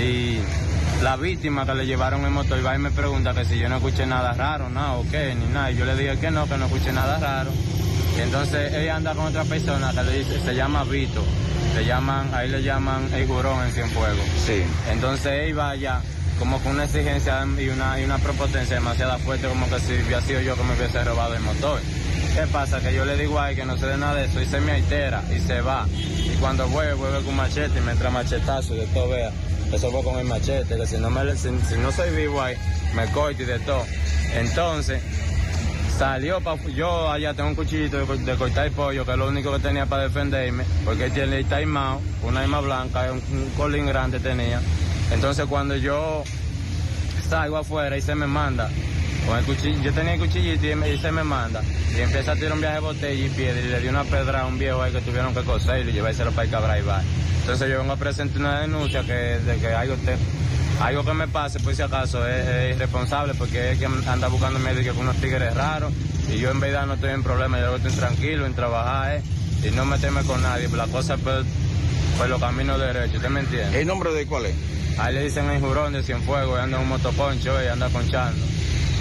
Y 0.00 0.38
la 1.02 1.16
víctima 1.16 1.64
que 1.64 1.74
le 1.74 1.86
llevaron 1.86 2.24
el 2.24 2.30
motor 2.30 2.64
va 2.64 2.74
y 2.74 2.78
me 2.78 2.90
pregunta 2.90 3.34
que 3.34 3.44
si 3.44 3.58
yo 3.58 3.68
no 3.68 3.76
escuché 3.76 4.06
nada 4.06 4.32
raro, 4.32 4.68
nada, 4.68 4.94
o 4.94 5.04
qué, 5.10 5.34
ni 5.34 5.46
nada. 5.52 5.70
Y 5.70 5.76
yo 5.76 5.84
le 5.84 5.96
dije 5.96 6.18
que 6.18 6.30
no, 6.30 6.46
que 6.46 6.56
no 6.56 6.66
escuché 6.66 6.92
nada 6.92 7.18
raro. 7.18 7.50
Y 8.18 8.20
entonces 8.20 8.74
ella 8.74 8.96
anda 8.96 9.14
con 9.14 9.26
otra 9.26 9.44
persona 9.44 9.92
que 9.92 10.02
le 10.02 10.18
dice, 10.18 10.40
se 10.44 10.52
llama 10.52 10.82
Vito. 10.82 11.22
Le 11.76 11.84
llaman, 11.84 12.34
ahí 12.34 12.48
le 12.48 12.60
llaman 12.64 13.08
el 13.14 13.28
jurón 13.28 13.64
en 13.64 13.72
Cienfuegos. 13.72 14.26
Sí. 14.44 14.64
Entonces 14.90 15.32
él 15.44 15.56
va 15.56 15.70
allá 15.70 16.00
como 16.36 16.58
con 16.60 16.72
una 16.72 16.84
exigencia 16.84 17.46
y 17.58 17.68
una, 17.68 18.00
y 18.00 18.04
una 18.04 18.18
propotencia 18.18 18.74
demasiado 18.74 19.16
fuerte, 19.20 19.46
como 19.46 19.68
que 19.70 19.78
si 19.78 19.92
hubiera 19.92 20.20
sido 20.20 20.40
yo 20.40 20.56
que 20.56 20.64
me 20.64 20.74
hubiese 20.74 21.04
robado 21.04 21.34
el 21.34 21.42
motor. 21.42 21.80
¿Qué 22.34 22.46
pasa? 22.48 22.80
Que 22.80 22.92
yo 22.92 23.04
le 23.04 23.16
digo 23.16 23.38
ahí 23.38 23.54
que 23.54 23.64
no 23.64 23.76
sé 23.76 23.86
de 23.86 23.96
nada 23.96 24.14
de 24.14 24.24
eso 24.26 24.40
y 24.40 24.46
se 24.46 24.60
me 24.60 24.72
altera 24.72 25.22
y 25.34 25.38
se 25.38 25.60
va. 25.60 25.86
Y 25.88 26.36
cuando 26.40 26.66
vuelve, 26.68 26.94
vuelve 26.94 27.22
con 27.22 27.36
machete 27.36 27.78
y 27.78 27.82
me 27.82 27.92
entra 27.92 28.10
machetazo 28.10 28.74
y 28.74 28.78
de 28.78 28.86
todo, 28.88 29.10
vea. 29.10 29.30
Eso 29.72 29.90
fue 29.92 30.02
con 30.02 30.18
el 30.18 30.24
machete, 30.24 30.76
que 30.76 30.86
si 30.86 30.96
no, 30.96 31.10
me, 31.10 31.36
si, 31.36 31.50
no 31.50 31.92
soy 31.92 32.10
vivo 32.16 32.42
ahí, 32.42 32.56
me 32.94 33.06
corto 33.12 33.42
y 33.42 33.46
de 33.46 33.58
todo. 33.60 33.84
Entonces, 34.34 35.02
salió 35.98 36.40
para 36.40 36.62
yo 36.68 37.10
allá 37.10 37.34
tengo 37.34 37.50
un 37.50 37.54
cuchillito 37.56 37.98
de, 37.98 38.36
cortar 38.36 38.66
el 38.66 38.72
pollo 38.72 39.04
que 39.04 39.10
es 39.10 39.18
lo 39.18 39.28
único 39.28 39.52
que 39.52 39.58
tenía 39.58 39.86
para 39.86 40.04
defenderme 40.04 40.64
porque 40.84 41.10
tiene 41.10 41.38
el 41.38 41.46
taimado 41.46 42.00
una 42.22 42.40
arma 42.40 42.60
blanca 42.60 43.10
un, 43.12 43.22
un 43.36 43.50
colín 43.56 43.86
grande 43.86 44.20
tenía 44.20 44.60
entonces 45.12 45.46
cuando 45.46 45.76
yo 45.76 46.22
salgo 47.28 47.58
afuera 47.58 47.96
y 47.96 48.00
se 48.00 48.14
me 48.14 48.26
manda, 48.26 48.70
con 49.26 49.38
el 49.38 49.44
cuchillo, 49.44 49.82
yo 49.82 49.92
tenía 49.92 50.14
el 50.14 50.20
cuchillito 50.20 50.66
y, 50.86 50.98
se 50.98 51.12
me 51.12 51.22
manda, 51.22 51.62
y 51.94 52.00
empieza 52.00 52.32
a 52.32 52.34
tirar 52.34 52.52
un 52.52 52.60
viaje 52.60 52.76
de 52.76 52.80
botella 52.80 53.26
y 53.26 53.28
piedra 53.28 53.60
y 53.60 53.68
le 53.68 53.80
di 53.80 53.88
una 53.88 54.04
pedra 54.04 54.42
a 54.42 54.46
un 54.46 54.58
viejo 54.58 54.82
ahí 54.82 54.92
que 54.92 55.00
tuvieron 55.00 55.34
que 55.34 55.42
coser 55.42 55.86
y 55.86 55.92
llevárselo 55.92 56.32
para 56.32 56.44
el 56.44 56.50
cabra 56.50 56.78
y 56.78 56.82
va. 56.82 57.02
Entonces 57.40 57.68
yo 57.70 57.78
vengo 57.78 57.92
a 57.92 57.96
presentar 57.96 58.40
una 58.40 58.60
denuncia 58.60 59.02
que 59.02 59.12
de 59.12 59.56
que 59.58 59.68
algo, 59.68 59.94
algo 60.80 61.04
que 61.04 61.12
me 61.12 61.28
pase, 61.28 61.60
por 61.60 61.74
si 61.74 61.82
acaso, 61.82 62.26
es, 62.26 62.76
irresponsable 62.76 63.34
porque 63.34 63.72
es 63.72 63.78
que 63.78 63.86
anda 63.86 64.28
buscando 64.28 64.58
médico 64.58 64.94
con 64.94 65.02
unos 65.02 65.16
tigres 65.16 65.54
raros 65.54 65.92
y 66.28 66.38
yo 66.38 66.50
en 66.50 66.60
verdad 66.60 66.86
no 66.86 66.94
estoy 66.94 67.10
en 67.10 67.22
problema, 67.22 67.58
yo 67.58 67.76
estoy 67.76 67.92
tranquilo 67.92 68.46
en 68.46 68.54
trabajar 68.54 69.16
eh, 69.16 69.22
y 69.66 69.70
no 69.74 69.84
meterme 69.84 70.22
con 70.22 70.42
nadie, 70.42 70.68
la 70.68 70.86
cosa 70.86 71.16
pues, 71.16 71.44
pues 72.16 72.30
los 72.30 72.40
caminos 72.40 72.78
derechos, 72.78 73.16
¿usted 73.16 73.28
me 73.28 73.40
entiende? 73.40 73.80
¿El 73.80 73.86
nombre 73.86 74.12
de 74.12 74.26
cuál 74.26 74.46
es? 74.46 74.54
Ahí 74.98 75.14
le 75.14 75.24
dicen 75.24 75.48
el 75.50 75.60
jurón 75.60 75.92
de 75.92 76.02
Cienfuegos 76.02 76.58
anda 76.58 76.76
en 76.76 76.82
un 76.82 76.88
motoconcho 76.88 77.62
y 77.62 77.66
anda 77.66 77.88
conchando. 77.88 78.44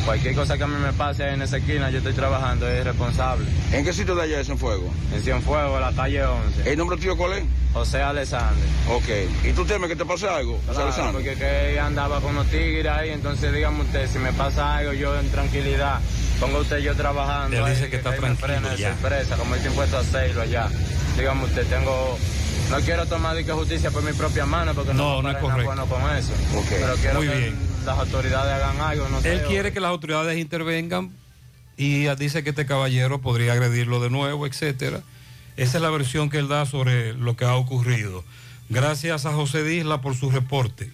Cualquier 0.07 0.35
cosa 0.35 0.57
que 0.57 0.63
a 0.63 0.67
mí 0.67 0.75
me 0.81 0.93
pase 0.93 1.25
ahí 1.25 1.33
en 1.33 1.41
esa 1.41 1.57
esquina, 1.57 1.89
yo 1.89 1.97
estoy 1.97 2.13
trabajando, 2.13 2.65
es 2.65 2.81
responsable. 2.81 3.45
¿En 3.73 3.83
qué 3.83 3.91
sitio 3.91 4.15
de 4.15 4.21
allá 4.23 4.37
de 4.37 4.45
Cienfuegos? 4.45 4.89
En 5.13 5.21
Cienfuegos, 5.21 5.81
la 5.81 5.91
calle 5.91 6.23
11. 6.23 6.71
¿El 6.71 6.77
nombre 6.77 6.95
tuyo 6.95 7.17
cuál 7.17 7.33
es? 7.33 7.43
José 7.73 8.01
Alexander. 8.01 8.65
Ok. 8.89 9.03
¿Y 9.43 9.51
tú 9.51 9.65
temes 9.65 9.89
que 9.89 9.97
te 9.97 10.05
pase 10.05 10.29
algo, 10.29 10.53
José 10.59 10.65
claro, 10.67 10.83
Alexander? 10.83 11.13
Porque 11.13 11.35
que 11.35 11.77
andaba 11.77 12.21
con 12.21 12.35
los 12.35 12.47
tigres 12.47 12.87
ahí, 12.87 13.09
entonces 13.09 13.53
dígame 13.53 13.81
usted, 13.81 14.09
si 14.09 14.17
me 14.19 14.31
pasa 14.31 14.77
algo, 14.77 14.93
yo 14.93 15.19
en 15.19 15.29
tranquilidad, 15.29 15.99
ponga 16.39 16.59
usted 16.59 16.77
yo 16.77 16.95
trabajando. 16.95 17.57
Él 17.57 17.63
ahí, 17.65 17.73
dice 17.73 17.89
que 17.89 17.97
está 17.97 18.15
tranquilo 18.15 18.75
ya. 18.77 18.91
sorpresa, 18.93 19.35
como 19.35 19.55
él 19.55 19.65
impuesto 19.65 19.97
a 19.97 19.99
hacerlo 19.99 20.41
allá. 20.41 20.69
Dígame 21.17 21.43
usted, 21.43 21.67
tengo... 21.67 22.17
No 22.71 22.79
quiero 22.79 23.05
tomar 23.07 23.35
de 23.35 23.43
que 23.43 23.51
justicia 23.51 23.91
por 23.91 24.03
mi 24.03 24.13
propia 24.13 24.45
mano 24.45 24.73
porque 24.73 24.93
no, 24.93 25.15
No, 25.15 25.21
no 25.23 25.31
es 25.31 25.37
correcto. 25.37 25.65
bueno 25.65 25.85
con 25.85 26.01
eso. 26.15 26.31
Pero 26.69 26.95
quiero 26.95 27.15
Muy 27.19 27.27
que 27.27 27.35
bien. 27.35 27.76
Las 27.87 27.97
autoridades 27.99 28.53
hagan 28.53 28.79
algo, 28.81 29.09
no 29.09 29.21
sé. 29.21 29.33
Él 29.33 29.41
o- 29.43 29.47
quiere 29.47 29.73
que 29.73 29.79
las 29.79 29.89
autoridades 29.89 30.37
intervengan 30.37 31.11
y 31.77 32.05
dice 32.15 32.43
que 32.43 32.51
este 32.51 32.65
caballero 32.65 33.19
podría 33.21 33.53
agredirlo 33.53 33.99
de 33.99 34.09
nuevo, 34.09 34.45
etcétera. 34.45 35.01
Esa 35.57 35.77
es 35.77 35.81
la 35.81 35.89
versión 35.89 36.29
que 36.29 36.37
él 36.37 36.47
da 36.47 36.65
sobre 36.65 37.13
lo 37.13 37.35
que 37.35 37.45
ha 37.45 37.55
ocurrido. 37.55 38.23
Gracias 38.69 39.25
a 39.25 39.31
José 39.33 39.63
Disla 39.63 40.01
por 40.01 40.15
su 40.15 40.29
reporte. 40.29 40.91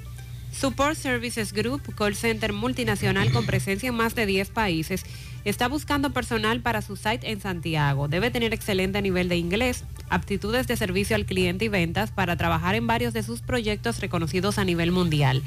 Support 0.53 0.97
Services 0.97 1.53
Group, 1.53 1.95
call 1.95 2.15
center 2.15 2.53
multinacional 2.53 3.31
con 3.33 3.47
presencia 3.47 3.91
en 3.91 3.95
más 3.95 4.15
de 4.15 4.27
10 4.27 4.51
países, 4.51 5.05
está 5.49 5.69
buscando 5.69 6.11
personal 6.11 6.61
para 6.61 6.83
su 6.83 6.97
site 6.97 7.31
en 7.31 7.41
Santiago. 7.41 8.09
Debe 8.09 8.31
tener 8.31 8.53
excelente 8.53 9.01
nivel 9.03 9.29
de 9.29 9.37
inglés, 9.37 9.85
aptitudes 10.11 10.67
de 10.67 10.77
servicio 10.77 11.17
al 11.17 11.27
cliente 11.27 11.65
y 11.65 11.69
ventas 11.69 12.11
para 12.11 12.37
trabajar 12.37 12.75
en 12.75 12.87
varios 12.87 13.15
de 13.15 13.23
sus 13.23 13.41
proyectos 13.41 14.01
reconocidos 14.01 14.59
a 14.59 14.65
nivel 14.65 14.93
mundial. 14.93 15.43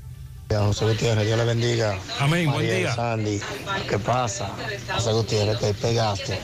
José 0.59 0.85
Gutiérrez, 0.85 1.25
Dios 1.25 1.37
le 1.37 1.45
bendiga. 1.45 1.97
Amén, 2.19 2.45
buen 2.45 2.57
María 2.65 2.75
día. 2.75 2.95
Sandy, 2.95 3.41
¿qué 3.89 3.99
pasa? 3.99 4.49
José 4.93 5.11
Gutiérrez, 5.13 5.59
te 5.59 5.73
pegaste. 5.73 6.39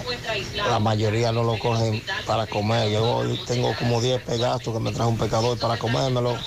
La 0.69 0.79
mayoría 0.79 1.31
no 1.31 1.43
lo 1.43 1.57
cogen 1.59 2.01
para 2.25 2.47
comer. 2.47 2.89
Yo 2.91 3.03
hoy 3.05 3.39
tengo 3.47 3.75
como 3.75 4.01
10 4.01 4.21
pegastos 4.21 4.73
que 4.73 4.79
me 4.79 4.91
trajo 4.91 5.09
un 5.09 5.17
pecador 5.17 5.57
para 5.59 5.77
comérmelo. 5.77 6.37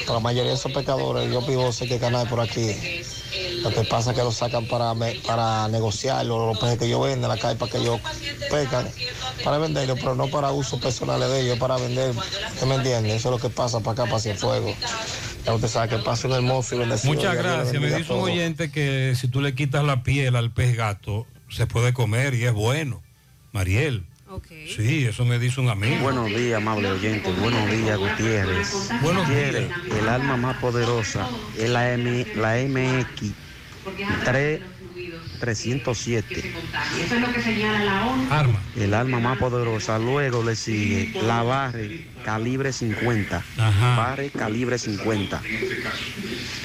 Pero 0.00 0.14
la 0.14 0.20
mayoría 0.20 0.50
de 0.52 0.56
esos 0.56 0.72
pecadores, 0.72 1.30
yo 1.32 1.44
pido 1.44 1.70
sé 1.72 1.86
que 1.86 1.98
canal 1.98 2.26
por 2.28 2.40
aquí. 2.40 2.74
Lo 3.62 3.72
que 3.72 3.82
pasa 3.84 4.10
es 4.12 4.16
que 4.16 4.22
lo 4.22 4.32
sacan 4.32 4.66
para, 4.66 4.94
me- 4.94 5.14
para 5.26 5.68
negociarlo, 5.68 6.46
los 6.46 6.58
peces 6.58 6.78
que 6.78 6.88
yo 6.88 7.00
vendo 7.00 7.26
en 7.26 7.32
la 7.34 7.38
calle 7.38 7.56
para 7.58 7.70
que 7.70 7.78
ellos 7.78 8.00
pecan, 8.50 8.88
para 9.44 9.58
venderlo, 9.58 9.96
pero 9.96 10.14
no 10.14 10.28
para 10.28 10.52
uso 10.52 10.78
personal 10.80 11.20
de 11.20 11.40
ellos, 11.40 11.58
para 11.58 11.76
vender. 11.76 12.14
¿Usted 12.54 12.66
me 12.66 12.76
entiende? 12.76 13.16
Eso 13.16 13.28
es 13.28 13.32
lo 13.32 13.38
que 13.40 13.50
pasa 13.54 13.80
para 13.80 13.92
acá, 13.92 14.04
para 14.06 14.20
Cienfuegos. 14.20 14.74
Ya 15.44 15.54
usted 15.54 15.68
sabe 15.68 15.88
que 15.88 15.98
pasa 15.98 16.28
un 16.28 16.34
hermoso 16.34 16.74
y 16.74 16.78
bendecido. 16.78 17.07
Muchas 17.08 17.36
gracias. 17.36 17.80
Me 17.80 17.94
dice 17.94 18.12
un 18.12 18.20
oyente 18.20 18.70
que 18.70 19.14
si 19.16 19.28
tú 19.28 19.40
le 19.40 19.54
quitas 19.54 19.84
la 19.84 20.02
piel 20.02 20.36
al 20.36 20.52
pez 20.52 20.76
gato, 20.76 21.26
se 21.48 21.66
puede 21.66 21.92
comer 21.92 22.34
y 22.34 22.44
es 22.44 22.52
bueno. 22.52 23.02
Mariel. 23.52 24.04
Sí, 24.76 25.06
eso 25.06 25.24
me 25.24 25.38
dice 25.38 25.60
un 25.60 25.70
amigo. 25.70 26.02
Buenos 26.02 26.26
días, 26.26 26.58
amable 26.58 26.90
oyente. 26.90 27.32
Buenos 27.32 27.70
días, 27.70 27.96
Gutiérrez. 27.96 28.90
Buenos 29.00 29.26
Gutiérrez, 29.26 29.70
el 29.98 30.08
alma 30.08 30.36
más 30.36 30.58
poderosa 30.58 31.26
es 31.56 31.70
la, 31.70 31.94
M, 31.94 32.26
la 32.36 32.56
MX 32.56 33.32
3, 34.24 34.60
307. 35.38 36.52
Eso 37.04 37.14
es 37.14 37.20
lo 37.20 37.32
que 37.32 37.42
señala 37.42 37.84
la 37.84 38.06
ONU. 38.06 38.32
Arma. 38.32 38.62
El 38.76 38.94
alma 38.94 39.20
más 39.20 39.38
poderosa. 39.38 39.98
Luego 39.98 40.42
le 40.42 40.56
sigue 40.56 41.12
la 41.22 41.42
Barre 41.42 42.06
calibre 42.24 42.72
50. 42.72 43.44
Ajá. 43.58 43.96
Barre 43.96 44.30
calibre 44.30 44.78
50. 44.78 45.42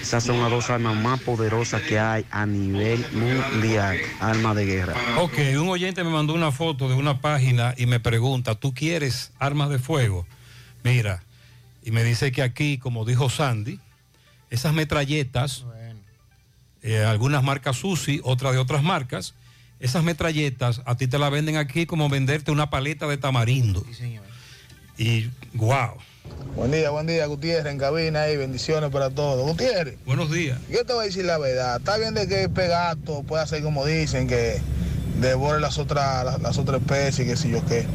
Esas 0.01 0.23
son 0.23 0.41
las 0.41 0.49
dos 0.49 0.69
armas 0.69 0.95
más 0.95 1.21
poderosas 1.21 1.81
que 1.83 1.99
hay 1.99 2.25
a 2.29 2.45
nivel 2.45 3.05
mundial. 3.13 3.97
Arma 4.19 4.53
de 4.53 4.65
guerra. 4.65 4.95
Ok, 5.17 5.37
un 5.57 5.69
oyente 5.69 6.03
me 6.03 6.09
mandó 6.09 6.33
una 6.33 6.51
foto 6.51 6.89
de 6.89 6.95
una 6.95 7.21
página 7.21 7.73
y 7.77 7.85
me 7.85 7.99
pregunta, 7.99 8.55
¿tú 8.55 8.73
quieres 8.73 9.31
armas 9.39 9.69
de 9.69 9.79
fuego? 9.79 10.27
Mira, 10.83 11.23
y 11.83 11.91
me 11.91 12.03
dice 12.03 12.31
que 12.31 12.41
aquí, 12.41 12.77
como 12.77 13.05
dijo 13.05 13.29
Sandy, 13.29 13.79
esas 14.49 14.73
metralletas, 14.73 15.65
eh, 16.83 17.03
algunas 17.03 17.43
marcas 17.43 17.77
Susi, 17.77 18.19
otras 18.23 18.53
de 18.53 18.59
otras 18.59 18.83
marcas, 18.83 19.33
esas 19.79 20.03
metralletas 20.03 20.81
a 20.85 20.95
ti 20.95 21.07
te 21.07 21.17
la 21.17 21.29
venden 21.29 21.57
aquí 21.57 21.85
como 21.85 22.07
venderte 22.09 22.51
una 22.51 22.69
paleta 22.69 23.07
de 23.07 23.17
tamarindo. 23.17 23.83
Y 24.97 25.29
wow. 25.53 25.95
Buen 26.55 26.71
día, 26.71 26.89
buen 26.91 27.07
día, 27.07 27.25
Gutiérrez, 27.25 27.71
en 27.71 27.79
cabina 27.79 28.29
y 28.29 28.37
bendiciones 28.37 28.91
para 28.91 29.09
todos. 29.09 29.45
Gutiérrez, 29.47 29.97
Buenos 30.05 30.31
días. 30.31 30.59
yo 30.69 30.85
te 30.85 30.93
voy 30.93 31.03
a 31.03 31.05
decir 31.07 31.25
la 31.25 31.37
verdad. 31.37 31.77
Está 31.77 31.97
bien 31.97 32.13
de 32.13 32.27
que 32.27 32.47
Pegato 32.47 33.23
pueda 33.23 33.43
hacer 33.43 33.63
como 33.63 33.85
dicen, 33.85 34.27
que 34.27 34.61
devore 35.19 35.59
las 35.59 35.77
otras, 35.79 36.23
las, 36.23 36.41
las 36.41 36.57
otras 36.57 36.79
especies, 36.81 37.27
que 37.27 37.35
si 37.35 37.49
yo 37.49 37.65
qué. 37.65 37.85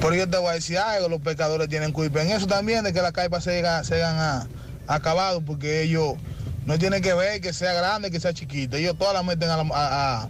Pero 0.00 0.14
yo 0.14 0.28
te 0.28 0.36
voy 0.36 0.48
a 0.50 0.52
decir 0.54 0.76
algo, 0.78 1.08
los 1.08 1.20
pescadores 1.20 1.68
tienen 1.68 1.92
culpa 1.92 2.20
en 2.22 2.32
eso 2.32 2.46
también, 2.46 2.84
de 2.84 2.92
que 2.92 3.00
las 3.00 3.12
caipas 3.12 3.44
se, 3.44 3.58
hagan- 3.60 3.84
se 3.84 4.02
hagan 4.02 4.18
a- 4.18 4.94
acabado, 4.94 5.40
porque 5.40 5.82
ellos 5.82 6.14
no 6.66 6.78
tienen 6.78 7.02
que 7.02 7.14
ver 7.14 7.40
que 7.40 7.52
sea 7.52 7.72
grande, 7.74 8.10
que 8.10 8.20
sea 8.20 8.32
chiquita. 8.32 8.76
Ellos 8.78 8.96
todas 8.98 9.14
las 9.14 9.24
meten 9.24 9.50
a 9.50 9.56
la- 9.62 9.68
a- 9.74 10.22
a- 10.22 10.28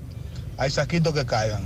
al 0.59 0.71
saquito 0.71 1.13
que 1.13 1.25
caigan. 1.25 1.63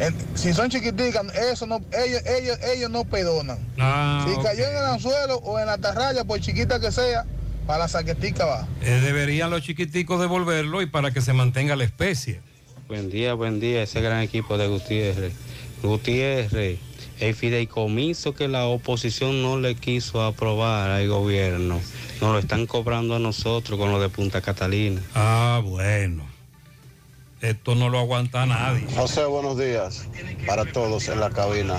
En- 0.00 0.14
si 0.36 0.52
son 0.54 0.70
chiquiticas, 0.70 1.26
eso 1.36 1.66
no, 1.66 1.80
ellos, 2.04 2.22
ellos, 2.26 2.56
ellos 2.74 2.90
no 2.90 3.04
perdonan. 3.04 3.58
Ah, 3.78 4.24
si 4.28 4.34
ok. 4.34 4.42
cayó 4.44 4.64
en 4.64 4.76
el 4.76 4.84
anzuelo 4.84 5.36
o 5.38 5.58
en 5.58 5.66
la 5.66 5.78
tarraya, 5.78 6.24
por 6.24 6.40
chiquita 6.40 6.78
que 6.78 6.92
sea, 6.92 7.24
para 7.66 7.80
la 7.80 7.88
saquetica 7.88 8.44
va. 8.44 8.68
Eh, 8.82 9.00
deberían 9.02 9.50
los 9.50 9.62
chiquiticos 9.62 10.20
devolverlo 10.20 10.80
y 10.82 10.86
para 10.86 11.10
que 11.10 11.20
se 11.20 11.32
mantenga 11.32 11.74
la 11.76 11.84
especie. 11.84 12.40
Buen 12.86 13.10
día, 13.10 13.34
buen 13.34 13.60
día, 13.60 13.82
ese 13.82 14.00
gran 14.00 14.20
equipo 14.22 14.56
de 14.56 14.68
Gutiérrez. 14.68 15.34
Gutiérrez, 15.82 16.78
el 17.20 17.34
fideicomiso 17.34 18.34
que 18.34 18.48
la 18.48 18.66
oposición 18.66 19.42
no 19.42 19.58
le 19.58 19.74
quiso 19.74 20.22
aprobar 20.22 20.90
al 20.90 21.08
gobierno, 21.08 21.80
nos 22.20 22.32
lo 22.32 22.38
están 22.38 22.66
cobrando 22.66 23.14
a 23.14 23.18
nosotros 23.18 23.78
con 23.78 23.90
lo 23.90 24.00
de 24.00 24.08
Punta 24.08 24.40
Catalina. 24.40 25.00
Ah, 25.14 25.60
bueno. 25.64 26.27
Esto 27.40 27.76
no 27.76 27.88
lo 27.88 28.00
aguanta 28.00 28.46
nadie. 28.46 28.84
José, 28.96 29.24
buenos 29.24 29.56
días 29.56 30.08
para 30.44 30.64
todos 30.64 31.08
en 31.08 31.20
la 31.20 31.30
cabina. 31.30 31.76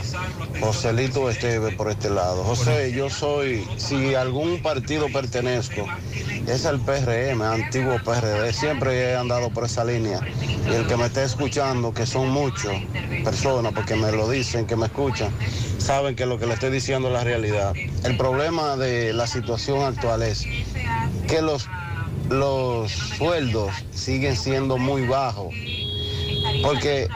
Joselito 0.62 1.30
Esteve 1.30 1.74
por 1.74 1.90
este 1.92 2.10
lado. 2.10 2.46
José, 2.46 2.94
yo 2.94 3.10
soy, 3.10 3.68
si 3.76 4.16
algún 4.16 4.62
partido 4.62 5.08
pertenezco, 5.12 5.86
es 6.48 6.64
el 6.64 6.80
PRM, 6.80 7.42
antiguo 7.42 7.98
PRD. 8.06 8.54
Siempre 8.54 9.02
he 9.02 9.16
andado 9.18 9.50
por 9.50 9.66
esa 9.66 9.84
línea. 9.84 10.22
Y 10.66 10.74
el 10.74 10.88
que 10.88 10.96
me 10.96 11.08
esté 11.08 11.24
escuchando, 11.24 11.94
que 11.94 12.06
son 12.06 12.30
muchos 12.30 12.74
personas, 13.26 13.74
porque 13.74 13.96
me 13.98 14.14
lo 14.14 14.30
dicen, 14.30 14.66
que 14.66 14.78
me 14.78 14.86
escuchan, 14.86 15.30
saben 15.78 16.16
que 16.16 16.26
lo 16.26 16.40
que 16.40 16.46
le 16.46 16.54
estoy 16.54 16.72
diciendo 16.72 17.10
es 17.10 17.14
la 17.16 17.24
realidad. 17.26 17.74
El 18.06 18.16
problema 18.16 18.78
de 18.78 19.12
la 19.12 19.28
situación 19.28 19.84
actual 19.84 20.22
es 20.22 20.46
que 21.28 21.42
los, 21.42 21.68
los 22.30 22.92
sueldos 22.92 23.74
siguen 23.92 24.36
siendo 24.36 24.78
muy 24.78 25.08
bajos. 25.08 25.54
Porque 26.64 27.08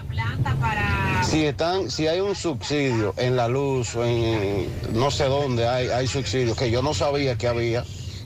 si 1.23 1.45
están, 1.45 1.89
si 1.89 2.07
hay 2.07 2.19
un 2.19 2.35
subsidio 2.35 3.13
en 3.17 3.35
la 3.35 3.47
luz 3.47 3.95
en 3.95 4.67
no 4.93 5.11
sé 5.11 5.25
dónde 5.25 5.67
hay, 5.67 5.87
hay 5.87 6.07
subsidios 6.07 6.57
que 6.57 6.69
yo 6.69 6.81
no 6.81 6.93
sabía 6.93 7.37
que 7.37 7.47
había, 7.47 7.83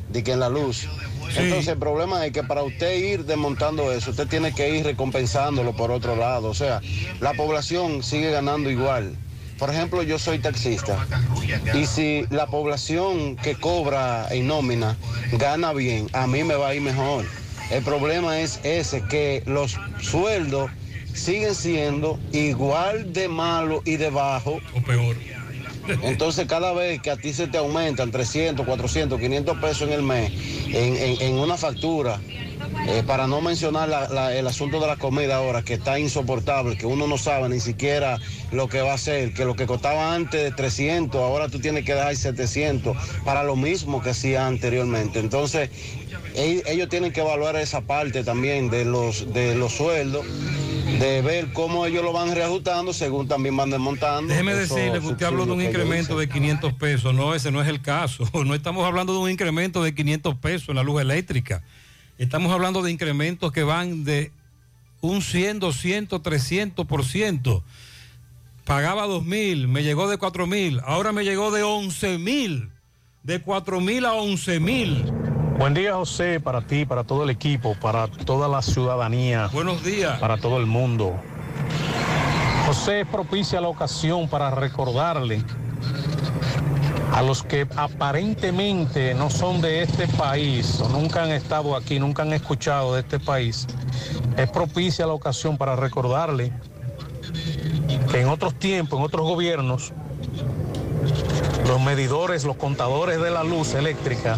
de 0.09 0.23
que 0.23 0.33
en 0.33 0.39
la 0.39 0.49
luz. 0.49 0.87
Entonces 1.35 1.67
el 1.67 1.77
problema 1.77 2.25
es 2.25 2.31
que 2.31 2.43
para 2.43 2.63
usted 2.63 2.97
ir 2.97 3.25
desmontando 3.25 3.91
eso, 3.91 4.11
usted 4.11 4.27
tiene 4.27 4.53
que 4.53 4.77
ir 4.77 4.85
recompensándolo 4.85 5.75
por 5.75 5.91
otro 5.91 6.15
lado. 6.15 6.49
O 6.49 6.53
sea, 6.53 6.81
la 7.19 7.33
población 7.33 8.01
sigue 8.01 8.31
ganando 8.31 8.71
igual. 8.71 9.15
Por 9.57 9.69
ejemplo, 9.71 10.03
yo 10.03 10.19
soy 10.19 10.39
taxista. 10.39 11.05
Y 11.73 11.85
si 11.87 12.25
la 12.29 12.45
población 12.47 13.35
que 13.37 13.55
cobra 13.55 14.27
en 14.29 14.47
nómina 14.47 14.97
gana 15.33 15.73
bien, 15.73 16.07
a 16.13 16.27
mí 16.27 16.43
me 16.43 16.55
va 16.55 16.69
a 16.69 16.75
ir 16.75 16.81
mejor. 16.81 17.25
El 17.71 17.83
problema 17.83 18.39
es 18.39 18.59
ese, 18.63 19.01
que 19.03 19.43
los 19.45 19.77
sueldos 20.01 20.71
siguen 21.13 21.55
siendo 21.55 22.19
igual 22.31 23.11
de 23.11 23.27
malos 23.27 23.81
y 23.85 23.97
de 23.97 24.09
bajo. 24.09 24.59
O 24.75 24.81
peor. 24.81 25.15
Entonces 26.03 26.47
cada 26.47 26.73
vez 26.73 27.01
que 27.01 27.09
a 27.09 27.15
ti 27.15 27.33
se 27.33 27.47
te 27.47 27.57
aumentan 27.57 28.11
300, 28.11 28.65
400, 28.65 29.19
500 29.19 29.57
pesos 29.57 29.87
en 29.87 29.93
el 29.93 30.03
mes 30.03 30.31
en, 30.67 30.97
en- 30.97 31.21
en 31.21 31.33
una 31.35 31.57
factura 31.57 32.19
Eh, 32.87 33.03
para 33.05 33.27
no 33.27 33.41
mencionar 33.41 33.89
la- 33.89 34.07
la- 34.09 34.33
el 34.33 34.47
asunto 34.47 34.79
de 34.79 34.87
la 34.87 34.95
comida 34.95 35.35
ahora, 35.37 35.61
que 35.61 35.75
está 35.75 35.99
insoportable, 35.99 36.77
que 36.77 36.85
uno 36.85 37.05
no 37.07 37.17
sabe 37.17 37.49
ni 37.49 37.59
siquiera 37.59 38.17
lo 38.51 38.67
que 38.69 38.81
va 38.81 38.91
a 38.91 38.95
hacer, 38.95 39.33
que 39.33 39.45
lo 39.45 39.55
que 39.55 39.65
costaba 39.65 40.13
antes 40.15 40.41
de 40.41 40.51
300, 40.51 41.21
ahora 41.21 41.49
tú 41.49 41.59
tienes 41.59 41.83
que 41.85 41.93
dar 41.93 42.15
700 42.15 42.95
para 43.25 43.43
lo 43.43 43.55
mismo 43.55 44.01
que 44.01 44.11
hacía 44.11 44.47
anteriormente. 44.47 45.19
Entonces, 45.19 45.69
ellos 46.35 46.89
tienen 46.89 47.11
que 47.11 47.21
evaluar 47.21 47.55
esa 47.57 47.81
parte 47.81 48.23
también 48.23 48.69
de 48.69 48.85
los, 48.85 49.33
de 49.33 49.55
los 49.55 49.73
sueldos, 49.73 50.25
de 50.99 51.21
ver 51.21 51.51
cómo 51.53 51.85
ellos 51.85 52.03
lo 52.03 52.13
van 52.13 52.33
reajustando 52.33 52.93
según 52.93 53.27
también 53.27 53.57
van 53.57 53.69
desmontando. 53.69 54.29
Déjeme 54.31 54.55
decirle 54.55 54.99
que 54.99 55.07
usted 55.07 55.25
habló 55.25 55.45
de 55.45 55.51
un 55.51 55.61
incremento 55.61 56.17
de 56.17 56.29
500 56.29 56.73
pesos. 56.73 57.13
No, 57.13 57.35
ese 57.35 57.51
no 57.51 57.61
es 57.61 57.67
el 57.67 57.81
caso. 57.81 58.23
No 58.45 58.55
estamos 58.55 58.85
hablando 58.85 59.13
de 59.13 59.19
un 59.19 59.29
incremento 59.29 59.83
de 59.83 59.93
500 59.93 60.35
pesos 60.35 60.69
en 60.69 60.75
la 60.75 60.83
luz 60.83 61.01
eléctrica. 61.01 61.63
Estamos 62.17 62.51
hablando 62.51 62.81
de 62.81 62.91
incrementos 62.91 63.51
que 63.51 63.61
van 63.61 64.03
de 64.03 64.31
un 65.01 65.21
100, 65.21 65.59
200, 65.59 66.21
300%. 66.21 67.61
Pagaba 68.65 69.05
2 69.05 69.23
mil, 69.23 69.67
me 69.67 69.83
llegó 69.83 70.09
de 70.09 70.17
4 70.17 70.47
mil, 70.47 70.81
ahora 70.83 71.11
me 71.11 71.23
llegó 71.23 71.51
de 71.51 71.61
11 71.61 72.17
mil. 72.17 72.71
De 73.21 73.39
4 73.39 73.81
mil 73.81 74.05
a 74.05 74.13
11 74.13 74.59
mil. 74.59 75.03
Buen 75.59 75.75
día, 75.75 75.93
José, 75.93 76.39
para 76.39 76.61
ti, 76.61 76.85
para 76.85 77.03
todo 77.03 77.23
el 77.23 77.29
equipo, 77.29 77.75
para 77.79 78.07
toda 78.07 78.47
la 78.47 78.61
ciudadanía. 78.61 79.47
Buenos 79.53 79.83
días. 79.83 80.19
Para 80.19 80.37
todo 80.37 80.57
el 80.57 80.65
mundo. 80.65 81.15
José 82.65 83.01
es 83.01 83.07
propicia 83.07 83.61
la 83.61 83.67
ocasión 83.67 84.27
para 84.27 84.49
recordarle 84.49 85.43
a 87.13 87.21
los 87.21 87.43
que 87.43 87.67
aparentemente 87.75 89.13
no 89.13 89.29
son 89.29 89.61
de 89.61 89.81
este 89.83 90.07
país 90.07 90.79
o 90.81 90.89
nunca 90.89 91.23
han 91.23 91.31
estado 91.31 91.75
aquí, 91.75 91.99
nunca 91.99 92.23
han 92.23 92.33
escuchado 92.33 92.93
de 92.93 93.01
este 93.01 93.19
país. 93.19 93.67
Es 94.37 94.49
propicia 94.49 95.07
la 95.07 95.13
ocasión 95.13 95.57
para 95.57 95.75
recordarle 95.75 96.51
que 98.11 98.21
en 98.21 98.29
otros 98.29 98.53
tiempos, 98.55 98.99
en 98.99 99.05
otros 99.05 99.25
gobiernos, 99.25 99.93
los 101.67 101.81
medidores, 101.81 102.43
los 102.43 102.55
contadores 102.55 103.21
de 103.21 103.31
la 103.31 103.43
luz 103.43 103.73
eléctrica 103.73 104.37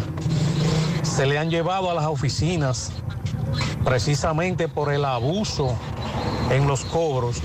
se 1.02 1.26
le 1.26 1.38
han 1.38 1.50
llevado 1.50 1.90
a 1.90 1.94
las 1.94 2.06
oficinas 2.06 2.92
precisamente 3.84 4.68
por 4.68 4.92
el 4.92 5.04
abuso 5.04 5.76
en 6.50 6.66
los 6.66 6.84
cobros. 6.84 7.40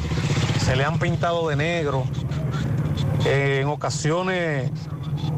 Se 0.64 0.76
le 0.76 0.84
han 0.84 1.00
pintado 1.00 1.50
de 1.50 1.56
negro. 1.56 2.04
En 3.26 3.68
ocasiones 3.68 4.72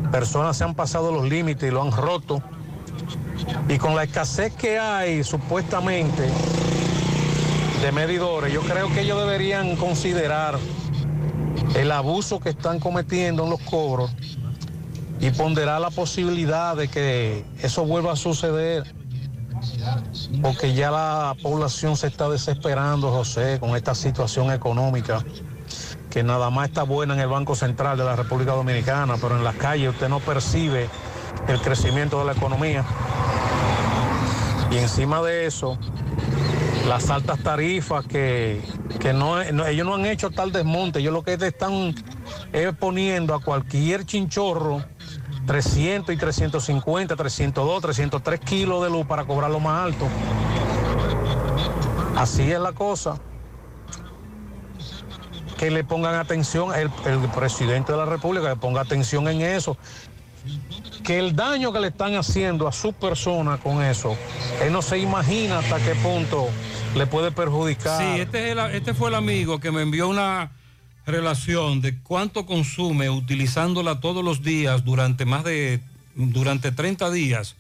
personas 0.08 0.58
se 0.58 0.64
han 0.64 0.76
pasado 0.76 1.12
los 1.12 1.28
límites 1.28 1.70
y 1.70 1.74
lo 1.74 1.82
han 1.82 1.92
roto. 1.92 2.42
Y 3.70 3.78
con 3.78 3.96
la 3.96 4.04
escasez 4.04 4.54
que 4.54 4.80
hay 4.80 5.24
supuestamente 5.24 6.30
de 7.82 7.92
medidores, 7.92 8.52
yo 8.52 8.62
creo 8.62 8.92
que 8.92 9.02
ellos 9.02 9.20
deberían 9.20 9.76
considerar 9.76 10.58
el 11.76 11.92
abuso 11.92 12.40
que 12.40 12.50
están 12.50 12.80
cometiendo 12.80 13.44
en 13.44 13.50
los 13.50 13.60
cobros 13.62 14.12
y 15.20 15.30
ponderar 15.32 15.82
la 15.82 15.90
posibilidad 15.90 16.76
de 16.76 16.88
que 16.88 17.46
eso 17.62 17.86
vuelva 17.86 18.14
a 18.14 18.16
suceder. 18.16 18.84
Porque 20.42 20.74
ya 20.74 20.92
la 20.92 21.36
población 21.42 21.98
se 21.98 22.08
está 22.08 22.30
desesperando, 22.30 23.12
José, 23.12 23.58
con 23.60 23.76
esta 23.76 23.96
situación 23.96 24.52
económica, 24.52 25.24
que 26.18 26.24
nada 26.24 26.50
más 26.50 26.70
está 26.70 26.82
buena 26.82 27.14
en 27.14 27.20
el 27.20 27.28
Banco 27.28 27.54
Central 27.54 27.96
de 27.96 28.04
la 28.04 28.16
República 28.16 28.54
Dominicana, 28.54 29.18
pero 29.22 29.38
en 29.38 29.44
las 29.44 29.54
calles 29.54 29.92
usted 29.92 30.10
no 30.10 30.20
percibe 30.20 30.90
el 31.48 31.62
crecimiento 31.62 32.18
de 32.18 32.26
la 32.26 32.32
economía. 32.32 32.84
Y 34.72 34.78
encima 34.78 35.22
de 35.22 35.46
eso, 35.46 35.78
las 36.88 37.12
altas 37.12 37.44
tarifas 37.44 38.08
que, 38.08 38.64
que 39.00 39.14
no, 39.14 39.40
ellos 39.40 39.86
no 39.86 39.94
han 39.94 40.08
hecho 40.08 40.32
tal 40.32 40.52
desmonte, 40.52 40.98
ellos 41.02 41.14
lo 41.14 41.22
que 41.22 41.38
te 41.38 41.50
están 41.50 41.94
es 42.52 42.74
poniendo 42.74 43.36
a 43.36 43.40
cualquier 43.40 44.04
chinchorro 44.04 44.84
300 45.46 46.16
y 46.16 46.18
350, 46.18 47.16
302, 47.16 47.82
303 47.84 48.40
kilos 48.40 48.82
de 48.82 48.90
luz 48.90 49.06
para 49.06 49.24
cobrarlo 49.26 49.60
más 49.60 49.86
alto. 49.86 50.08
Así 52.16 52.52
es 52.52 52.60
la 52.60 52.72
cosa. 52.72 53.20
Que 55.58 55.72
le 55.72 55.84
pongan 55.84 56.16
atención, 56.16 56.74
el, 56.76 56.90
el 57.06 57.20
presidente 57.30 57.92
de 57.92 57.98
la 57.98 58.06
República, 58.06 58.50
que 58.50 58.56
ponga 58.60 58.82
atención 58.82 59.28
en 59.28 59.42
eso. 59.42 59.78
Que 61.04 61.20
el 61.20 61.36
daño 61.36 61.74
que 61.74 61.80
le 61.80 61.88
están 61.88 62.16
haciendo 62.16 62.68
a 62.68 62.72
su 62.72 62.94
persona 62.94 63.58
con 63.58 63.82
eso, 63.82 64.16
él 64.64 64.72
no 64.72 64.82
se 64.82 65.00
imagina 65.00 65.60
hasta 65.60 65.78
qué 65.80 65.96
punto 65.96 66.48
le 66.96 67.08
puede 67.08 67.32
perjudicar. 67.32 68.00
Sí, 68.16 68.22
este, 68.22 68.46
es 68.52 68.58
el- 68.58 68.76
este 68.76 68.94
fue 68.94 69.10
el 69.10 69.16
amigo 69.16 69.60
que 69.60 69.72
me 69.72 69.82
envió 69.82 70.08
una 70.08 70.52
relación 71.06 71.82
de 71.82 71.98
cuánto 72.00 72.46
consume 72.46 73.10
utilizándola 73.10 74.00
todos 74.00 74.24
los 74.24 74.44
días 74.44 74.84
durante 74.84 75.26
más 75.26 75.44
de 75.44 75.82
durante 76.16 76.72
30 76.72 77.10
días. 77.12 77.56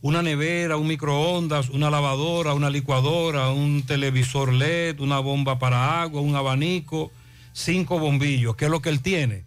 Una 0.00 0.20
nevera, 0.22 0.76
un 0.76 0.88
microondas, 0.88 1.68
una 1.68 1.90
lavadora, 1.90 2.54
una 2.54 2.70
licuadora, 2.70 3.50
un 3.50 3.84
televisor 3.86 4.52
LED, 4.52 4.98
una 5.00 5.20
bomba 5.20 5.58
para 5.60 6.02
agua, 6.02 6.20
un 6.20 6.34
abanico, 6.34 7.12
cinco 7.52 7.98
bombillos, 7.98 8.56
que 8.56 8.66
es 8.66 8.70
lo 8.70 8.82
que 8.82 8.90
él 8.90 9.00
tiene. 9.00 9.44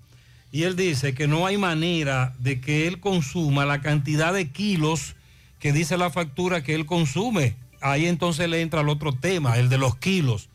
Y 0.51 0.63
él 0.63 0.75
dice 0.75 1.13
que 1.13 1.27
no 1.27 1.45
hay 1.45 1.57
manera 1.57 2.33
de 2.39 2.61
que 2.61 2.87
él 2.87 2.99
consuma 2.99 3.65
la 3.65 3.81
cantidad 3.81 4.33
de 4.33 4.49
kilos 4.51 5.15
que 5.59 5.73
dice 5.73 5.97
la 5.97 6.09
factura 6.09 6.63
que 6.63 6.75
él 6.75 6.85
consume. 6.85 7.55
Ahí 7.81 8.05
entonces 8.05 8.49
le 8.49 8.61
entra 8.61 8.81
el 8.81 8.89
otro 8.89 9.13
tema, 9.13 9.57
el 9.57 9.69
de 9.69 9.77
los 9.77 9.95
kilos. 9.97 10.49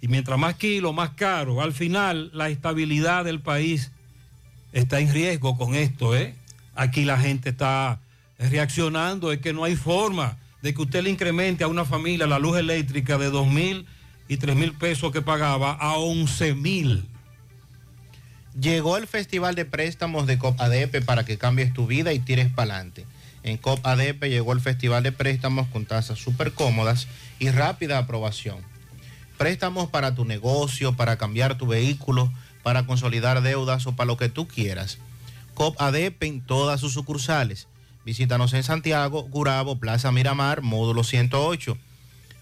Y 0.00 0.08
mientras 0.08 0.38
más 0.38 0.54
kilos, 0.54 0.94
más 0.94 1.10
caro. 1.10 1.60
Al 1.62 1.72
final, 1.72 2.30
la 2.32 2.48
estabilidad 2.48 3.24
del 3.24 3.40
país 3.40 3.90
está 4.72 5.00
en 5.00 5.12
riesgo 5.12 5.56
con 5.56 5.74
esto, 5.74 6.16
¿eh? 6.16 6.34
Aquí 6.74 7.04
la 7.04 7.18
gente 7.18 7.50
está 7.50 8.00
reaccionando, 8.38 9.32
es 9.32 9.40
que 9.40 9.52
no 9.52 9.64
hay 9.64 9.76
forma 9.76 10.36
de 10.62 10.74
que 10.74 10.82
usted 10.82 11.02
le 11.02 11.10
incremente 11.10 11.64
a 11.64 11.68
una 11.68 11.84
familia 11.84 12.26
la 12.26 12.38
luz 12.38 12.56
eléctrica 12.58 13.18
de 13.18 13.30
dos 13.30 13.46
mil 13.48 13.86
y 14.28 14.36
tres 14.36 14.56
mil 14.56 14.74
pesos 14.74 15.10
que 15.10 15.22
pagaba 15.22 15.72
a 15.72 15.96
11 15.96 16.54
mil. 16.54 17.08
Llegó 18.60 18.96
el 18.96 19.06
Festival 19.06 19.54
de 19.54 19.64
Préstamos 19.64 20.26
de 20.26 20.38
COPADEP 20.38 21.04
para 21.04 21.24
que 21.24 21.38
cambies 21.38 21.72
tu 21.72 21.86
vida 21.86 22.12
y 22.12 22.18
tires 22.18 22.52
para 22.52 22.74
adelante. 22.74 23.06
En 23.42 23.56
COPADEP 23.56 24.24
llegó 24.24 24.52
el 24.52 24.60
Festival 24.60 25.02
de 25.02 25.12
Préstamos 25.12 25.68
con 25.68 25.86
tasas 25.86 26.18
súper 26.18 26.52
cómodas 26.52 27.06
y 27.38 27.50
rápida 27.50 27.98
aprobación. 27.98 28.58
Préstamos 29.38 29.88
para 29.90 30.14
tu 30.14 30.24
negocio, 30.24 30.94
para 30.94 31.16
cambiar 31.16 31.56
tu 31.56 31.66
vehículo, 31.66 32.32
para 32.64 32.84
consolidar 32.84 33.40
deudas 33.42 33.86
o 33.86 33.94
para 33.94 34.08
lo 34.08 34.16
que 34.16 34.28
tú 34.28 34.48
quieras. 34.48 34.98
COPADEP 35.54 36.22
en 36.24 36.40
todas 36.40 36.80
sus 36.80 36.92
sucursales. 36.92 37.68
Visítanos 38.04 38.52
en 38.54 38.62
Santiago, 38.62 39.22
Gurabo, 39.22 39.78
Plaza 39.78 40.10
Miramar, 40.10 40.62
módulo 40.62 41.04
108. 41.04 41.78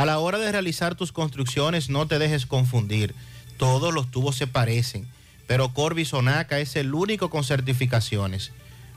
A 0.00 0.06
la 0.06 0.18
hora 0.18 0.38
de 0.38 0.50
realizar 0.50 0.94
tus 0.94 1.12
construcciones, 1.12 1.90
no 1.90 2.06
te 2.06 2.18
dejes 2.18 2.46
confundir. 2.46 3.14
Todos 3.58 3.92
los 3.92 4.10
tubos 4.10 4.34
se 4.34 4.46
parecen, 4.46 5.06
pero 5.46 5.74
Corby 5.74 6.06
Sonaca 6.06 6.58
es 6.58 6.74
el 6.76 6.94
único 6.94 7.28
con 7.28 7.44
certificaciones. 7.44 8.50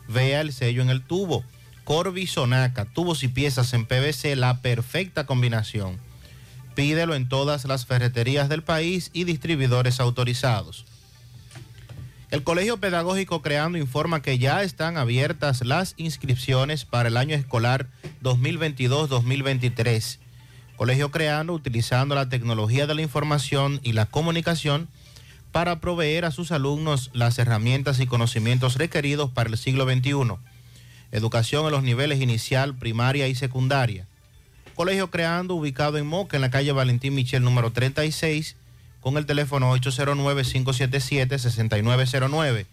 Vea 0.08 0.40
el 0.40 0.54
sello 0.54 0.82
en 0.82 0.90
el 0.90 1.04
tubo. 1.04 1.44
Corby 1.84 2.26
Sonaca, 2.26 2.86
tubos 2.86 3.22
y 3.24 3.28
piezas 3.28 3.74
en 3.74 3.86
PVC, 3.86 4.38
la 4.38 4.62
perfecta 4.62 5.26
combinación. 5.26 6.00
Pídelo 6.74 7.16
en 7.16 7.28
todas 7.28 7.66
las 7.66 7.86
ferreterías 7.86 8.48
del 8.48 8.64
país 8.64 9.10
y 9.12 9.26
distribuidores 9.26 10.00
autorizados. 10.00 10.86
El 12.32 12.44
Colegio 12.44 12.78
Pedagógico 12.78 13.42
Creando 13.42 13.78
informa 13.78 14.22
que 14.22 14.38
ya 14.38 14.64
están 14.64 14.96
abiertas 14.96 15.66
las 15.66 15.96
inscripciones 15.98 16.86
para 16.86 17.10
el 17.10 17.18
año 17.18 17.36
escolar 17.36 17.90
2022-2023. 18.22 20.23
Colegio 20.84 21.12
Creando, 21.12 21.54
utilizando 21.54 22.14
la 22.14 22.28
tecnología 22.28 22.86
de 22.88 22.94
la 22.94 23.02
información 23.02 23.80
y 23.84 23.94
la 23.94 24.06
comunicación 24.06 24.90
para 25.54 25.80
proveer 25.80 26.26
a 26.26 26.32
sus 26.32 26.52
alumnos 26.52 27.10
las 27.14 27.40
herramientas 27.40 28.02
y 28.02 28.06
conocimientos 28.06 28.76
requeridos 28.76 29.30
para 29.30 29.50
el 29.50 29.58
siglo 29.58 29.86
XXI. 29.86 30.34
Educación 31.14 31.68
en 31.68 31.72
los 31.72 31.84
niveles 31.84 32.20
inicial, 32.20 32.76
primaria 32.76 33.30
y 33.30 33.36
secundaria. 33.36 34.08
Colegio 34.76 35.10
Creando, 35.10 35.56
ubicado 35.56 35.98
en 35.98 36.06
Moca, 36.06 36.36
en 36.36 36.42
la 36.42 36.52
calle 36.52 36.74
Valentín 36.74 37.16
Michel 37.16 37.44
número 37.44 37.72
36, 37.72 38.58
con 39.00 39.16
el 39.16 39.26
teléfono 39.26 39.74
809-577-6909. 39.78 42.66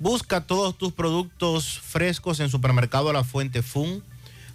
Busca 0.00 0.40
todos 0.40 0.78
tus 0.78 0.92
productos 0.94 1.78
frescos 1.78 2.40
en 2.40 2.48
Supermercado 2.48 3.12
La 3.12 3.22
Fuente 3.22 3.60
Fun, 3.60 4.02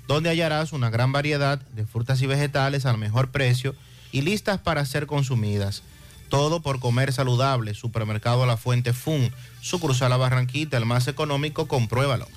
donde 0.07 0.31
hallarás 0.31 0.73
una 0.73 0.89
gran 0.89 1.11
variedad 1.11 1.59
de 1.59 1.85
frutas 1.85 2.19
y 2.23 2.25
vegetales 2.25 2.87
al 2.87 2.97
mejor 2.97 3.29
precio 3.29 3.75
y 4.11 4.23
listas 4.23 4.59
para 4.59 4.83
ser 4.87 5.05
consumidas. 5.05 5.83
Todo 6.29 6.63
por 6.63 6.79
comer 6.79 7.13
saludable. 7.13 7.75
Supermercado 7.75 8.47
La 8.47 8.57
Fuente 8.57 8.91
Fun, 8.91 9.31
sucursal 9.61 10.09
La 10.09 10.17
Barranquita, 10.17 10.77
el 10.77 10.85
más 10.87 11.07
económico, 11.07 11.67
compruébalo. 11.67 12.27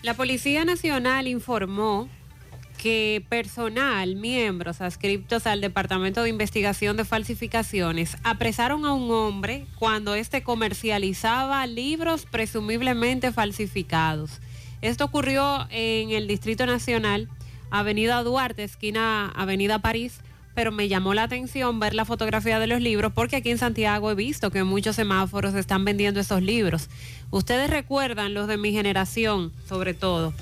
La 0.00 0.14
Policía 0.14 0.64
Nacional 0.64 1.28
informó 1.28 2.08
que 2.76 3.24
personal, 3.28 4.16
miembros 4.16 4.80
adscriptos 4.80 5.46
al 5.46 5.60
Departamento 5.60 6.22
de 6.22 6.28
Investigación 6.28 6.96
de 6.96 7.04
Falsificaciones, 7.04 8.16
apresaron 8.22 8.84
a 8.84 8.92
un 8.92 9.10
hombre 9.10 9.66
cuando 9.78 10.14
éste 10.14 10.42
comercializaba 10.42 11.66
libros 11.66 12.26
presumiblemente 12.26 13.32
falsificados. 13.32 14.40
Esto 14.82 15.06
ocurrió 15.06 15.66
en 15.70 16.10
el 16.10 16.26
Distrito 16.26 16.66
Nacional, 16.66 17.28
Avenida 17.70 18.22
Duarte, 18.22 18.64
esquina 18.64 19.32
Avenida 19.34 19.78
París, 19.78 20.20
pero 20.54 20.70
me 20.70 20.88
llamó 20.88 21.14
la 21.14 21.24
atención 21.24 21.80
ver 21.80 21.94
la 21.94 22.04
fotografía 22.04 22.58
de 22.58 22.66
los 22.66 22.80
libros 22.80 23.12
porque 23.12 23.36
aquí 23.36 23.50
en 23.50 23.58
Santiago 23.58 24.10
he 24.10 24.14
visto 24.14 24.50
que 24.50 24.62
muchos 24.62 24.96
semáforos 24.96 25.54
están 25.54 25.84
vendiendo 25.84 26.20
esos 26.20 26.42
libros. 26.42 26.88
Ustedes 27.30 27.70
recuerdan 27.70 28.34
los 28.34 28.46
de 28.46 28.56
mi 28.56 28.72
generación, 28.72 29.52
sobre 29.66 29.94
todo 29.94 30.32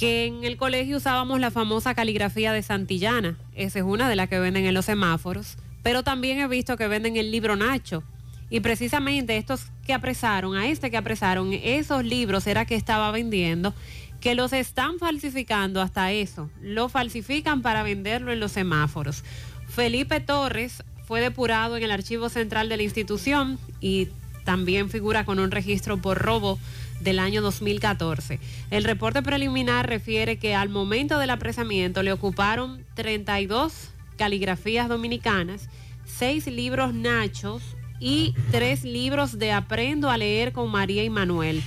que 0.00 0.24
en 0.24 0.44
el 0.44 0.56
colegio 0.56 0.96
usábamos 0.96 1.40
la 1.40 1.50
famosa 1.50 1.94
caligrafía 1.94 2.54
de 2.54 2.62
Santillana. 2.62 3.36
Esa 3.54 3.80
es 3.80 3.84
una 3.84 4.08
de 4.08 4.16
las 4.16 4.30
que 4.30 4.38
venden 4.38 4.64
en 4.64 4.72
los 4.72 4.86
semáforos. 4.86 5.58
Pero 5.82 6.02
también 6.02 6.40
he 6.40 6.48
visto 6.48 6.78
que 6.78 6.88
venden 6.88 7.18
el 7.18 7.30
libro 7.30 7.54
Nacho. 7.54 8.02
Y 8.48 8.60
precisamente 8.60 9.36
estos 9.36 9.66
que 9.84 9.92
apresaron, 9.92 10.56
a 10.56 10.68
este 10.68 10.90
que 10.90 10.96
apresaron, 10.96 11.52
esos 11.52 12.02
libros 12.02 12.46
era 12.46 12.64
que 12.64 12.76
estaba 12.76 13.10
vendiendo, 13.10 13.74
que 14.20 14.34
los 14.34 14.54
están 14.54 14.98
falsificando 14.98 15.82
hasta 15.82 16.12
eso. 16.12 16.48
Lo 16.62 16.88
falsifican 16.88 17.60
para 17.60 17.82
venderlo 17.82 18.32
en 18.32 18.40
los 18.40 18.52
semáforos. 18.52 19.22
Felipe 19.68 20.18
Torres 20.20 20.82
fue 21.04 21.20
depurado 21.20 21.76
en 21.76 21.82
el 21.82 21.90
archivo 21.90 22.30
central 22.30 22.70
de 22.70 22.78
la 22.78 22.84
institución 22.84 23.58
y 23.82 24.08
también 24.46 24.88
figura 24.88 25.26
con 25.26 25.38
un 25.40 25.50
registro 25.50 25.98
por 25.98 26.16
robo 26.16 26.58
del 27.00 27.18
año 27.18 27.42
2014. 27.42 28.38
El 28.70 28.84
reporte 28.84 29.22
preliminar 29.22 29.88
refiere 29.88 30.38
que 30.38 30.54
al 30.54 30.68
momento 30.68 31.18
del 31.18 31.30
apresamiento 31.30 32.02
le 32.02 32.12
ocuparon 32.12 32.84
32 32.94 33.90
caligrafías 34.16 34.88
dominicanas, 34.88 35.68
6 36.04 36.46
libros 36.48 36.94
nachos 36.94 37.62
y 37.98 38.34
3 38.50 38.84
libros 38.84 39.38
de 39.38 39.52
Aprendo 39.52 40.10
a 40.10 40.16
leer 40.16 40.52
con 40.52 40.70
María 40.70 41.04
y 41.04 41.10
Manuel, 41.10 41.62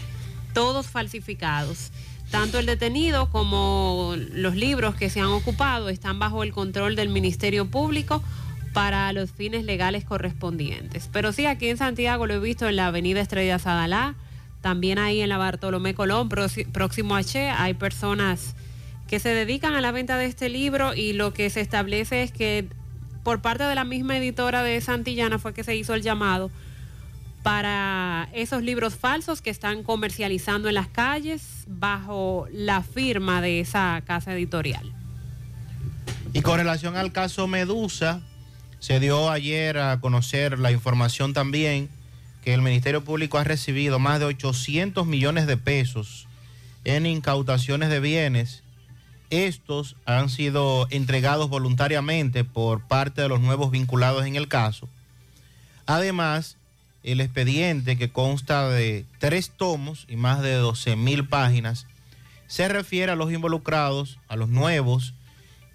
todos 0.53 0.87
falsificados. 0.87 1.91
Tanto 2.31 2.57
el 2.57 2.65
detenido 2.65 3.29
como 3.29 4.15
los 4.31 4.55
libros 4.55 4.95
que 4.95 5.09
se 5.09 5.19
han 5.19 5.27
ocupado 5.27 5.89
están 5.89 6.17
bajo 6.17 6.41
el 6.41 6.51
control 6.51 6.95
del 6.95 7.09
Ministerio 7.09 7.69
Público 7.69 8.23
para 8.73 9.13
los 9.13 9.31
fines 9.31 9.63
legales 9.65 10.03
correspondientes. 10.03 11.09
Pero 11.13 11.31
sí, 11.31 11.45
aquí 11.45 11.69
en 11.69 11.77
Santiago 11.77 12.25
lo 12.25 12.33
he 12.33 12.39
visto 12.39 12.67
en 12.67 12.75
la 12.75 12.87
avenida 12.87 13.21
Estrella 13.21 13.59
Sadalá, 13.59 14.15
también 14.63 14.97
ahí 14.97 15.19
en 15.19 15.27
la 15.27 15.37
Bartolomé 15.37 15.93
Colón, 15.93 16.29
próximo 16.29 17.17
a 17.17 17.23
Che, 17.23 17.49
hay 17.49 17.73
personas 17.73 18.55
que 19.09 19.19
se 19.19 19.27
dedican 19.27 19.75
a 19.75 19.81
la 19.81 19.91
venta 19.91 20.17
de 20.17 20.25
este 20.25 20.47
libro 20.47 20.95
y 20.95 21.11
lo 21.11 21.33
que 21.33 21.49
se 21.49 21.59
establece 21.59 22.23
es 22.23 22.31
que 22.31 22.69
por 23.23 23.41
parte 23.41 23.65
de 23.65 23.75
la 23.75 23.83
misma 23.83 24.17
editora 24.17 24.63
de 24.63 24.79
Santillana 24.79 25.37
fue 25.37 25.53
que 25.53 25.65
se 25.65 25.75
hizo 25.75 25.93
el 25.93 26.01
llamado 26.01 26.49
para 27.43 28.29
esos 28.31 28.63
libros 28.63 28.95
falsos 28.95 29.41
que 29.41 29.49
están 29.49 29.83
comercializando 29.83 30.69
en 30.69 30.75
las 30.75 30.87
calles 30.87 31.65
bajo 31.67 32.47
la 32.49 32.83
firma 32.83 33.41
de 33.41 33.59
esa 33.59 34.01
casa 34.07 34.33
editorial. 34.33 34.93
Y 36.31 36.41
con 36.41 36.57
relación 36.57 36.95
al 36.95 37.11
caso 37.11 37.47
Medusa, 37.47 38.21
se 38.79 39.01
dio 39.01 39.29
ayer 39.29 39.77
a 39.77 39.99
conocer 39.99 40.57
la 40.57 40.71
información 40.71 41.33
también 41.33 41.89
que 42.43 42.53
el 42.53 42.61
Ministerio 42.61 43.03
Público 43.03 43.37
ha 43.37 43.43
recibido 43.43 43.99
más 43.99 44.19
de 44.19 44.25
800 44.25 45.07
millones 45.07 45.47
de 45.47 45.57
pesos 45.57 46.27
en 46.83 47.05
incautaciones 47.05 47.89
de 47.89 47.99
bienes. 47.99 48.63
Estos 49.29 49.95
han 50.05 50.29
sido 50.29 50.87
entregados 50.89 51.49
voluntariamente 51.49 52.43
por 52.43 52.85
parte 52.85 53.21
de 53.21 53.29
los 53.29 53.39
nuevos 53.39 53.71
vinculados 53.71 54.25
en 54.25 54.35
el 54.35 54.47
caso. 54.47 54.89
Además, 55.85 56.57
el 57.03 57.21
expediente 57.21 57.97
que 57.97 58.11
consta 58.11 58.69
de 58.69 59.05
tres 59.19 59.51
tomos 59.55 60.05
y 60.09 60.15
más 60.17 60.41
de 60.41 60.53
12 60.53 60.95
mil 60.95 61.27
páginas 61.27 61.87
se 62.47 62.67
refiere 62.67 63.11
a 63.11 63.15
los 63.15 63.31
involucrados, 63.31 64.19
a 64.27 64.35
los 64.35 64.49
nuevos, 64.49 65.13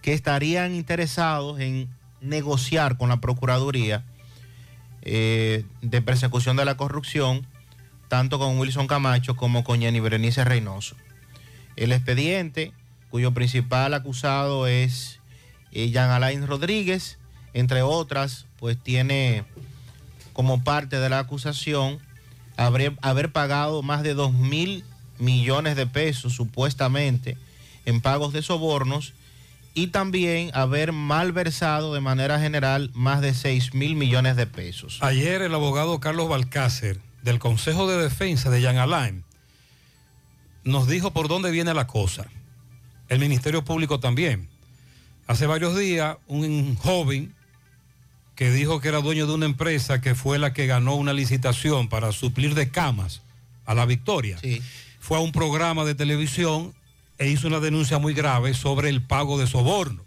que 0.03 0.13
estarían 0.13 0.75
interesados 0.75 1.61
en 1.61 1.89
negociar 2.21 2.97
con 2.99 3.09
la 3.09 3.21
Procuraduría 3.21 4.05
eh, 5.11 5.65
de 5.81 6.03
persecución 6.03 6.59
de 6.59 6.67
la 6.67 6.77
corrupción, 6.77 7.47
tanto 8.09 8.39
con 8.39 8.59
Wilson 8.59 8.87
Camacho 8.87 9.37
como 9.37 9.65
con 9.65 9.81
Jenny 9.81 10.01
Berenice 10.01 10.45
Reynoso. 10.45 10.97
El 11.77 11.93
expediente, 11.93 12.73
cuyo 13.09 13.33
principal 13.33 13.95
acusado 13.95 14.67
es 14.67 15.21
eh, 15.73 15.89
Jean 15.89 16.11
Alain 16.11 16.47
Rodríguez, 16.47 17.19
entre 17.55 17.81
otras, 17.81 18.45
pues 18.59 18.77
tiene 18.77 19.45
como 20.35 20.63
parte 20.63 21.01
de 21.01 21.09
la 21.09 21.21
acusación 21.21 22.01
haber, 22.59 22.95
haber 23.01 23.33
pagado 23.33 23.83
más 23.83 24.03
de 24.03 24.13
2 24.13 24.35
mil 24.35 24.85
millones 25.19 25.75
de 25.75 25.87
pesos 25.87 26.35
supuestamente 26.35 27.39
en 27.87 28.03
pagos 28.03 28.35
de 28.35 28.43
sobornos 28.43 29.15
y 29.79 29.87
también 29.87 30.51
haber 30.55 30.91
malversado 30.93 31.95
de 31.95 32.01
manera 32.01 32.41
general 32.41 32.91
más 32.95 33.21
de 33.21 33.33
6 33.33 33.75
mil 33.75 33.95
millones 33.95 34.35
de 34.35 34.45
pesos. 34.45 34.99
Ayer 35.03 35.41
el 35.41 35.55
abogado 35.55 36.01
Carlos 36.01 36.29
Balcácer 36.29 36.99
del 37.23 37.39
Consejo 37.39 37.89
de 37.89 38.03
Defensa 38.03 38.51
de 38.51 38.61
Jean 38.61 38.79
Alain 38.79 39.23
nos 40.65 40.89
dijo 40.89 41.13
por 41.13 41.29
dónde 41.29 41.53
viene 41.53 41.75
la 41.75 41.87
cosa. 41.87 42.27
El 43.09 43.21
Ministerio 43.21 43.65
Público 43.65 44.01
también. 44.01 44.49
Hace 45.29 45.47
varios 45.47 45.79
días 45.79 46.17
un 46.27 46.75
joven 46.75 47.33
que 48.35 48.51
dijo 48.51 48.81
que 48.81 48.89
era 48.89 49.01
dueño 49.01 49.29
de 49.29 49.35
una 49.35 49.47
empresa 49.47 50.01
que 50.01 50.17
fue 50.17 50.41
la 50.41 50.53
que 50.53 50.67
ganó 50.67 50.97
una 50.97 51.13
licitación 51.13 51.89
para 51.89 52.11
suplir 52.11 52.57
de 52.57 52.69
camas 52.71 53.23
a 53.65 53.77
la 53.77 53.87
Victoria. 53.87 54.39
Fue 54.99 55.19
a 55.19 55.21
un 55.21 55.31
programa 55.31 55.85
de 55.85 55.95
televisión 55.95 56.75
e 57.19 57.29
hizo 57.29 57.49
una 57.49 57.61
denuncia 57.61 57.99
muy 57.99 58.15
grave 58.15 58.55
sobre 58.55 58.89
el 58.89 59.03
pago 59.03 59.39
de 59.39 59.47
soborno. 59.47 60.05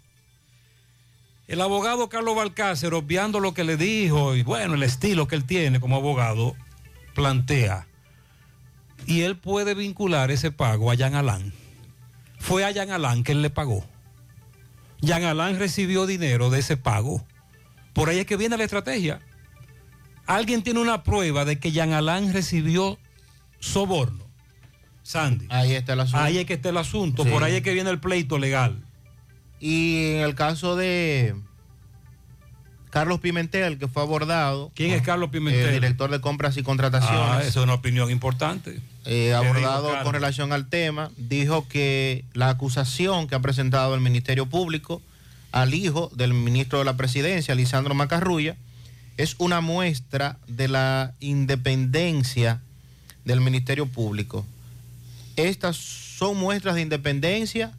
El 1.46 1.60
abogado 1.60 2.08
Carlos 2.08 2.34
Balcácer, 2.34 2.94
obviando 2.94 3.38
lo 3.38 3.52
que 3.52 3.64
le 3.64 3.76
dijo 3.76 4.34
y 4.34 4.42
bueno, 4.42 4.74
el 4.74 4.82
estilo 4.82 5.28
que 5.28 5.36
él 5.36 5.44
tiene 5.44 5.80
como 5.80 5.96
abogado, 5.96 6.56
plantea, 7.14 7.86
y 9.06 9.22
él 9.22 9.36
puede 9.36 9.74
vincular 9.74 10.30
ese 10.30 10.50
pago 10.50 10.90
a 10.90 10.96
Jan 10.96 11.14
Alán. 11.14 11.52
Fue 12.38 12.64
a 12.64 12.72
Jan 12.72 12.90
Alán 12.90 13.22
que 13.22 13.32
él 13.32 13.42
le 13.42 13.50
pagó. 13.50 13.84
Jan 15.04 15.24
Alán 15.24 15.58
recibió 15.58 16.06
dinero 16.06 16.48
de 16.50 16.60
ese 16.60 16.76
pago. 16.76 17.24
Por 17.92 18.08
ahí 18.08 18.20
es 18.20 18.26
que 18.26 18.36
viene 18.36 18.56
la 18.56 18.64
estrategia. 18.64 19.20
Alguien 20.26 20.62
tiene 20.62 20.80
una 20.80 21.02
prueba 21.02 21.44
de 21.44 21.58
que 21.58 21.72
Jan 21.72 21.92
Alán 21.92 22.32
recibió 22.32 22.98
soborno. 23.58 24.21
Sandy. 25.02 25.46
Ahí 25.50 25.74
está 25.74 25.94
el 25.94 26.00
asunto. 26.00 26.24
Ahí 26.24 26.38
es 26.38 26.46
que 26.46 26.54
está 26.54 26.68
el 26.68 26.76
asunto. 26.76 27.24
Por 27.24 27.44
ahí 27.44 27.54
es 27.54 27.62
que 27.62 27.72
viene 27.72 27.90
el 27.90 28.00
pleito 28.00 28.38
legal. 28.38 28.82
Y 29.60 30.14
en 30.14 30.20
el 30.22 30.34
caso 30.34 30.76
de 30.76 31.34
Carlos 32.92 33.20
Pimentel, 33.20 33.78
que 33.78 33.88
fue 33.88 34.02
abordado. 34.02 34.70
¿Quién 34.74 34.90
es 34.90 35.00
Carlos 35.00 35.30
Pimentel? 35.30 35.68
El 35.68 35.74
director 35.74 36.10
de 36.10 36.20
compras 36.20 36.58
y 36.58 36.62
contrataciones. 36.62 37.20
Ah, 37.20 37.38
esa 37.40 37.48
es 37.48 37.56
una 37.56 37.72
opinión 37.72 38.10
importante. 38.10 38.80
Eh, 39.06 39.32
abordado 39.32 39.90
con 40.02 40.12
relación 40.12 40.52
al 40.52 40.68
tema, 40.68 41.10
dijo 41.16 41.66
que 41.68 42.26
la 42.34 42.50
acusación 42.50 43.28
que 43.28 43.34
ha 43.34 43.40
presentado 43.40 43.94
el 43.94 44.02
Ministerio 44.02 44.44
Público 44.44 45.00
al 45.52 45.72
hijo 45.72 46.10
del 46.14 46.34
ministro 46.34 46.80
de 46.80 46.84
la 46.84 46.96
Presidencia, 46.98 47.54
Lisandro 47.54 47.94
Macarrulla, 47.94 48.56
es 49.16 49.36
una 49.38 49.62
muestra 49.62 50.38
de 50.46 50.68
la 50.68 51.14
independencia 51.18 52.60
del 53.24 53.40
Ministerio 53.40 53.86
Público. 53.86 54.44
Estas 55.42 55.76
son 55.76 56.36
muestras 56.36 56.76
de 56.76 56.82
independencia 56.82 57.72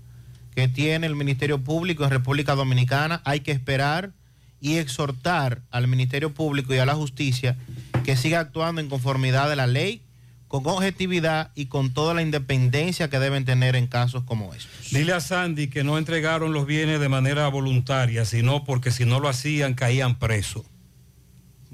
que 0.53 0.67
tiene 0.67 1.07
el 1.07 1.15
Ministerio 1.15 1.63
Público 1.63 2.03
en 2.03 2.09
República 2.09 2.55
Dominicana. 2.55 3.21
Hay 3.23 3.39
que 3.39 3.53
esperar 3.53 4.11
y 4.59 4.77
exhortar 4.79 5.61
al 5.71 5.87
Ministerio 5.87 6.33
Público 6.33 6.73
y 6.73 6.79
a 6.79 6.85
la 6.85 6.95
justicia 6.95 7.55
que 8.03 8.17
siga 8.17 8.41
actuando 8.41 8.81
en 8.81 8.89
conformidad 8.89 9.49
de 9.49 9.55
la 9.55 9.67
ley, 9.67 10.01
con 10.49 10.67
objetividad 10.67 11.51
y 11.55 11.67
con 11.67 11.93
toda 11.93 12.13
la 12.13 12.21
independencia 12.21 13.09
que 13.09 13.19
deben 13.19 13.45
tener 13.45 13.77
en 13.77 13.87
casos 13.87 14.23
como 14.23 14.53
estos. 14.53 14.91
Dile 14.91 15.13
a 15.13 15.21
Sandy 15.21 15.69
que 15.69 15.85
no 15.85 15.97
entregaron 15.97 16.51
los 16.51 16.65
bienes 16.65 16.99
de 16.99 17.07
manera 17.07 17.47
voluntaria, 17.47 18.25
sino 18.25 18.65
porque 18.65 18.91
si 18.91 19.05
no 19.05 19.21
lo 19.21 19.29
hacían 19.29 19.73
caían 19.73 20.19
presos. 20.19 20.65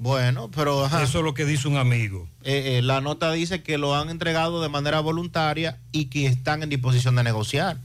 Bueno, 0.00 0.50
pero... 0.54 0.86
ajá. 0.86 1.02
Eso 1.02 1.18
es 1.18 1.24
lo 1.24 1.34
que 1.34 1.44
dice 1.44 1.68
un 1.68 1.76
amigo. 1.76 2.26
Eh, 2.42 2.78
eh, 2.78 2.82
la 2.82 3.02
nota 3.02 3.30
dice 3.32 3.62
que 3.62 3.76
lo 3.76 3.94
han 3.94 4.08
entregado 4.08 4.62
de 4.62 4.70
manera 4.70 5.00
voluntaria 5.00 5.78
y 5.92 6.06
que 6.06 6.26
están 6.26 6.62
en 6.62 6.70
disposición 6.70 7.16
de 7.16 7.22
negociar. 7.22 7.76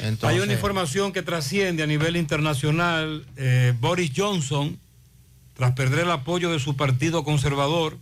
Entonces, 0.00 0.36
Hay 0.36 0.42
una 0.42 0.52
información 0.52 1.12
que 1.12 1.22
trasciende 1.22 1.84
a 1.84 1.86
nivel 1.86 2.16
internacional. 2.16 3.24
Eh, 3.36 3.74
Boris 3.80 4.10
Johnson, 4.14 4.76
tras 5.54 5.72
perder 5.72 6.00
el 6.00 6.10
apoyo 6.10 6.50
de 6.50 6.58
su 6.58 6.76
partido 6.76 7.22
conservador, 7.22 7.96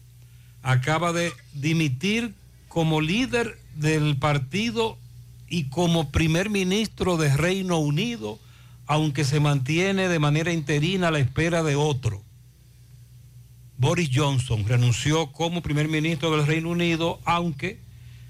acaba 0.62 1.12
de 1.12 1.34
dimitir 1.52 2.32
como 2.68 3.02
líder 3.02 3.58
del 3.76 4.16
partido 4.16 4.96
y 5.50 5.64
como 5.64 6.10
primer 6.10 6.48
ministro 6.48 7.18
de 7.18 7.36
Reino 7.36 7.76
Unido, 7.78 8.38
aunque 8.86 9.24
se 9.24 9.38
mantiene 9.38 10.08
de 10.08 10.18
manera 10.18 10.50
interina 10.50 11.08
a 11.08 11.10
la 11.10 11.18
espera 11.18 11.62
de 11.62 11.76
otro. 11.76 12.22
Boris 13.80 14.10
Johnson 14.12 14.66
renunció 14.68 15.32
como 15.32 15.62
primer 15.62 15.88
ministro 15.88 16.30
del 16.30 16.46
Reino 16.46 16.68
Unido, 16.68 17.18
aunque 17.24 17.80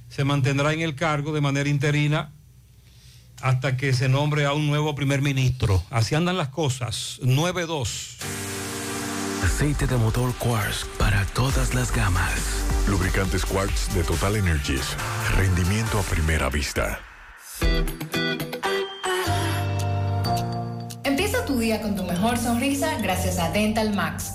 se 0.09 0.23
mantendrá 0.23 0.73
en 0.73 0.81
el 0.81 0.95
cargo 0.95 1.33
de 1.33 1.41
manera 1.41 1.69
interina 1.69 2.31
hasta 3.43 3.77
que 3.77 3.93
se 3.93 4.09
nombre 4.09 4.47
a 4.47 4.53
un 4.53 4.69
nuevo 4.69 4.95
primer 4.95 5.23
ministro. 5.23 5.83
Así 5.91 6.15
andan 6.15 6.37
las 6.37 6.51
cosas. 6.51 7.19
9-2. 7.25 7.89
Aceite 9.45 9.89
de 9.89 9.97
motor 9.97 10.33
Quartz 10.35 10.87
para 11.01 11.25
todas 11.27 11.75
las 11.75 11.93
gamas. 11.93 12.65
Lubricantes 12.87 13.45
Quartz 13.45 13.93
de 13.93 14.05
Total 14.05 14.37
Energies. 14.37 14.97
Rendimiento 15.37 15.99
a 15.99 16.03
primera 16.03 16.49
vista. 16.49 17.01
Empieza 21.03 21.45
tu 21.45 21.59
día 21.59 21.83
con 21.83 21.97
tu 21.97 22.05
mejor 22.05 22.39
sonrisa 22.39 22.99
gracias 23.03 23.39
a 23.41 23.51
Dental 23.51 23.93
Max, 23.95 24.35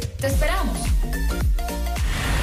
¡Te 0.21 0.27
esperamos! 0.27 0.90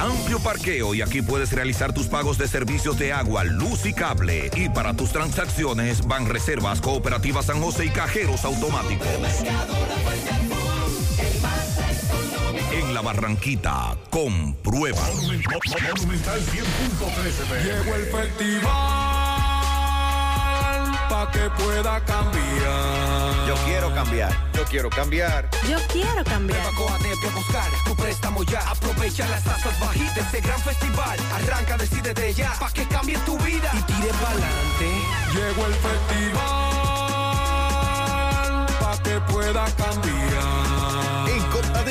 Amplio 0.00 0.38
parqueo 0.40 0.94
y 0.94 1.02
aquí 1.02 1.22
puedes 1.22 1.52
realizar 1.52 1.92
tus 1.92 2.06
pagos 2.06 2.38
de 2.38 2.48
servicios 2.48 2.98
de 2.98 3.12
agua, 3.12 3.44
luz 3.44 3.86
y 3.86 3.92
cable. 3.92 4.50
Y 4.56 4.68
para 4.68 4.94
tus 4.94 5.10
transacciones 5.10 6.06
van 6.06 6.26
reservas, 6.26 6.80
cooperativas 6.80 7.46
San 7.46 7.60
José 7.60 7.86
y 7.86 7.90
cajeros 7.90 8.44
automáticos. 8.44 9.06
En 12.72 12.94
la 12.94 13.02
Barranquita, 13.02 13.96
comprueba. 14.10 15.02
Monumental 15.14 16.40
100.13 16.40 17.64
Llegó 17.64 17.94
el 17.94 18.04
festival 18.06 19.13
que 21.30 21.50
pueda 21.62 22.00
cambiar. 22.04 23.46
Yo 23.46 23.54
quiero 23.64 23.94
cambiar. 23.94 24.32
Yo 24.52 24.64
quiero 24.64 24.90
cambiar. 24.90 25.48
Yo 25.68 25.78
quiero 25.92 26.24
cambiar. 26.24 26.74
Coatete 26.74 27.28
a 27.28 27.30
buscar 27.34 27.70
tu 27.84 27.94
préstamo 27.94 28.42
ya. 28.42 28.60
Aprovecha 28.70 29.28
las 29.28 29.44
tasas 29.44 29.78
bajitas 29.80 30.14
de 30.14 30.20
este 30.20 30.40
gran 30.40 30.60
festival. 30.60 31.18
Arranca, 31.34 31.76
decide 31.76 32.14
de 32.14 32.34
ya, 32.34 32.52
pa' 32.58 32.70
que 32.72 32.86
cambie 32.88 33.18
tu 33.18 33.38
vida 33.38 33.70
y 33.74 33.82
tire 33.82 34.12
pa'lante. 34.22 34.90
Llegó 35.34 35.66
el 35.66 35.74
festival, 35.74 36.34
pa' 38.80 39.02
que 39.02 39.20
pueda 39.32 39.64
cambiar. 39.76 40.73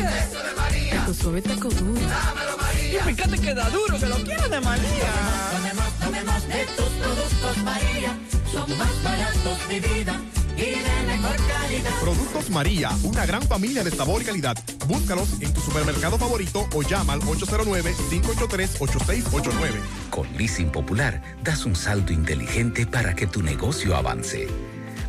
Eso 0.00 0.42
de 0.42 0.52
María. 0.54 1.04
Tu 1.06 1.14
suave 1.14 1.40
taco 1.42 1.68
duro. 1.70 2.00
Dámelo, 2.00 2.56
María. 2.58 3.00
Y 3.00 3.02
fíjate 3.14 3.38
que 3.38 3.54
da 3.54 3.70
duro, 3.70 3.98
que 3.98 4.06
lo 4.06 4.16
quiero 4.16 4.48
de 4.48 4.60
María. 4.60 5.12
Tomemos, 5.52 5.92
tomemos 5.98 6.48
de 6.48 6.66
tus 6.76 6.88
productos, 7.02 7.56
María. 7.64 8.18
Son 8.52 8.78
más 8.78 9.02
baratos 9.02 9.68
de 9.68 9.80
vida 9.80 10.20
y 10.56 10.60
de 10.60 11.02
mejor 11.06 11.36
calidad. 11.36 11.90
Productos 12.00 12.50
María, 12.50 12.90
una 13.04 13.24
gran 13.26 13.42
familia 13.42 13.82
de 13.84 13.90
sabor 13.90 14.22
y 14.22 14.24
calidad. 14.26 14.56
Búscalos 14.86 15.28
en 15.40 15.52
tu 15.52 15.60
supermercado 15.60 16.16
favorito 16.18 16.68
o 16.74 16.82
llama 16.82 17.12
al 17.14 17.20
809-583-8689. 17.22 19.80
Con 20.10 20.28
Leasing 20.36 20.70
Popular, 20.70 21.22
das 21.42 21.64
un 21.64 21.74
salto 21.74 22.12
inteligente 22.12 22.86
para 22.86 23.14
que 23.14 23.26
tu 23.26 23.42
negocio 23.42 23.96
avance. 23.96 24.46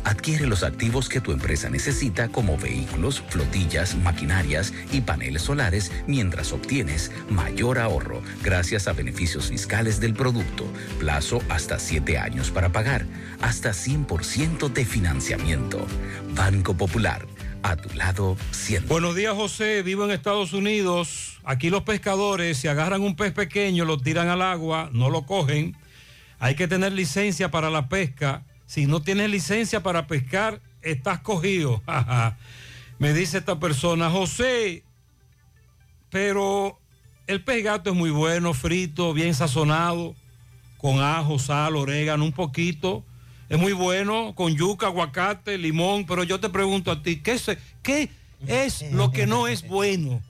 Adquiere 0.08 0.46
los 0.46 0.62
activos 0.62 1.06
que 1.10 1.20
tu 1.20 1.32
empresa 1.32 1.68
necesita 1.68 2.30
como 2.30 2.56
vehículos, 2.56 3.22
flotillas, 3.28 3.94
maquinarias 3.94 4.72
y 4.90 5.02
paneles 5.02 5.42
solares 5.42 5.92
mientras 6.06 6.50
obtienes 6.50 7.12
mayor 7.28 7.78
ahorro 7.78 8.22
gracias 8.42 8.88
a 8.88 8.94
beneficios 8.94 9.48
fiscales 9.48 10.00
del 10.00 10.14
producto, 10.14 10.64
plazo 10.98 11.42
hasta 11.50 11.78
7 11.78 12.16
años 12.16 12.50
para 12.50 12.72
pagar, 12.72 13.04
hasta 13.42 13.72
100% 13.72 14.72
de 14.72 14.86
financiamiento. 14.86 15.86
Banco 16.34 16.72
Popular, 16.72 17.26
a 17.62 17.76
tu 17.76 17.94
lado 17.94 18.38
siempre. 18.50 18.88
Buenos 18.88 19.14
días, 19.14 19.34
José. 19.34 19.82
Vivo 19.82 20.06
en 20.06 20.12
Estados 20.12 20.54
Unidos. 20.54 21.38
Aquí 21.44 21.68
los 21.68 21.82
pescadores, 21.82 22.56
si 22.56 22.68
agarran 22.68 23.02
un 23.02 23.14
pez 23.14 23.34
pequeño, 23.34 23.84
lo 23.84 23.98
tiran 23.98 24.28
al 24.28 24.40
agua, 24.40 24.88
no 24.90 25.10
lo 25.10 25.26
cogen. 25.26 25.76
Hay 26.38 26.54
que 26.54 26.66
tener 26.66 26.94
licencia 26.94 27.50
para 27.50 27.68
la 27.68 27.90
pesca. 27.90 28.46
Si 28.68 28.86
no 28.86 29.00
tienes 29.00 29.30
licencia 29.30 29.82
para 29.82 30.06
pescar, 30.06 30.60
estás 30.82 31.20
cogido. 31.20 31.82
Me 32.98 33.14
dice 33.14 33.38
esta 33.38 33.58
persona, 33.58 34.10
José, 34.10 34.84
pero 36.10 36.78
el 37.26 37.42
pez 37.42 37.64
gato 37.64 37.88
es 37.88 37.96
muy 37.96 38.10
bueno, 38.10 38.52
frito, 38.52 39.14
bien 39.14 39.34
sazonado, 39.34 40.14
con 40.76 41.00
ajo, 41.00 41.38
sal, 41.38 41.76
orégano, 41.76 42.22
un 42.26 42.32
poquito. 42.32 43.02
Es 43.48 43.58
muy 43.58 43.72
bueno, 43.72 44.34
con 44.34 44.54
yuca, 44.54 44.88
aguacate, 44.88 45.56
limón, 45.56 46.04
pero 46.04 46.22
yo 46.22 46.38
te 46.38 46.50
pregunto 46.50 46.90
a 46.90 47.02
ti, 47.02 47.22
¿qué, 47.22 47.40
qué 47.82 48.10
es 48.46 48.92
lo 48.92 49.10
que 49.10 49.26
no 49.26 49.48
es 49.48 49.66
bueno? 49.66 50.20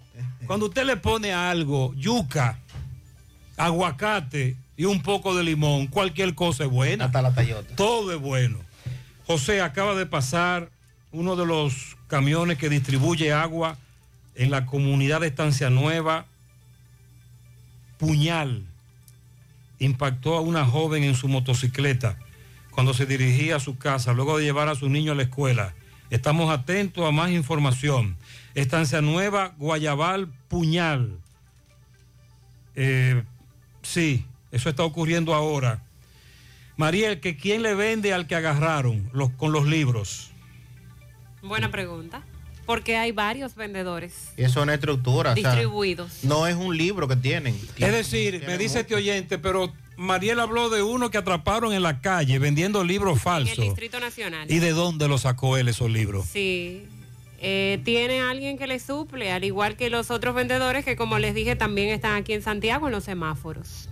Cuando 0.47 0.67
usted 0.67 0.85
le 0.85 0.97
pone 0.97 1.33
algo, 1.33 1.93
yuca, 1.95 2.61
aguacate 3.57 4.57
y 4.79 4.85
un 4.85 5.03
poco 5.03 5.35
de 5.35 5.43
limón, 5.43 5.89
cualquier 5.89 6.37
cosa 6.37 6.63
es 6.63 6.71
buena. 6.71 7.07
Hasta 7.07 7.21
la 7.21 7.35
tallota. 7.35 7.75
Todo 7.75 8.13
es 8.15 8.21
bueno. 8.21 8.61
José, 9.27 9.61
acaba 9.61 9.97
de 9.97 10.07
pasar 10.07 10.71
uno 11.11 11.35
de 11.35 11.45
los 11.45 11.97
camiones 12.07 12.59
que 12.59 12.69
distribuye 12.69 13.33
agua 13.33 13.77
en 14.37 14.53
la 14.53 14.67
comunidad 14.67 15.21
de 15.21 15.27
Estancia 15.27 15.69
Nueva, 15.69 16.27
Puñal, 17.99 18.67
impactó 19.81 20.37
a 20.37 20.41
una 20.43 20.65
joven 20.65 21.03
en 21.03 21.17
su 21.17 21.27
motocicleta 21.27 22.17
cuando 22.71 22.95
se 22.95 23.05
dirigía 23.05 23.57
a 23.57 23.61
su 23.61 23.79
casa, 23.79 24.13
luego 24.13 24.39
de 24.39 24.45
llevar 24.45 24.69
a 24.69 24.77
su 24.77 24.89
niño 24.89 25.11
a 25.11 25.17
la 25.17 25.25
escuela. 25.25 25.75
Estamos 26.11 26.51
atentos 26.57 27.05
a 27.05 27.11
más 27.11 27.33
información. 27.33 28.17
Estancia 28.55 29.01
Nueva, 29.01 29.57
Guayabal, 29.59 30.29
Puñal. 30.47 31.19
Eh, 32.77 33.25
sí, 33.83 34.25
eso 34.53 34.69
está 34.69 34.85
ocurriendo 34.85 35.35
ahora. 35.35 35.83
Mariel, 36.77 37.21
que 37.21 37.37
quién 37.37 37.63
le 37.63 37.75
vende 37.75 38.13
al 38.13 38.27
que 38.27 38.37
agarraron 38.37 39.11
los, 39.13 39.31
con 39.33 39.53
los 39.53 39.67
libros. 39.67 40.31
Buena 41.43 41.71
pregunta. 41.71 42.23
Porque 42.67 42.99
hay 42.99 43.13
varios 43.13 43.55
vendedores 43.55 44.33
Y 44.37 44.43
eso 44.43 44.61
es 44.61 44.63
una 44.65 44.75
estructura. 44.75 45.33
o 45.33 45.37
sea, 45.37 45.53
distribuidos. 45.53 46.23
no 46.23 46.47
es 46.47 46.55
un 46.55 46.77
libro 46.77 47.09
que 47.09 47.17
tienen. 47.17 47.59
Es 47.79 47.93
decir, 47.93 48.45
me 48.47 48.59
dice 48.59 48.81
este 48.81 48.95
oyente, 48.95 49.39
pero 49.39 49.73
Mariel 49.97 50.39
habló 50.39 50.69
de 50.69 50.83
uno 50.83 51.11
que 51.11 51.17
atraparon 51.17 51.73
en 51.73 51.83
la 51.83 52.01
calle 52.03 52.39
vendiendo 52.39 52.85
libros 52.85 53.13
En 53.13 53.17
el 53.17 53.21
falsos. 53.23 53.65
Distrito 53.65 53.99
Nacional. 54.01 54.51
¿Y 54.51 54.59
de 54.59 54.73
dónde 54.73 55.09
lo 55.09 55.17
sacó 55.17 55.57
él 55.57 55.69
esos 55.69 55.91
libros? 55.91 56.27
Sí. 56.31 56.85
Eh, 57.41 57.81
tiene 57.85 58.21
alguien 58.21 58.59
que 58.59 58.67
le 58.67 58.79
suple, 58.81 59.33
al 59.33 59.45
igual 59.45 59.77
que 59.77 59.89
los 59.89 60.11
otros 60.11 60.35
vendedores 60.35 60.85
que, 60.85 60.95
como 60.95 61.19
les 61.19 61.35
dije, 61.35 61.57
también 61.57 61.89
están 61.89 62.17
aquí 62.17 62.35
en 62.35 62.43
Santiago 62.43 62.87
en 62.89 62.93
los 62.93 63.05
semáforos. 63.05 63.89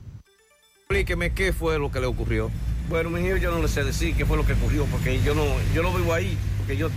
Explíqueme 0.80 1.32
qué 1.32 1.54
fue 1.54 1.78
lo 1.78 1.90
que 1.90 2.00
le 2.00 2.06
ocurrió. 2.06 2.50
Bueno, 2.90 3.08
mi 3.08 3.26
hijo, 3.26 3.38
yo 3.38 3.52
no 3.52 3.62
le 3.62 3.68
sé 3.68 3.82
decir 3.82 4.14
qué 4.14 4.26
fue 4.26 4.36
lo 4.36 4.44
que 4.44 4.52
ocurrió, 4.52 4.84
porque 4.84 5.22
yo 5.22 5.34
no, 5.34 5.46
yo 5.74 5.82
no 5.82 5.94
vivo 5.94 6.12
ahí, 6.12 6.36
porque 6.58 6.76
yo 6.76 6.90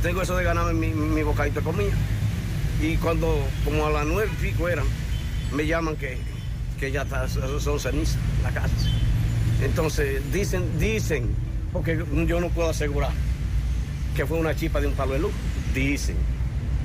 tengo 0.00 0.22
eso 0.22 0.36
de 0.36 0.44
ganarme 0.44 0.74
mi, 0.74 0.94
mi 0.94 1.24
bocadito 1.24 1.58
de 1.58 1.66
comida. 1.66 1.96
Y 2.80 2.98
cuando, 2.98 3.36
como 3.64 3.84
a 3.84 3.90
las 3.90 4.06
nueve 4.06 4.30
y 4.32 4.42
pico 4.46 4.68
eran, 4.68 4.86
me 5.52 5.66
llaman 5.66 5.96
que, 5.96 6.18
que 6.78 6.90
ya 6.90 7.02
está, 7.02 7.26
son 7.28 7.80
cenizas, 7.80 8.16
la 8.42 8.50
casa. 8.50 8.70
Entonces, 9.62 10.20
dicen, 10.32 10.78
dicen, 10.78 11.28
porque 11.72 12.02
yo 12.26 12.40
no 12.40 12.48
puedo 12.50 12.70
asegurar 12.70 13.10
que 14.14 14.24
fue 14.26 14.38
una 14.38 14.54
chipa 14.54 14.80
de 14.80 14.86
un 14.86 14.94
palo 14.94 15.12
de 15.14 15.18
luz. 15.20 15.32
Dicen. 15.74 16.16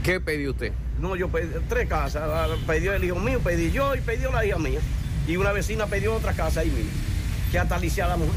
¿Qué 0.03 0.20
pidió 0.20 0.52
usted? 0.52 0.72
No, 0.99 1.15
yo 1.15 1.30
pedí 1.30 1.48
tres 1.70 1.88
casas. 1.88 2.24
Ah, 2.26 2.48
Pidió 2.72 2.94
el 2.94 3.03
hijo 3.03 3.15
mío, 3.20 3.40
pedí 3.40 3.72
yo 3.72 3.95
y 3.95 4.02
pidió 4.02 4.32
la 4.32 4.45
hija 4.45 4.57
mía. 4.60 4.80
Y 5.28 5.38
una 5.38 5.52
vecina 5.52 5.86
pidió 5.88 6.14
otra 6.15 6.34
casa 6.34 6.60
ahí 6.61 6.70
mismo, 6.70 6.91
que 7.52 7.57
hasta 7.60 7.80
lisiada 7.80 8.11
la 8.11 8.18
mujer. 8.18 8.34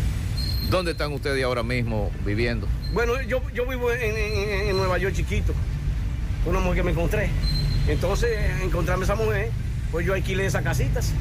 ¿Dónde 0.71 0.93
están 0.93 1.13
ustedes 1.13 1.43
ahora 1.45 1.63
mismo 1.63 2.11
viviendo? 2.25 2.69
Bueno, 2.93 3.21
yo, 3.23 3.43
yo 3.53 3.67
vivo 3.67 3.93
en, 3.93 4.03
en- 4.17 4.69
en 4.69 4.77
Nueva 4.77 4.99
York 4.99 5.15
chiquito, 5.15 5.53
una 6.45 6.61
mujer 6.61 6.77
que 6.79 6.83
me 6.85 6.91
encontré. 6.93 7.31
Entonces, 7.89 8.31
encontrarme 8.63 9.05
esa 9.05 9.15
mujer, 9.17 9.51
pues 9.93 10.07
yo 10.07 10.15
alquilé 10.15 10.47
esas 10.47 10.63
casitas. 10.63 11.13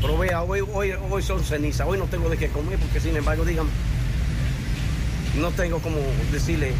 Pero 0.00 0.16
vea, 0.16 0.42
hoy, 0.42 0.60
hoy, 0.72 0.92
hoy 1.10 1.22
son 1.22 1.44
cenizas, 1.44 1.86
hoy 1.86 1.98
no 1.98 2.06
tengo 2.06 2.28
de 2.30 2.36
qué 2.36 2.48
comer, 2.48 2.78
porque 2.78 3.00
sin 3.00 3.16
embargo, 3.16 3.44
dígame, 3.44 3.70
no 5.38 5.50
tengo 5.50 5.78
como 5.80 5.98
decirle 6.32 6.72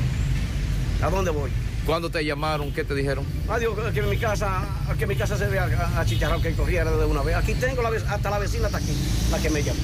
a 1.03 1.11
dónde 1.11 1.31
voy. 1.31 1.51
¿Cuándo 1.85 2.11
te 2.11 2.25
llamaron? 2.25 2.73
¿Qué 2.73 2.85
te 2.85 2.95
dijeron? 2.95 3.25
Adiós, 3.49 3.75
que 3.93 4.03
mi 4.03 4.17
casa, 4.17 4.63
que 4.99 5.07
mi 5.07 5.17
casa 5.17 5.37
se 5.37 5.47
vea 5.47 5.65
a, 5.65 6.01
a 6.01 6.07
chicharrón 6.07 6.43
que 6.43 6.53
corriera 6.53 6.91
de 6.91 7.05
una 7.05 7.23
vez. 7.23 7.37
Aquí 7.37 7.55
tengo 7.55 7.83
la, 7.83 7.91
hasta 7.91 8.31
la 8.31 8.39
vecina 8.39 8.67
está 8.67 8.79
aquí, 8.79 8.97
la 9.31 9.39
que 9.39 9.51
me 9.51 9.63
llama. 9.63 9.81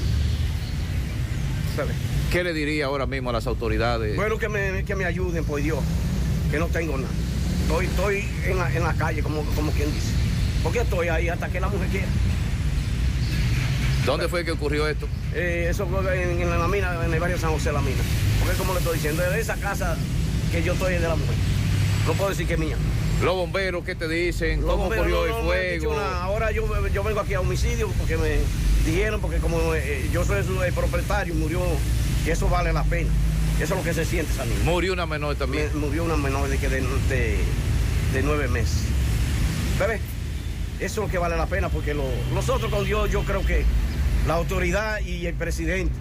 ¿Sabe? 1.75 1.93
¿Qué 2.31 2.43
le 2.45 2.53
diría 2.53 2.87
ahora 2.87 3.07
mismo 3.07 3.31
a 3.31 3.33
las 3.35 3.47
autoridades? 3.47 4.17
Bueno, 4.17 4.39
que 4.39 4.49
me, 4.49 4.85
que 4.85 4.95
me 4.95 5.05
ayuden, 5.05 5.45
por 5.45 5.61
Dios, 5.61 5.79
que 6.51 6.59
no 6.59 6.67
tengo 6.69 6.97
nada. 6.97 7.13
Estoy, 7.63 7.87
estoy 7.87 8.29
en, 8.45 8.59
la, 8.59 8.75
en 8.75 8.83
la 8.83 8.95
calle, 8.95 9.23
como, 9.23 9.43
como 9.55 9.73
quien 9.73 9.93
dice. 9.93 10.13
Porque 10.63 10.81
estoy 10.81 11.09
ahí 11.09 11.29
hasta 11.29 11.49
que 11.49 11.61
la 11.61 11.69
mujer 11.69 11.89
quiera. 11.89 12.07
¿Dónde 14.07 14.29
fue 14.29 14.45
que 14.45 14.53
ocurrió 14.53 14.89
esto? 14.89 15.07
Eh, 15.35 15.67
eso 15.69 15.87
fue 15.87 16.23
en, 16.23 16.41
en 16.41 16.51
la 16.51 16.69
mina, 16.69 17.05
en 17.05 17.13
el 17.13 17.21
barrio 17.21 17.39
San 17.39 17.51
José 17.51 17.71
de 17.71 17.73
la 17.75 17.83
Mina. 17.83 18.03
Porque 18.41 18.57
como 18.57 18.73
le 18.73 18.79
estoy 18.79 18.95
diciendo, 18.95 19.23
es 19.25 19.31
de 19.33 19.41
esa 19.41 19.57
casa 19.57 19.97
que 20.53 20.63
yo 20.63 20.73
estoy 20.75 20.95
es 20.95 21.03
de 21.03 21.09
la 21.09 21.17
mujer. 21.17 21.35
No 22.07 22.13
puedo 22.15 22.31
decir 22.31 22.47
que 22.47 22.55
es 22.55 22.59
mía. 22.61 22.77
Los 23.23 23.35
bomberos, 23.35 23.85
¿qué 23.85 23.95
te 23.95 24.07
dicen? 24.09 24.61
Los 24.61 24.71
¿Cómo 24.71 24.85
bomberos 24.85 25.07
ocurrió 25.07 25.21
no- 25.21 25.25
el 25.27 25.33
no 25.83 25.89
fuego? 25.91 25.99
Ahora 26.01 26.53
yo, 26.53 26.89
yo 26.89 27.03
vengo 27.03 27.21
aquí 27.21 27.35
a 27.35 27.41
homicidio 27.41 27.89
porque 27.99 28.17
me 28.17 28.39
dijeron, 28.85 29.21
porque 29.21 29.39
como 29.39 29.75
eh, 29.75 30.09
yo 30.13 30.25
soy 30.25 30.45
el 30.65 30.73
propietario 30.73 31.35
y 31.35 31.37
murió, 31.37 31.61
que 32.25 32.33
eso 32.33 32.49
vale 32.49 32.73
la 32.73 32.85
pena. 32.85 33.11
Eso 33.61 33.73
es 33.75 33.79
lo 33.81 33.83
que 33.83 33.95
se 33.95 34.05
siente 34.05 34.33
esa 34.33 34.45
niña. 34.45 34.59
Murió 34.65 34.93
una 34.93 35.07
menor 35.07 35.35
también. 35.35 35.69
Me- 35.75 35.81
murió 35.87 36.05
una 36.05 36.17
menor 36.17 36.49
de, 36.49 36.59
de, 36.59 36.69
de- 37.09 37.39
de 38.13 38.23
nueve 38.23 38.47
meses. 38.49 38.83
¿Bebé? 39.81 39.95
Eso 40.79 40.85
es 40.85 40.97
lo 41.07 41.09
que 41.09 41.19
vale 41.19 41.37
la 41.37 41.47
pena 41.47 41.71
porque 41.71 41.95
lo- 41.95 42.05
nosotros 42.35 42.71
con 42.71 42.85
Dios 42.85 43.11
yo 43.11 43.23
creo 43.25 43.45
que 43.45 43.65
la 44.27 44.35
autoridad 44.35 45.01
y 45.01 45.27
el 45.27 45.35
presidente 45.35 45.95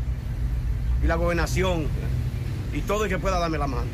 y 1.04 1.08
la 1.08 1.16
gobernación 1.16 1.88
y 2.74 2.82
todo 2.82 3.04
el 3.06 3.10
que 3.10 3.18
pueda 3.20 3.40
darme 3.40 3.58
la 3.58 3.68
mano, 3.68 3.86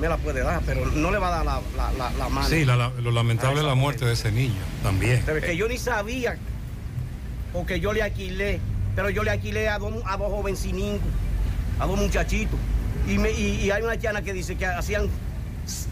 me 0.00 0.08
la 0.08 0.16
puede 0.18 0.40
dar, 0.42 0.62
pero 0.64 0.86
no 0.86 1.10
le 1.10 1.18
va 1.18 1.28
a 1.28 1.30
dar 1.42 1.44
la, 1.46 1.60
la- 1.76 1.92
la- 1.92 2.10
la 2.12 2.28
mano. 2.28 2.48
Sí, 2.48 2.64
lo 2.64 3.10
lamentable 3.10 3.60
es 3.60 3.66
la 3.66 3.74
muerte 3.74 4.04
de 4.04 4.12
ese 4.12 4.30
niño 4.30 4.60
también. 4.82 5.22
Pero 5.26 5.40
que 5.40 5.56
yo 5.56 5.68
ni 5.68 5.78
sabía, 5.78 6.36
porque 7.52 7.80
yo 7.80 7.92
le 7.92 8.02
alquilé, 8.02 8.60
pero 8.94 9.10
yo 9.10 9.22
le 9.24 9.30
alquilé 9.30 9.68
a 9.68 9.78
dos, 9.78 9.94
a 10.06 10.16
dos 10.16 10.30
jovencinincos, 10.30 11.08
a 11.78 11.86
dos 11.86 11.98
muchachitos. 11.98 12.58
Y, 13.08 13.18
me- 13.18 13.30
y- 13.32 13.60
y 13.64 13.70
hay 13.70 13.82
una 13.82 13.98
chana 13.98 14.22
que 14.22 14.32
dice 14.32 14.56
que 14.56 14.66
hacían 14.66 15.08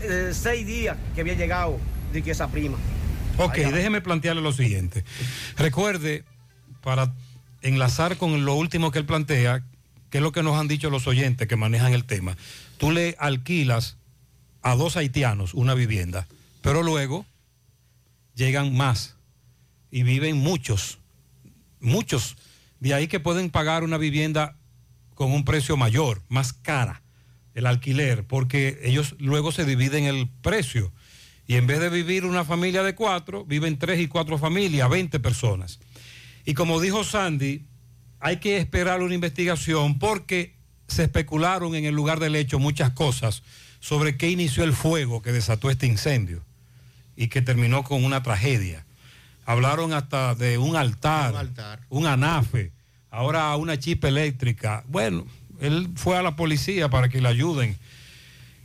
eh, 0.03 0.31
seis 0.33 0.67
días 0.67 0.97
que 1.15 1.21
había 1.23 1.35
llegado 1.35 1.79
de 2.13 2.23
que 2.23 2.31
esa 2.31 2.49
prima. 2.49 2.77
Ok, 3.39 3.55
Allá. 3.59 3.71
déjeme 3.73 4.01
plantearle 4.01 4.41
lo 4.43 4.53
siguiente. 4.53 5.05
Recuerde, 5.57 6.25
para 6.83 7.13
enlazar 7.65 8.19
con 8.19 8.45
lo 8.45 8.55
último 8.55 8.91
que 8.91 9.01
él 9.01 9.07
plantea, 9.07 9.65
que 10.11 10.19
es 10.19 10.23
lo 10.23 10.33
que 10.33 10.43
nos 10.43 10.57
han 10.57 10.69
dicho 10.69 10.91
los 10.91 11.07
oyentes 11.07 11.49
que 11.49 11.57
manejan 11.57 11.95
el 11.95 12.05
tema, 12.05 12.37
tú 12.79 12.93
le 12.93 13.17
alquilas 13.19 13.97
a 14.63 14.77
dos 14.77 14.97
haitianos 14.97 15.55
una 15.55 15.75
vivienda, 15.75 16.29
pero 16.63 16.83
luego 16.83 17.27
llegan 18.35 18.77
más 18.77 19.17
y 19.91 20.03
viven 20.03 20.37
muchos, 20.37 20.99
muchos, 21.81 22.37
de 22.81 22.95
ahí 22.95 23.09
que 23.09 23.19
pueden 23.19 23.51
pagar 23.51 23.83
una 23.83 23.97
vivienda 23.97 24.57
con 25.15 25.33
un 25.33 25.45
precio 25.45 25.77
mayor, 25.77 26.23
más 26.29 26.53
cara, 26.53 27.03
el 27.55 27.67
alquiler, 27.67 28.27
porque 28.27 28.81
ellos 28.83 29.15
luego 29.19 29.53
se 29.53 29.65
dividen 29.65 30.05
el 30.05 30.29
precio. 30.43 30.93
Y 31.47 31.57
en 31.57 31.67
vez 31.67 31.79
de 31.79 31.89
vivir 31.89 32.25
una 32.25 32.45
familia 32.45 32.83
de 32.83 32.95
cuatro, 32.95 33.45
viven 33.45 33.79
tres 33.79 34.01
y 34.01 34.09
cuatro 34.09 34.39
familias, 34.39 34.89
20 34.89 35.21
personas. 35.21 35.79
Y 36.45 36.55
como 36.55 36.81
dijo 36.81 37.05
Sandy, 37.05 37.65
hay 38.21 38.39
que 38.39 38.59
esperar 38.59 39.03
una 39.03 39.15
investigación 39.15 39.99
porque 39.99 40.55
se 40.89 41.05
especularon 41.05 41.75
en 41.75 41.85
el 41.85 41.95
lugar 41.95 42.21
del 42.21 42.37
hecho 42.37 42.59
muchas 42.59 42.91
cosas 42.91 43.43
sobre 43.81 44.17
qué 44.17 44.31
inició 44.31 44.65
el 44.65 44.73
fuego 44.73 45.23
que 45.23 45.33
desató 45.33 45.71
este 45.71 45.87
incendio 45.87 46.43
y 47.17 47.29
que 47.29 47.43
terminó 47.43 47.83
con 47.85 48.05
una 48.05 48.23
tragedia. 48.23 48.85
Hablaron 49.47 49.93
hasta 49.93 50.35
de 50.35 50.59
un 50.59 50.77
altar, 50.77 51.33
Un 51.33 51.39
altar. 51.39 51.81
un 51.91 52.07
anafe, 52.07 52.73
ahora 53.11 53.55
una 53.57 53.79
chipa 53.79 54.09
eléctrica. 54.09 54.85
Bueno, 54.89 55.27
él 55.61 55.91
fue 55.97 56.17
a 56.17 56.23
la 56.23 56.35
policía 56.37 56.89
para 56.89 57.09
que 57.09 57.21
le 57.21 57.29
ayuden 57.29 57.77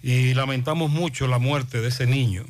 y 0.02 0.34
lamentamos 0.34 0.90
mucho 0.90 1.28
la 1.28 1.38
muerte 1.38 1.82
de 1.82 1.90
ese 1.90 2.08
niño. 2.08 2.46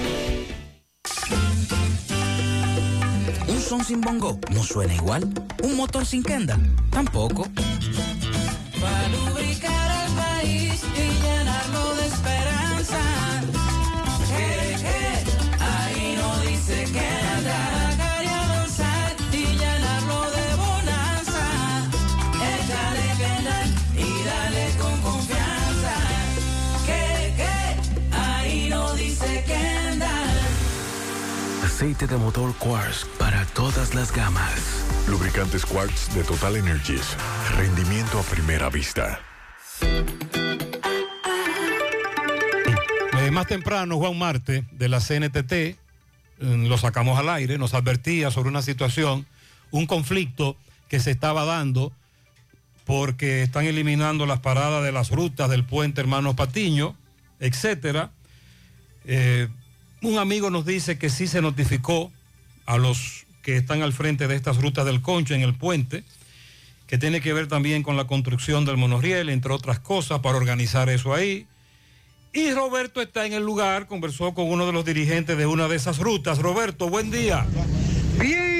Son 3.71 3.85
sin 3.85 4.01
bongo 4.01 4.37
no 4.49 4.63
suena 4.63 4.93
igual. 4.93 5.23
Un 5.63 5.77
motor 5.77 6.05
sin 6.05 6.23
kenda 6.23 6.59
tampoco. 6.89 7.47
Aceite 31.81 32.05
de 32.05 32.15
motor 32.15 32.53
Quartz 32.59 33.07
para 33.17 33.43
todas 33.43 33.95
las 33.95 34.11
gamas. 34.11 34.85
Lubricantes 35.09 35.65
Quartz 35.65 36.13
de 36.13 36.23
Total 36.23 36.55
Energies. 36.55 37.17
Rendimiento 37.57 38.19
a 38.19 38.21
primera 38.21 38.69
vista. 38.69 39.19
Eh, 43.19 43.31
más 43.31 43.47
temprano, 43.47 43.97
Juan 43.97 44.15
Marte, 44.15 44.63
de 44.71 44.89
la 44.89 44.99
CNTT, 44.99 45.51
eh, 45.53 45.77
lo 46.39 46.77
sacamos 46.77 47.17
al 47.17 47.29
aire, 47.29 47.57
nos 47.57 47.73
advertía 47.73 48.29
sobre 48.29 48.49
una 48.49 48.61
situación, 48.61 49.25
un 49.71 49.87
conflicto 49.87 50.57
que 50.87 50.99
se 50.99 51.09
estaba 51.09 51.45
dando 51.45 51.91
porque 52.85 53.41
están 53.41 53.65
eliminando 53.65 54.27
las 54.27 54.39
paradas 54.39 54.83
de 54.83 54.91
las 54.91 55.09
rutas 55.09 55.49
del 55.49 55.65
puente 55.65 55.99
Hermanos 55.99 56.35
Patiño, 56.35 56.95
etcétera. 57.39 58.11
Eh, 59.05 59.47
un 60.01 60.17
amigo 60.17 60.49
nos 60.49 60.65
dice 60.65 60.97
que 60.97 61.09
sí 61.09 61.27
se 61.27 61.41
notificó 61.41 62.11
a 62.65 62.77
los 62.77 63.25
que 63.41 63.57
están 63.57 63.81
al 63.81 63.93
frente 63.93 64.27
de 64.27 64.35
estas 64.35 64.57
rutas 64.57 64.85
del 64.85 65.01
concho 65.01 65.33
en 65.33 65.41
el 65.41 65.53
puente, 65.53 66.03
que 66.87 66.97
tiene 66.97 67.21
que 67.21 67.33
ver 67.33 67.47
también 67.47 67.83
con 67.83 67.97
la 67.97 68.05
construcción 68.05 68.65
del 68.65 68.77
monorriel, 68.77 69.29
entre 69.29 69.53
otras 69.53 69.79
cosas, 69.79 70.19
para 70.19 70.37
organizar 70.37 70.89
eso 70.89 71.13
ahí. 71.13 71.47
Y 72.33 72.51
Roberto 72.51 73.01
está 73.01 73.25
en 73.25 73.33
el 73.33 73.43
lugar, 73.43 73.87
conversó 73.87 74.33
con 74.33 74.49
uno 74.49 74.65
de 74.65 74.71
los 74.71 74.85
dirigentes 74.85 75.37
de 75.37 75.45
una 75.45 75.67
de 75.67 75.75
esas 75.75 75.97
rutas. 75.97 76.39
Roberto, 76.39 76.89
buen 76.89 77.11
día. 77.11 77.45
Bien, 78.19 78.50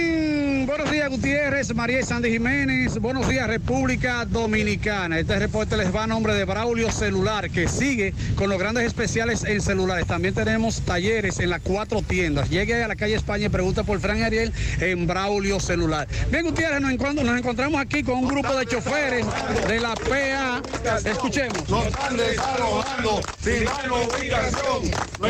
buenos 0.81 0.95
días 0.95 1.09
Gutiérrez, 1.09 1.75
María 1.75 1.99
y 1.99 2.03
Sandy 2.03 2.31
Jiménez, 2.31 2.97
buenos 2.97 3.29
días 3.29 3.47
República 3.47 4.25
Dominicana. 4.25 5.19
Este 5.19 5.37
reporte 5.37 5.77
les 5.77 5.93
va 5.93 6.05
a 6.05 6.07
nombre 6.07 6.33
de 6.33 6.43
Braulio 6.43 6.91
Celular, 6.91 7.51
que 7.51 7.67
sigue 7.67 8.15
con 8.35 8.49
los 8.49 8.57
grandes 8.57 8.85
especiales 8.85 9.43
en 9.43 9.61
celulares. 9.61 10.07
También 10.07 10.33
tenemos 10.33 10.81
talleres 10.81 11.39
en 11.39 11.51
las 11.51 11.61
cuatro 11.61 12.01
tiendas. 12.01 12.49
Llegue 12.49 12.83
a 12.83 12.87
la 12.87 12.95
calle 12.95 13.13
España 13.13 13.45
y 13.45 13.49
pregunta 13.49 13.83
por 13.83 13.99
Fran 13.99 14.23
Ariel 14.23 14.51
en 14.79 15.05
Braulio 15.05 15.59
Celular. 15.59 16.07
Bien 16.31 16.45
Gutiérrez, 16.45 16.81
nos, 16.81 17.13
nos 17.15 17.37
encontramos 17.37 17.79
aquí 17.79 18.01
con 18.01 18.15
un 18.15 18.27
grupo 18.27 18.55
de 18.55 18.65
choferes 18.65 19.27
de 19.67 19.79
la 19.79 19.93
PA. 19.93 20.63
Escuchemos. 21.05 21.69
Nos 21.69 21.85
están 21.85 22.17
desalojando 22.17 23.21
sin 23.39 23.67
ubicación. 23.91 24.91
Nos 25.19 25.29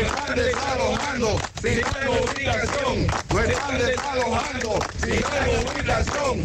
sin 1.60 1.82
sin 5.00 5.41
ubicación. 5.48 6.44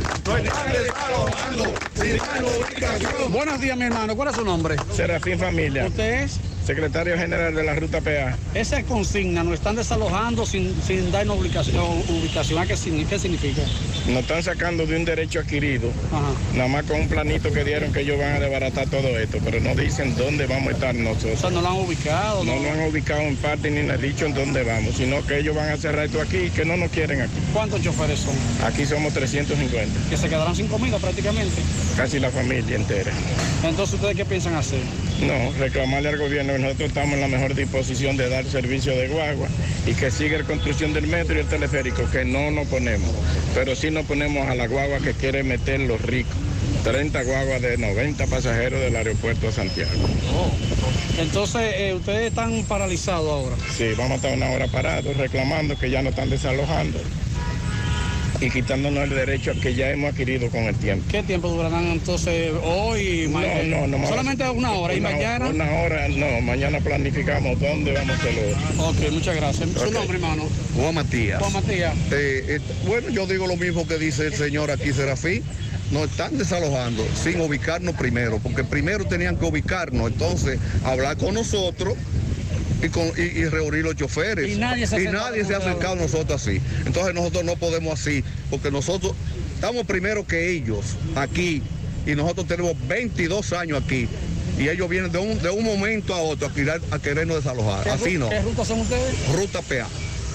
Buenos 3.32 3.62
días, 3.62 3.78
mi 3.78 3.84
hermano. 3.86 4.16
¿Cuál 4.16 4.30
es 4.30 4.36
su 4.36 4.46
nombre? 4.46 4.76
Serafín 4.94 5.40
Familia. 5.40 5.86
¿Usted 5.88 6.24
es? 6.24 6.40
Secretario 6.68 7.18
General 7.18 7.56
de 7.56 7.64
la 7.64 7.76
Ruta 7.76 8.02
PA. 8.02 8.36
Esa 8.54 8.84
consigna, 8.84 9.42
nos 9.42 9.54
están 9.54 9.78
desalojando 9.78 10.46
sin, 10.46 10.76
sin 10.86 11.14
darnos 11.14 11.40
ubicación. 11.40 11.78
ubicación. 12.10 12.60
¿A 12.60 12.66
qué, 12.66 12.76
qué 13.10 13.18
significa? 13.18 13.62
Nos 14.08 14.24
están 14.24 14.44
sacando 14.44 14.86
de 14.86 14.98
un 14.98 15.06
derecho 15.06 15.40
adquirido, 15.40 15.90
nada 16.56 16.68
más 16.68 16.84
con 16.84 17.00
un 17.00 17.08
planito 17.08 17.54
que 17.54 17.64
dieron 17.64 17.94
que 17.94 18.02
ellos 18.02 18.20
van 18.20 18.34
a 18.34 18.40
desbaratar 18.42 18.90
todo 18.90 19.18
esto, 19.18 19.38
pero 19.46 19.62
no 19.62 19.76
dicen 19.76 20.14
dónde 20.18 20.46
vamos 20.46 20.68
a 20.68 20.72
estar 20.72 20.94
nosotros. 20.94 21.36
O 21.36 21.38
sea, 21.38 21.50
no 21.52 21.62
lo 21.62 21.70
han 21.70 21.78
ubicado. 21.78 22.44
No 22.44 22.56
nos 22.58 22.66
han 22.66 22.82
ubicado 22.90 23.22
en 23.22 23.38
parte 23.38 23.72
ni 23.72 23.84
nos 23.84 23.96
han 23.96 24.02
dicho 24.02 24.26
en 24.26 24.34
dónde 24.34 24.64
vamos, 24.64 24.96
sino 24.96 25.26
que 25.26 25.40
ellos 25.40 25.56
van 25.56 25.70
a 25.70 25.78
cerrar 25.78 26.08
esto 26.08 26.22
aquí 26.22 26.38
y 26.38 26.50
que 26.50 26.66
no 26.66 26.76
nos 26.76 26.92
quieren 26.92 27.22
aquí. 27.22 27.34
¿Cuántos 27.54 27.82
choferes 27.82 28.20
son? 28.20 28.36
Aquí 28.66 28.86
somos 28.86 29.14
350, 29.14 30.10
Que 30.10 30.18
se 30.18 30.28
quedarán 30.28 30.54
sin 30.56 30.68
comida 30.68 30.98
prácticamente. 30.98 31.62
casi 31.96 32.20
la 32.20 32.30
familia 32.30 32.76
entera. 32.76 33.12
Entonces, 33.64 33.96
¿ustedes 33.96 34.18
qué 34.18 34.26
piensan 34.26 34.56
hacer? 34.56 34.80
No, 35.22 35.52
reclamarle 35.58 36.10
al 36.10 36.18
gobierno 36.18 36.57
nosotros 36.60 36.90
estamos 36.90 37.16
en 37.16 37.22
la 37.22 37.28
mejor 37.28 37.56
disposición 37.56 38.18
de 38.18 38.30
dar 38.30 38.46
servicio 38.46 38.96
de 38.96 39.08
guagua 39.08 39.48
y 39.86 39.94
que 39.94 40.12
siga 40.12 40.38
la 40.38 40.44
construcción 40.44 40.94
del 40.94 41.08
metro 41.08 41.36
y 41.36 41.40
el 41.40 41.48
teleférico, 41.48 42.10
que 42.12 42.26
no 42.26 42.52
nos 42.52 42.68
ponemos, 42.68 43.10
pero 43.54 43.76
sí 43.76 43.92
nos 43.92 44.06
ponemos 44.06 44.48
a 44.48 44.56
la 44.56 44.68
guagua 44.68 45.00
que 45.00 45.14
quiere 45.14 45.44
meter 45.44 45.80
los 45.82 46.02
ricos. 46.02 46.36
30 46.84 47.24
guaguas 47.24 47.62
de 47.62 47.78
90 47.78 48.28
pasajeros 48.28 48.80
del 48.80 48.96
aeropuerto 48.96 49.50
a 49.50 49.52
Santiago. 49.52 49.92
Entonces, 51.20 51.74
eh, 51.76 51.94
ustedes 51.94 52.30
están 52.30 52.64
paralizados 52.64 53.30
ahora. 53.30 53.56
Sí, 53.76 53.90
vamos 53.98 54.12
a 54.12 54.16
estar 54.16 54.34
una 54.34 54.52
hora 54.52 54.68
parados 54.68 55.18
reclamando 55.18 55.78
que 55.78 55.90
ya 55.90 56.02
nos 56.02 56.12
están 56.12 56.30
desalojando 56.30 57.00
y 58.40 58.50
quitándonos 58.52 59.04
el 59.06 59.10
derecho 59.12 59.54
que 59.62 59.74
ya 59.74 59.90
hemos 59.90 60.12
adquirido 60.14 60.50
con 60.52 60.64
el 60.64 60.76
tiempo. 60.76 61.06
¿Qué 61.10 61.24
tiempo 61.24 61.50
durarán 61.50 61.86
entonces 61.88 62.52
hoy? 62.64 63.24
y 63.24 63.28
ma- 63.28 63.42
No, 63.66 63.88
no, 63.88 63.98
no. 63.98 64.08
Solamente 64.08 64.48
una 64.50 64.72
hora. 64.74 64.94
¿Y 64.94 65.00
Una- 65.00 65.12
mañana? 65.12 65.48
Una 65.50 65.72
hora, 65.82 66.08
no. 66.10 66.42
Mañana 66.42 66.80
planificamos 66.80 67.60
dónde 67.60 67.94
vamos 67.94 68.12
a 68.12 68.20
hacerlo. 68.20 68.42
Ok, 68.80 69.12
muchas 69.12 69.36
gracias. 69.36 69.70
¿Su 69.72 69.86
Ok. 69.88 69.92
nombre, 69.94 70.16
hermano? 70.18 70.44
Juan 70.76 70.94
Matías. 70.96 71.40
Juan 71.40 71.54
Matías. 71.54 71.94
Eh, 72.12 72.44
eh, 72.48 72.60
bueno, 72.86 73.10
yo 73.10 73.26
digo 73.26 73.48
lo 73.48 73.56
mismo 73.56 73.88
que 73.88 73.98
dice 73.98 74.28
el 74.28 74.34
señor 74.34 74.70
aquí, 74.72 74.94
Serafín. 74.94 75.44
Nos 75.92 76.12
están 76.12 76.38
desalojando 76.38 77.06
sin 77.24 77.40
ubicarnos 77.40 77.96
primero, 77.96 78.40
porque 78.40 78.66
primero 78.66 79.06
tenían 79.06 79.38
que 79.38 79.46
ubicarnos, 79.46 80.12
entonces 80.12 80.60
hablar 80.84 81.16
con 81.16 81.34
nosotros 81.34 81.94
y, 82.84 82.90
con, 82.90 83.08
y, 83.18 83.22
y 83.22 83.46
reunir 83.46 83.84
los 83.84 83.96
choferes. 83.96 84.50
Y 84.50 84.58
nadie 84.58 84.86
se 84.88 84.96
ha 84.96 84.98
acercado 85.00 85.30
nadie 85.30 85.46
se 85.46 85.56
ha 85.56 85.60
con 85.60 85.68
acercado 85.70 85.94
a 85.94 85.96
nosotros 85.98 86.42
así. 86.42 86.62
Entonces 86.86 87.14
nosotros 87.14 87.44
no 87.44 87.56
podemos 87.56 88.00
así, 88.00 88.24
porque 88.50 88.72
nosotros 88.72 89.14
estamos 89.56 89.86
primero 89.86 90.26
que 90.26 90.52
ellos 90.52 90.96
aquí 91.16 91.62
y 92.06 92.16
nosotros 92.16 92.48
tenemos 92.48 92.74
22 92.88 93.54
años 93.54 93.82
aquí. 93.84 94.08
Y 94.60 94.70
ellos 94.70 94.90
vienen 94.90 95.12
de 95.12 95.20
un, 95.20 95.40
de 95.42 95.50
un 95.52 95.64
momento 95.64 96.16
a 96.16 96.22
otro 96.22 96.48
a, 96.48 96.54
querer- 96.54 96.82
a 96.90 96.98
querernos 97.00 97.38
desalojar. 97.38 97.84
¿Qué 97.84 97.90
Así 97.92 98.14
no. 98.18 98.30
¿Qué 98.30 98.42
ruta 98.42 98.66
son 98.66 98.80
ustedes? 98.80 99.14
Ruta 99.36 99.62
PA. 99.62 99.88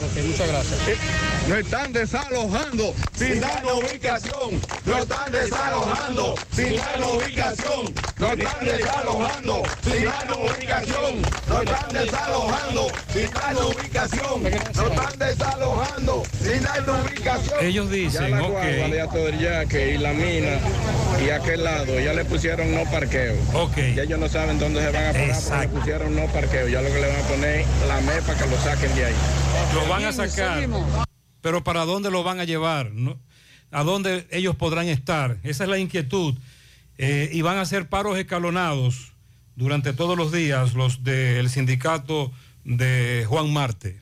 Ok, 0.04 0.24
muchas 0.26 0.48
gracias. 0.48 0.78
Nos 1.48 1.58
están 1.58 1.92
desalojando 1.92 2.94
sin 3.14 3.40
darnos 3.40 3.84
ubicación. 3.84 4.60
Nos 4.84 4.98
están 5.00 5.32
desalojando 5.32 6.34
sin 6.52 6.76
darnos 6.76 7.12
ubicación. 7.14 7.94
Nos 8.18 8.32
están 8.32 8.64
desalojando 8.64 9.62
sin 9.84 10.04
darnos 10.04 10.38
ubicación. 10.38 11.22
Nos 11.48 11.62
están 11.62 11.92
desalojando 11.92 12.86
sin 13.12 13.30
darnos 13.32 13.76
ubicación. 13.76 14.42
Nos 14.42 14.90
están 14.90 15.18
desalojando 15.18 16.22
sin 16.42 16.62
darnos 16.62 17.06
ubicación. 17.06 17.58
Ellos 17.64 17.86
Ya 17.90 17.92
dicen, 17.96 18.30
la 18.32 18.42
ok. 18.42 18.50
guagua 18.50 18.88
de 18.88 19.00
Alto 19.00 19.18
del 19.18 19.38
Yaque 19.38 19.94
y 19.94 19.98
la 19.98 20.12
mina 20.12 20.58
y 21.24 21.30
aquel 21.30 21.62
lado, 21.62 22.00
ya 22.00 22.12
le 22.12 22.24
pusieron 22.24 22.74
no 22.74 22.84
parqueo. 22.90 23.34
Ok. 23.54 23.76
Ya 23.94 24.02
ellos 24.02 24.18
no 24.18 24.28
saben 24.28 24.58
dónde 24.58 24.80
se 24.80 24.90
van 24.90 25.06
a 25.06 25.12
parar 25.12 25.36
porque 25.40 25.60
le 25.60 25.68
pusieron 25.68 26.16
no 26.16 26.26
parqueo. 26.26 26.68
Ya 26.68 26.80
lo 26.82 26.88
que 26.92 27.00
le 27.00 27.08
van 27.08 27.16
a 27.20 27.28
poner 27.28 27.64
la 27.86 28.00
MEPA 28.00 28.34
que 28.34 28.46
lo 28.46 28.56
saquen 28.62 28.94
de 28.96 29.04
ahí. 29.06 29.14
Lo 29.74 29.88
van 29.88 30.04
a 30.04 30.12
sacar. 30.12 30.68
Pero 31.40 31.64
¿para 31.64 31.84
dónde 31.84 32.10
lo 32.10 32.22
van 32.22 32.40
a 32.40 32.44
llevar? 32.44 32.92
¿No? 32.92 33.18
¿A 33.70 33.82
dónde 33.84 34.26
ellos 34.30 34.54
podrán 34.54 34.88
estar? 34.88 35.38
Esa 35.42 35.64
es 35.64 35.70
la 35.70 35.78
inquietud. 35.78 36.34
Eh, 36.98 37.30
y 37.32 37.40
van 37.40 37.56
a 37.56 37.62
hacer 37.62 37.88
paros 37.88 38.18
escalonados 38.18 39.12
durante 39.56 39.92
todos 39.92 40.16
los 40.16 40.30
días 40.30 40.74
los 40.74 41.02
del 41.04 41.48
sindicato 41.48 42.32
de 42.64 43.24
Juan 43.28 43.52
Marte. 43.52 44.01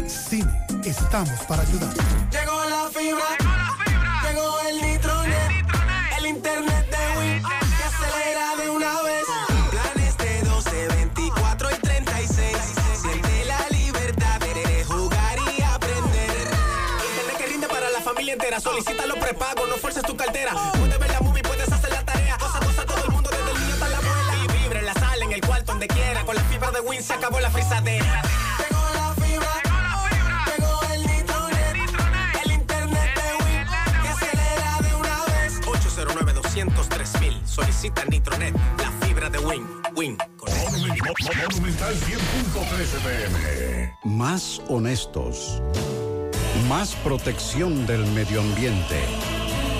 Estamos 0.84 1.40
para 1.48 1.62
ayudar. 1.62 1.94
Llegó 2.32 2.66
la 2.70 2.90
fibra, 2.94 3.38
llegó 4.30 4.60
el 4.70 4.82
nitronet, 4.82 5.66
el 6.20 6.28
internet 6.28 6.86
de 6.92 7.07
es 19.98 20.04
tu 20.04 20.16
cartera. 20.16 20.54
Puedes 20.78 21.00
ver 21.00 21.12
la 21.12 21.20
movie, 21.22 21.44
puedes 21.44 21.72
hacer 21.72 21.92
la 21.92 22.04
tarea. 22.04 22.38
Cosa, 22.38 22.60
cosa, 22.60 22.86
todo 22.86 23.04
el 23.06 23.12
mundo, 23.12 23.30
desde 23.30 23.52
el 23.52 23.60
niño 23.60 23.74
hasta 23.74 23.90
la 23.90 23.98
abuela. 23.98 24.36
Y 24.44 24.48
vibra 24.58 24.80
en 24.80 24.86
la 24.86 24.94
sala, 24.94 25.26
en 25.26 25.32
el 25.32 25.42
cuarto, 25.42 25.72
donde 25.72 25.88
quiera. 25.88 26.24
Con 26.26 26.36
la 26.36 26.44
fibra 26.44 26.72
de 26.72 26.80
Win 26.82 27.02
se 27.04 27.14
acabó 27.14 27.40
la 27.40 27.50
frisadera. 27.50 28.22
Tengo 28.58 28.82
la 28.94 29.14
fibra. 29.16 29.48
Tengo 29.64 29.80
la 29.80 30.06
fibra. 30.10 30.46
Tengo 30.56 30.94
el 30.94 31.02
nitronet. 31.08 31.76
El, 31.76 32.52
el 32.52 32.52
internet 32.52 33.16
de 33.16 33.46
Win. 33.46 33.66
Que 34.02 34.10
acelera 34.10 34.80
de 34.82 34.96
una 34.96 35.24
vez. 35.26 35.54
809 35.68 36.34
203 36.34 37.22
mil. 37.22 37.42
Solicita 37.48 38.06
Nitronet. 38.06 38.56
La 38.78 38.92
fibra 39.06 39.30
de 39.30 39.40
Win. 39.40 39.68
Win. 39.96 40.18
Monumental 41.58 41.96
10.13 41.96 43.00
pm. 43.04 43.98
Más 44.04 44.62
honestos. 44.68 45.62
Más 46.68 46.96
protección 46.96 47.86
del 47.86 48.06
medio 48.08 48.42
ambiente. 48.42 49.06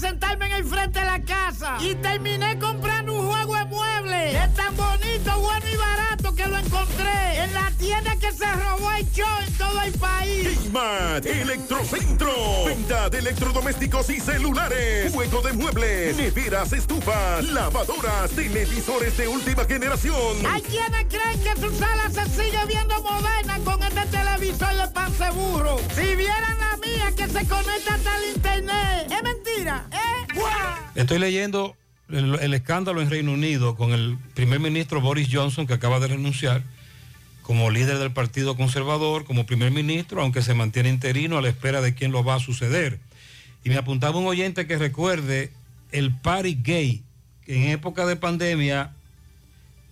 sentarme 0.00 0.46
en 0.46 0.52
el 0.52 0.64
frente 0.64 0.98
de 0.98 1.04
la 1.04 1.20
casa. 1.20 1.76
Y 1.80 1.94
terminé 1.96 2.58
comprando 2.58 3.12
un 3.12 3.28
juego 3.28 3.54
de 3.54 3.64
muebles. 3.66 4.34
Es 4.34 4.54
tan 4.54 4.74
bonito, 4.76 5.38
bueno 5.38 5.66
y 5.72 5.76
barato 5.76 6.34
que 6.34 6.46
lo 6.46 6.56
encontré 6.56 7.44
en 7.44 7.52
la 7.52 7.70
tienda 7.78 8.16
que 8.16 8.32
se 8.32 8.50
robó 8.50 8.90
el 8.92 9.10
show 9.12 9.28
en 9.46 9.52
todo 9.54 9.82
el 9.82 9.92
país. 9.92 10.58
Smart 10.64 11.26
Electrocentro. 11.26 12.32
Venta 12.66 13.10
de 13.10 13.18
electrodomésticos 13.18 14.08
y 14.10 14.20
celulares. 14.20 15.12
Juego 15.12 15.42
de 15.42 15.52
muebles. 15.52 16.16
Neveras, 16.16 16.72
estufas, 16.72 17.44
lavadoras, 17.44 18.30
televisores 18.30 19.16
de 19.18 19.28
última 19.28 19.64
generación. 19.66 20.46
Hay 20.48 20.62
quienes 20.62 21.06
creen 21.08 21.40
que 21.42 21.60
su 21.60 21.70
sala 21.78 22.10
se 22.10 22.24
sigue 22.30 22.64
viendo 22.66 23.02
moderna 23.02 23.58
con 23.64 23.82
este 23.82 24.06
televisor 24.06 24.74
de 24.74 24.88
pan 24.88 25.12
seguro. 25.14 25.78
Si 25.94 26.14
vieran 26.14 26.58
la 26.58 26.76
mía 26.78 27.12
que 27.16 27.26
se 27.28 27.46
conecta 27.46 27.94
hasta 27.94 28.16
el 28.16 28.36
internet. 28.36 29.06
Es 29.10 29.22
mentira, 29.22 29.49
¿eh? 29.66 30.40
Estoy 30.94 31.18
leyendo 31.18 31.76
el, 32.08 32.38
el 32.40 32.54
escándalo 32.54 33.00
en 33.00 33.10
Reino 33.10 33.32
Unido 33.32 33.76
con 33.76 33.92
el 33.92 34.16
primer 34.34 34.60
ministro 34.60 35.00
Boris 35.00 35.28
Johnson 35.30 35.66
que 35.66 35.74
acaba 35.74 36.00
de 36.00 36.08
renunciar 36.08 36.62
como 37.42 37.70
líder 37.70 37.98
del 37.98 38.12
Partido 38.12 38.56
Conservador, 38.56 39.24
como 39.24 39.44
primer 39.44 39.72
ministro, 39.72 40.22
aunque 40.22 40.42
se 40.42 40.54
mantiene 40.54 40.88
interino 40.88 41.36
a 41.36 41.42
la 41.42 41.48
espera 41.48 41.80
de 41.80 41.94
quién 41.94 42.12
lo 42.12 42.22
va 42.22 42.36
a 42.36 42.40
suceder. 42.40 43.00
Y 43.64 43.70
me 43.70 43.76
apuntaba 43.76 44.18
un 44.18 44.26
oyente 44.26 44.66
que 44.66 44.78
recuerde 44.78 45.52
el 45.90 46.14
party 46.14 46.60
gay, 46.62 47.02
que 47.44 47.56
en 47.56 47.70
época 47.70 48.06
de 48.06 48.16
pandemia 48.16 48.92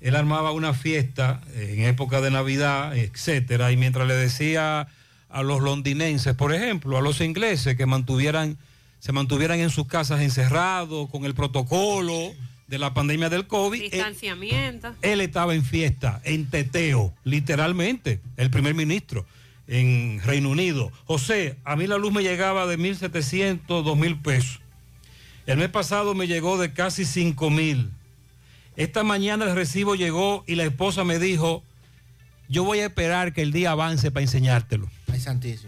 él 0.01 0.15
armaba 0.15 0.53
una 0.53 0.73
fiesta, 0.73 1.41
en 1.57 1.81
época 1.81 2.21
de 2.21 2.31
Navidad, 2.31 2.97
etcétera, 2.97 3.73
y 3.73 3.77
mientras 3.77 4.07
le 4.07 4.15
decía 4.15 4.87
a 5.29 5.43
los 5.43 5.61
londinenses, 5.61 6.35
por 6.35 6.55
ejemplo, 6.55 6.97
a 6.97 7.03
los 7.03 7.21
ingleses 7.21 7.77
que 7.77 7.87
mantuvieran, 7.87 8.57
se 8.99 9.13
mantuvieran 9.13 9.61
en 9.61 9.71
sus 9.71 9.87
casas 9.87 10.21
encerrados 10.21 11.09
con 11.11 11.25
el 11.25 11.35
protocolo 11.35 12.33
de 12.67 12.79
la 12.79 12.93
pandemia 12.93 13.31
del 13.31 13.47
COVID, 13.47 13.83
él, 13.83 13.91
Distanciamiento. 13.91 14.95
él 15.03 15.21
estaba 15.21 15.55
en 15.55 15.65
fiesta, 15.65 16.21
en 16.25 16.51
teteo, 16.51 17.15
literalmente, 17.25 18.21
el 18.37 18.51
primer 18.51 18.75
ministro 18.75 19.25
en 19.67 20.21
Reino 20.25 20.51
Unido. 20.51 20.91
José, 21.07 21.57
a 21.65 21.77
mí 21.77 21.87
la 21.87 21.99
luz 21.99 22.13
me 22.13 22.23
llegaba 22.23 22.67
de 22.67 22.79
1.700, 22.79 23.61
2.000 23.67 24.23
pesos. 24.23 24.61
El 25.47 25.59
mes 25.59 25.71
pasado 25.71 26.15
me 26.15 26.27
llegó 26.27 26.59
de 26.59 26.73
casi 26.73 27.05
5.000. 27.05 27.89
Esta 28.77 29.03
mañana 29.03 29.47
el 29.47 29.55
recibo 29.55 29.95
llegó 29.95 30.45
y 30.47 30.55
la 30.55 30.65
esposa 30.65 31.05
me 31.05 31.19
dijo, 31.19 31.63
yo 32.49 32.65
voy 32.65 32.81
a 32.81 32.87
esperar 32.87 33.33
que 33.33 33.43
el 33.43 33.53
día 33.53 33.71
avance 33.73 34.11
para 34.11 34.23
enseñártelo, 34.23 34.89
Ay, 35.11 35.21
santísimo. 35.21 35.68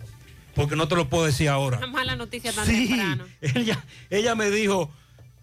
Porque 0.60 0.76
no 0.76 0.86
te 0.88 0.94
lo 0.96 1.08
puedo 1.08 1.24
decir 1.24 1.48
ahora. 1.48 1.78
Una 1.78 1.86
mala 1.86 2.16
noticia 2.16 2.52
tan 2.52 2.66
Sí, 2.66 2.88
temprano. 2.88 3.24
ella, 3.40 3.82
ella 4.10 4.34
me 4.34 4.50
dijo, 4.50 4.90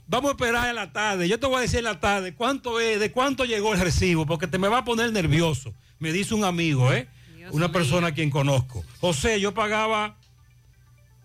vamos 0.07 0.29
a 0.29 0.31
esperar 0.33 0.69
en 0.69 0.75
la 0.75 0.93
tarde. 0.93 1.27
Yo 1.27 1.39
te 1.39 1.47
voy 1.47 1.57
a 1.57 1.61
decir 1.61 1.79
en 1.79 1.85
la 1.85 1.99
tarde 1.99 2.33
cuánto 2.35 2.79
es, 2.79 2.99
de 2.99 3.11
cuánto 3.11 3.45
llegó 3.45 3.73
el 3.73 3.79
recibo, 3.79 4.25
porque 4.25 4.45
te 4.47 4.59
me 4.59 4.67
va 4.67 4.79
a 4.79 4.85
poner 4.85 5.11
nervioso. 5.11 5.73
Me 5.99 6.11
dice 6.11 6.35
un 6.35 6.43
amigo, 6.43 6.93
¿eh? 6.93 7.07
Una 7.51 7.71
persona 7.71 8.07
a 8.07 8.11
quien 8.11 8.29
conozco. 8.29 8.83
José, 8.99 9.39
yo 9.39 9.53
pagaba 9.53 10.17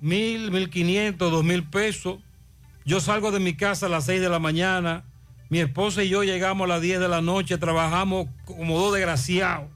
mil, 0.00 0.50
mil 0.50 0.70
quinientos, 0.70 1.30
dos 1.30 1.44
mil 1.44 1.64
pesos. 1.64 2.18
Yo 2.84 3.00
salgo 3.00 3.30
de 3.30 3.40
mi 3.40 3.54
casa 3.54 3.86
a 3.86 3.88
las 3.88 4.06
seis 4.06 4.20
de 4.20 4.28
la 4.28 4.38
mañana. 4.38 5.04
Mi 5.50 5.60
esposa 5.60 6.02
y 6.02 6.08
yo 6.08 6.24
llegamos 6.24 6.64
a 6.64 6.68
las 6.68 6.80
10 6.80 6.98
de 6.98 7.08
la 7.08 7.20
noche, 7.20 7.58
trabajamos 7.58 8.26
como 8.46 8.78
dos 8.80 8.94
desgraciados. 8.94 9.68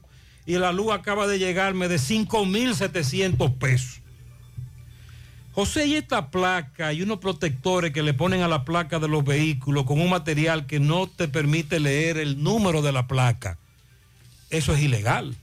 Y 0.47 0.57
la 0.57 0.71
luz 0.71 0.91
acaba 0.91 1.27
de 1.27 1.37
llegarme 1.37 1.87
de 1.87 1.97
5.700 1.97 3.57
pesos. 3.59 4.01
José, 5.57 5.87
y 5.87 5.95
esta 5.95 6.29
placa 6.29 6.93
y 6.93 7.01
unos 7.01 7.17
protectores 7.17 7.91
que 7.91 8.03
le 8.03 8.13
ponen 8.13 8.43
a 8.43 8.47
la 8.47 8.63
placa 8.63 8.99
de 8.99 9.07
los 9.07 9.25
vehículos 9.25 9.85
con 9.85 9.99
un 9.99 10.07
material 10.07 10.67
que 10.67 10.79
no 10.79 11.07
te 11.07 11.27
permite 11.27 11.79
leer 11.79 12.17
el 12.17 12.43
número 12.43 12.83
de 12.83 12.91
la 12.91 13.07
placa, 13.07 13.57
eso 14.51 14.75
es 14.75 14.83
ilegal. 14.83 15.35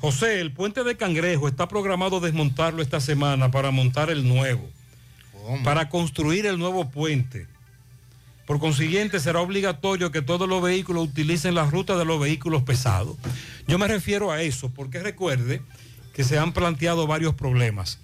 José, 0.00 0.40
el 0.40 0.52
puente 0.52 0.84
de 0.84 0.96
Cangrejo 0.96 1.48
está 1.48 1.66
programado 1.66 2.20
desmontarlo 2.20 2.80
esta 2.80 3.00
semana 3.00 3.50
para 3.50 3.72
montar 3.72 4.08
el 4.08 4.28
nuevo, 4.28 4.70
para 5.64 5.88
construir 5.88 6.46
el 6.46 6.56
nuevo 6.56 6.88
puente. 6.88 7.48
Por 8.46 8.60
consiguiente, 8.60 9.18
será 9.18 9.40
obligatorio 9.40 10.12
que 10.12 10.22
todos 10.22 10.48
los 10.48 10.62
vehículos 10.62 11.08
utilicen 11.08 11.56
la 11.56 11.64
ruta 11.64 11.96
de 11.96 12.04
los 12.04 12.20
vehículos 12.20 12.62
pesados. 12.62 13.16
Yo 13.66 13.80
me 13.80 13.88
refiero 13.88 14.30
a 14.30 14.42
eso 14.42 14.70
porque 14.70 15.00
recuerde 15.00 15.60
que 16.14 16.22
se 16.22 16.38
han 16.38 16.52
planteado 16.52 17.08
varios 17.08 17.34
problemas. 17.34 17.98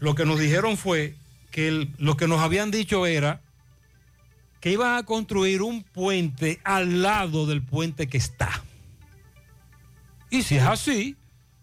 Lo 0.00 0.14
que 0.14 0.24
nos 0.24 0.40
dijeron 0.40 0.76
fue 0.76 1.14
que 1.50 1.88
lo 1.98 2.16
que 2.16 2.26
nos 2.26 2.40
habían 2.40 2.70
dicho 2.70 3.06
era 3.06 3.40
que 4.60 4.72
iban 4.72 4.96
a 4.96 5.04
construir 5.04 5.62
un 5.62 5.82
puente 5.82 6.60
al 6.64 7.02
lado 7.02 7.46
del 7.46 7.62
puente 7.62 8.08
que 8.08 8.18
está. 8.18 8.62
Y 10.30 10.42
si 10.42 10.56
es 10.56 10.62
así, 10.62 11.16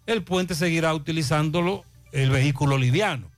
el 0.06 0.22
puente 0.22 0.54
seguirá 0.54 0.94
utilizándolo 0.94 1.84
el 2.12 2.30
vehículo 2.30 2.78
liviano. 2.78 3.30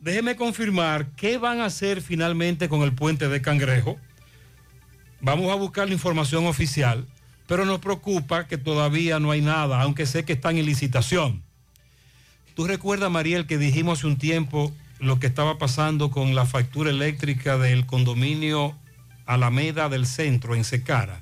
Déjeme 0.00 0.36
confirmar 0.36 1.10
qué 1.16 1.38
van 1.38 1.60
a 1.60 1.66
hacer 1.66 2.02
finalmente 2.02 2.68
con 2.68 2.82
el 2.82 2.94
puente 2.94 3.28
de 3.28 3.42
Cangrejo. 3.42 3.98
Vamos 5.20 5.50
a 5.50 5.56
buscar 5.56 5.88
la 5.88 5.94
información 5.94 6.46
oficial, 6.46 7.06
pero 7.48 7.64
nos 7.64 7.80
preocupa 7.80 8.46
que 8.46 8.58
todavía 8.58 9.18
no 9.18 9.32
hay 9.32 9.40
nada, 9.40 9.80
aunque 9.82 10.06
sé 10.06 10.24
que 10.24 10.34
están 10.34 10.56
en 10.56 10.66
licitación. 10.66 11.42
¿Tú 12.58 12.66
recuerdas, 12.66 13.08
Mariel, 13.08 13.46
que 13.46 13.56
dijimos 13.56 14.00
hace 14.00 14.08
un 14.08 14.18
tiempo 14.18 14.72
lo 14.98 15.20
que 15.20 15.28
estaba 15.28 15.58
pasando 15.58 16.10
con 16.10 16.34
la 16.34 16.44
factura 16.44 16.90
eléctrica 16.90 17.56
del 17.56 17.86
condominio 17.86 18.76
Alameda 19.26 19.88
del 19.88 20.06
Centro 20.06 20.56
en 20.56 20.64
Secara, 20.64 21.20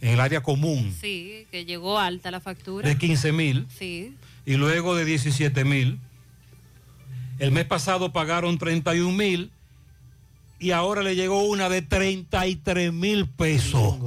en 0.00 0.14
el 0.14 0.20
área 0.20 0.42
común, 0.42 0.96
Sí, 0.98 1.46
que 1.50 1.66
llegó 1.66 1.98
alta 1.98 2.30
la 2.30 2.40
factura. 2.40 2.88
de 2.88 2.96
15 2.96 3.32
mil? 3.32 3.66
Sí. 3.78 4.14
y 4.46 4.54
luego 4.54 4.94
de 4.96 5.04
17 5.04 5.62
mil. 5.66 6.00
El 7.38 7.52
mes 7.52 7.66
pasado 7.66 8.10
pagaron 8.10 8.56
31 8.56 9.12
mil 9.14 9.50
y 10.58 10.70
ahora 10.70 11.02
le 11.02 11.16
llegó 11.16 11.42
una 11.42 11.68
de 11.68 11.82
33 11.82 12.94
mil 12.94 13.26
pesos. 13.28 13.98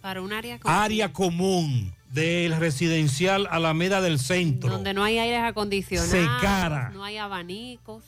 Para 0.00 0.22
un 0.22 0.32
área 0.32 0.58
con- 0.58 0.72
Área 0.72 1.12
común 1.12 1.92
del 2.12 2.56
residencial 2.56 3.46
Alameda 3.50 4.00
del 4.00 4.18
Centro. 4.18 4.70
donde 4.70 4.92
no 4.94 5.04
hay 5.04 5.18
aires 5.18 5.42
acondicionados, 5.44 6.10
Secara. 6.10 6.90
no 6.90 7.04
hay 7.04 7.16
abanicos, 7.18 8.04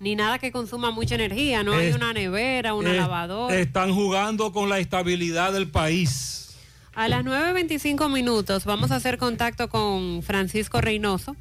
Ni 0.00 0.16
nada 0.16 0.40
que 0.40 0.50
consuma 0.50 0.90
mucha 0.90 1.14
energía, 1.14 1.62
no 1.62 1.74
hay 1.74 1.86
Es- 1.90 1.94
una 1.94 2.12
nevera, 2.12 2.74
una 2.74 2.90
Eh, 2.92 2.96
lavadora. 2.96 3.54
Están 3.54 3.94
jugando 3.94 4.50
con 4.52 4.68
la 4.68 4.80
estabilidad 4.80 5.52
del 5.52 5.68
país. 5.70 6.56
A 6.92 7.06
las 7.06 7.24
9.25 7.24 8.08
minutos 8.08 8.64
vamos 8.64 8.90
a 8.90 8.96
hacer 8.96 9.16
contacto 9.16 9.68
con 9.68 10.24
Francisco 10.24 10.80
Reynoso. 10.80 11.36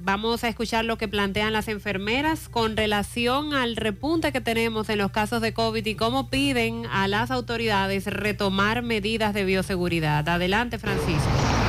Vamos 0.00 0.44
a 0.44 0.48
escuchar 0.48 0.84
lo 0.84 0.96
que 0.96 1.08
plantean 1.08 1.52
las 1.52 1.66
enfermeras 1.66 2.48
con 2.48 2.76
relación 2.76 3.52
al 3.52 3.74
repunte 3.74 4.30
que 4.30 4.40
tenemos 4.40 4.88
en 4.88 4.98
los 4.98 5.10
casos 5.10 5.42
de 5.42 5.52
COVID 5.52 5.84
y 5.84 5.96
cómo 5.96 6.30
piden 6.30 6.86
a 6.86 7.08
las 7.08 7.32
autoridades 7.32 8.06
retomar 8.06 8.82
medidas 8.82 9.34
de 9.34 9.44
bioseguridad. 9.44 10.28
Adelante, 10.28 10.78
Francisco. 10.78 11.67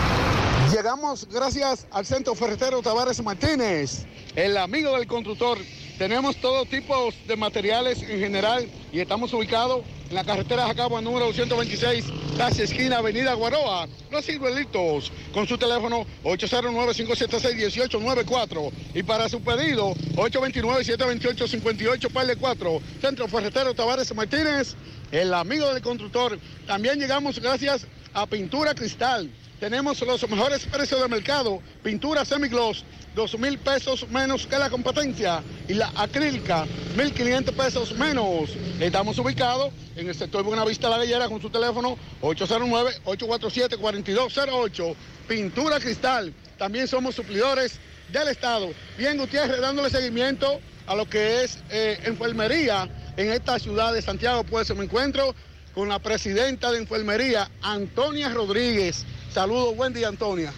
Llegamos 0.79 1.27
gracias 1.29 1.85
al 1.91 2.05
Centro 2.05 2.33
Ferretero 2.35 2.81
Tavares 2.81 3.21
Martínez, 3.21 4.05
el 4.33 4.55
amigo 4.55 4.95
del 4.95 5.07
constructor. 5.07 5.57
Tenemos 5.97 6.37
todo 6.37 6.63
tipo 6.63 7.09
de 7.27 7.35
materiales 7.35 8.01
en 8.01 8.17
general 8.17 8.65
y 8.93 9.01
estamos 9.01 9.33
ubicados 9.33 9.83
en 10.07 10.15
la 10.15 10.23
carretera 10.23 10.67
Jacagua 10.67 11.01
número 11.01 11.25
226, 11.25 12.05
casi 12.37 12.61
esquina 12.61 12.99
Avenida 12.99 13.33
Guaroa, 13.33 13.89
Los 14.09 14.25
Ciruelitos, 14.25 15.11
con 15.33 15.45
su 15.45 15.57
teléfono 15.57 16.05
809-576-1894 16.23 18.71
y 18.93 19.03
para 19.03 19.27
su 19.27 19.41
pedido 19.41 19.93
829-728-58 20.15 22.09
par 22.09 22.25
de 22.25 22.37
4, 22.37 22.81
Centro 23.01 23.27
Ferretero 23.27 23.73
Tavares 23.73 24.15
Martínez, 24.15 24.77
el 25.11 25.33
amigo 25.33 25.73
del 25.73 25.83
constructor. 25.83 26.39
También 26.65 27.01
llegamos 27.01 27.37
gracias 27.41 27.85
a 28.13 28.25
Pintura 28.25 28.73
Cristal. 28.73 29.29
Tenemos 29.59 29.99
los 30.01 30.29
mejores 30.29 30.65
precios 30.65 31.01
de 31.01 31.07
mercado. 31.09 31.61
Pintura 31.83 32.23
semigloss, 32.23 32.85
2 33.13 33.39
mil 33.39 33.59
pesos 33.59 34.07
menos 34.07 34.47
que 34.47 34.57
la 34.57 34.69
competencia. 34.69 35.43
Y 35.67 35.73
la 35.73 35.91
acrílica, 35.97 36.65
1.500 36.95 37.53
pesos 37.53 37.93
menos. 37.97 38.51
Estamos 38.79 39.19
ubicados 39.19 39.73
en 39.97 40.07
el 40.07 40.15
sector 40.15 40.43
Buenavista 40.43 40.89
La 40.89 40.97
Gallera 40.97 41.27
con 41.27 41.41
su 41.41 41.49
teléfono 41.49 41.97
809-847-4208. 42.21 44.95
Pintura 45.27 45.81
Cristal. 45.81 46.33
También 46.57 46.87
somos 46.87 47.15
suplidores 47.15 47.81
del 48.13 48.29
Estado. 48.29 48.69
Bien, 48.97 49.17
Gutiérrez, 49.17 49.59
dándole 49.59 49.89
seguimiento 49.89 50.61
a 50.87 50.95
lo 50.95 51.09
que 51.09 51.43
es 51.43 51.59
eh, 51.69 51.99
enfermería 52.05 52.87
en 53.17 53.33
esta 53.33 53.59
ciudad 53.59 53.93
de 53.93 54.01
Santiago. 54.01 54.45
Pues 54.45 54.73
me 54.73 54.85
encuentro 54.85 55.35
con 55.73 55.89
la 55.89 55.99
presidenta 55.99 56.71
de 56.71 56.77
enfermería, 56.77 57.51
Antonia 57.61 58.29
Rodríguez. 58.29 59.05
Saludos, 59.33 59.75
buen 59.75 59.93
día, 59.93 60.07
Antonia. 60.07 60.51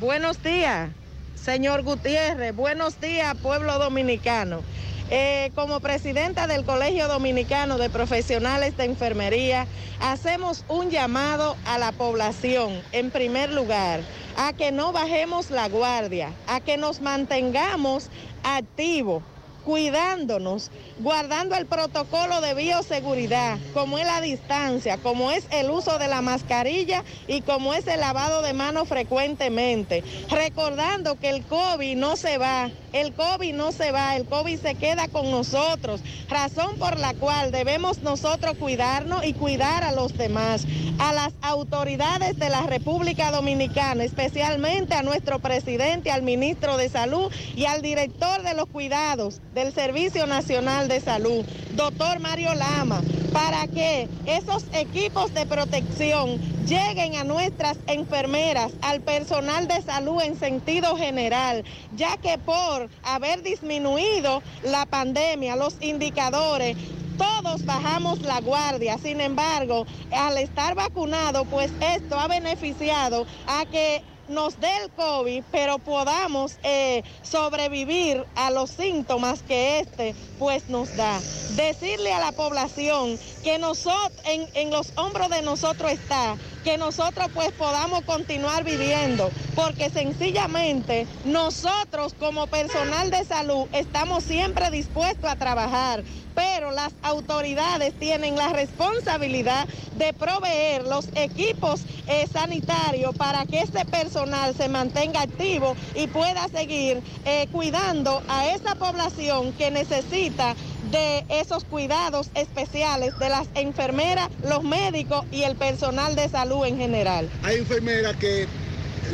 Buenos 0.00 0.42
días, 0.42 0.88
señor 1.34 1.82
Gutiérrez. 1.82 2.56
Buenos 2.56 2.98
días, 3.02 3.36
pueblo 3.36 3.78
dominicano. 3.78 4.62
Eh, 5.10 5.50
como 5.54 5.80
presidenta 5.80 6.46
del 6.46 6.64
Colegio 6.64 7.06
Dominicano 7.06 7.76
de 7.76 7.90
Profesionales 7.90 8.76
de 8.78 8.84
Enfermería, 8.84 9.66
hacemos 10.00 10.64
un 10.68 10.90
llamado 10.90 11.56
a 11.66 11.78
la 11.78 11.92
población, 11.92 12.80
en 12.92 13.10
primer 13.10 13.52
lugar, 13.52 14.00
a 14.38 14.54
que 14.54 14.72
no 14.72 14.92
bajemos 14.92 15.50
la 15.50 15.68
guardia, 15.68 16.32
a 16.46 16.60
que 16.60 16.78
nos 16.78 17.02
mantengamos 17.02 18.08
activos 18.42 19.22
cuidándonos, 19.68 20.70
guardando 20.98 21.54
el 21.54 21.66
protocolo 21.66 22.40
de 22.40 22.54
bioseguridad, 22.54 23.58
como 23.74 23.98
es 23.98 24.06
la 24.06 24.22
distancia, 24.22 24.96
como 24.96 25.30
es 25.30 25.46
el 25.50 25.68
uso 25.68 25.98
de 25.98 26.08
la 26.08 26.22
mascarilla 26.22 27.04
y 27.26 27.42
como 27.42 27.74
es 27.74 27.86
el 27.86 28.00
lavado 28.00 28.40
de 28.40 28.54
manos 28.54 28.88
frecuentemente. 28.88 30.02
Recordando 30.30 31.20
que 31.20 31.28
el 31.28 31.44
COVID 31.44 31.96
no 31.98 32.16
se 32.16 32.38
va, 32.38 32.70
el 32.94 33.12
COVID 33.12 33.52
no 33.52 33.70
se 33.70 33.92
va, 33.92 34.16
el 34.16 34.24
COVID 34.24 34.58
se 34.58 34.74
queda 34.74 35.06
con 35.08 35.30
nosotros, 35.30 36.00
razón 36.30 36.76
por 36.78 36.98
la 36.98 37.12
cual 37.12 37.52
debemos 37.52 37.98
nosotros 37.98 38.56
cuidarnos 38.58 39.22
y 39.26 39.34
cuidar 39.34 39.84
a 39.84 39.92
los 39.92 40.16
demás, 40.16 40.64
a 40.98 41.12
las 41.12 41.34
autoridades 41.42 42.38
de 42.38 42.48
la 42.48 42.62
República 42.62 43.30
Dominicana, 43.30 44.02
especialmente 44.02 44.94
a 44.94 45.02
nuestro 45.02 45.40
presidente, 45.40 46.10
al 46.10 46.22
ministro 46.22 46.78
de 46.78 46.88
Salud 46.88 47.30
y 47.54 47.66
al 47.66 47.82
director 47.82 48.42
de 48.42 48.54
los 48.54 48.66
cuidados 48.66 49.42
del 49.58 49.74
Servicio 49.74 50.24
Nacional 50.28 50.86
de 50.86 51.00
Salud, 51.00 51.44
doctor 51.72 52.20
Mario 52.20 52.54
Lama, 52.54 53.02
para 53.32 53.66
que 53.66 54.08
esos 54.24 54.64
equipos 54.72 55.34
de 55.34 55.46
protección 55.46 56.38
lleguen 56.64 57.16
a 57.16 57.24
nuestras 57.24 57.76
enfermeras, 57.88 58.70
al 58.82 59.00
personal 59.00 59.66
de 59.66 59.82
salud 59.82 60.22
en 60.22 60.38
sentido 60.38 60.96
general, 60.96 61.64
ya 61.96 62.16
que 62.18 62.38
por 62.38 62.88
haber 63.02 63.42
disminuido 63.42 64.44
la 64.62 64.86
pandemia, 64.86 65.56
los 65.56 65.74
indicadores, 65.80 66.76
todos 67.16 67.64
bajamos 67.64 68.20
la 68.22 68.40
guardia. 68.40 68.96
Sin 68.98 69.20
embargo, 69.20 69.86
al 70.12 70.38
estar 70.38 70.76
vacunado, 70.76 71.44
pues 71.46 71.72
esto 71.80 72.16
ha 72.16 72.28
beneficiado 72.28 73.26
a 73.48 73.64
que 73.66 74.04
nos 74.28 74.60
dé 74.60 74.68
el 74.84 74.90
COVID, 74.90 75.42
pero 75.50 75.78
podamos 75.78 76.58
eh, 76.62 77.02
sobrevivir 77.22 78.24
a 78.36 78.50
los 78.50 78.70
síntomas 78.70 79.42
que 79.42 79.80
este 79.80 80.14
pues 80.38 80.68
nos 80.68 80.96
da. 80.96 81.18
Decirle 81.56 82.12
a 82.12 82.20
la 82.20 82.32
población 82.32 83.18
que 83.42 83.58
nosotros, 83.58 84.12
en, 84.24 84.46
en 84.54 84.70
los 84.70 84.92
hombros 84.96 85.30
de 85.30 85.42
nosotros 85.42 85.90
está 85.90 86.36
que 86.68 86.76
nosotros 86.76 87.28
pues 87.32 87.50
podamos 87.52 88.02
continuar 88.04 88.62
viviendo, 88.62 89.30
porque 89.54 89.88
sencillamente 89.88 91.06
nosotros 91.24 92.12
como 92.12 92.46
personal 92.46 93.10
de 93.10 93.24
salud 93.24 93.66
estamos 93.72 94.22
siempre 94.22 94.70
dispuestos 94.70 95.24
a 95.30 95.36
trabajar, 95.36 96.04
pero 96.34 96.70
las 96.70 96.92
autoridades 97.00 97.94
tienen 97.98 98.36
la 98.36 98.50
responsabilidad 98.50 99.66
de 99.96 100.12
proveer 100.12 100.84
los 100.84 101.08
equipos 101.14 101.84
eh, 102.06 102.26
sanitarios 102.30 103.16
para 103.16 103.46
que 103.46 103.62
este 103.62 103.86
personal 103.86 104.54
se 104.54 104.68
mantenga 104.68 105.22
activo 105.22 105.74
y 105.94 106.06
pueda 106.06 106.48
seguir 106.48 107.02
eh, 107.24 107.48
cuidando 107.50 108.22
a 108.28 108.46
esa 108.48 108.74
población 108.74 109.54
que 109.54 109.70
necesita 109.70 110.54
de 110.90 111.24
esos 111.28 111.64
cuidados 111.64 112.30
especiales 112.34 113.18
de 113.18 113.28
las 113.28 113.46
enfermeras, 113.54 114.28
los 114.42 114.62
médicos 114.62 115.24
y 115.30 115.42
el 115.42 115.56
personal 115.56 116.16
de 116.16 116.28
salud 116.28 116.64
en 116.66 116.78
general. 116.78 117.28
Hay 117.42 117.56
enfermeras 117.56 118.16
que 118.16 118.46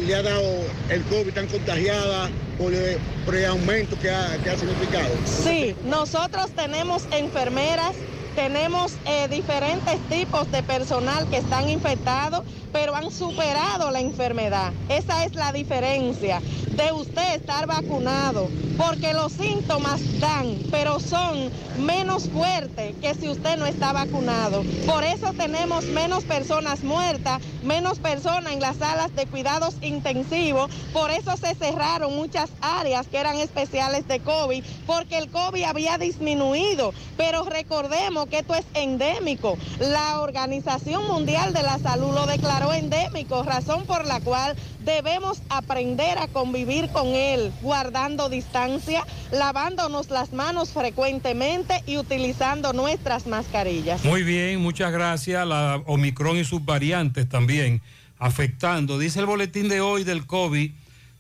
le 0.07 0.15
ha 0.15 0.23
dado 0.23 0.43
el 0.91 1.03
COVID, 1.05 1.29
están 1.29 1.47
contagiadas 1.47 2.31
por 2.59 2.73
el, 2.73 2.99
por 3.25 3.35
el 3.35 3.47
aumento 3.47 3.99
que 3.99 4.11
ha, 4.11 4.37
que 4.43 4.51
ha 4.51 4.59
significado. 4.59 5.09
Sí, 5.43 5.75
nosotros 5.85 6.51
tenemos 6.51 7.07
enfermeras, 7.11 7.93
tenemos 8.35 8.97
eh, 9.07 9.29
diferentes 9.29 9.99
tipos 10.09 10.51
de 10.51 10.63
personal 10.63 11.29
que 11.29 11.39
están 11.39 11.69
infectados, 11.69 12.43
pero 12.73 12.95
han 12.95 13.11
superado 13.11 13.91
la 13.91 14.01
enfermedad. 14.01 14.73
Esa 14.89 15.25
es 15.25 15.35
la 15.35 15.53
diferencia 15.53 16.41
de 16.77 16.93
usted 16.93 17.37
estar 17.37 17.67
vacunado, 17.67 18.49
porque 18.77 19.13
los 19.13 19.33
síntomas 19.33 20.01
dan, 20.19 20.59
pero 20.73 20.99
son 20.99 21.51
menos 21.79 22.29
fuertes 22.31 22.97
que 23.01 23.15
si 23.15 23.29
usted 23.29 23.57
no 23.57 23.67
está 23.67 23.93
vacunado. 23.93 24.65
Por 24.87 25.05
eso 25.05 25.33
tenemos 25.35 25.85
menos 25.85 26.25
personas 26.25 26.83
muertas, 26.83 27.41
menos 27.63 28.01
personas 28.01 28.53
en 28.53 28.61
las 28.61 28.77
salas 28.77 29.15
de 29.15 29.27
cuidados 29.27 29.77
intensivos, 29.83 30.71
por 30.93 31.11
eso 31.13 31.37
se 31.37 31.55
cerraron 31.55 32.15
muchas 32.17 32.51
áreas 32.61 33.07
que 33.07 33.19
eran 33.19 33.37
especiales 33.37 34.09
de 34.09 34.19
COVID, 34.19 34.65
porque 34.87 35.19
el 35.19 35.31
COVID 35.31 35.63
había 35.63 35.97
disminuido, 35.97 36.93
pero 37.17 37.45
recordemos 37.45 38.24
que 38.27 38.39
esto 38.39 38.55
es 38.55 38.65
endémico. 38.75 39.59
La 39.79 40.21
Organización 40.21 41.07
Mundial 41.07 41.53
de 41.53 41.63
la 41.63 41.79
Salud 41.79 42.15
lo 42.15 42.27
declaró 42.27 42.73
endémico, 42.73 43.43
razón 43.43 43.85
por 43.87 44.07
la 44.07 44.21
cual 44.21 44.57
debemos 44.85 45.43
aprender 45.49 46.19
a 46.19 46.29
convivir 46.29 46.89
con 46.91 47.09
él, 47.09 47.53
guardando 47.63 48.29
distancia, 48.29 49.07
lavándonos 49.33 50.11
las 50.11 50.33
manos 50.33 50.71
frecuentemente 50.71 51.83
y 51.87 51.97
utilizando 51.97 52.73
nuestras 52.73 53.27
mascarillas. 53.27 54.05
Muy 54.05 54.23
bien, 54.23 54.61
muchas 54.61 54.93
gracias. 54.93 55.47
La 55.47 55.83
Omicron 55.87 56.37
y 56.37 56.45
sus 56.45 56.65
variantes 56.65 57.29
también 57.29 57.83
afectando. 58.19 58.99
Dice 58.99 59.21
el 59.21 59.27
boletín 59.27 59.69
de 59.69 59.81
hoy 59.81 60.05
del 60.05 60.27
COVID, 60.27 60.71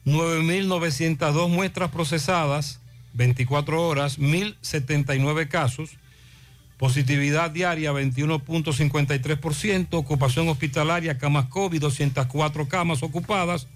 9.902 0.07 1.49
muestras 1.49 1.91
procesadas, 1.91 2.81
24 3.15 3.87
horas, 3.87 4.19
1.079 4.19 5.49
casos. 5.49 5.91
Positividad 6.79 7.51
diaria 7.53 7.93
21.53%, 7.93 9.89
ocupación 9.93 10.49
hospitalaria, 10.49 11.19
camas 11.19 11.47
COVID, 11.47 11.81
204 11.81 12.69
camas 12.69 13.03
ocupadas, 13.05 13.69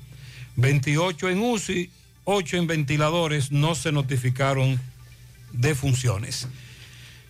28 0.57 1.31
en 1.31 1.41
UCI, 1.41 1.91
8 2.25 2.57
en 2.57 2.67
ventiladores, 2.67 3.53
no 3.53 3.77
se 3.77 3.93
notificaron 3.93 4.81
defunciones. 5.53 6.49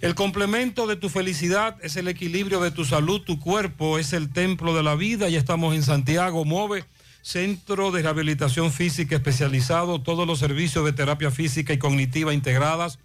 El 0.01 0.15
complemento 0.15 0.87
de 0.87 0.97
tu 0.97 1.11
felicidad 1.11 1.77
es 1.83 1.97
el 1.97 2.09
equilibrio 2.09 2.61
de 2.61 2.71
tu 2.71 2.85
salud, 2.85 3.21
tu 3.21 3.39
cuerpo 3.39 3.99
es 3.99 4.13
el 4.13 4.33
templo 4.33 4.75
de 4.75 4.83
la 4.83 4.95
vida, 4.95 5.29
ya 5.29 5.39
estamos 5.39 5.75
en 5.75 5.83
Santiago, 5.83 6.45
MOVE, 6.45 6.85
Centro 7.21 7.91
de 7.91 8.03
Rehabilitación 8.03 8.73
Física 8.73 9.17
especializado, 9.17 10.01
todos 10.01 10.27
los 10.27 10.39
servicios 10.39 10.85
de 10.85 10.93
terapia 10.93 11.31
física 11.31 11.75
y 11.75 11.79
cognitiva 11.79 12.33
integradas 12.33 12.99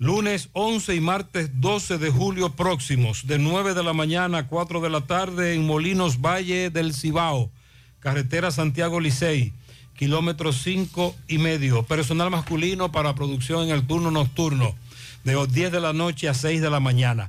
Lunes 0.00 0.48
11 0.52 0.94
y 0.94 1.00
martes 1.00 1.60
12 1.60 1.98
de 1.98 2.10
julio 2.10 2.50
próximos, 2.50 3.26
de 3.26 3.40
9 3.40 3.74
de 3.74 3.82
la 3.82 3.92
mañana 3.92 4.38
a 4.38 4.46
4 4.46 4.80
de 4.80 4.90
la 4.90 5.00
tarde 5.00 5.54
en 5.54 5.66
Molinos 5.66 6.20
Valle 6.20 6.70
del 6.70 6.94
Cibao, 6.94 7.50
carretera 7.98 8.52
Santiago 8.52 9.00
Licey, 9.00 9.52
kilómetro 9.96 10.52
5 10.52 11.16
y 11.26 11.38
medio. 11.38 11.82
Personal 11.82 12.30
masculino 12.30 12.92
para 12.92 13.16
producción 13.16 13.64
en 13.64 13.70
el 13.70 13.88
turno 13.88 14.12
nocturno, 14.12 14.76
de 15.24 15.34
10 15.34 15.72
de 15.72 15.80
la 15.80 15.92
noche 15.92 16.28
a 16.28 16.34
6 16.34 16.60
de 16.60 16.70
la 16.70 16.78
mañana. 16.78 17.28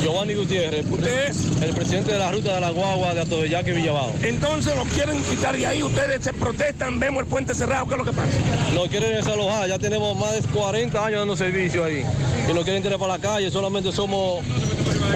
Giovanni 0.00 0.34
Gutiérrez. 0.34 0.86
¿Usted 0.88 1.28
es? 1.30 1.36
El 1.60 1.74
presidente 1.74 2.12
de 2.12 2.20
la 2.20 2.30
ruta 2.30 2.54
de 2.54 2.60
la 2.60 2.70
guagua 2.70 3.14
de 3.14 3.22
Atobellaque 3.22 3.72
Villabao. 3.72 4.12
Entonces 4.22 4.76
lo 4.76 4.84
quieren 4.84 5.20
quitar 5.24 5.56
de 5.56 5.66
ahí, 5.66 5.82
ustedes 5.82 6.22
se 6.22 6.32
protestan, 6.32 7.00
vemos 7.00 7.24
el 7.24 7.26
puente 7.28 7.52
cerrado, 7.52 7.86
¿qué 7.86 7.94
es 7.94 7.98
lo 7.98 8.04
que 8.04 8.12
pasa? 8.12 8.28
Nos 8.74 8.86
quieren 8.88 9.12
desalojar, 9.16 9.68
ya 9.68 9.76
tenemos 9.80 10.16
más 10.16 10.34
de 10.34 10.42
40 10.56 11.04
años 11.04 11.18
dando 11.18 11.36
servicio 11.36 11.84
ahí. 11.84 12.04
Y 12.48 12.52
nos 12.54 12.62
quieren 12.62 12.80
tirar 12.82 12.98
para 13.00 13.14
la 13.14 13.18
calle, 13.18 13.50
solamente 13.50 13.90
somos 13.90 14.40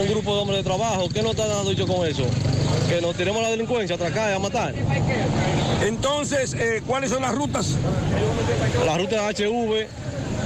un 0.00 0.08
grupo 0.08 0.34
de 0.34 0.40
hombres 0.40 0.58
de 0.58 0.64
trabajo. 0.64 1.08
¿Qué 1.14 1.22
nos 1.22 1.30
están 1.30 1.48
dando 1.48 1.70
dicho 1.70 1.86
con 1.86 2.04
eso? 2.04 2.24
Que 2.88 3.00
nos 3.00 3.14
tiremos 3.14 3.38
a 3.38 3.44
la 3.44 3.50
delincuencia, 3.50 3.94
a 3.94 3.96
atracar 3.96 4.32
y 4.32 4.34
a 4.34 4.38
matar. 4.40 4.74
Entonces, 5.86 6.54
eh, 6.54 6.82
¿cuáles 6.86 7.10
son 7.10 7.22
las 7.22 7.34
rutas? 7.34 7.76
La 8.86 8.96
ruta 8.96 9.28
de 9.28 9.46
HV, 9.46 9.86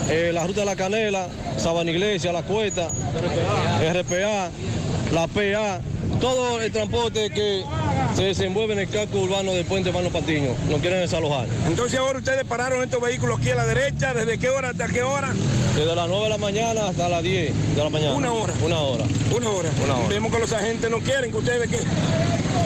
eh, 0.08 0.30
la 0.32 0.46
ruta 0.46 0.60
de 0.60 0.66
la 0.66 0.76
Canela, 0.76 1.28
Sabana 1.58 1.90
Iglesia, 1.90 2.32
La 2.32 2.42
Cuesta, 2.42 2.88
RPA, 3.92 4.50
la 5.12 5.26
PA, 5.26 5.80
todo 6.20 6.60
el 6.60 6.72
transporte 6.72 7.30
que 7.30 7.64
se 8.14 8.22
desenvuelve 8.22 8.72
en 8.74 8.80
el 8.80 8.88
casco 8.88 9.18
urbano 9.18 9.52
del 9.52 9.64
puente 9.64 9.92
Mano 9.92 10.08
Patiño. 10.10 10.54
Nos 10.70 10.80
quieren 10.80 11.00
desalojar. 11.00 11.46
Entonces 11.66 11.98
ahora 11.98 12.18
ustedes 12.18 12.44
pararon 12.44 12.82
estos 12.82 13.00
vehículos 13.00 13.38
aquí 13.38 13.50
a 13.50 13.56
la 13.56 13.66
derecha, 13.66 14.14
¿desde 14.14 14.38
qué 14.38 14.48
hora 14.48 14.70
hasta 14.70 14.86
qué 14.88 15.02
hora? 15.02 15.32
Desde 15.74 15.94
las 15.94 16.08
9 16.08 16.24
de 16.24 16.30
la 16.30 16.38
mañana 16.38 16.88
hasta 16.88 17.08
las 17.08 17.22
10 17.22 17.76
de 17.76 17.84
la 17.84 17.90
mañana. 17.90 18.14
Una 18.14 18.32
hora. 18.32 18.54
Una 18.64 18.78
hora. 18.80 19.04
Una 19.36 19.50
hora. 19.50 19.68
Una 19.84 19.96
hora. 19.96 20.08
Vemos 20.08 20.32
que 20.32 20.38
los 20.38 20.52
agentes 20.52 20.90
no 20.90 20.98
quieren 21.00 21.30
que 21.30 21.36
ustedes 21.36 21.68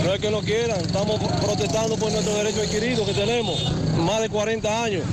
No 0.05 0.15
es 0.15 0.21
que 0.21 0.31
no 0.31 0.41
quieran, 0.41 0.81
estamos 0.81 1.21
protestando 1.41 1.97
por 1.97 2.11
nuestro 2.11 2.35
derecho 2.35 2.63
adquirido 2.63 3.05
que 3.05 3.13
tenemos, 3.13 3.73
más 3.99 4.21
de 4.21 4.29
40 4.29 4.85
años. 4.85 5.05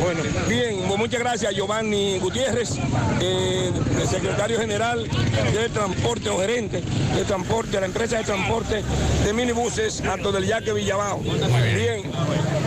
Bueno, 0.00 0.22
bien, 0.48 0.84
pues 0.86 0.98
muchas 0.98 1.20
gracias 1.20 1.52
a 1.52 1.54
Giovanni 1.54 2.18
Gutiérrez, 2.18 2.78
eh, 3.20 3.72
el 4.00 4.08
secretario 4.08 4.58
general 4.58 5.08
del 5.52 5.70
transporte 5.70 6.28
o 6.28 6.38
gerente 6.38 6.82
de 7.14 7.24
transporte, 7.24 7.72
de 7.72 7.80
la 7.80 7.86
empresa 7.86 8.18
de 8.18 8.24
transporte 8.24 8.82
de 9.24 9.32
minibuses, 9.32 10.00
Alto 10.02 10.32
del 10.32 10.46
Yaque 10.46 10.72
Villabajo. 10.72 11.20
Bien. 11.20 12.02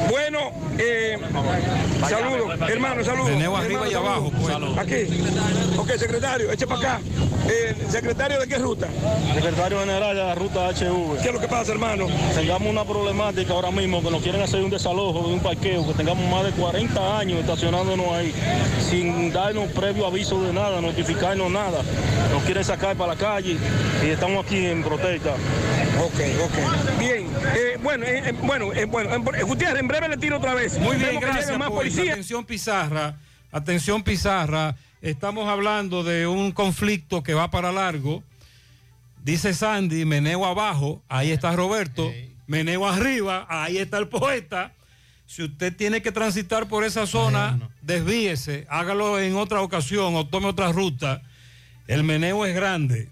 Bueno, 0.10 0.40
eh, 0.78 1.18
saludos, 2.08 2.60
hermano, 2.70 3.04
saludos. 3.04 3.30
Tenemos 3.30 3.60
arriba 3.60 3.88
y 3.88 3.94
abajo, 3.94 4.32
saludos. 4.46 4.78
Aquí. 4.78 4.96
Ok, 5.78 5.92
secretario, 5.98 6.52
eche 6.52 6.66
para 6.66 6.80
acá. 6.80 7.02
Eh, 7.48 7.76
secretario 7.90 8.40
de 8.40 8.48
qué 8.48 8.58
ruta? 8.58 8.88
Secretario 9.34 9.80
General 9.80 10.16
de 10.16 10.24
la 10.24 10.36
ruta 10.36 10.70
HV. 10.70 11.22
¿Qué 11.22 11.28
es 11.30 11.34
lo 11.34 11.40
que 11.40 11.48
pasa, 11.48 11.72
hermano? 11.72 12.08
Tengamos 12.36 12.70
una 12.70 12.86
problemática 12.86 13.54
ahora 13.54 13.72
mismo 13.72 14.02
que 14.02 14.12
nos 14.12 14.22
quieren 14.22 14.42
hacer 14.42 14.62
un 14.62 14.70
desalojo 14.70 15.28
de 15.28 15.34
un 15.34 15.40
parqueo, 15.40 15.88
que 15.88 15.94
tengamos 15.94 16.30
más 16.30 16.44
de 16.44 16.52
40 16.60 17.20
años 17.20 17.40
estacionándonos 17.40 18.12
ahí, 18.14 18.34
sin 18.90 19.32
darnos 19.32 19.72
previo 19.72 20.06
aviso 20.06 20.42
de 20.44 20.52
nada, 20.54 20.82
notificarnos 20.82 21.50
nada. 21.50 21.82
Nos 22.32 22.44
quieren 22.44 22.64
sacar 22.64 22.96
para 22.98 23.14
la 23.14 23.20
calle 23.20 23.58
y 24.06 24.10
estamos 24.10 24.46
aquí 24.46 24.66
en 24.66 24.84
protesta. 24.84 25.32
Ok, 25.32 26.20
ok. 26.44 27.00
Bien. 27.00 27.28
Eh, 27.56 27.78
bueno, 27.82 28.06
eh, 28.06 28.24
eh, 28.30 28.34
bueno, 28.42 28.74
eh, 28.74 28.86
bueno, 28.86 29.10
eh, 29.34 29.44
Gutiérrez, 29.44 29.80
en 29.80 29.88
breve 29.88 30.10
le 30.10 30.18
tiro 30.18 30.38
otra 30.38 30.54
vez. 30.54 30.78
Muy 30.80 30.98
bien, 30.98 31.20
gracias. 31.20 31.58
más 31.58 31.70
Pois. 31.70 31.80
policías. 31.80 32.10
Atención 32.10 32.46
Pizarra, 32.46 33.16
atención 33.52 34.04
Pizarra. 34.04 34.76
Estamos 35.02 35.48
hablando 35.48 36.04
de 36.04 36.28
un 36.28 36.52
conflicto 36.52 37.24
que 37.24 37.34
va 37.34 37.50
para 37.50 37.72
largo. 37.72 38.22
Dice 39.24 39.54
Sandy, 39.54 40.06
meneo 40.06 40.46
abajo, 40.46 41.02
ahí 41.08 41.32
está 41.32 41.54
Roberto. 41.56 42.12
Meneo 42.48 42.88
arriba, 42.88 43.46
ahí 43.50 43.78
está 43.78 43.98
el 43.98 44.08
poeta. 44.08 44.74
Si 45.30 45.44
usted 45.44 45.76
tiene 45.76 46.02
que 46.02 46.12
transitar 46.12 46.68
por 46.68 46.84
esa 46.84 47.06
zona, 47.06 47.60
desvíese, 47.84 48.66
hágalo 48.68 49.20
en 49.20 49.36
otra 49.36 49.62
ocasión 49.62 50.16
o 50.16 50.26
tome 50.26 50.48
otra 50.48 50.72
ruta. 50.72 51.22
El 51.86 52.04
meneo 52.04 52.48
es 52.48 52.56
grande. 52.56 53.10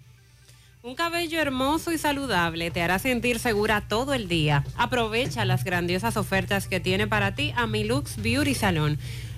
Un 0.81 0.95
cabello 0.95 1.39
hermoso 1.39 1.91
y 1.91 1.99
saludable 1.99 2.71
te 2.71 2.81
hará 2.81 2.97
sentir 2.97 3.37
segura 3.37 3.81
todo 3.87 4.15
el 4.15 4.27
día. 4.27 4.63
Aprovecha 4.77 5.45
las 5.45 5.63
grandiosas 5.63 6.17
ofertas 6.17 6.67
que 6.67 6.79
tiene 6.79 7.05
para 7.05 7.35
ti 7.35 7.53
Amilux 7.55 8.19
Beauty 8.19 8.55
Salon. 8.55 8.97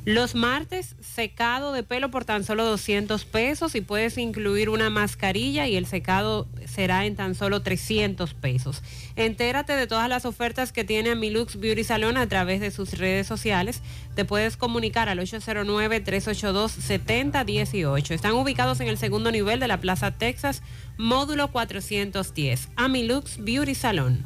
Los 0.10 0.34
martes, 0.34 0.96
secado 1.02 1.72
de 1.72 1.84
pelo 1.84 2.10
por 2.10 2.26
tan 2.26 2.44
solo 2.44 2.66
200 2.66 3.26
pesos 3.26 3.76
y 3.76 3.82
puedes 3.82 4.18
incluir 4.18 4.72
una 4.72 4.90
mascarilla 4.90 5.68
y 5.68 5.76
el 5.76 5.86
secado 5.86 6.48
será 6.66 7.06
en 7.06 7.16
tan 7.16 7.36
solo 7.36 7.62
300 7.62 8.34
pesos. 8.34 8.82
Entérate 9.16 9.74
de 9.74 9.86
todas 9.86 10.10
las 10.10 10.26
ofertas 10.26 10.72
que 10.72 10.84
tiene 10.84 11.12
Amilux 11.12 11.60
Beauty 11.60 11.84
Salon 11.84 12.18
a 12.18 12.28
través 12.28 12.60
de 12.60 12.72
sus 12.72 12.98
redes 12.98 13.28
sociales. 13.28 13.84
Te 14.16 14.26
puedes 14.26 14.58
comunicar 14.58 15.10
al 15.10 15.20
809-382-7018. 15.20 18.10
Están 18.10 18.34
ubicados 18.34 18.80
en 18.80 18.88
el 18.88 18.98
segundo 18.98 19.30
nivel 19.30 19.60
de 19.60 19.68
la 19.68 19.80
Plaza 19.80 20.10
Texas, 20.10 20.64
módulo 20.98 21.52
410. 21.52 22.70
Amilux 22.78 23.38
Beauty 23.44 23.76
Salon. 23.76 24.26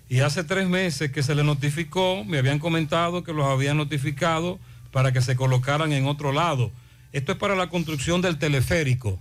y 0.09 0.22
hace 0.22 0.43
tres 0.43 0.69
meses 0.69 1.11
que 1.11 1.22
se 1.22 1.35
le 1.35 1.43
notificó, 1.43 2.24
me 2.24 2.38
habían 2.38 2.59
comentado 2.59 3.24
que 3.24 3.33
los 3.33 3.45
habían 3.45 3.77
notificado 3.77 4.59
para 4.91 5.11
que 5.11 5.22
se 5.22 5.35
colocaran 5.35 5.91
en 5.91 6.07
otro 6.07 6.32
lado. 6.32 6.72
Esto 7.11 7.33
es 7.33 7.38
para 7.38 7.56
la 7.56 7.69
construcción 7.69 8.22
del 8.22 8.40
teleférico. 8.40 9.19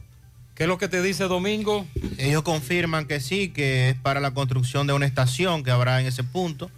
¿Qué 0.57 0.63
es 0.63 0.69
lo 0.69 0.79
que 0.79 0.89
te 0.89 1.03
dice 1.03 1.25
Domingo? 1.25 1.87
Ellos 2.19 2.43
confirman 2.43 3.07
que 3.07 3.21
sí, 3.21 3.51
que 3.51 3.91
es 3.91 3.97
para 3.97 4.21
la 4.21 4.33
construcción 4.33 4.87
de 4.87 4.95
una 4.95 5.05
estación 5.07 5.63
que 5.63 5.71
habrá 5.71 6.01
en 6.01 6.07
ese 6.07 6.25
punto 6.25 6.71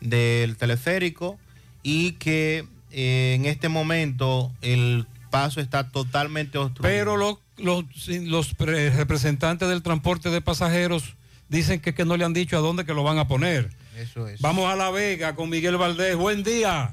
del 0.00 0.56
teleférico 0.56 1.38
y 1.84 2.12
que 2.12 2.66
eh, 2.90 3.34
en 3.36 3.46
este 3.46 3.68
momento 3.68 4.50
el 4.60 5.06
paso 5.30 5.60
está 5.60 5.88
totalmente 5.90 6.58
obstruido. 6.58 6.92
Pero 6.92 7.16
los, 7.16 7.38
los, 7.58 7.84
los 8.08 8.54
pre- 8.54 8.90
representantes 8.90 9.68
del 9.68 9.82
transporte 9.82 10.28
de 10.30 10.40
pasajeros 10.40 11.14
dicen 11.48 11.80
que, 11.80 11.94
que 11.94 12.04
no 12.04 12.16
le 12.16 12.24
han 12.24 12.32
dicho 12.32 12.56
a 12.56 12.60
dónde 12.60 12.84
que 12.84 12.92
lo 12.92 13.04
van 13.04 13.18
a 13.18 13.28
poner. 13.28 13.70
Eso 13.96 14.26
es. 14.26 14.40
Vamos 14.40 14.68
a 14.68 14.74
La 14.74 14.90
Vega 14.90 15.36
con 15.36 15.48
Miguel 15.48 15.76
Valdés. 15.76 16.16
Buen 16.16 16.42
día. 16.42 16.92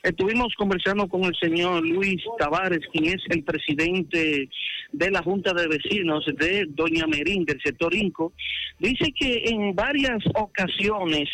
Estuvimos 0.05 0.53
conversando 0.59 1.09
con 1.09 1.25
el 1.25 1.35
señor 1.41 1.83
Luis 1.83 2.23
Tavares, 2.39 2.87
quien 2.93 3.07
es 3.07 3.23
el 3.31 3.43
presidente 3.43 4.51
de 4.93 5.11
la 5.11 5.23
Junta 5.23 5.55
de 5.55 5.67
Vecinos 5.67 6.27
de 6.27 6.67
Doña 6.69 7.07
Merín, 7.07 7.47
del 7.47 7.59
sector 7.65 7.95
Inco. 7.95 8.35
Dice 8.79 9.11
que 9.19 9.45
en 9.47 9.75
varias 9.75 10.23
ocasiones 10.35 11.31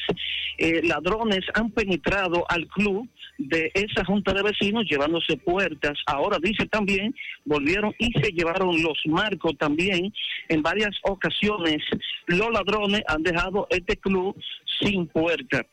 eh, 0.57 0.83
ladrones 0.85 1.41
han 1.55 1.73
penetrado 1.73 2.45
al 2.49 2.69
club, 2.69 3.09
de 3.41 3.71
esa 3.73 4.05
junta 4.05 4.35
de 4.35 4.43
vecinos 4.43 4.85
llevándose 4.89 5.37
puertas. 5.39 5.99
Ahora 6.07 6.39
dice 6.43 6.67
también, 6.67 7.15
volvieron 7.45 7.95
y 7.99 8.13
se 8.21 8.33
llevaron 8.33 8.83
los 8.83 8.99
marcos 9.07 9.57
también. 9.59 10.13
En 10.49 10.63
varias 10.63 10.95
ocasiones 11.03 11.83
los 12.27 12.51
ladrones 12.51 13.03
han 13.09 13.23
dejado 13.23 13.67
este 13.71 13.97
club 13.97 14.37
sin 14.81 15.07
puerta. 15.07 15.67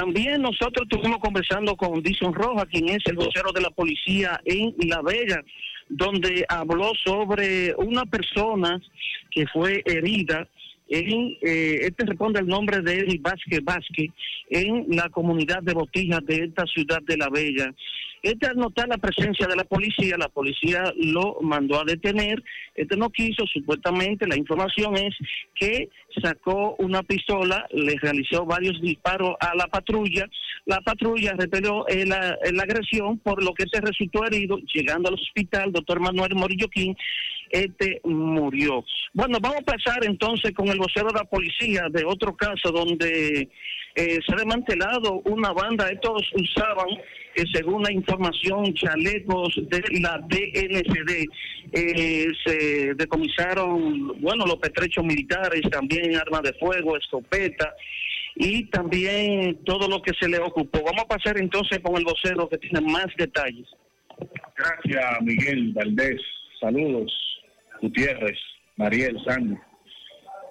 También 0.00 0.40
nosotros 0.40 0.88
estuvimos 0.90 1.18
conversando 1.18 1.76
con 1.76 2.02
Dison 2.02 2.32
Roja, 2.32 2.64
quien 2.64 2.88
es 2.88 3.02
el 3.04 3.16
vocero 3.16 3.52
de 3.52 3.60
la 3.60 3.68
policía 3.68 4.40
en 4.46 4.74
La 4.88 5.02
Vega, 5.02 5.44
donde 5.90 6.46
habló 6.48 6.92
sobre 7.04 7.74
una 7.76 8.06
persona 8.06 8.80
que 9.30 9.46
fue 9.48 9.82
herida 9.84 10.48
en, 10.88 11.36
eh, 11.42 11.80
este 11.82 12.06
responde 12.06 12.38
al 12.38 12.46
nombre 12.46 12.80
de 12.80 13.00
Eddie 13.00 13.20
Vázquez 13.20 13.60
Vázquez, 13.62 14.08
en 14.48 14.86
la 14.88 15.10
comunidad 15.10 15.62
de 15.62 15.74
Botijas 15.74 16.24
de 16.24 16.44
esta 16.44 16.64
ciudad 16.64 17.02
de 17.02 17.18
La 17.18 17.28
Vega. 17.28 17.70
Este 18.22 18.46
al 18.46 18.56
la 18.56 18.98
presencia 18.98 19.46
de 19.46 19.56
la 19.56 19.64
policía, 19.64 20.16
la 20.18 20.28
policía 20.28 20.92
lo 20.96 21.38
mandó 21.40 21.80
a 21.80 21.84
detener. 21.84 22.42
Este 22.74 22.96
no 22.96 23.10
quiso, 23.10 23.46
supuestamente 23.46 24.26
la 24.26 24.36
información 24.36 24.96
es 24.96 25.14
que 25.54 25.88
sacó 26.22 26.76
una 26.78 27.02
pistola, 27.02 27.66
le 27.70 27.96
realizó 27.96 28.44
varios 28.44 28.80
disparos 28.80 29.36
a 29.40 29.54
la 29.54 29.66
patrulla. 29.68 30.28
La 30.66 30.80
patrulla 30.80 31.34
repelió 31.38 31.86
la, 32.06 32.36
la 32.52 32.62
agresión, 32.62 33.18
por 33.18 33.42
lo 33.42 33.54
que 33.54 33.64
este 33.64 33.80
resultó 33.80 34.24
herido. 34.26 34.58
Llegando 34.74 35.08
al 35.08 35.14
hospital, 35.14 35.72
doctor 35.72 36.00
Manuel 36.00 36.34
Morillo 36.34 36.68
King, 36.68 36.94
este 37.50 38.00
murió. 38.04 38.84
Bueno, 39.12 39.38
vamos 39.40 39.58
a 39.60 39.72
pasar 39.72 40.04
entonces 40.04 40.52
con 40.52 40.68
el 40.68 40.78
vocero 40.78 41.08
de 41.08 41.18
la 41.18 41.24
policía 41.24 41.86
de 41.90 42.04
otro 42.04 42.36
caso 42.36 42.70
donde 42.70 43.48
eh, 43.94 44.18
se 44.24 44.32
ha 44.32 44.36
desmantelado 44.36 45.20
una 45.24 45.52
banda. 45.52 45.88
Estos 45.88 46.30
usaban, 46.34 46.88
eh, 47.36 47.44
según 47.52 47.82
la 47.82 47.92
información, 47.92 48.72
chalecos 48.74 49.54
de 49.68 49.82
la 50.00 50.18
DNCD. 50.18 51.26
Eh, 51.72 52.26
se 52.44 52.94
decomisaron, 52.94 54.20
bueno, 54.20 54.44
los 54.46 54.56
petrechos 54.56 55.04
militares, 55.04 55.62
también 55.70 56.16
armas 56.16 56.42
de 56.42 56.52
fuego, 56.54 56.96
escopeta 56.96 57.74
y 58.34 58.64
también 58.70 59.58
todo 59.64 59.88
lo 59.88 60.02
que 60.02 60.12
se 60.18 60.28
le 60.28 60.38
ocupó. 60.38 60.82
Vamos 60.84 61.04
a 61.04 61.08
pasar 61.08 61.38
entonces 61.38 61.78
con 61.80 61.96
el 61.96 62.04
vocero 62.04 62.48
que 62.48 62.58
tiene 62.58 62.80
más 62.80 63.06
detalles. 63.16 63.68
Gracias, 64.56 65.22
Miguel 65.22 65.72
Valdés. 65.72 66.20
Saludos, 66.60 67.12
Gutiérrez, 67.80 68.38
Mariel 68.76 69.16
Sánchez. 69.24 69.58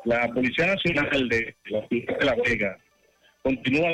La 0.05 0.27
Policía 0.29 0.67
Nacional 0.67 1.29
de 1.29 1.55
La 2.21 2.35
Vega 2.35 2.77
continúa 3.43 3.89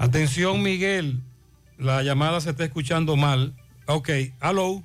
Atención, 0.00 0.62
Miguel. 0.62 1.20
La 1.76 2.02
llamada 2.02 2.40
se 2.40 2.48
está 2.48 2.64
escuchando 2.64 3.16
mal. 3.16 3.52
Ok, 3.86 4.08
hello. 4.40 4.82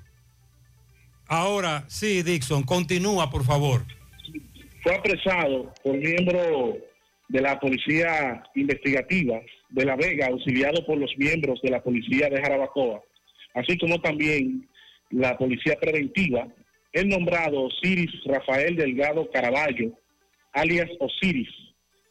Ahora 1.25 1.85
sí, 1.87 2.21
Dixon, 2.21 2.63
continúa, 2.63 3.29
por 3.29 3.45
favor. 3.45 3.85
fue 4.83 4.93
apresado 4.93 5.73
por 5.81 5.95
miembro 5.95 6.75
de 7.29 7.41
la 7.41 7.57
Policía 7.61 8.43
Investigativa 8.55 9.39
de 9.69 9.85
La 9.85 9.95
Vega, 9.95 10.27
auxiliado 10.27 10.85
por 10.85 10.97
los 10.97 11.13
miembros 11.17 11.61
de 11.63 11.69
la 11.71 11.81
Policía 11.81 12.27
de 12.27 12.41
Jarabacoa, 12.41 13.01
así 13.53 13.77
como 13.77 14.01
también 14.01 14.67
la 15.11 15.37
Policía 15.37 15.77
Preventiva, 15.79 16.45
el 16.91 17.07
nombrado 17.07 17.63
Osiris 17.63 18.11
Rafael 18.25 18.75
Delgado 18.75 19.29
Caraballo, 19.31 19.97
alias 20.51 20.89
Osiris, 20.99 21.47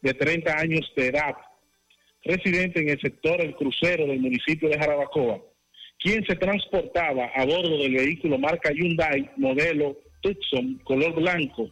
de 0.01 0.15
30 0.15 0.59
años 0.59 0.91
de 0.97 1.09
edad, 1.09 1.35
residente 2.25 2.81
en 2.81 2.89
el 2.91 3.01
sector 3.01 3.41
El 3.41 3.55
Crucero 3.55 4.07
del 4.07 4.21
municipio 4.21 4.69
de 4.69 4.79
Jarabacoa, 4.79 5.41
quien 5.99 6.25
se 6.27 6.37
transportaba 6.37 7.31
a 7.35 7.45
bordo 7.45 7.79
del 7.79 7.95
vehículo 7.95 8.39
marca 8.39 8.71
Hyundai 8.73 9.29
modelo 9.37 9.99
Tucson 10.21 10.79
color 10.85 11.15
blanco, 11.15 11.71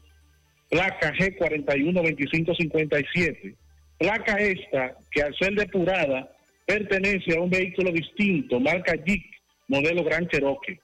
placa 0.68 1.12
G412557. 1.14 3.54
Placa 3.98 4.38
esta 4.38 4.96
que 5.10 5.22
al 5.22 5.34
ser 5.36 5.54
depurada 5.54 6.34
pertenece 6.66 7.36
a 7.36 7.40
un 7.40 7.50
vehículo 7.50 7.92
distinto, 7.92 8.58
marca 8.58 8.94
Jeep, 8.94 9.22
modelo 9.68 10.02
Gran 10.04 10.26
Cherokee. 10.28 10.80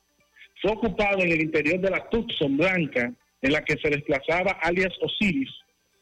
Fue 0.63 0.73
ocupado 0.73 1.23
en 1.23 1.33
el 1.33 1.41
interior 1.41 1.81
de 1.81 1.91
la 1.91 2.09
Tucson 2.11 2.57
blanca 2.57 3.13
en 3.43 3.53
la 3.53 3.65
que 3.65 3.77
se 3.79 3.91
desplazaba 3.91 4.53
alias 4.63 4.93
Osiris, 5.01 5.51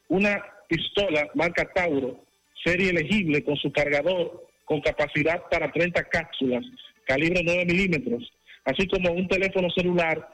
una 0.09 0.43
pistola 0.67 1.29
marca 1.35 1.65
Tauro, 1.73 2.26
serie 2.63 2.89
elegible 2.89 3.43
con 3.43 3.55
su 3.57 3.71
cargador 3.71 4.47
con 4.65 4.81
capacidad 4.81 5.41
para 5.49 5.71
30 5.71 6.03
cápsulas, 6.03 6.63
calibre 7.05 7.41
9 7.43 7.65
milímetros, 7.65 8.31
así 8.65 8.85
como 8.87 9.11
un 9.11 9.27
teléfono 9.27 9.69
celular 9.69 10.27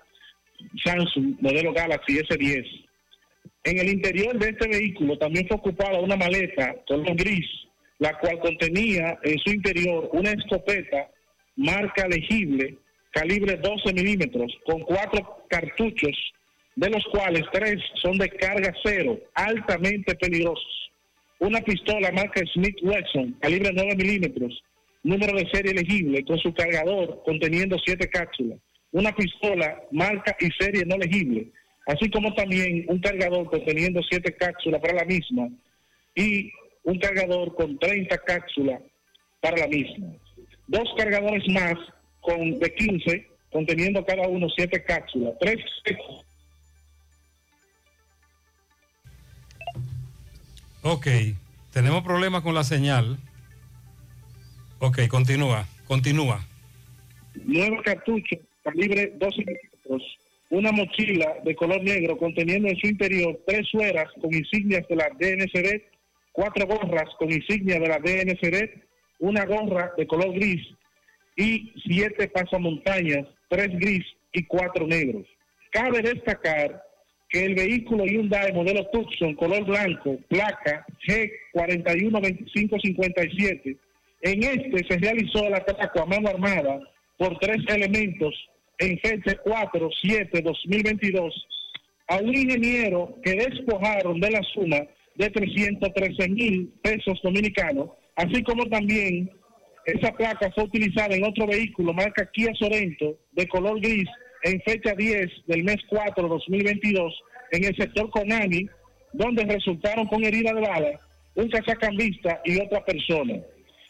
Samsung 0.84 1.36
modelo 1.40 1.72
Galaxy 1.72 2.18
S10. 2.18 2.86
En 3.66 3.80
el 3.80 3.90
interior 3.90 4.38
de 4.38 4.50
este 4.50 4.68
vehículo 4.68 5.18
también 5.18 5.48
fue 5.48 5.58
ocupada 5.58 6.00
una 6.00 6.16
maleta 6.16 6.76
color 6.88 7.16
gris, 7.16 7.46
la 8.00 8.18
cual 8.18 8.40
contenía 8.40 9.20
en 9.24 9.38
su 9.40 9.52
interior 9.52 10.10
una 10.14 10.32
escopeta 10.32 11.10
marca 11.56 12.08
legible, 12.08 12.78
calibre 13.12 13.58
12 13.58 13.94
milímetros, 13.94 14.52
con 14.66 14.82
cuatro 14.82 15.46
cartuchos, 15.48 16.18
de 16.76 16.90
los 16.90 17.06
cuales 17.12 17.44
tres 17.54 17.78
son 18.02 18.18
de 18.18 18.30
carga 18.30 18.74
cero, 18.84 19.20
altamente 19.36 20.16
peligrosos. 20.16 20.83
Una 21.44 21.60
pistola 21.60 22.10
marca 22.14 22.42
Smith 22.54 22.78
Wesson, 22.82 23.34
calibre 23.42 23.70
9 23.74 23.98
milímetros, 23.98 24.64
número 25.04 25.38
de 25.38 25.46
serie 25.52 25.74
legible, 25.74 26.24
con 26.24 26.38
su 26.38 26.54
cargador 26.54 27.22
conteniendo 27.26 27.78
siete 27.86 28.08
cápsulas. 28.08 28.60
Una 28.94 29.14
pistola 29.14 29.84
marca 29.92 30.34
y 30.40 30.48
serie 30.58 30.86
no 30.86 30.98
legible, 30.98 31.52
así 31.88 32.10
como 32.12 32.34
también 32.34 32.86
un 32.88 32.98
cargador 33.00 33.50
conteniendo 33.50 34.00
siete 34.10 34.34
cápsulas 34.34 34.80
para 34.80 34.94
la 34.94 35.04
misma 35.04 35.50
y 36.16 36.50
un 36.84 36.98
cargador 37.00 37.54
con 37.56 37.78
30 37.78 38.18
cápsulas 38.20 38.80
para 39.42 39.58
la 39.58 39.68
misma. 39.68 40.14
Dos 40.68 40.90
cargadores 40.98 41.44
más 41.50 41.76
con 42.22 42.58
de 42.58 42.74
15 42.74 43.28
conteniendo 43.52 44.06
cada 44.06 44.30
uno 44.30 44.48
siete 44.56 44.82
cápsulas. 44.82 45.34
Tres 45.42 45.58
Ok, 50.86 51.08
tenemos 51.72 52.04
problemas 52.04 52.42
con 52.42 52.54
la 52.54 52.66
señal. 52.66 53.18
Ok, 54.80 55.08
continúa, 55.08 55.66
continúa. 55.88 56.46
nueve 57.46 57.78
cartuchos 57.86 58.40
calibre 58.64 59.14
12 59.16 59.38
milímetros, 59.38 60.18
una 60.50 60.74
mochila 60.74 61.36
de 61.46 61.56
color 61.56 61.82
negro 61.82 62.18
conteniendo 62.18 62.68
en 62.68 62.76
su 62.76 62.88
interior 62.88 63.40
tres 63.48 63.66
sueras 63.70 64.10
con 64.22 64.34
insignias 64.34 64.86
de 64.90 64.96
la 64.98 65.08
DNCD, 65.18 65.84
cuatro 66.34 66.68
gorras 66.68 67.10
con 67.18 67.32
insignias 67.32 67.80
de 67.80 67.88
la 67.88 68.00
DNCD, 68.00 68.82
una 69.20 69.46
gorra 69.46 69.94
de 69.98 70.06
color 70.06 70.34
gris 70.34 70.68
y 71.38 71.74
siete 71.86 72.28
pasamontañas, 72.28 73.26
tres 73.48 73.70
gris 73.80 74.06
y 74.34 74.44
cuatro 74.44 74.86
negros. 74.86 75.26
Cabe 75.72 76.02
destacar 76.02 76.84
que 77.34 77.44
el 77.46 77.56
vehículo 77.56 78.06
Hyundai 78.06 78.54
modelo 78.54 78.86
Tucson 78.92 79.34
color 79.34 79.66
blanco, 79.66 80.20
placa 80.30 80.86
G412557, 81.08 83.76
en 84.22 84.44
este 84.44 84.86
se 84.88 85.00
realizó 85.00 85.48
el 85.48 85.56
ataque 85.56 86.00
a 86.00 86.06
mano 86.06 86.30
armada 86.30 86.80
por 87.18 87.40
tres 87.40 87.58
elementos 87.68 88.36
en 88.78 89.00
fecha 89.00 89.36
4-7-2022 89.44 91.34
a 92.10 92.18
un 92.18 92.38
ingeniero 92.38 93.18
que 93.24 93.34
despojaron 93.34 94.20
de 94.20 94.30
la 94.30 94.44
suma 94.54 94.82
de 95.16 95.32
313 95.32 96.30
mil 96.30 96.72
pesos 96.84 97.20
dominicanos, 97.24 97.90
así 98.16 98.44
como 98.44 98.68
también 98.68 99.32
esa 99.86 100.12
placa 100.12 100.52
fue 100.54 100.66
utilizada 100.66 101.16
en 101.16 101.24
otro 101.24 101.48
vehículo 101.48 101.94
marca 101.94 102.30
Kia 102.32 102.54
Sorento 102.54 103.18
de 103.32 103.48
color 103.48 103.82
gris 103.82 104.08
en 104.44 104.62
fecha 104.62 104.94
10 104.94 105.30
del 105.48 105.64
mes 105.64 105.78
4 105.90 106.28
2022 106.28 107.22
en 107.52 107.64
el 107.66 107.76
sector 107.76 108.10
Conami, 108.10 108.68
donde 109.14 109.46
resultaron 109.46 110.08
con 110.08 110.24
herida 110.24 110.54
de 110.54 110.62
bala 110.62 111.00
un 111.36 111.50
cazacambista 111.50 112.42
y 112.46 112.60
otra 112.60 112.84
persona. 112.86 113.40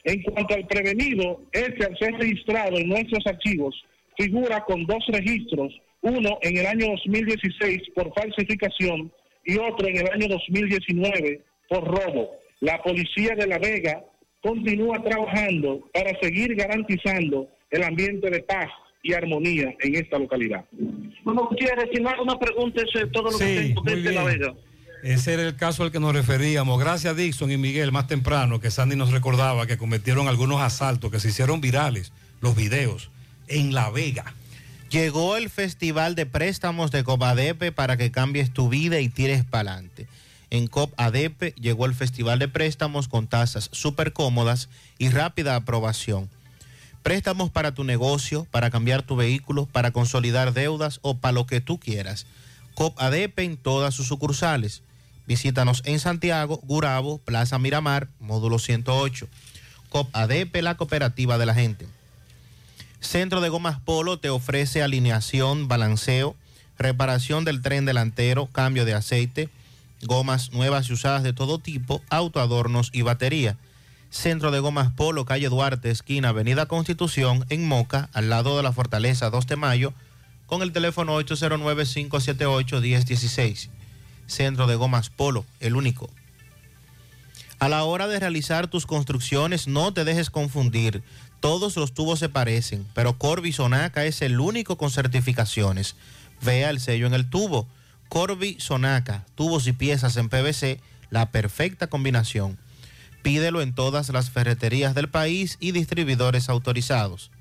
En 0.06 0.22
cuanto 0.23 0.53
al 0.56 0.67
prevenido, 0.67 1.41
este 1.51 1.85
al 1.85 1.98
ser 1.98 2.14
registrado 2.14 2.77
en 2.77 2.90
nuestros 2.90 3.25
archivos 3.25 3.75
figura 4.17 4.64
con 4.65 4.85
dos 4.85 5.03
registros, 5.07 5.73
uno 6.01 6.38
en 6.41 6.57
el 6.57 6.67
año 6.67 6.88
2016 6.91 7.82
por 7.95 8.14
falsificación 8.14 9.11
y 9.45 9.57
otro 9.57 9.88
en 9.88 9.98
el 9.98 10.09
año 10.11 10.27
2019 10.27 11.41
por 11.69 11.83
robo. 11.83 12.32
La 12.59 12.82
policía 12.82 13.35
de 13.35 13.48
La 13.48 13.57
Vega 13.57 14.03
continúa 14.41 15.01
trabajando 15.03 15.90
para 15.93 16.17
seguir 16.22 16.53
garantizando 16.56 17.48
el 17.72 17.83
ambiente 17.83 18.30
de 18.30 18.43
paz 18.43 18.69
y 19.03 19.14
armonía 19.14 19.75
en 19.82 19.95
esta 19.95 20.17
localidad. 20.17 20.65
Bueno, 21.23 21.48
Gutiérrez, 21.49 21.90
si 21.93 22.01
no 22.01 22.09
hago 22.09 22.23
una 22.23 22.40
pregunta, 22.40 22.82
eso 22.82 23.06
es 23.06 23.11
todo 23.11 23.30
lo 23.30 23.38
que 23.38 23.45
tengo 23.45 23.82
desde 23.83 24.14
La 24.14 24.23
Vega. 24.23 24.53
Ese 25.03 25.33
era 25.33 25.43
el 25.43 25.57
caso 25.57 25.83
al 25.83 25.91
que 25.91 25.99
nos 25.99 26.14
referíamos. 26.14 26.80
Gracias 26.80 27.15
Dixon 27.15 27.51
y 27.51 27.57
Miguel 27.57 27.91
más 27.91 28.07
temprano 28.07 28.61
que 28.61 28.72
Sandy 28.72 28.95
nos 28.95 29.11
recordaba 29.11 29.67
que 29.67 29.77
cometieron 29.77 30.30
algunos 30.30 30.61
asaltos 30.61 31.11
que 31.11 31.19
se 31.19 31.27
hicieron 31.27 31.59
virales, 31.59 32.14
los 32.40 32.56
videos, 32.56 33.11
en 33.49 33.73
La 33.73 33.91
Vega. 33.91 34.33
Llegó 34.90 35.35
el 35.35 35.49
Festival 35.49 36.15
de 36.15 36.25
Préstamos 36.25 36.91
de 36.91 37.03
Copadepe 37.03 37.73
para 37.73 37.98
que 37.98 38.11
cambies 38.11 38.53
tu 38.53 38.69
vida 38.69 39.01
y 39.01 39.09
tires 39.09 39.43
para 39.43 39.73
adelante. 39.73 40.07
En 40.49 40.67
COP 40.67 40.93
ADP 40.98 41.56
llegó 41.59 41.88
el 41.88 41.95
Festival 41.95 42.40
de 42.40 42.48
Préstamos 42.48 43.09
con 43.09 43.27
tasas 43.27 43.69
súper 43.73 44.14
cómodas 44.14 44.69
y 44.99 45.09
rápida 45.09 45.56
aprobación. 45.56 46.30
Préstamos 47.03 47.51
para 47.51 47.73
tu 47.73 47.83
negocio, 47.83 48.48
para 48.49 48.69
cambiar 48.69 49.03
tu 49.03 49.17
vehículo, 49.17 49.65
para 49.65 49.91
consolidar 49.91 50.53
deudas 50.53 50.99
o 51.01 51.17
para 51.17 51.33
lo 51.33 51.45
que 51.45 51.59
tú 51.59 51.77
quieras. 51.77 52.25
COP 52.75 52.99
ADP 52.99 53.40
en 53.40 53.57
todas 53.57 53.93
sus 53.93 54.07
sucursales. 54.07 54.83
Visítanos 55.27 55.82
en 55.85 55.99
Santiago, 55.99 56.61
Gurabo, 56.64 57.17
Plaza 57.19 57.59
Miramar, 57.59 58.07
módulo 58.19 58.57
108. 58.57 59.27
COP 59.90 60.09
ADP, 60.14 60.61
la 60.61 60.75
cooperativa 60.75 61.38
de 61.38 61.45
la 61.45 61.53
gente. 61.53 61.88
Centro 63.01 63.41
de 63.41 63.49
Gomas 63.49 63.80
Polo 63.82 64.17
te 64.17 64.30
ofrece 64.30 64.82
alineación, 64.82 65.67
balanceo, 65.67 66.35
reparación 66.77 67.43
del 67.43 67.61
tren 67.61 67.85
delantero, 67.85 68.48
cambio 68.48 68.85
de 68.85 68.93
aceite, 68.93 69.49
gomas 70.03 70.51
nuevas 70.51 70.90
y 70.90 70.93
usadas 70.93 71.23
de 71.23 71.33
todo 71.33 71.59
tipo, 71.59 72.01
autoadornos 72.09 72.90
y 72.93 73.01
batería. 73.01 73.57
Centro 74.14 74.51
de 74.51 74.59
Gomas 74.59 74.92
Polo, 74.92 75.25
calle 75.25 75.50
Duarte, 75.50 75.90
esquina 75.90 76.30
Avenida 76.30 76.67
Constitución, 76.67 77.45
en 77.50 77.67
Moca, 77.67 78.09
al 78.14 78.30
lado 78.30 78.56
de 78.56 78.64
la 78.64 78.72
Fortaleza 78.72 79.32
2 79.32 79.48
de 79.48 79.56
Mayo, 79.56 79.95
con 80.45 80.61
el 80.61 80.72
teléfono 80.72 81.19
809-578-1016. 81.19 83.69
Centro 84.27 84.67
de 84.67 84.75
Gomas 84.75 85.09
Polo, 85.09 85.45
el 85.59 85.75
único. 85.75 86.11
A 87.58 87.69
la 87.69 87.85
hora 87.85 88.08
de 88.08 88.19
realizar 88.19 88.67
tus 88.67 88.85
construcciones, 88.85 89.67
no 89.67 89.95
te 89.95 90.06
dejes 90.06 90.30
confundir. 90.30 91.01
Todos 91.40 91.75
los 91.75 91.95
tubos 91.95 92.19
se 92.19 92.30
parecen, 92.30 92.85
pero 92.93 93.17
Corby 93.17 93.51
Sonaca 93.51 94.06
es 94.06 94.22
el 94.22 94.40
único 94.40 94.77
con 94.77 94.92
certificaciones. 94.92 95.95
Vea 96.40 96.69
el 96.69 96.80
sello 96.80 97.08
en 97.08 97.16
el 97.16 97.32
tubo. 97.32 97.67
Corby 98.09 98.58
Sonaca, 98.59 99.25
tubos 99.33 99.66
y 99.66 99.74
piezas 99.74 100.17
en 100.17 100.30
PVC, 100.30 100.80
la 101.09 101.32
perfecta 101.32 101.88
combinación. 101.88 102.59
Pídelo 103.24 103.61
en 103.61 103.74
todas 103.74 104.10
las 104.10 104.30
ferreterías 104.30 104.93
del 104.93 105.10
país 105.10 105.58
y 105.60 105.72
distribuidores 105.72 106.50
autorizados. 106.50 107.32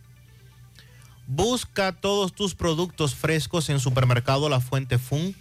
Busca 1.27 1.93
todos 1.93 2.33
tus 2.33 2.55
productos 2.55 3.15
frescos 3.15 3.69
en 3.69 3.81
Supermercado 3.81 4.49
La 4.49 4.61
Fuente 4.61 4.99
Fun, 4.99 5.35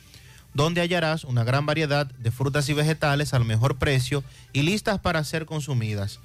donde 0.54 0.82
hallarás 0.82 1.24
una 1.24 1.44
gran 1.44 1.66
variedad 1.66 2.08
de 2.08 2.32
frutas 2.32 2.68
y 2.70 2.74
vegetales 2.74 3.34
al 3.34 3.46
mejor 3.46 3.78
precio 3.78 4.24
y 4.52 4.64
listas 4.64 5.00
para 5.00 5.24
ser 5.24 5.46
consumidas. 5.46 6.20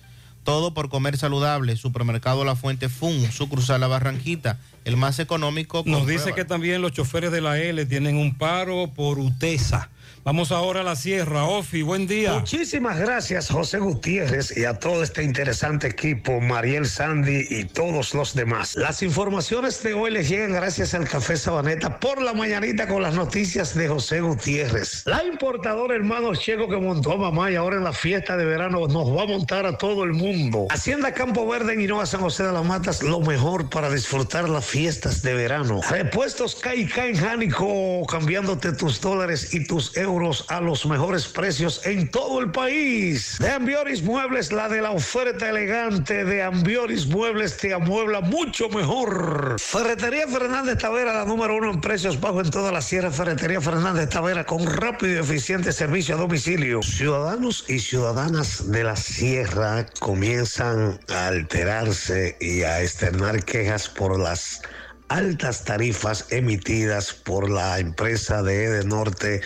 Todo 0.45 0.73
por 0.73 0.89
comer 0.89 1.19
saludable. 1.19 1.77
Supermercado 1.77 2.45
La 2.45 2.55
Fuente 2.55 2.89
Fun, 2.89 3.31
sucursal 3.33 3.81
La 3.81 3.89
Barranquita, 3.89 4.61
el 4.85 4.97
más 4.97 5.19
económico. 5.19 5.83
Nos 5.85 6.07
dice 6.07 6.33
que 6.33 6.45
también 6.45 6.81
los 6.81 6.93
choferes 6.93 7.33
de 7.33 7.41
la 7.41 7.59
L 7.59 7.85
tienen 7.87 8.17
un 8.17 8.39
paro 8.39 8.93
por 8.95 9.19
UTESA. 9.19 9.91
Vamos 10.27 10.51
ahora 10.51 10.81
a 10.81 10.83
la 10.83 10.97
sierra. 10.97 11.45
Ofi, 11.45 11.83
buen 11.83 12.09
día. 12.09 12.33
Muchísimas 12.33 12.99
gracias, 12.99 13.49
José 13.49 13.79
Gutiérrez, 13.79 14.57
y 14.57 14.65
a 14.65 14.77
todo 14.77 15.05
este 15.05 15.23
interesante 15.23 15.87
equipo, 15.87 16.41
Mariel 16.41 16.87
Sandy 16.87 17.47
y 17.49 17.63
todos 17.63 18.13
los 18.13 18.35
demás. 18.35 18.75
Las 18.75 19.05
informaciones 19.05 19.81
de 19.85 19.95
hoy 19.95 20.11
les 20.11 20.29
llegan 20.29 20.53
gracias 20.53 20.95
al 20.95 21.09
Café 21.09 21.37
Sabaneta 21.37 22.01
por 22.01 22.21
la 22.21 22.35
mañanita 22.35 22.89
con 22.89 23.03
las 23.03 23.15
noticias 23.15 23.77
de 23.77 23.87
José 23.87 24.21
Gutiérrez. 24.21 25.05
La 25.07 25.23
importadora 25.23 25.95
hermano 25.95 26.35
Checo 26.35 26.69
que 26.69 26.77
montó 26.77 27.13
a 27.13 27.19
mamá 27.19 27.53
y 27.53 27.55
ahora 27.55 27.77
en 27.77 27.85
la 27.85 27.93
fiesta 27.93 28.37
de 28.37 28.47
verano 28.47 28.89
nos 28.89 29.17
va 29.17 29.23
a 29.23 29.27
montar 29.27 29.65
a 29.65 29.79
todo 29.79 30.03
el 30.03 30.13
mundo. 30.13 30.67
Hacienda 30.71 31.15
Campo 31.15 31.47
Verde 31.47 31.75
en 31.75 31.83
Hinoa 31.83 32.05
San 32.05 32.23
José 32.23 32.43
de 32.43 32.53
las 32.53 32.65
Matas, 32.65 33.01
lo 33.01 33.21
mejor 33.21 33.71
para 33.71 33.91
disfrutar 33.91 34.49
las 34.49 34.67
fiestas 34.67 35.23
de 35.23 35.35
verano. 35.35 35.83
Repuestos 35.89 36.57
Caica 36.57 37.07
en 37.07 37.17
Jánico, 37.17 38.05
cambiándote 38.11 38.73
tus 38.73 39.01
dólares 39.01 39.55
y 39.55 39.65
tus 39.65 39.97
euros 39.97 40.16
a 40.49 40.63
los 40.63 40.87
mejores 40.87 41.27
precios 41.27 41.85
en 41.85 42.11
todo 42.11 42.41
el 42.41 42.51
país. 42.51 43.37
De 43.39 43.51
Ambioris 43.51 44.03
Muebles, 44.03 44.51
la 44.51 44.67
de 44.67 44.81
la 44.81 44.93
oferta 44.93 45.51
elegante 45.51 46.25
de 46.25 46.43
Ambioris 46.43 47.07
Muebles 47.07 47.59
te 47.59 47.75
amuebla 47.75 48.23
mucho 48.23 48.71
mejor. 48.71 49.57
Ferretería 49.59 50.27
Fernández 50.27 50.79
Tavera, 50.79 51.13
la 51.13 51.27
número 51.27 51.57
uno 51.57 51.71
en 51.71 51.83
precios 51.83 52.19
bajos 52.19 52.47
en 52.47 52.51
toda 52.51 52.73
la 52.73 52.81
sierra. 52.81 53.11
Ferretería 53.11 53.61
Fernández 53.61 54.09
Tavera 54.09 54.45
con 54.45 54.65
rápido 54.65 55.13
y 55.13 55.19
eficiente 55.19 55.71
servicio 55.71 56.15
a 56.15 56.19
domicilio. 56.19 56.81
Ciudadanos 56.83 57.67
y 57.69 57.79
ciudadanas 57.79 58.71
de 58.71 58.85
la 58.85 58.97
sierra 58.97 59.85
comienzan 60.01 60.99
a 61.11 61.27
alterarse 61.27 62.39
y 62.41 62.63
a 62.63 62.83
externar 62.83 63.45
quejas 63.45 63.91
por 63.91 64.19
las 64.19 64.63
altas 65.09 65.65
tarifas 65.65 66.27
emitidas 66.31 67.13
por 67.13 67.51
la 67.51 67.79
empresa 67.79 68.43
de 68.43 68.65
Edenorte 68.65 69.41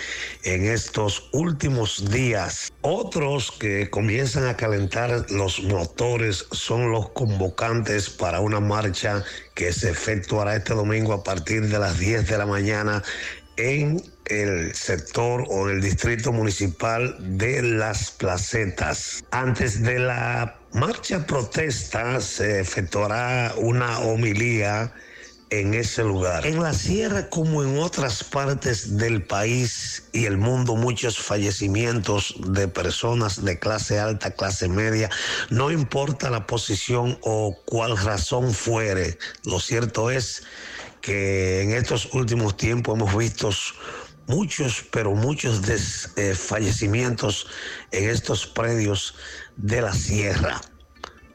en 0.44 0.64
estos 0.66 1.28
últimos 1.32 2.10
días. 2.10 2.72
Otros 2.82 3.50
que 3.52 3.90
comienzan 3.90 4.46
a 4.46 4.56
calentar 4.56 5.30
los 5.30 5.62
motores 5.62 6.46
son 6.52 6.90
los 6.90 7.10
convocantes 7.10 8.10
para 8.10 8.40
una 8.40 8.60
marcha 8.60 9.24
que 9.54 9.72
se 9.72 9.90
efectuará 9.90 10.56
este 10.56 10.74
domingo 10.74 11.12
a 11.12 11.22
partir 11.22 11.68
de 11.68 11.78
las 11.78 11.98
10 11.98 12.26
de 12.28 12.38
la 12.38 12.46
mañana 12.46 13.02
en 13.56 14.02
el 14.26 14.74
sector 14.74 15.44
o 15.48 15.68
en 15.68 15.76
el 15.76 15.82
distrito 15.82 16.32
municipal 16.32 17.16
de 17.36 17.62
Las 17.62 18.10
Placetas. 18.12 19.22
Antes 19.32 19.82
de 19.82 19.98
la 19.98 20.56
marcha 20.72 21.26
protesta 21.26 22.20
se 22.20 22.60
efectuará 22.60 23.52
una 23.56 23.98
homilía 23.98 24.92
en 25.50 25.74
ese 25.74 26.04
lugar. 26.04 26.46
En 26.46 26.62
la 26.62 26.72
sierra 26.72 27.28
como 27.28 27.62
en 27.62 27.78
otras 27.78 28.22
partes 28.22 28.96
del 28.96 29.24
país 29.24 30.04
y 30.12 30.24
el 30.24 30.38
mundo, 30.38 30.76
muchos 30.76 31.18
fallecimientos 31.18 32.34
de 32.38 32.68
personas 32.68 33.44
de 33.44 33.58
clase 33.58 33.98
alta, 33.98 34.30
clase 34.30 34.68
media, 34.68 35.10
no 35.50 35.70
importa 35.70 36.30
la 36.30 36.46
posición 36.46 37.18
o 37.22 37.58
cuál 37.64 37.96
razón 37.96 38.54
fuere, 38.54 39.18
lo 39.44 39.58
cierto 39.58 40.10
es 40.10 40.44
que 41.00 41.62
en 41.62 41.72
estos 41.72 42.12
últimos 42.12 42.56
tiempos 42.56 42.96
hemos 42.96 43.16
visto 43.16 43.50
muchos, 44.26 44.84
pero 44.92 45.12
muchos 45.14 45.62
des, 45.62 46.10
eh, 46.16 46.34
fallecimientos 46.34 47.48
en 47.90 48.08
estos 48.08 48.46
predios 48.46 49.14
de 49.56 49.82
la 49.82 49.92
sierra. 49.92 50.60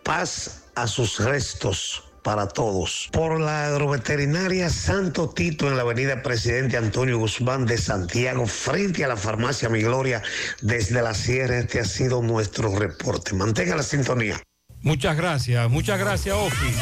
Paz 0.04 0.64
a 0.76 0.88
sus 0.88 1.20
restos 1.20 2.05
para 2.26 2.48
todos. 2.48 3.08
Por 3.12 3.40
la 3.40 3.68
agroveterinaria 3.68 4.72
Santo 4.72 5.30
Tito 5.30 5.68
en 5.68 5.78
la 5.78 5.84
avenida 5.84 6.24
Presidente 6.24 6.76
Antonio 6.76 7.20
Guzmán 7.20 7.68
de 7.68 7.78
Santiago, 7.78 8.48
frente 8.48 9.06
a 9.06 9.08
la 9.08 9.16
farmacia 9.16 9.70
Mi 9.70 9.84
Gloria, 9.84 10.24
desde 10.60 11.04
la 11.04 11.14
sierra. 11.14 11.60
Este 11.60 11.80
ha 11.80 11.86
sido 11.86 12.24
nuestro 12.24 12.80
reporte. 12.80 13.36
Mantenga 13.36 13.76
la 13.76 13.84
sintonía. 13.84 14.42
Muchas 14.82 15.16
gracias, 15.16 15.70
muchas 15.70 16.00
gracias, 16.00 16.36
Ofi. 16.36 16.74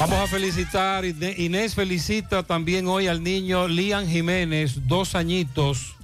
Vamos 0.00 0.18
a 0.20 0.26
felicitar, 0.26 1.04
Inés 1.04 1.74
felicita 1.74 2.44
también 2.44 2.86
hoy 2.86 3.08
al 3.08 3.22
niño 3.22 3.68
Lian 3.68 4.08
Jiménez, 4.08 4.86
dos 4.86 5.14
añitos 5.14 5.97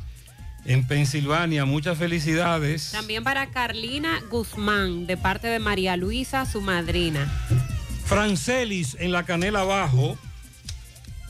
en 0.64 0.86
Pensilvania. 0.86 1.64
Muchas 1.64 1.98
felicidades. 1.98 2.90
También 2.92 3.24
para 3.24 3.46
Carlina 3.50 4.20
Guzmán, 4.30 5.06
de 5.06 5.16
parte 5.16 5.48
de 5.48 5.58
María 5.58 5.96
Luisa, 5.96 6.46
su 6.46 6.60
madrina. 6.60 7.30
Francelis 8.04 8.96
en 9.00 9.12
la 9.12 9.24
Canela 9.24 9.60
Abajo. 9.60 10.18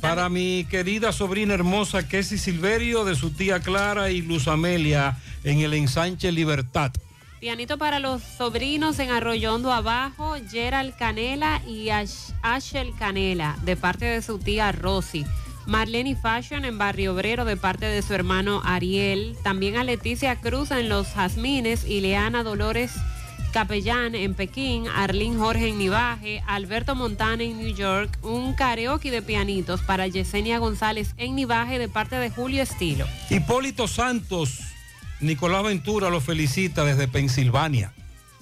Para 0.01 0.29
mi 0.29 0.67
querida 0.69 1.13
sobrina 1.13 1.55
hermosa 1.55 2.07
Kessie 2.07 2.37
Silverio, 2.37 3.05
de 3.05 3.15
su 3.15 3.31
tía 3.31 3.61
Clara 3.61 4.11
y 4.11 4.21
Luz 4.21 4.49
Amelia 4.49 5.17
en 5.45 5.61
el 5.61 5.73
ensanche 5.73 6.31
Libertad. 6.31 6.93
Pianito 7.41 7.79
para 7.79 8.01
los 8.01 8.23
sobrinos 8.23 8.99
en 8.99 9.11
Arroyondo 9.11 9.73
Abajo, 9.73 10.35
Gerald 10.51 10.95
Canela 10.97 11.63
y 11.67 11.91
Ash 11.91 12.33
Ashel 12.43 12.95
Canela, 12.99 13.57
de 13.65 13.77
parte 13.77 14.07
de 14.07 14.23
su 14.23 14.39
tía 14.39 14.73
Rosy. 14.73 15.25
Marlene 15.67 16.17
Fashion 16.17 16.65
en 16.65 16.79
Barrio 16.79 17.15
Obrero 17.15 17.45
de 17.45 17.57
parte 17.57 17.87
de 17.87 18.03
su 18.03 18.15
hermano 18.15 18.63
Ariel. 18.65 19.37
También 19.43 19.77
a 19.77 19.85
Leticia 19.85 20.37
Cruz 20.37 20.71
en 20.71 20.89
Los 20.89 21.15
Jazmines 21.15 21.85
y 21.87 22.01
Leana 22.01 22.43
Dolores 22.43 22.93
Capellán 23.55 24.17
en 24.17 24.35
Pekín, 24.35 24.89
Arlín 24.89 25.39
Jorge 25.39 25.69
en 25.69 25.79
Nivaje, 25.79 26.43
Alberto 26.49 26.97
Montana 26.97 27.45
en 27.45 27.57
New 27.57 27.73
York, 27.73 28.19
un 28.23 28.53
karaoke 28.55 29.13
de 29.13 29.23
pianitos 29.23 29.81
para 29.81 30.09
Yesenia 30.09 30.59
González 30.59 31.15
en 31.19 31.37
Nivaje 31.37 31.79
de 31.79 31.89
parte 31.89 32.17
de 32.17 32.31
Julio 32.31 32.65
Estilo. 32.65 33.07
Hipólito 33.31 33.87
Santos, 33.87 34.59
Nicolás 35.21 35.63
Ventura 35.63 36.11
lo 36.11 36.21
felicita 36.21 36.85
desde 36.85 37.07
Pensilvania. 37.07 37.93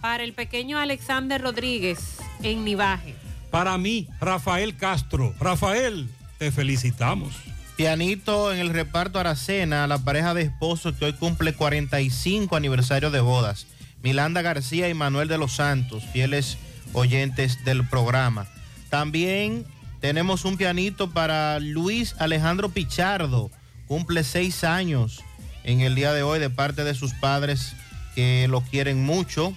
Para 0.00 0.24
el 0.24 0.32
pequeño 0.32 0.78
Alexander 0.78 1.42
Rodríguez 1.42 2.16
en 2.42 2.64
Nivaje. 2.64 3.14
Para 3.50 3.76
mí, 3.76 4.08
Rafael 4.18 4.78
Castro. 4.78 5.34
Rafael, 5.38 6.08
te 6.42 6.50
felicitamos. 6.50 7.36
Pianito 7.76 8.52
en 8.52 8.58
el 8.58 8.70
reparto 8.70 9.20
Aracena, 9.20 9.86
la 9.86 9.98
pareja 9.98 10.34
de 10.34 10.42
esposos 10.42 10.96
que 10.96 11.04
hoy 11.04 11.12
cumple 11.12 11.54
45 11.54 12.56
aniversario 12.56 13.12
de 13.12 13.20
bodas. 13.20 13.68
Milanda 14.02 14.42
García 14.42 14.88
y 14.88 14.94
Manuel 14.94 15.28
de 15.28 15.38
los 15.38 15.52
Santos, 15.52 16.02
fieles 16.12 16.58
oyentes 16.94 17.64
del 17.64 17.86
programa. 17.86 18.48
También 18.90 19.64
tenemos 20.00 20.44
un 20.44 20.56
pianito 20.56 21.12
para 21.12 21.60
Luis 21.60 22.16
Alejandro 22.18 22.70
Pichardo, 22.70 23.48
cumple 23.86 24.24
seis 24.24 24.64
años 24.64 25.22
en 25.62 25.80
el 25.80 25.94
día 25.94 26.12
de 26.12 26.24
hoy 26.24 26.40
de 26.40 26.50
parte 26.50 26.82
de 26.82 26.96
sus 26.96 27.14
padres 27.14 27.76
que 28.16 28.48
lo 28.48 28.62
quieren 28.62 29.04
mucho. 29.04 29.56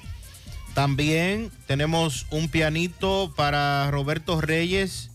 También 0.75 1.49
tenemos 1.65 2.27
un 2.29 2.47
pianito 2.47 3.33
para 3.35 3.89
Roberto 3.89 4.39
Reyes 4.39 5.09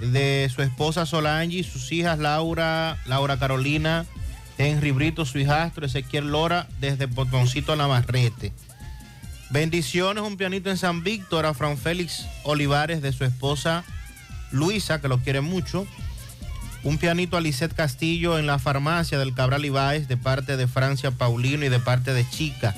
de 0.00 0.50
su 0.54 0.62
esposa 0.62 1.06
Solange, 1.06 1.62
sus 1.62 1.92
hijas 1.92 2.18
Laura, 2.18 2.98
Laura 3.06 3.38
Carolina, 3.38 4.06
Henry 4.58 4.90
Brito, 4.90 5.24
su 5.24 5.38
hijastro, 5.38 5.86
Ezequiel 5.86 6.30
Lora, 6.30 6.68
desde 6.80 7.06
Botoncito 7.06 7.74
Navarrete. 7.76 8.52
Bendiciones, 9.50 10.24
un 10.24 10.36
pianito 10.36 10.70
en 10.70 10.76
San 10.76 11.04
Víctor 11.04 11.46
a 11.46 11.54
Fran 11.54 11.78
Félix 11.78 12.26
Olivares 12.42 13.02
de 13.02 13.12
su 13.12 13.24
esposa 13.24 13.84
Luisa, 14.50 15.00
que 15.00 15.08
lo 15.08 15.18
quiere 15.18 15.40
mucho. 15.40 15.86
Un 16.82 16.98
pianito 16.98 17.36
a 17.36 17.40
Lisette 17.40 17.74
Castillo 17.74 18.38
en 18.38 18.46
la 18.46 18.58
farmacia 18.58 19.18
del 19.18 19.34
Cabral 19.34 19.64
Ibáez 19.64 20.06
de 20.06 20.16
parte 20.16 20.56
de 20.56 20.68
Francia 20.68 21.10
Paulino 21.10 21.64
y 21.64 21.68
de 21.68 21.80
parte 21.80 22.12
de 22.12 22.28
Chica. 22.28 22.74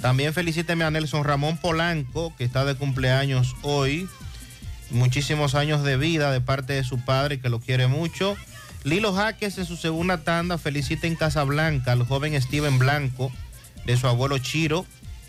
También 0.00 0.34
felicíteme 0.34 0.84
a 0.84 0.90
Nelson 0.90 1.22
Ramón 1.22 1.56
Polanco, 1.56 2.34
que 2.36 2.44
está 2.44 2.64
de 2.64 2.74
cumpleaños 2.74 3.54
hoy. 3.62 4.08
Muchísimos 4.92 5.54
años 5.54 5.82
de 5.82 5.96
vida 5.96 6.30
de 6.30 6.40
parte 6.40 6.74
de 6.74 6.84
su 6.84 7.00
padre, 7.00 7.40
que 7.40 7.48
lo 7.48 7.60
quiere 7.60 7.86
mucho. 7.86 8.36
Lilo 8.84 9.14
Jaques 9.14 9.58
en 9.58 9.64
su 9.64 9.76
segunda 9.76 10.18
tanda 10.18 10.58
felicita 10.58 11.06
en 11.06 11.16
Casablanca 11.16 11.92
al 11.92 12.04
joven 12.04 12.40
Steven 12.40 12.78
Blanco 12.78 13.32
de 13.86 13.96
su 13.96 14.06
abuelo 14.06 14.38
Chiro. 14.38 14.84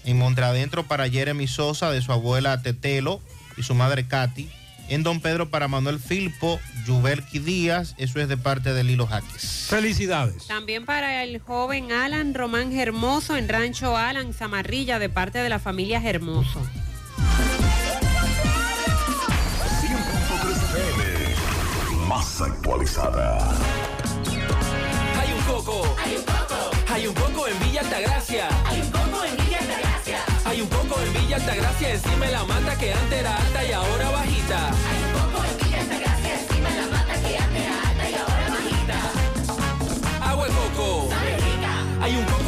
En 0.06 0.17
Montradentro 0.17 0.83
para 0.83 1.09
Jeremy 1.09 1.48
Sosa 1.48 1.90
de 1.90 2.01
su 2.01 2.11
abuela 2.11 2.61
Tetelo 2.61 3.22
y 3.56 3.64
su 3.64 3.74
madre 3.74 4.06
Katy. 4.06 4.50
En 4.90 5.01
Don 5.01 5.22
Pedro 5.22 5.50
para 5.50 5.69
Manuel 5.69 5.98
Filpo, 5.98 6.59
Yubelki 6.85 7.40
Díaz, 7.40 7.95
eso 7.98 8.19
es 8.19 8.27
de 8.27 8.35
parte 8.35 8.74
de 8.74 8.83
Lilo 8.83 9.08
Jaques. 9.08 9.67
Felicidades. 9.69 10.48
También 10.48 10.85
para 10.85 11.24
el 11.24 11.40
joven 11.40 11.93
Alan 11.93 12.33
Román 12.33 12.77
Hermoso 12.77 13.38
en 13.38 13.48
Rancho 13.48 13.95
Alan, 13.95 14.33
Zamarrilla, 14.33 15.00
de 15.00 15.08
parte 15.08 15.40
de 15.40 15.48
la 15.48 15.59
familia 15.59 16.01
Hermoso. 16.03 16.61
Más 22.14 22.42
actualizada. 22.42 23.40
Hay 25.19 25.33
un 25.33 25.42
coco. 25.51 25.82
Hay 26.06 26.16
un 26.16 26.24
coco. 26.24 26.93
Hay 26.93 27.08
un 27.08 27.14
coco 27.16 27.48
en 27.48 27.59
Villa 27.59 27.82
Altagracia. 27.82 28.50
Hay 28.67 28.82
un 28.82 28.92
coco 28.92 29.24
en 29.25 29.35
Villa 29.35 29.58
Altagracia. 29.58 30.19
Hay 30.45 30.61
un 30.61 30.67
coco 30.67 31.01
en 31.01 31.14
Villa 31.14 31.38
Altagracia 31.38 31.90
encima 31.90 32.25
de 32.27 32.32
la 32.33 32.43
mata 32.43 32.77
que 32.77 32.93
antes 32.93 33.19
era 33.19 33.35
alta 33.35 33.66
y 33.66 33.72
ahora 33.72 34.11
bajita. 34.11 34.67
Hay 34.67 35.00
un 35.03 35.11
coco 35.17 35.43
en 35.43 35.58
Villa 35.58 35.80
Altagracia 35.82 36.40
encima 36.40 36.69
de 36.69 36.82
la 36.82 36.88
mata 36.95 37.14
que 37.16 37.35
antes 37.35 37.61
era 37.64 37.82
alta 37.90 38.09
y 38.11 38.14
ahora 38.14 38.50
bajita. 38.58 40.30
Agua 40.30 40.45
de 40.45 40.53
coco. 40.53 41.09
Hay 42.00 42.16
un 42.16 42.25
coco 42.25 42.42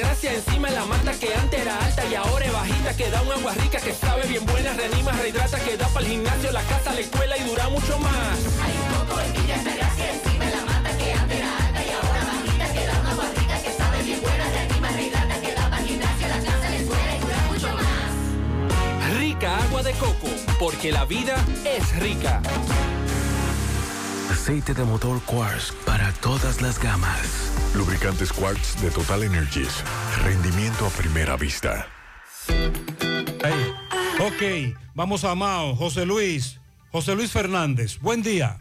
Altagracia 0.00 0.32
encima 0.32 0.68
de 0.70 0.76
la 0.76 0.86
mata 0.86 1.12
que 1.12 1.34
antes 1.34 1.60
era 1.60 1.76
alta 1.76 2.06
y 2.06 2.14
ahora 2.14 2.46
es 2.46 2.52
bajita 2.54 2.96
que 2.96 3.10
da 3.10 3.20
un 3.20 3.32
agua 3.32 3.52
rica 3.52 3.78
que 3.78 3.92
sabe 3.92 4.26
bien 4.28 4.46
buena, 4.46 4.72
reanima, 4.72 5.12
rehidrata, 5.12 5.60
que 5.60 5.76
da 5.76 5.88
para 5.88 6.06
el 6.06 6.12
gimnasio, 6.12 6.52
la 6.52 6.62
casa, 6.62 6.94
la 6.94 7.00
escuela 7.00 7.36
y 7.36 7.42
dura 7.44 7.68
mucho 7.68 7.98
más. 7.98 8.38
Hay 8.64 8.72
un 8.80 8.94
coco 8.94 9.20
en 9.20 9.32
Villa 9.34 9.56
Altagracia 9.56 10.12
encima 10.14 10.44
de 10.46 10.56
la 10.56 10.64
mata 10.64 10.96
que 10.96 11.12
antes 11.12 11.36
era 11.36 11.66
alta 11.66 11.84
y 11.84 11.90
ahora 11.90 12.24
bajita 12.24 12.72
que 12.72 12.86
da 12.86 12.98
un 12.98 13.06
agua 13.08 13.24
rica 13.36 13.62
que 13.62 13.72
sabe 13.72 14.02
bien 14.02 14.20
buena, 14.22 14.48
reanima, 14.48 14.88
rehidrata, 14.88 15.40
que 15.42 15.52
da 15.52 15.68
para 15.68 15.82
el 15.82 15.88
gimnasio, 15.88 16.28
la 16.28 16.40
casa, 16.40 16.70
la 16.70 16.76
escuela 16.76 17.16
y 17.16 17.20
dura 17.20 17.38
mucho 17.52 17.68
más. 17.76 19.18
Rica 19.18 19.56
agua 19.64 19.82
de 19.82 19.92
coco, 19.92 20.28
porque 20.58 20.92
la 20.92 21.04
vida 21.04 21.36
es 21.66 21.94
rica. 21.96 22.40
Aceite 24.30 24.74
de 24.74 24.84
motor 24.84 25.20
Quartz 25.24 25.72
para 25.84 26.12
todas 26.12 26.62
las 26.62 26.78
gamas. 26.78 27.50
Lubricantes 27.74 28.32
Quartz 28.32 28.80
de 28.80 28.88
Total 28.90 29.24
Energies. 29.24 29.82
Rendimiento 30.22 30.86
a 30.86 30.90
primera 30.90 31.36
vista. 31.36 31.88
Hey, 32.46 33.74
ok, 34.20 34.76
vamos 34.94 35.24
a 35.24 35.34
Mao. 35.34 35.74
José 35.74 36.06
Luis. 36.06 36.60
José 36.92 37.16
Luis 37.16 37.32
Fernández. 37.32 37.98
Buen 38.00 38.22
día. 38.22 38.60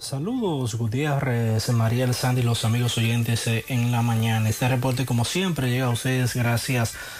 Saludos 0.00 0.76
Gutiérrez, 0.76 1.68
Mariel 1.70 2.14
Sandy, 2.14 2.42
los 2.42 2.64
amigos 2.64 2.96
oyentes 2.96 3.46
eh, 3.46 3.64
en 3.68 3.92
la 3.92 4.00
mañana. 4.00 4.48
Este 4.48 4.66
reporte 4.68 5.04
como 5.06 5.24
siempre 5.24 5.70
llega 5.70 5.86
a 5.86 5.90
ustedes 5.90 6.34
gracias 6.34 6.94
a 6.94 7.19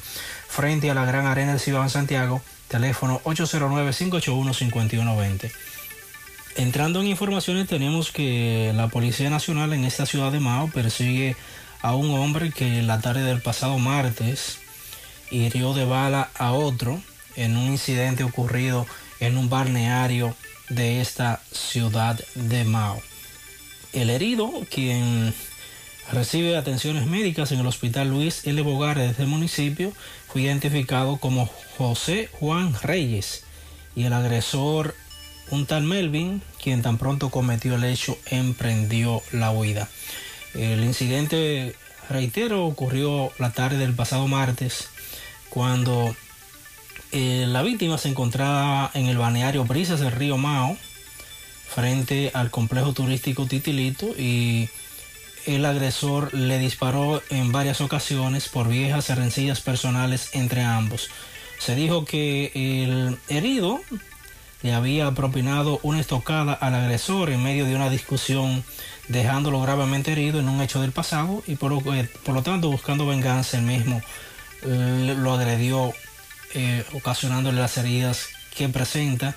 frente 0.48 0.90
a 0.90 0.94
la 0.94 1.06
Gran 1.06 1.26
Arena 1.26 1.52
del 1.52 1.60
Ciudad 1.60 1.88
Santiago, 1.88 2.42
teléfono 2.72 3.20
809-581-5120. 3.24 5.52
Entrando 6.56 7.00
en 7.00 7.06
informaciones 7.06 7.68
tenemos 7.68 8.10
que 8.10 8.72
la 8.74 8.88
Policía 8.88 9.30
Nacional 9.30 9.72
en 9.74 9.84
esta 9.84 10.06
ciudad 10.06 10.32
de 10.32 10.40
Mao 10.40 10.66
persigue 10.68 11.36
a 11.82 11.94
un 11.94 12.18
hombre 12.18 12.50
que 12.50 12.82
la 12.82 13.00
tarde 13.00 13.22
del 13.22 13.40
pasado 13.40 13.78
martes 13.78 14.58
hirió 15.30 15.72
de 15.74 15.84
bala 15.84 16.30
a 16.36 16.50
otro 16.52 17.00
en 17.36 17.56
un 17.56 17.70
incidente 17.70 18.24
ocurrido 18.24 18.88
en 19.20 19.38
un 19.38 19.48
balneario 19.48 20.34
de 20.68 21.00
esta 21.00 21.40
ciudad 21.52 22.18
de 22.34 22.64
Mao. 22.64 23.00
El 23.92 24.10
herido, 24.10 24.50
quien 24.70 25.32
recibe 26.12 26.56
atenciones 26.56 27.06
médicas 27.06 27.52
en 27.52 27.60
el 27.60 27.66
hospital 27.66 28.10
Luis 28.10 28.46
L. 28.46 28.60
Bogar 28.62 28.98
de 28.98 29.08
este 29.08 29.24
municipio, 29.24 29.92
fue 30.28 30.42
identificado 30.42 31.16
como 31.16 31.48
José 31.78 32.28
Juan 32.32 32.74
Reyes 32.82 33.44
y 33.96 34.04
el 34.04 34.12
agresor, 34.12 34.94
un 35.50 35.66
tal 35.66 35.84
Melvin, 35.84 36.42
quien 36.62 36.82
tan 36.82 36.98
pronto 36.98 37.30
cometió 37.30 37.74
el 37.74 37.84
hecho, 37.84 38.16
emprendió 38.26 39.22
la 39.32 39.50
huida. 39.50 39.88
El 40.54 40.84
incidente, 40.84 41.74
reitero, 42.10 42.66
ocurrió 42.66 43.32
la 43.38 43.52
tarde 43.52 43.78
del 43.78 43.94
pasado 43.94 44.28
martes, 44.28 44.88
cuando 45.48 46.14
eh, 47.10 47.46
la 47.48 47.62
víctima 47.62 47.96
se 47.96 48.08
encontraba 48.08 48.90
en 48.94 49.06
el 49.06 49.16
balneario 49.16 49.64
Brisas 49.64 50.00
del 50.00 50.12
río 50.12 50.36
Mao, 50.36 50.76
frente 51.68 52.30
al 52.34 52.50
complejo 52.50 52.92
turístico 52.92 53.46
Titilito, 53.46 54.08
y 54.18 54.68
el 55.46 55.64
agresor 55.64 56.32
le 56.34 56.58
disparó 56.58 57.22
en 57.30 57.52
varias 57.52 57.80
ocasiones 57.80 58.48
por 58.48 58.68
viejas 58.68 59.08
rencillas 59.16 59.60
personales 59.60 60.30
entre 60.32 60.62
ambos. 60.62 61.10
Se 61.58 61.74
dijo 61.74 62.04
que 62.04 62.50
el 62.54 63.18
herido 63.28 63.80
le 64.62 64.74
había 64.74 65.10
propinado 65.12 65.80
una 65.82 66.00
estocada 66.00 66.52
al 66.52 66.74
agresor 66.74 67.30
en 67.30 67.42
medio 67.42 67.64
de 67.64 67.74
una 67.74 67.90
discusión, 67.90 68.64
dejándolo 69.08 69.60
gravemente 69.60 70.12
herido 70.12 70.40
en 70.40 70.48
un 70.48 70.60
hecho 70.60 70.80
del 70.80 70.92
pasado 70.92 71.42
y 71.46 71.56
por 71.56 71.72
lo, 71.72 72.42
tanto 72.42 72.70
buscando 72.70 73.06
venganza 73.06 73.58
el 73.58 73.64
mismo 73.64 74.00
eh, 74.62 75.14
lo 75.18 75.32
agredió 75.32 75.92
eh, 76.54 76.84
ocasionándole 76.92 77.60
las 77.60 77.76
heridas 77.78 78.28
que 78.56 78.68
presenta 78.68 79.34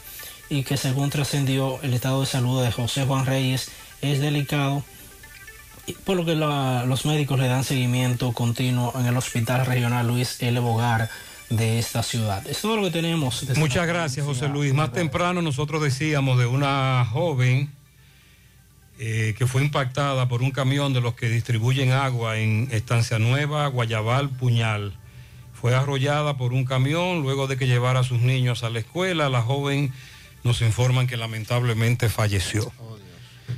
y 0.49 0.63
que 0.63 0.77
según 0.77 1.09
trascendió 1.09 1.79
el 1.81 1.93
estado 1.93 2.21
de 2.21 2.27
salud 2.27 2.63
de 2.63 2.71
José 2.71 3.05
Juan 3.05 3.25
Reyes 3.25 3.71
es 4.01 4.19
delicado 4.19 4.83
por 5.93 6.17
lo 6.17 6.25
que 6.25 6.35
la, 6.35 6.85
los 6.85 7.05
médicos 7.05 7.39
le 7.39 7.47
dan 7.47 7.63
seguimiento 7.63 8.31
continuo 8.31 8.93
en 8.99 9.05
el 9.05 9.17
Hospital 9.17 9.65
Regional 9.65 10.07
Luis 10.07 10.41
L. 10.41 10.59
Bogar 10.59 11.09
de 11.49 11.79
esta 11.79 12.03
ciudad. 12.03 12.45
Es 12.47 12.61
todo 12.61 12.77
lo 12.77 12.83
que 12.83 12.91
tenemos. 12.91 13.45
Muchas 13.57 13.87
gracias, 13.87 14.25
José 14.25 14.47
Luis. 14.47 14.73
Más 14.73 14.91
temprano 14.91 15.41
nosotros 15.41 15.81
decíamos 15.81 16.39
de 16.39 16.45
una 16.45 17.05
joven 17.05 17.71
eh, 18.97 19.35
que 19.37 19.45
fue 19.45 19.61
impactada 19.61 20.27
por 20.27 20.41
un 20.41 20.51
camión 20.51 20.93
de 20.93 21.01
los 21.01 21.15
que 21.15 21.29
distribuyen 21.29 21.91
agua 21.91 22.37
en 22.37 22.69
Estancia 22.71 23.19
Nueva, 23.19 23.67
Guayabal, 23.67 24.29
Puñal. 24.29 24.97
Fue 25.53 25.75
arrollada 25.75 26.37
por 26.37 26.53
un 26.53 26.65
camión 26.65 27.21
luego 27.21 27.47
de 27.47 27.57
que 27.57 27.67
llevara 27.67 28.01
a 28.01 28.03
sus 28.03 28.21
niños 28.21 28.63
a 28.63 28.69
la 28.69 28.79
escuela. 28.79 29.29
La 29.29 29.41
joven 29.41 29.93
nos 30.43 30.61
informan 30.61 31.07
que 31.07 31.17
lamentablemente 31.17 32.09
falleció. 32.09 32.71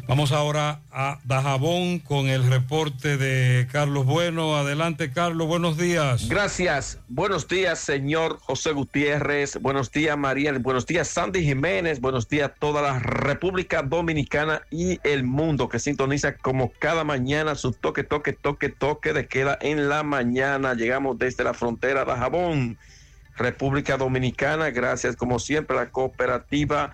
Vamos 0.08 0.32
ahora 0.32 0.82
a 0.90 1.20
Dajabón 1.26 2.00
con 2.00 2.28
el 2.28 2.50
reporte 2.50 3.18
de 3.18 3.68
Carlos 3.70 4.06
Bueno. 4.06 4.56
Adelante, 4.56 5.12
Carlos, 5.12 5.48
buenos 5.48 5.78
días. 5.78 6.30
Gracias. 6.30 7.00
Buenos 7.10 7.48
días, 7.48 7.80
señor 7.80 8.40
José 8.40 8.72
Gutiérrez. 8.72 9.60
Buenos 9.62 9.92
días, 9.92 10.18
María. 10.18 10.54
Buenos 10.60 10.86
días, 10.86 11.10
Sandy 11.10 11.44
Jiménez. 11.44 12.00
Buenos 12.00 12.30
días, 12.30 12.52
toda 12.58 12.82
la 12.82 13.00
República 13.00 13.82
Dominicana 13.82 14.62
y 14.72 15.00
el 15.04 15.26
mundo 15.26 15.68
que 15.68 15.78
sintoniza 15.78 16.38
como 16.38 16.72
cada 16.80 17.04
mañana 17.04 17.56
su 17.56 17.74
toque, 17.74 18.04
toque, 18.04 18.32
toque, 18.32 18.70
toque 18.70 19.12
de 19.12 19.28
queda 19.28 19.58
en 19.62 19.90
la 19.90 20.04
mañana. 20.04 20.74
Llegamos 20.74 21.18
desde 21.20 21.44
la 21.44 21.54
frontera 21.54 22.06
Dajabón, 22.06 22.78
República 23.36 23.98
Dominicana. 23.98 24.70
Gracias, 24.70 25.18
como 25.18 25.38
siempre, 25.38 25.76
la 25.76 25.90
cooperativa 25.90 26.94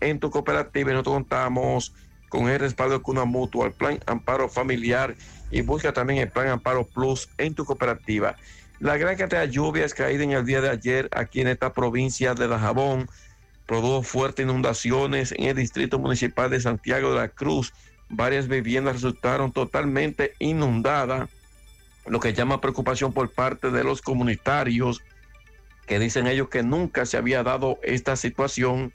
en 0.00 0.20
tu 0.20 0.30
cooperativa 0.30 0.90
y 0.90 0.94
nosotros 0.94 1.16
contamos 1.16 1.92
con 2.28 2.48
el 2.48 2.58
respaldo 2.58 2.98
de 2.98 3.02
Cuna 3.02 3.24
Mutua, 3.24 3.66
el 3.66 3.72
Plan 3.72 3.98
Amparo 4.06 4.48
Familiar 4.48 5.14
y 5.50 5.60
busca 5.60 5.92
también 5.92 6.20
el 6.20 6.30
Plan 6.30 6.48
Amparo 6.48 6.84
Plus 6.84 7.28
en 7.38 7.54
tu 7.54 7.64
cooperativa. 7.64 8.36
La 8.78 8.96
gran 8.96 9.16
cantidad 9.16 9.40
de 9.40 9.50
lluvias 9.50 9.94
caídas 9.94 10.24
en 10.24 10.32
el 10.32 10.44
día 10.44 10.60
de 10.60 10.68
ayer 10.68 11.08
aquí 11.12 11.40
en 11.40 11.48
esta 11.48 11.72
provincia 11.72 12.34
de 12.34 12.46
Dajabón 12.46 13.08
produjo 13.66 14.02
fuertes 14.02 14.44
inundaciones 14.44 15.32
en 15.32 15.44
el 15.44 15.56
distrito 15.56 15.98
municipal 15.98 16.50
de 16.50 16.60
Santiago 16.60 17.10
de 17.10 17.16
la 17.16 17.28
Cruz. 17.28 17.72
Varias 18.08 18.48
viviendas 18.48 18.94
resultaron 18.94 19.50
totalmente 19.50 20.34
inundadas, 20.38 21.28
lo 22.06 22.20
que 22.20 22.34
llama 22.34 22.60
preocupación 22.60 23.12
por 23.12 23.30
parte 23.30 23.70
de 23.70 23.82
los 23.82 24.02
comunitarios 24.02 25.02
que 25.86 25.98
dicen 25.98 26.26
ellos 26.26 26.48
que 26.48 26.62
nunca 26.62 27.06
se 27.06 27.16
había 27.16 27.42
dado 27.42 27.78
esta 27.82 28.16
situación 28.16 28.92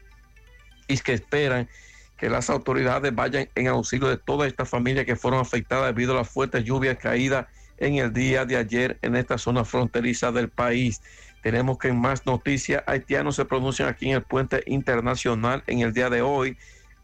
que 0.99 1.13
esperan 1.13 1.69
que 2.17 2.29
las 2.29 2.49
autoridades 2.49 3.15
vayan 3.15 3.49
en 3.55 3.67
auxilio 3.67 4.07
de 4.07 4.17
todas 4.17 4.47
estas 4.47 4.69
familias 4.69 5.05
que 5.05 5.15
fueron 5.15 5.39
afectadas 5.39 5.87
debido 5.87 6.13
a 6.13 6.17
las 6.17 6.29
fuertes 6.29 6.63
lluvias 6.63 6.97
caídas 6.97 7.47
en 7.77 7.95
el 7.95 8.13
día 8.13 8.45
de 8.45 8.57
ayer 8.57 8.99
en 9.01 9.15
esta 9.15 9.37
zona 9.37 9.65
fronteriza 9.65 10.31
del 10.31 10.49
país. 10.49 11.01
Tenemos 11.41 11.79
que 11.79 11.91
más 11.91 12.25
noticias, 12.25 12.83
haitianos 12.85 13.35
se 13.37 13.45
pronuncian 13.45 13.89
aquí 13.89 14.09
en 14.09 14.17
el 14.17 14.21
puente 14.21 14.63
internacional 14.67 15.63
en 15.65 15.79
el 15.79 15.93
día 15.93 16.09
de 16.09 16.21
hoy, 16.21 16.57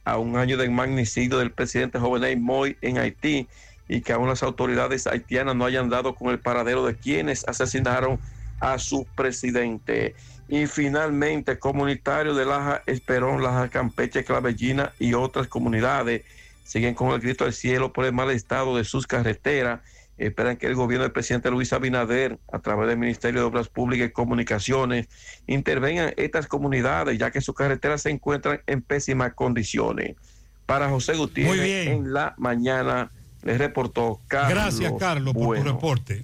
a 0.05 0.17
un 0.17 0.37
año 0.37 0.55
del 0.55 0.71
magnicidio 0.71 1.39
del 1.39 1.51
presidente 1.51 1.99
Jovenel 1.99 2.39
Moy 2.39 2.77
en 2.81 2.99
Haití, 2.99 3.47
y 3.87 4.01
que 4.01 4.13
aún 4.13 4.29
las 4.29 4.43
autoridades 4.43 5.07
haitianas 5.07 5.55
no 5.55 5.65
hayan 5.65 5.89
dado 5.89 6.13
con 6.13 6.29
el 6.29 6.39
paradero 6.39 6.85
de 6.85 6.95
quienes 6.95 7.47
asesinaron 7.47 8.19
a 8.59 8.77
su 8.77 9.05
presidente. 9.15 10.15
Y 10.49 10.65
finalmente, 10.67 11.59
comunitarios 11.59 12.37
de 12.37 12.45
Laja 12.45 12.83
Esperón, 12.85 13.43
Laja 13.43 13.69
Campeche, 13.69 14.23
Clavellina 14.23 14.93
y 14.97 15.13
otras 15.13 15.47
comunidades 15.47 16.23
siguen 16.63 16.93
con 16.93 17.11
el 17.11 17.19
grito 17.19 17.45
al 17.45 17.53
cielo 17.53 17.93
por 17.93 18.05
el 18.05 18.13
mal 18.13 18.29
estado 18.31 18.77
de 18.77 18.83
sus 18.83 19.07
carreteras. 19.07 19.81
Esperan 20.17 20.57
que 20.57 20.65
el 20.67 20.75
gobierno 20.75 21.03
del 21.03 21.11
presidente 21.11 21.51
Luis 21.51 21.73
Abinader, 21.73 22.39
a 22.51 22.59
través 22.59 22.87
del 22.87 22.97
Ministerio 22.97 23.41
de 23.41 23.45
Obras 23.45 23.67
Públicas 23.67 24.07
y 24.09 24.11
Comunicaciones, 24.11 25.07
intervengan 25.45 26.13
estas 26.17 26.47
comunidades, 26.47 27.19
ya 27.19 27.29
que 27.29 27.39
sus 27.39 27.53
carreteras 27.53 28.01
se 28.01 28.09
encuentran 28.09 28.61
en 28.67 28.81
pésimas 28.81 29.33
condiciones. 29.33 30.15
Para 30.65 30.89
José 30.89 31.15
Gutiérrez, 31.15 31.87
en 31.87 32.13
la 32.13 32.33
mañana 32.37 33.11
les 33.43 33.57
reportó 33.57 34.19
Carlos. 34.27 34.53
Gracias, 34.53 34.93
Carlos, 34.97 35.33
por 35.33 35.57
tu 35.57 35.63
reporte. 35.63 36.23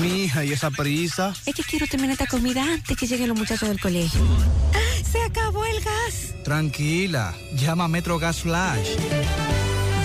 Mi 0.00 0.24
hija, 0.24 0.44
¿y 0.44 0.52
esa 0.52 0.70
prisa? 0.70 1.34
Es 1.46 1.54
que 1.54 1.64
quiero 1.64 1.86
terminar 1.86 2.12
esta 2.12 2.26
comida 2.26 2.62
antes 2.62 2.96
que 2.96 3.06
lleguen 3.06 3.28
los 3.28 3.38
muchachos 3.38 3.68
del 3.68 3.80
colegio. 3.80 4.20
¡Se 5.10 5.22
acabó 5.22 5.64
el 5.64 5.80
gas! 5.82 6.34
Tranquila, 6.44 7.34
llama 7.54 7.84
a 7.84 7.88
Metro 7.88 8.18
Gas 8.18 8.40
Flash. 8.40 8.88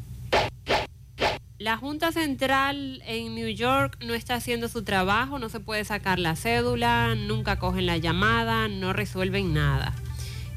La 1.58 1.76
Junta 1.76 2.12
Central 2.12 3.02
en 3.06 3.34
New 3.34 3.48
York 3.48 3.98
no 4.04 4.14
está 4.14 4.36
haciendo 4.36 4.68
su 4.68 4.84
trabajo, 4.84 5.38
no 5.38 5.48
se 5.48 5.60
puede 5.60 5.84
sacar 5.84 6.18
la 6.18 6.36
cédula, 6.36 7.14
nunca 7.14 7.58
cogen 7.58 7.86
la 7.86 7.96
llamada, 7.96 8.68
no 8.68 8.92
resuelven 8.92 9.54
nada. 9.54 9.94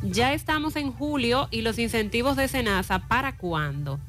Ya 0.03 0.33
estamos 0.33 0.75
en 0.75 0.91
julio 0.91 1.47
y 1.49 1.61
los 1.61 1.79
incentivos 1.79 2.37
de 2.37 2.47
Senasa, 2.47 3.07
¿para 3.07 3.35
cuándo? 3.35 3.99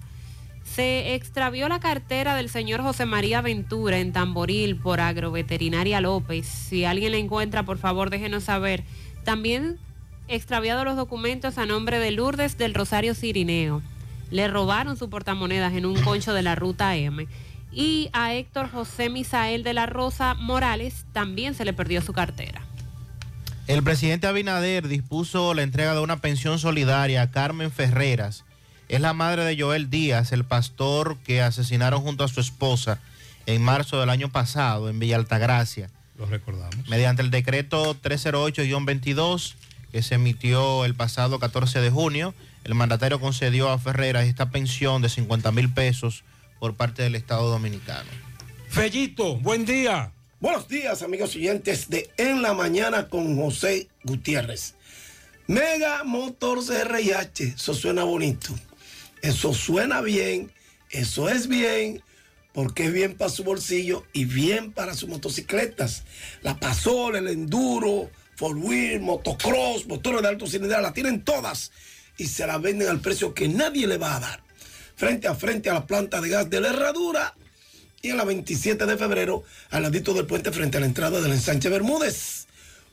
Se 0.62 1.14
extravió 1.14 1.66
la 1.68 1.80
cartera 1.80 2.36
del 2.36 2.50
señor 2.50 2.82
José 2.82 3.06
María 3.06 3.40
Ventura 3.40 3.98
en 3.98 4.12
Tamboril 4.12 4.76
por 4.76 5.00
Agroveterinaria 5.00 6.02
López. 6.02 6.46
Si 6.46 6.84
alguien 6.84 7.12
la 7.12 7.18
encuentra, 7.18 7.62
por 7.62 7.78
favor 7.78 8.10
déjenos 8.10 8.44
saber. 8.44 8.84
También 9.24 9.78
extraviado 10.28 10.84
los 10.84 10.96
documentos 10.96 11.56
a 11.56 11.64
nombre 11.64 11.98
de 11.98 12.10
Lourdes 12.10 12.58
del 12.58 12.74
Rosario 12.74 13.14
Cirineo. 13.14 13.80
Le 14.30 14.46
robaron 14.46 14.98
su 14.98 15.08
portamonedas 15.08 15.72
en 15.72 15.86
un 15.86 15.98
concho 16.02 16.34
de 16.34 16.42
la 16.42 16.54
ruta 16.54 16.96
M. 16.96 17.26
Y 17.72 18.10
a 18.12 18.34
Héctor 18.34 18.70
José 18.70 19.08
Misael 19.08 19.62
de 19.62 19.72
la 19.72 19.86
Rosa 19.86 20.34
Morales 20.34 21.06
también 21.12 21.54
se 21.54 21.64
le 21.64 21.72
perdió 21.72 22.02
su 22.02 22.12
cartera. 22.12 22.60
El 23.68 23.82
presidente 23.82 24.26
Abinader 24.26 24.88
dispuso 24.88 25.52
la 25.52 25.62
entrega 25.62 25.92
de 25.92 26.00
una 26.00 26.22
pensión 26.22 26.58
solidaria 26.58 27.20
a 27.20 27.30
Carmen 27.30 27.70
Ferreras. 27.70 28.46
Es 28.88 29.02
la 29.02 29.12
madre 29.12 29.44
de 29.44 29.60
Joel 29.60 29.90
Díaz, 29.90 30.32
el 30.32 30.44
pastor 30.44 31.18
que 31.18 31.42
asesinaron 31.42 32.00
junto 32.00 32.24
a 32.24 32.28
su 32.28 32.40
esposa 32.40 32.98
en 33.44 33.60
marzo 33.60 34.00
del 34.00 34.08
año 34.08 34.30
pasado 34.30 34.88
en 34.88 34.98
Villa 34.98 35.16
Altagracia. 35.16 35.90
Lo 36.16 36.24
recordamos. 36.24 36.88
Mediante 36.88 37.20
el 37.20 37.30
decreto 37.30 37.94
308-22 38.00 39.52
que 39.92 40.02
se 40.02 40.14
emitió 40.14 40.86
el 40.86 40.94
pasado 40.94 41.38
14 41.38 41.82
de 41.82 41.90
junio, 41.90 42.32
el 42.64 42.74
mandatario 42.74 43.20
concedió 43.20 43.68
a 43.68 43.78
Ferreras 43.78 44.24
esta 44.24 44.48
pensión 44.48 45.02
de 45.02 45.10
50 45.10 45.52
mil 45.52 45.70
pesos 45.70 46.24
por 46.58 46.74
parte 46.74 47.02
del 47.02 47.16
Estado 47.16 47.50
Dominicano. 47.50 48.08
Fellito, 48.70 49.36
buen 49.36 49.66
día. 49.66 50.12
Buenos 50.40 50.68
días, 50.68 51.02
amigos 51.02 51.34
oyentes 51.34 51.90
de 51.90 52.12
En 52.16 52.42
la 52.42 52.54
Mañana 52.54 53.08
con 53.08 53.36
José 53.36 53.88
Gutiérrez. 54.04 54.74
Mega 55.48 56.04
Motors 56.04 56.68
RIH, 56.68 57.54
eso 57.56 57.74
suena 57.74 58.04
bonito. 58.04 58.54
Eso 59.20 59.52
suena 59.52 60.00
bien, 60.00 60.52
eso 60.90 61.28
es 61.28 61.48
bien, 61.48 62.04
porque 62.52 62.84
es 62.84 62.92
bien 62.92 63.16
para 63.16 63.32
su 63.32 63.42
bolsillo 63.42 64.04
y 64.12 64.26
bien 64.26 64.70
para 64.70 64.94
sus 64.94 65.08
motocicletas. 65.08 66.04
La 66.42 66.60
Pasola, 66.60 67.18
el 67.18 67.26
Enduro, 67.26 68.08
Four 68.36 68.58
Wheel, 68.58 69.00
Motocross, 69.00 69.88
motores 69.88 70.22
de 70.22 70.28
alto 70.28 70.46
cilindrada, 70.46 70.82
la 70.82 70.92
tienen 70.92 71.24
todas 71.24 71.72
y 72.16 72.26
se 72.26 72.46
las 72.46 72.62
venden 72.62 72.86
al 72.86 73.00
precio 73.00 73.34
que 73.34 73.48
nadie 73.48 73.88
le 73.88 73.98
va 73.98 74.14
a 74.14 74.20
dar. 74.20 74.44
Frente 74.94 75.26
a 75.26 75.34
frente 75.34 75.68
a 75.68 75.74
la 75.74 75.86
planta 75.88 76.20
de 76.20 76.28
gas 76.28 76.48
de 76.48 76.60
la 76.60 76.68
Herradura 76.68 77.34
y 78.02 78.10
en 78.10 78.16
la 78.16 78.24
27 78.24 78.86
de 78.86 78.96
febrero 78.96 79.44
al 79.70 79.82
ladito 79.82 80.14
del 80.14 80.26
puente 80.26 80.52
frente 80.52 80.76
a 80.76 80.80
la 80.80 80.86
entrada 80.86 81.20
del 81.20 81.32
ensanche 81.32 81.68
Bermúdez. 81.68 82.46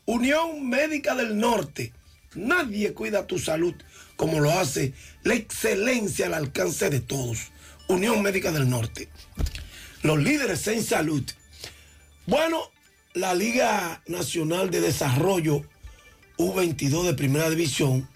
Unión 0.05 0.67
Médica 0.67 1.15
del 1.15 1.37
Norte. 1.37 1.93
Nadie 2.35 2.93
cuida 2.93 3.27
tu 3.27 3.39
salud 3.39 3.75
como 4.15 4.39
lo 4.39 4.51
hace 4.51 4.93
la 5.23 5.35
excelencia 5.35 6.27
al 6.27 6.33
alcance 6.33 6.89
de 6.89 6.99
todos. 6.99 7.51
Unión 7.87 8.21
Médica 8.21 8.51
del 8.51 8.69
Norte. 8.69 9.09
Los 10.01 10.19
líderes 10.19 10.67
en 10.67 10.83
salud. 10.83 11.23
Bueno, 12.25 12.71
la 13.13 13.33
Liga 13.33 14.01
Nacional 14.07 14.69
de 14.71 14.81
Desarrollo 14.81 15.63
U22 16.37 17.03
de 17.03 17.13
Primera 17.13 17.49
División, 17.49 18.09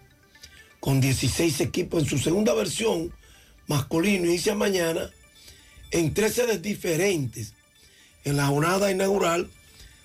con 0.79 0.99
16 0.99 1.61
equipos 1.61 2.03
en 2.03 2.09
su 2.09 2.17
segunda 2.17 2.53
versión, 2.53 3.13
masculino, 3.67 4.25
inicia 4.25 4.55
mañana 4.55 5.11
en 5.91 6.13
tres 6.13 6.35
sedes 6.35 6.61
diferentes. 6.61 7.53
En 8.23 8.37
la 8.37 8.47
jornada 8.47 8.91
inaugural 8.91 9.49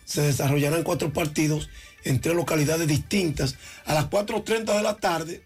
se 0.05 0.23
desarrollarán 0.23 0.83
cuatro 0.83 1.13
partidos 1.13 1.69
en 2.05 2.21
tres 2.21 2.35
localidades 2.35 2.87
distintas. 2.87 3.57
A 3.85 3.95
las 3.95 4.11
4.30 4.11 4.77
de 4.77 4.83
la 4.83 4.97
tarde 4.97 5.43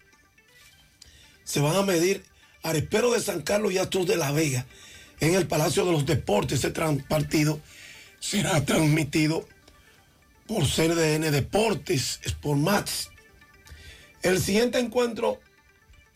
se 1.43 1.59
van 1.59 1.75
a 1.75 1.83
medir 1.83 2.23
Arespero 2.61 3.11
de 3.11 3.21
San 3.21 3.41
Carlos 3.41 3.71
y 3.71 3.77
Astros 3.77 4.05
de 4.05 4.17
la 4.17 4.31
Vega 4.31 4.65
en 5.19 5.33
el 5.33 5.47
Palacio 5.47 5.85
de 5.85 5.91
los 5.91 6.05
Deportes. 6.05 6.59
Ese 6.59 6.71
partido 7.07 7.59
será 8.19 8.63
transmitido 8.65 9.47
por 10.45 10.65
CDN 10.65 11.31
Deportes, 11.31 12.19
Sport 12.23 12.59
Max. 12.59 13.09
El 14.21 14.41
siguiente 14.41 14.79
encuentro 14.79 15.39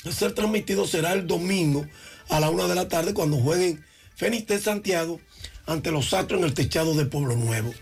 a 0.06 0.12
ser 0.12 0.34
transmitido 0.34 0.86
será 0.86 1.14
el 1.14 1.28
domingo 1.28 1.88
a 2.30 2.40
la 2.40 2.50
una 2.50 2.68
de 2.68 2.76
la 2.76 2.90
tarde 2.90 3.14
cuando 3.14 3.38
jueguen 3.38 3.84
Fénix 4.16 4.48
de 4.48 4.60
Santiago 4.60 5.20
ante 5.66 5.92
los 5.92 6.14
Astros 6.14 6.40
en 6.40 6.46
el 6.46 6.54
techado 6.54 6.94
de 6.96 7.06
Pueblo 7.06 7.36
Nuevo. 7.36 7.74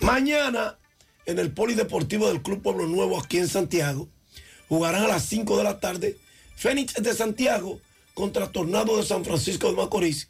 Mañana 0.00 0.78
en 1.26 1.38
el 1.38 1.50
Polideportivo 1.50 2.28
del 2.28 2.42
Club 2.42 2.62
Pueblo 2.62 2.86
Nuevo 2.86 3.20
aquí 3.20 3.38
en 3.38 3.48
Santiago 3.48 4.08
jugarán 4.68 5.04
a 5.04 5.08
las 5.08 5.24
5 5.24 5.56
de 5.58 5.64
la 5.64 5.80
tarde 5.80 6.16
Fénix 6.56 6.94
de 6.94 7.14
Santiago 7.14 7.80
contra 8.14 8.50
Tornado 8.50 8.96
de 8.96 9.04
San 9.04 9.24
Francisco 9.24 9.68
de 9.70 9.76
Macorís 9.76 10.28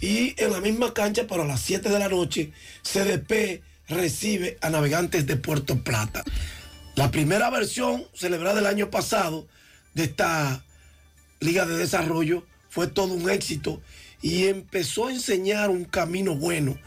y 0.00 0.34
en 0.42 0.52
la 0.52 0.60
misma 0.60 0.94
cancha 0.94 1.26
para 1.26 1.44
las 1.44 1.60
7 1.60 1.88
de 1.88 1.98
la 1.98 2.08
noche 2.08 2.52
CDP 2.82 3.62
recibe 3.88 4.58
a 4.60 4.70
Navegantes 4.70 5.26
de 5.26 5.36
Puerto 5.36 5.82
Plata. 5.82 6.24
La 6.94 7.10
primera 7.10 7.50
versión 7.50 8.04
celebrada 8.14 8.60
el 8.60 8.66
año 8.66 8.90
pasado 8.90 9.46
de 9.94 10.04
esta 10.04 10.64
Liga 11.40 11.66
de 11.66 11.76
Desarrollo 11.76 12.46
fue 12.68 12.86
todo 12.86 13.12
un 13.12 13.28
éxito 13.28 13.82
y 14.22 14.46
empezó 14.46 15.08
a 15.08 15.12
enseñar 15.12 15.68
un 15.68 15.84
camino 15.84 16.34
bueno 16.34 16.78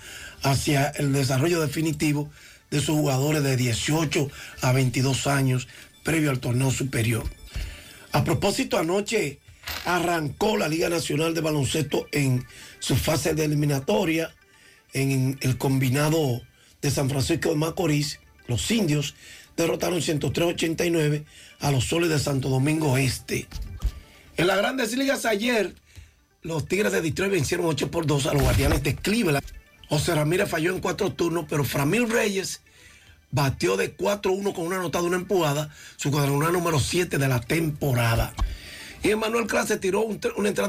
hacia 0.41 0.87
el 0.87 1.13
desarrollo 1.13 1.61
definitivo 1.61 2.31
de 2.71 2.79
sus 2.79 2.95
jugadores 2.95 3.43
de 3.43 3.57
18 3.57 4.31
a 4.61 4.71
22 4.71 5.27
años 5.27 5.67
previo 6.03 6.31
al 6.31 6.39
torneo 6.39 6.71
superior. 6.71 7.23
A 8.11 8.23
propósito, 8.23 8.77
anoche 8.77 9.39
arrancó 9.83 10.57
la 10.57 10.69
Liga 10.69 10.89
Nacional 10.89 11.33
de 11.33 11.41
Baloncesto 11.41 12.07
en 12.11 12.45
su 12.79 12.95
fase 12.95 13.33
de 13.33 13.45
eliminatoria 13.45 14.33
en 14.93 15.37
el 15.41 15.57
combinado 15.57 16.41
de 16.81 16.91
San 16.91 17.09
Francisco 17.09 17.49
de 17.49 17.55
Macorís. 17.55 18.19
Los 18.47 18.69
indios 18.71 19.15
derrotaron 19.57 19.99
103-89 19.99 21.25
a 21.59 21.71
los 21.71 21.85
soles 21.85 22.09
de 22.09 22.19
Santo 22.19 22.49
Domingo 22.49 22.97
Este. 22.97 23.47
En 24.37 24.47
las 24.47 24.57
grandes 24.57 24.95
ligas 24.95 25.25
ayer, 25.25 25.73
los 26.45 26.67
Tigres 26.67 26.91
de 26.91 27.01
Detroit 27.01 27.31
vencieron 27.31 27.65
8 27.65 27.89
por 27.89 28.05
2 28.05 28.27
a 28.27 28.33
los 28.33 28.43
Guardianes 28.43 28.83
de 28.83 28.95
Cleveland. 28.95 29.43
José 29.89 30.13
Ramírez 30.15 30.47
falló 30.49 30.71
en 30.73 30.79
cuatro 30.79 31.11
turnos, 31.11 31.45
pero 31.49 31.63
Framil 31.63 32.09
Reyes 32.09 32.61
batió 33.31 33.77
de 33.77 33.95
4-1 33.97 34.53
con 34.53 34.65
una 34.67 34.77
anotada, 34.77 35.03
una 35.03 35.17
empujada, 35.17 35.69
su 35.97 36.11
cuadrangular 36.11 36.53
número 36.53 36.79
7 36.79 37.17
de 37.17 37.27
la 37.27 37.41
temporada. 37.41 38.33
Y 39.03 39.09
Emanuel 39.11 39.45
Clase 39.47 39.77
tiró 39.77 40.01
un- 40.01 40.19
una 40.37 40.49
entrada 40.49 40.63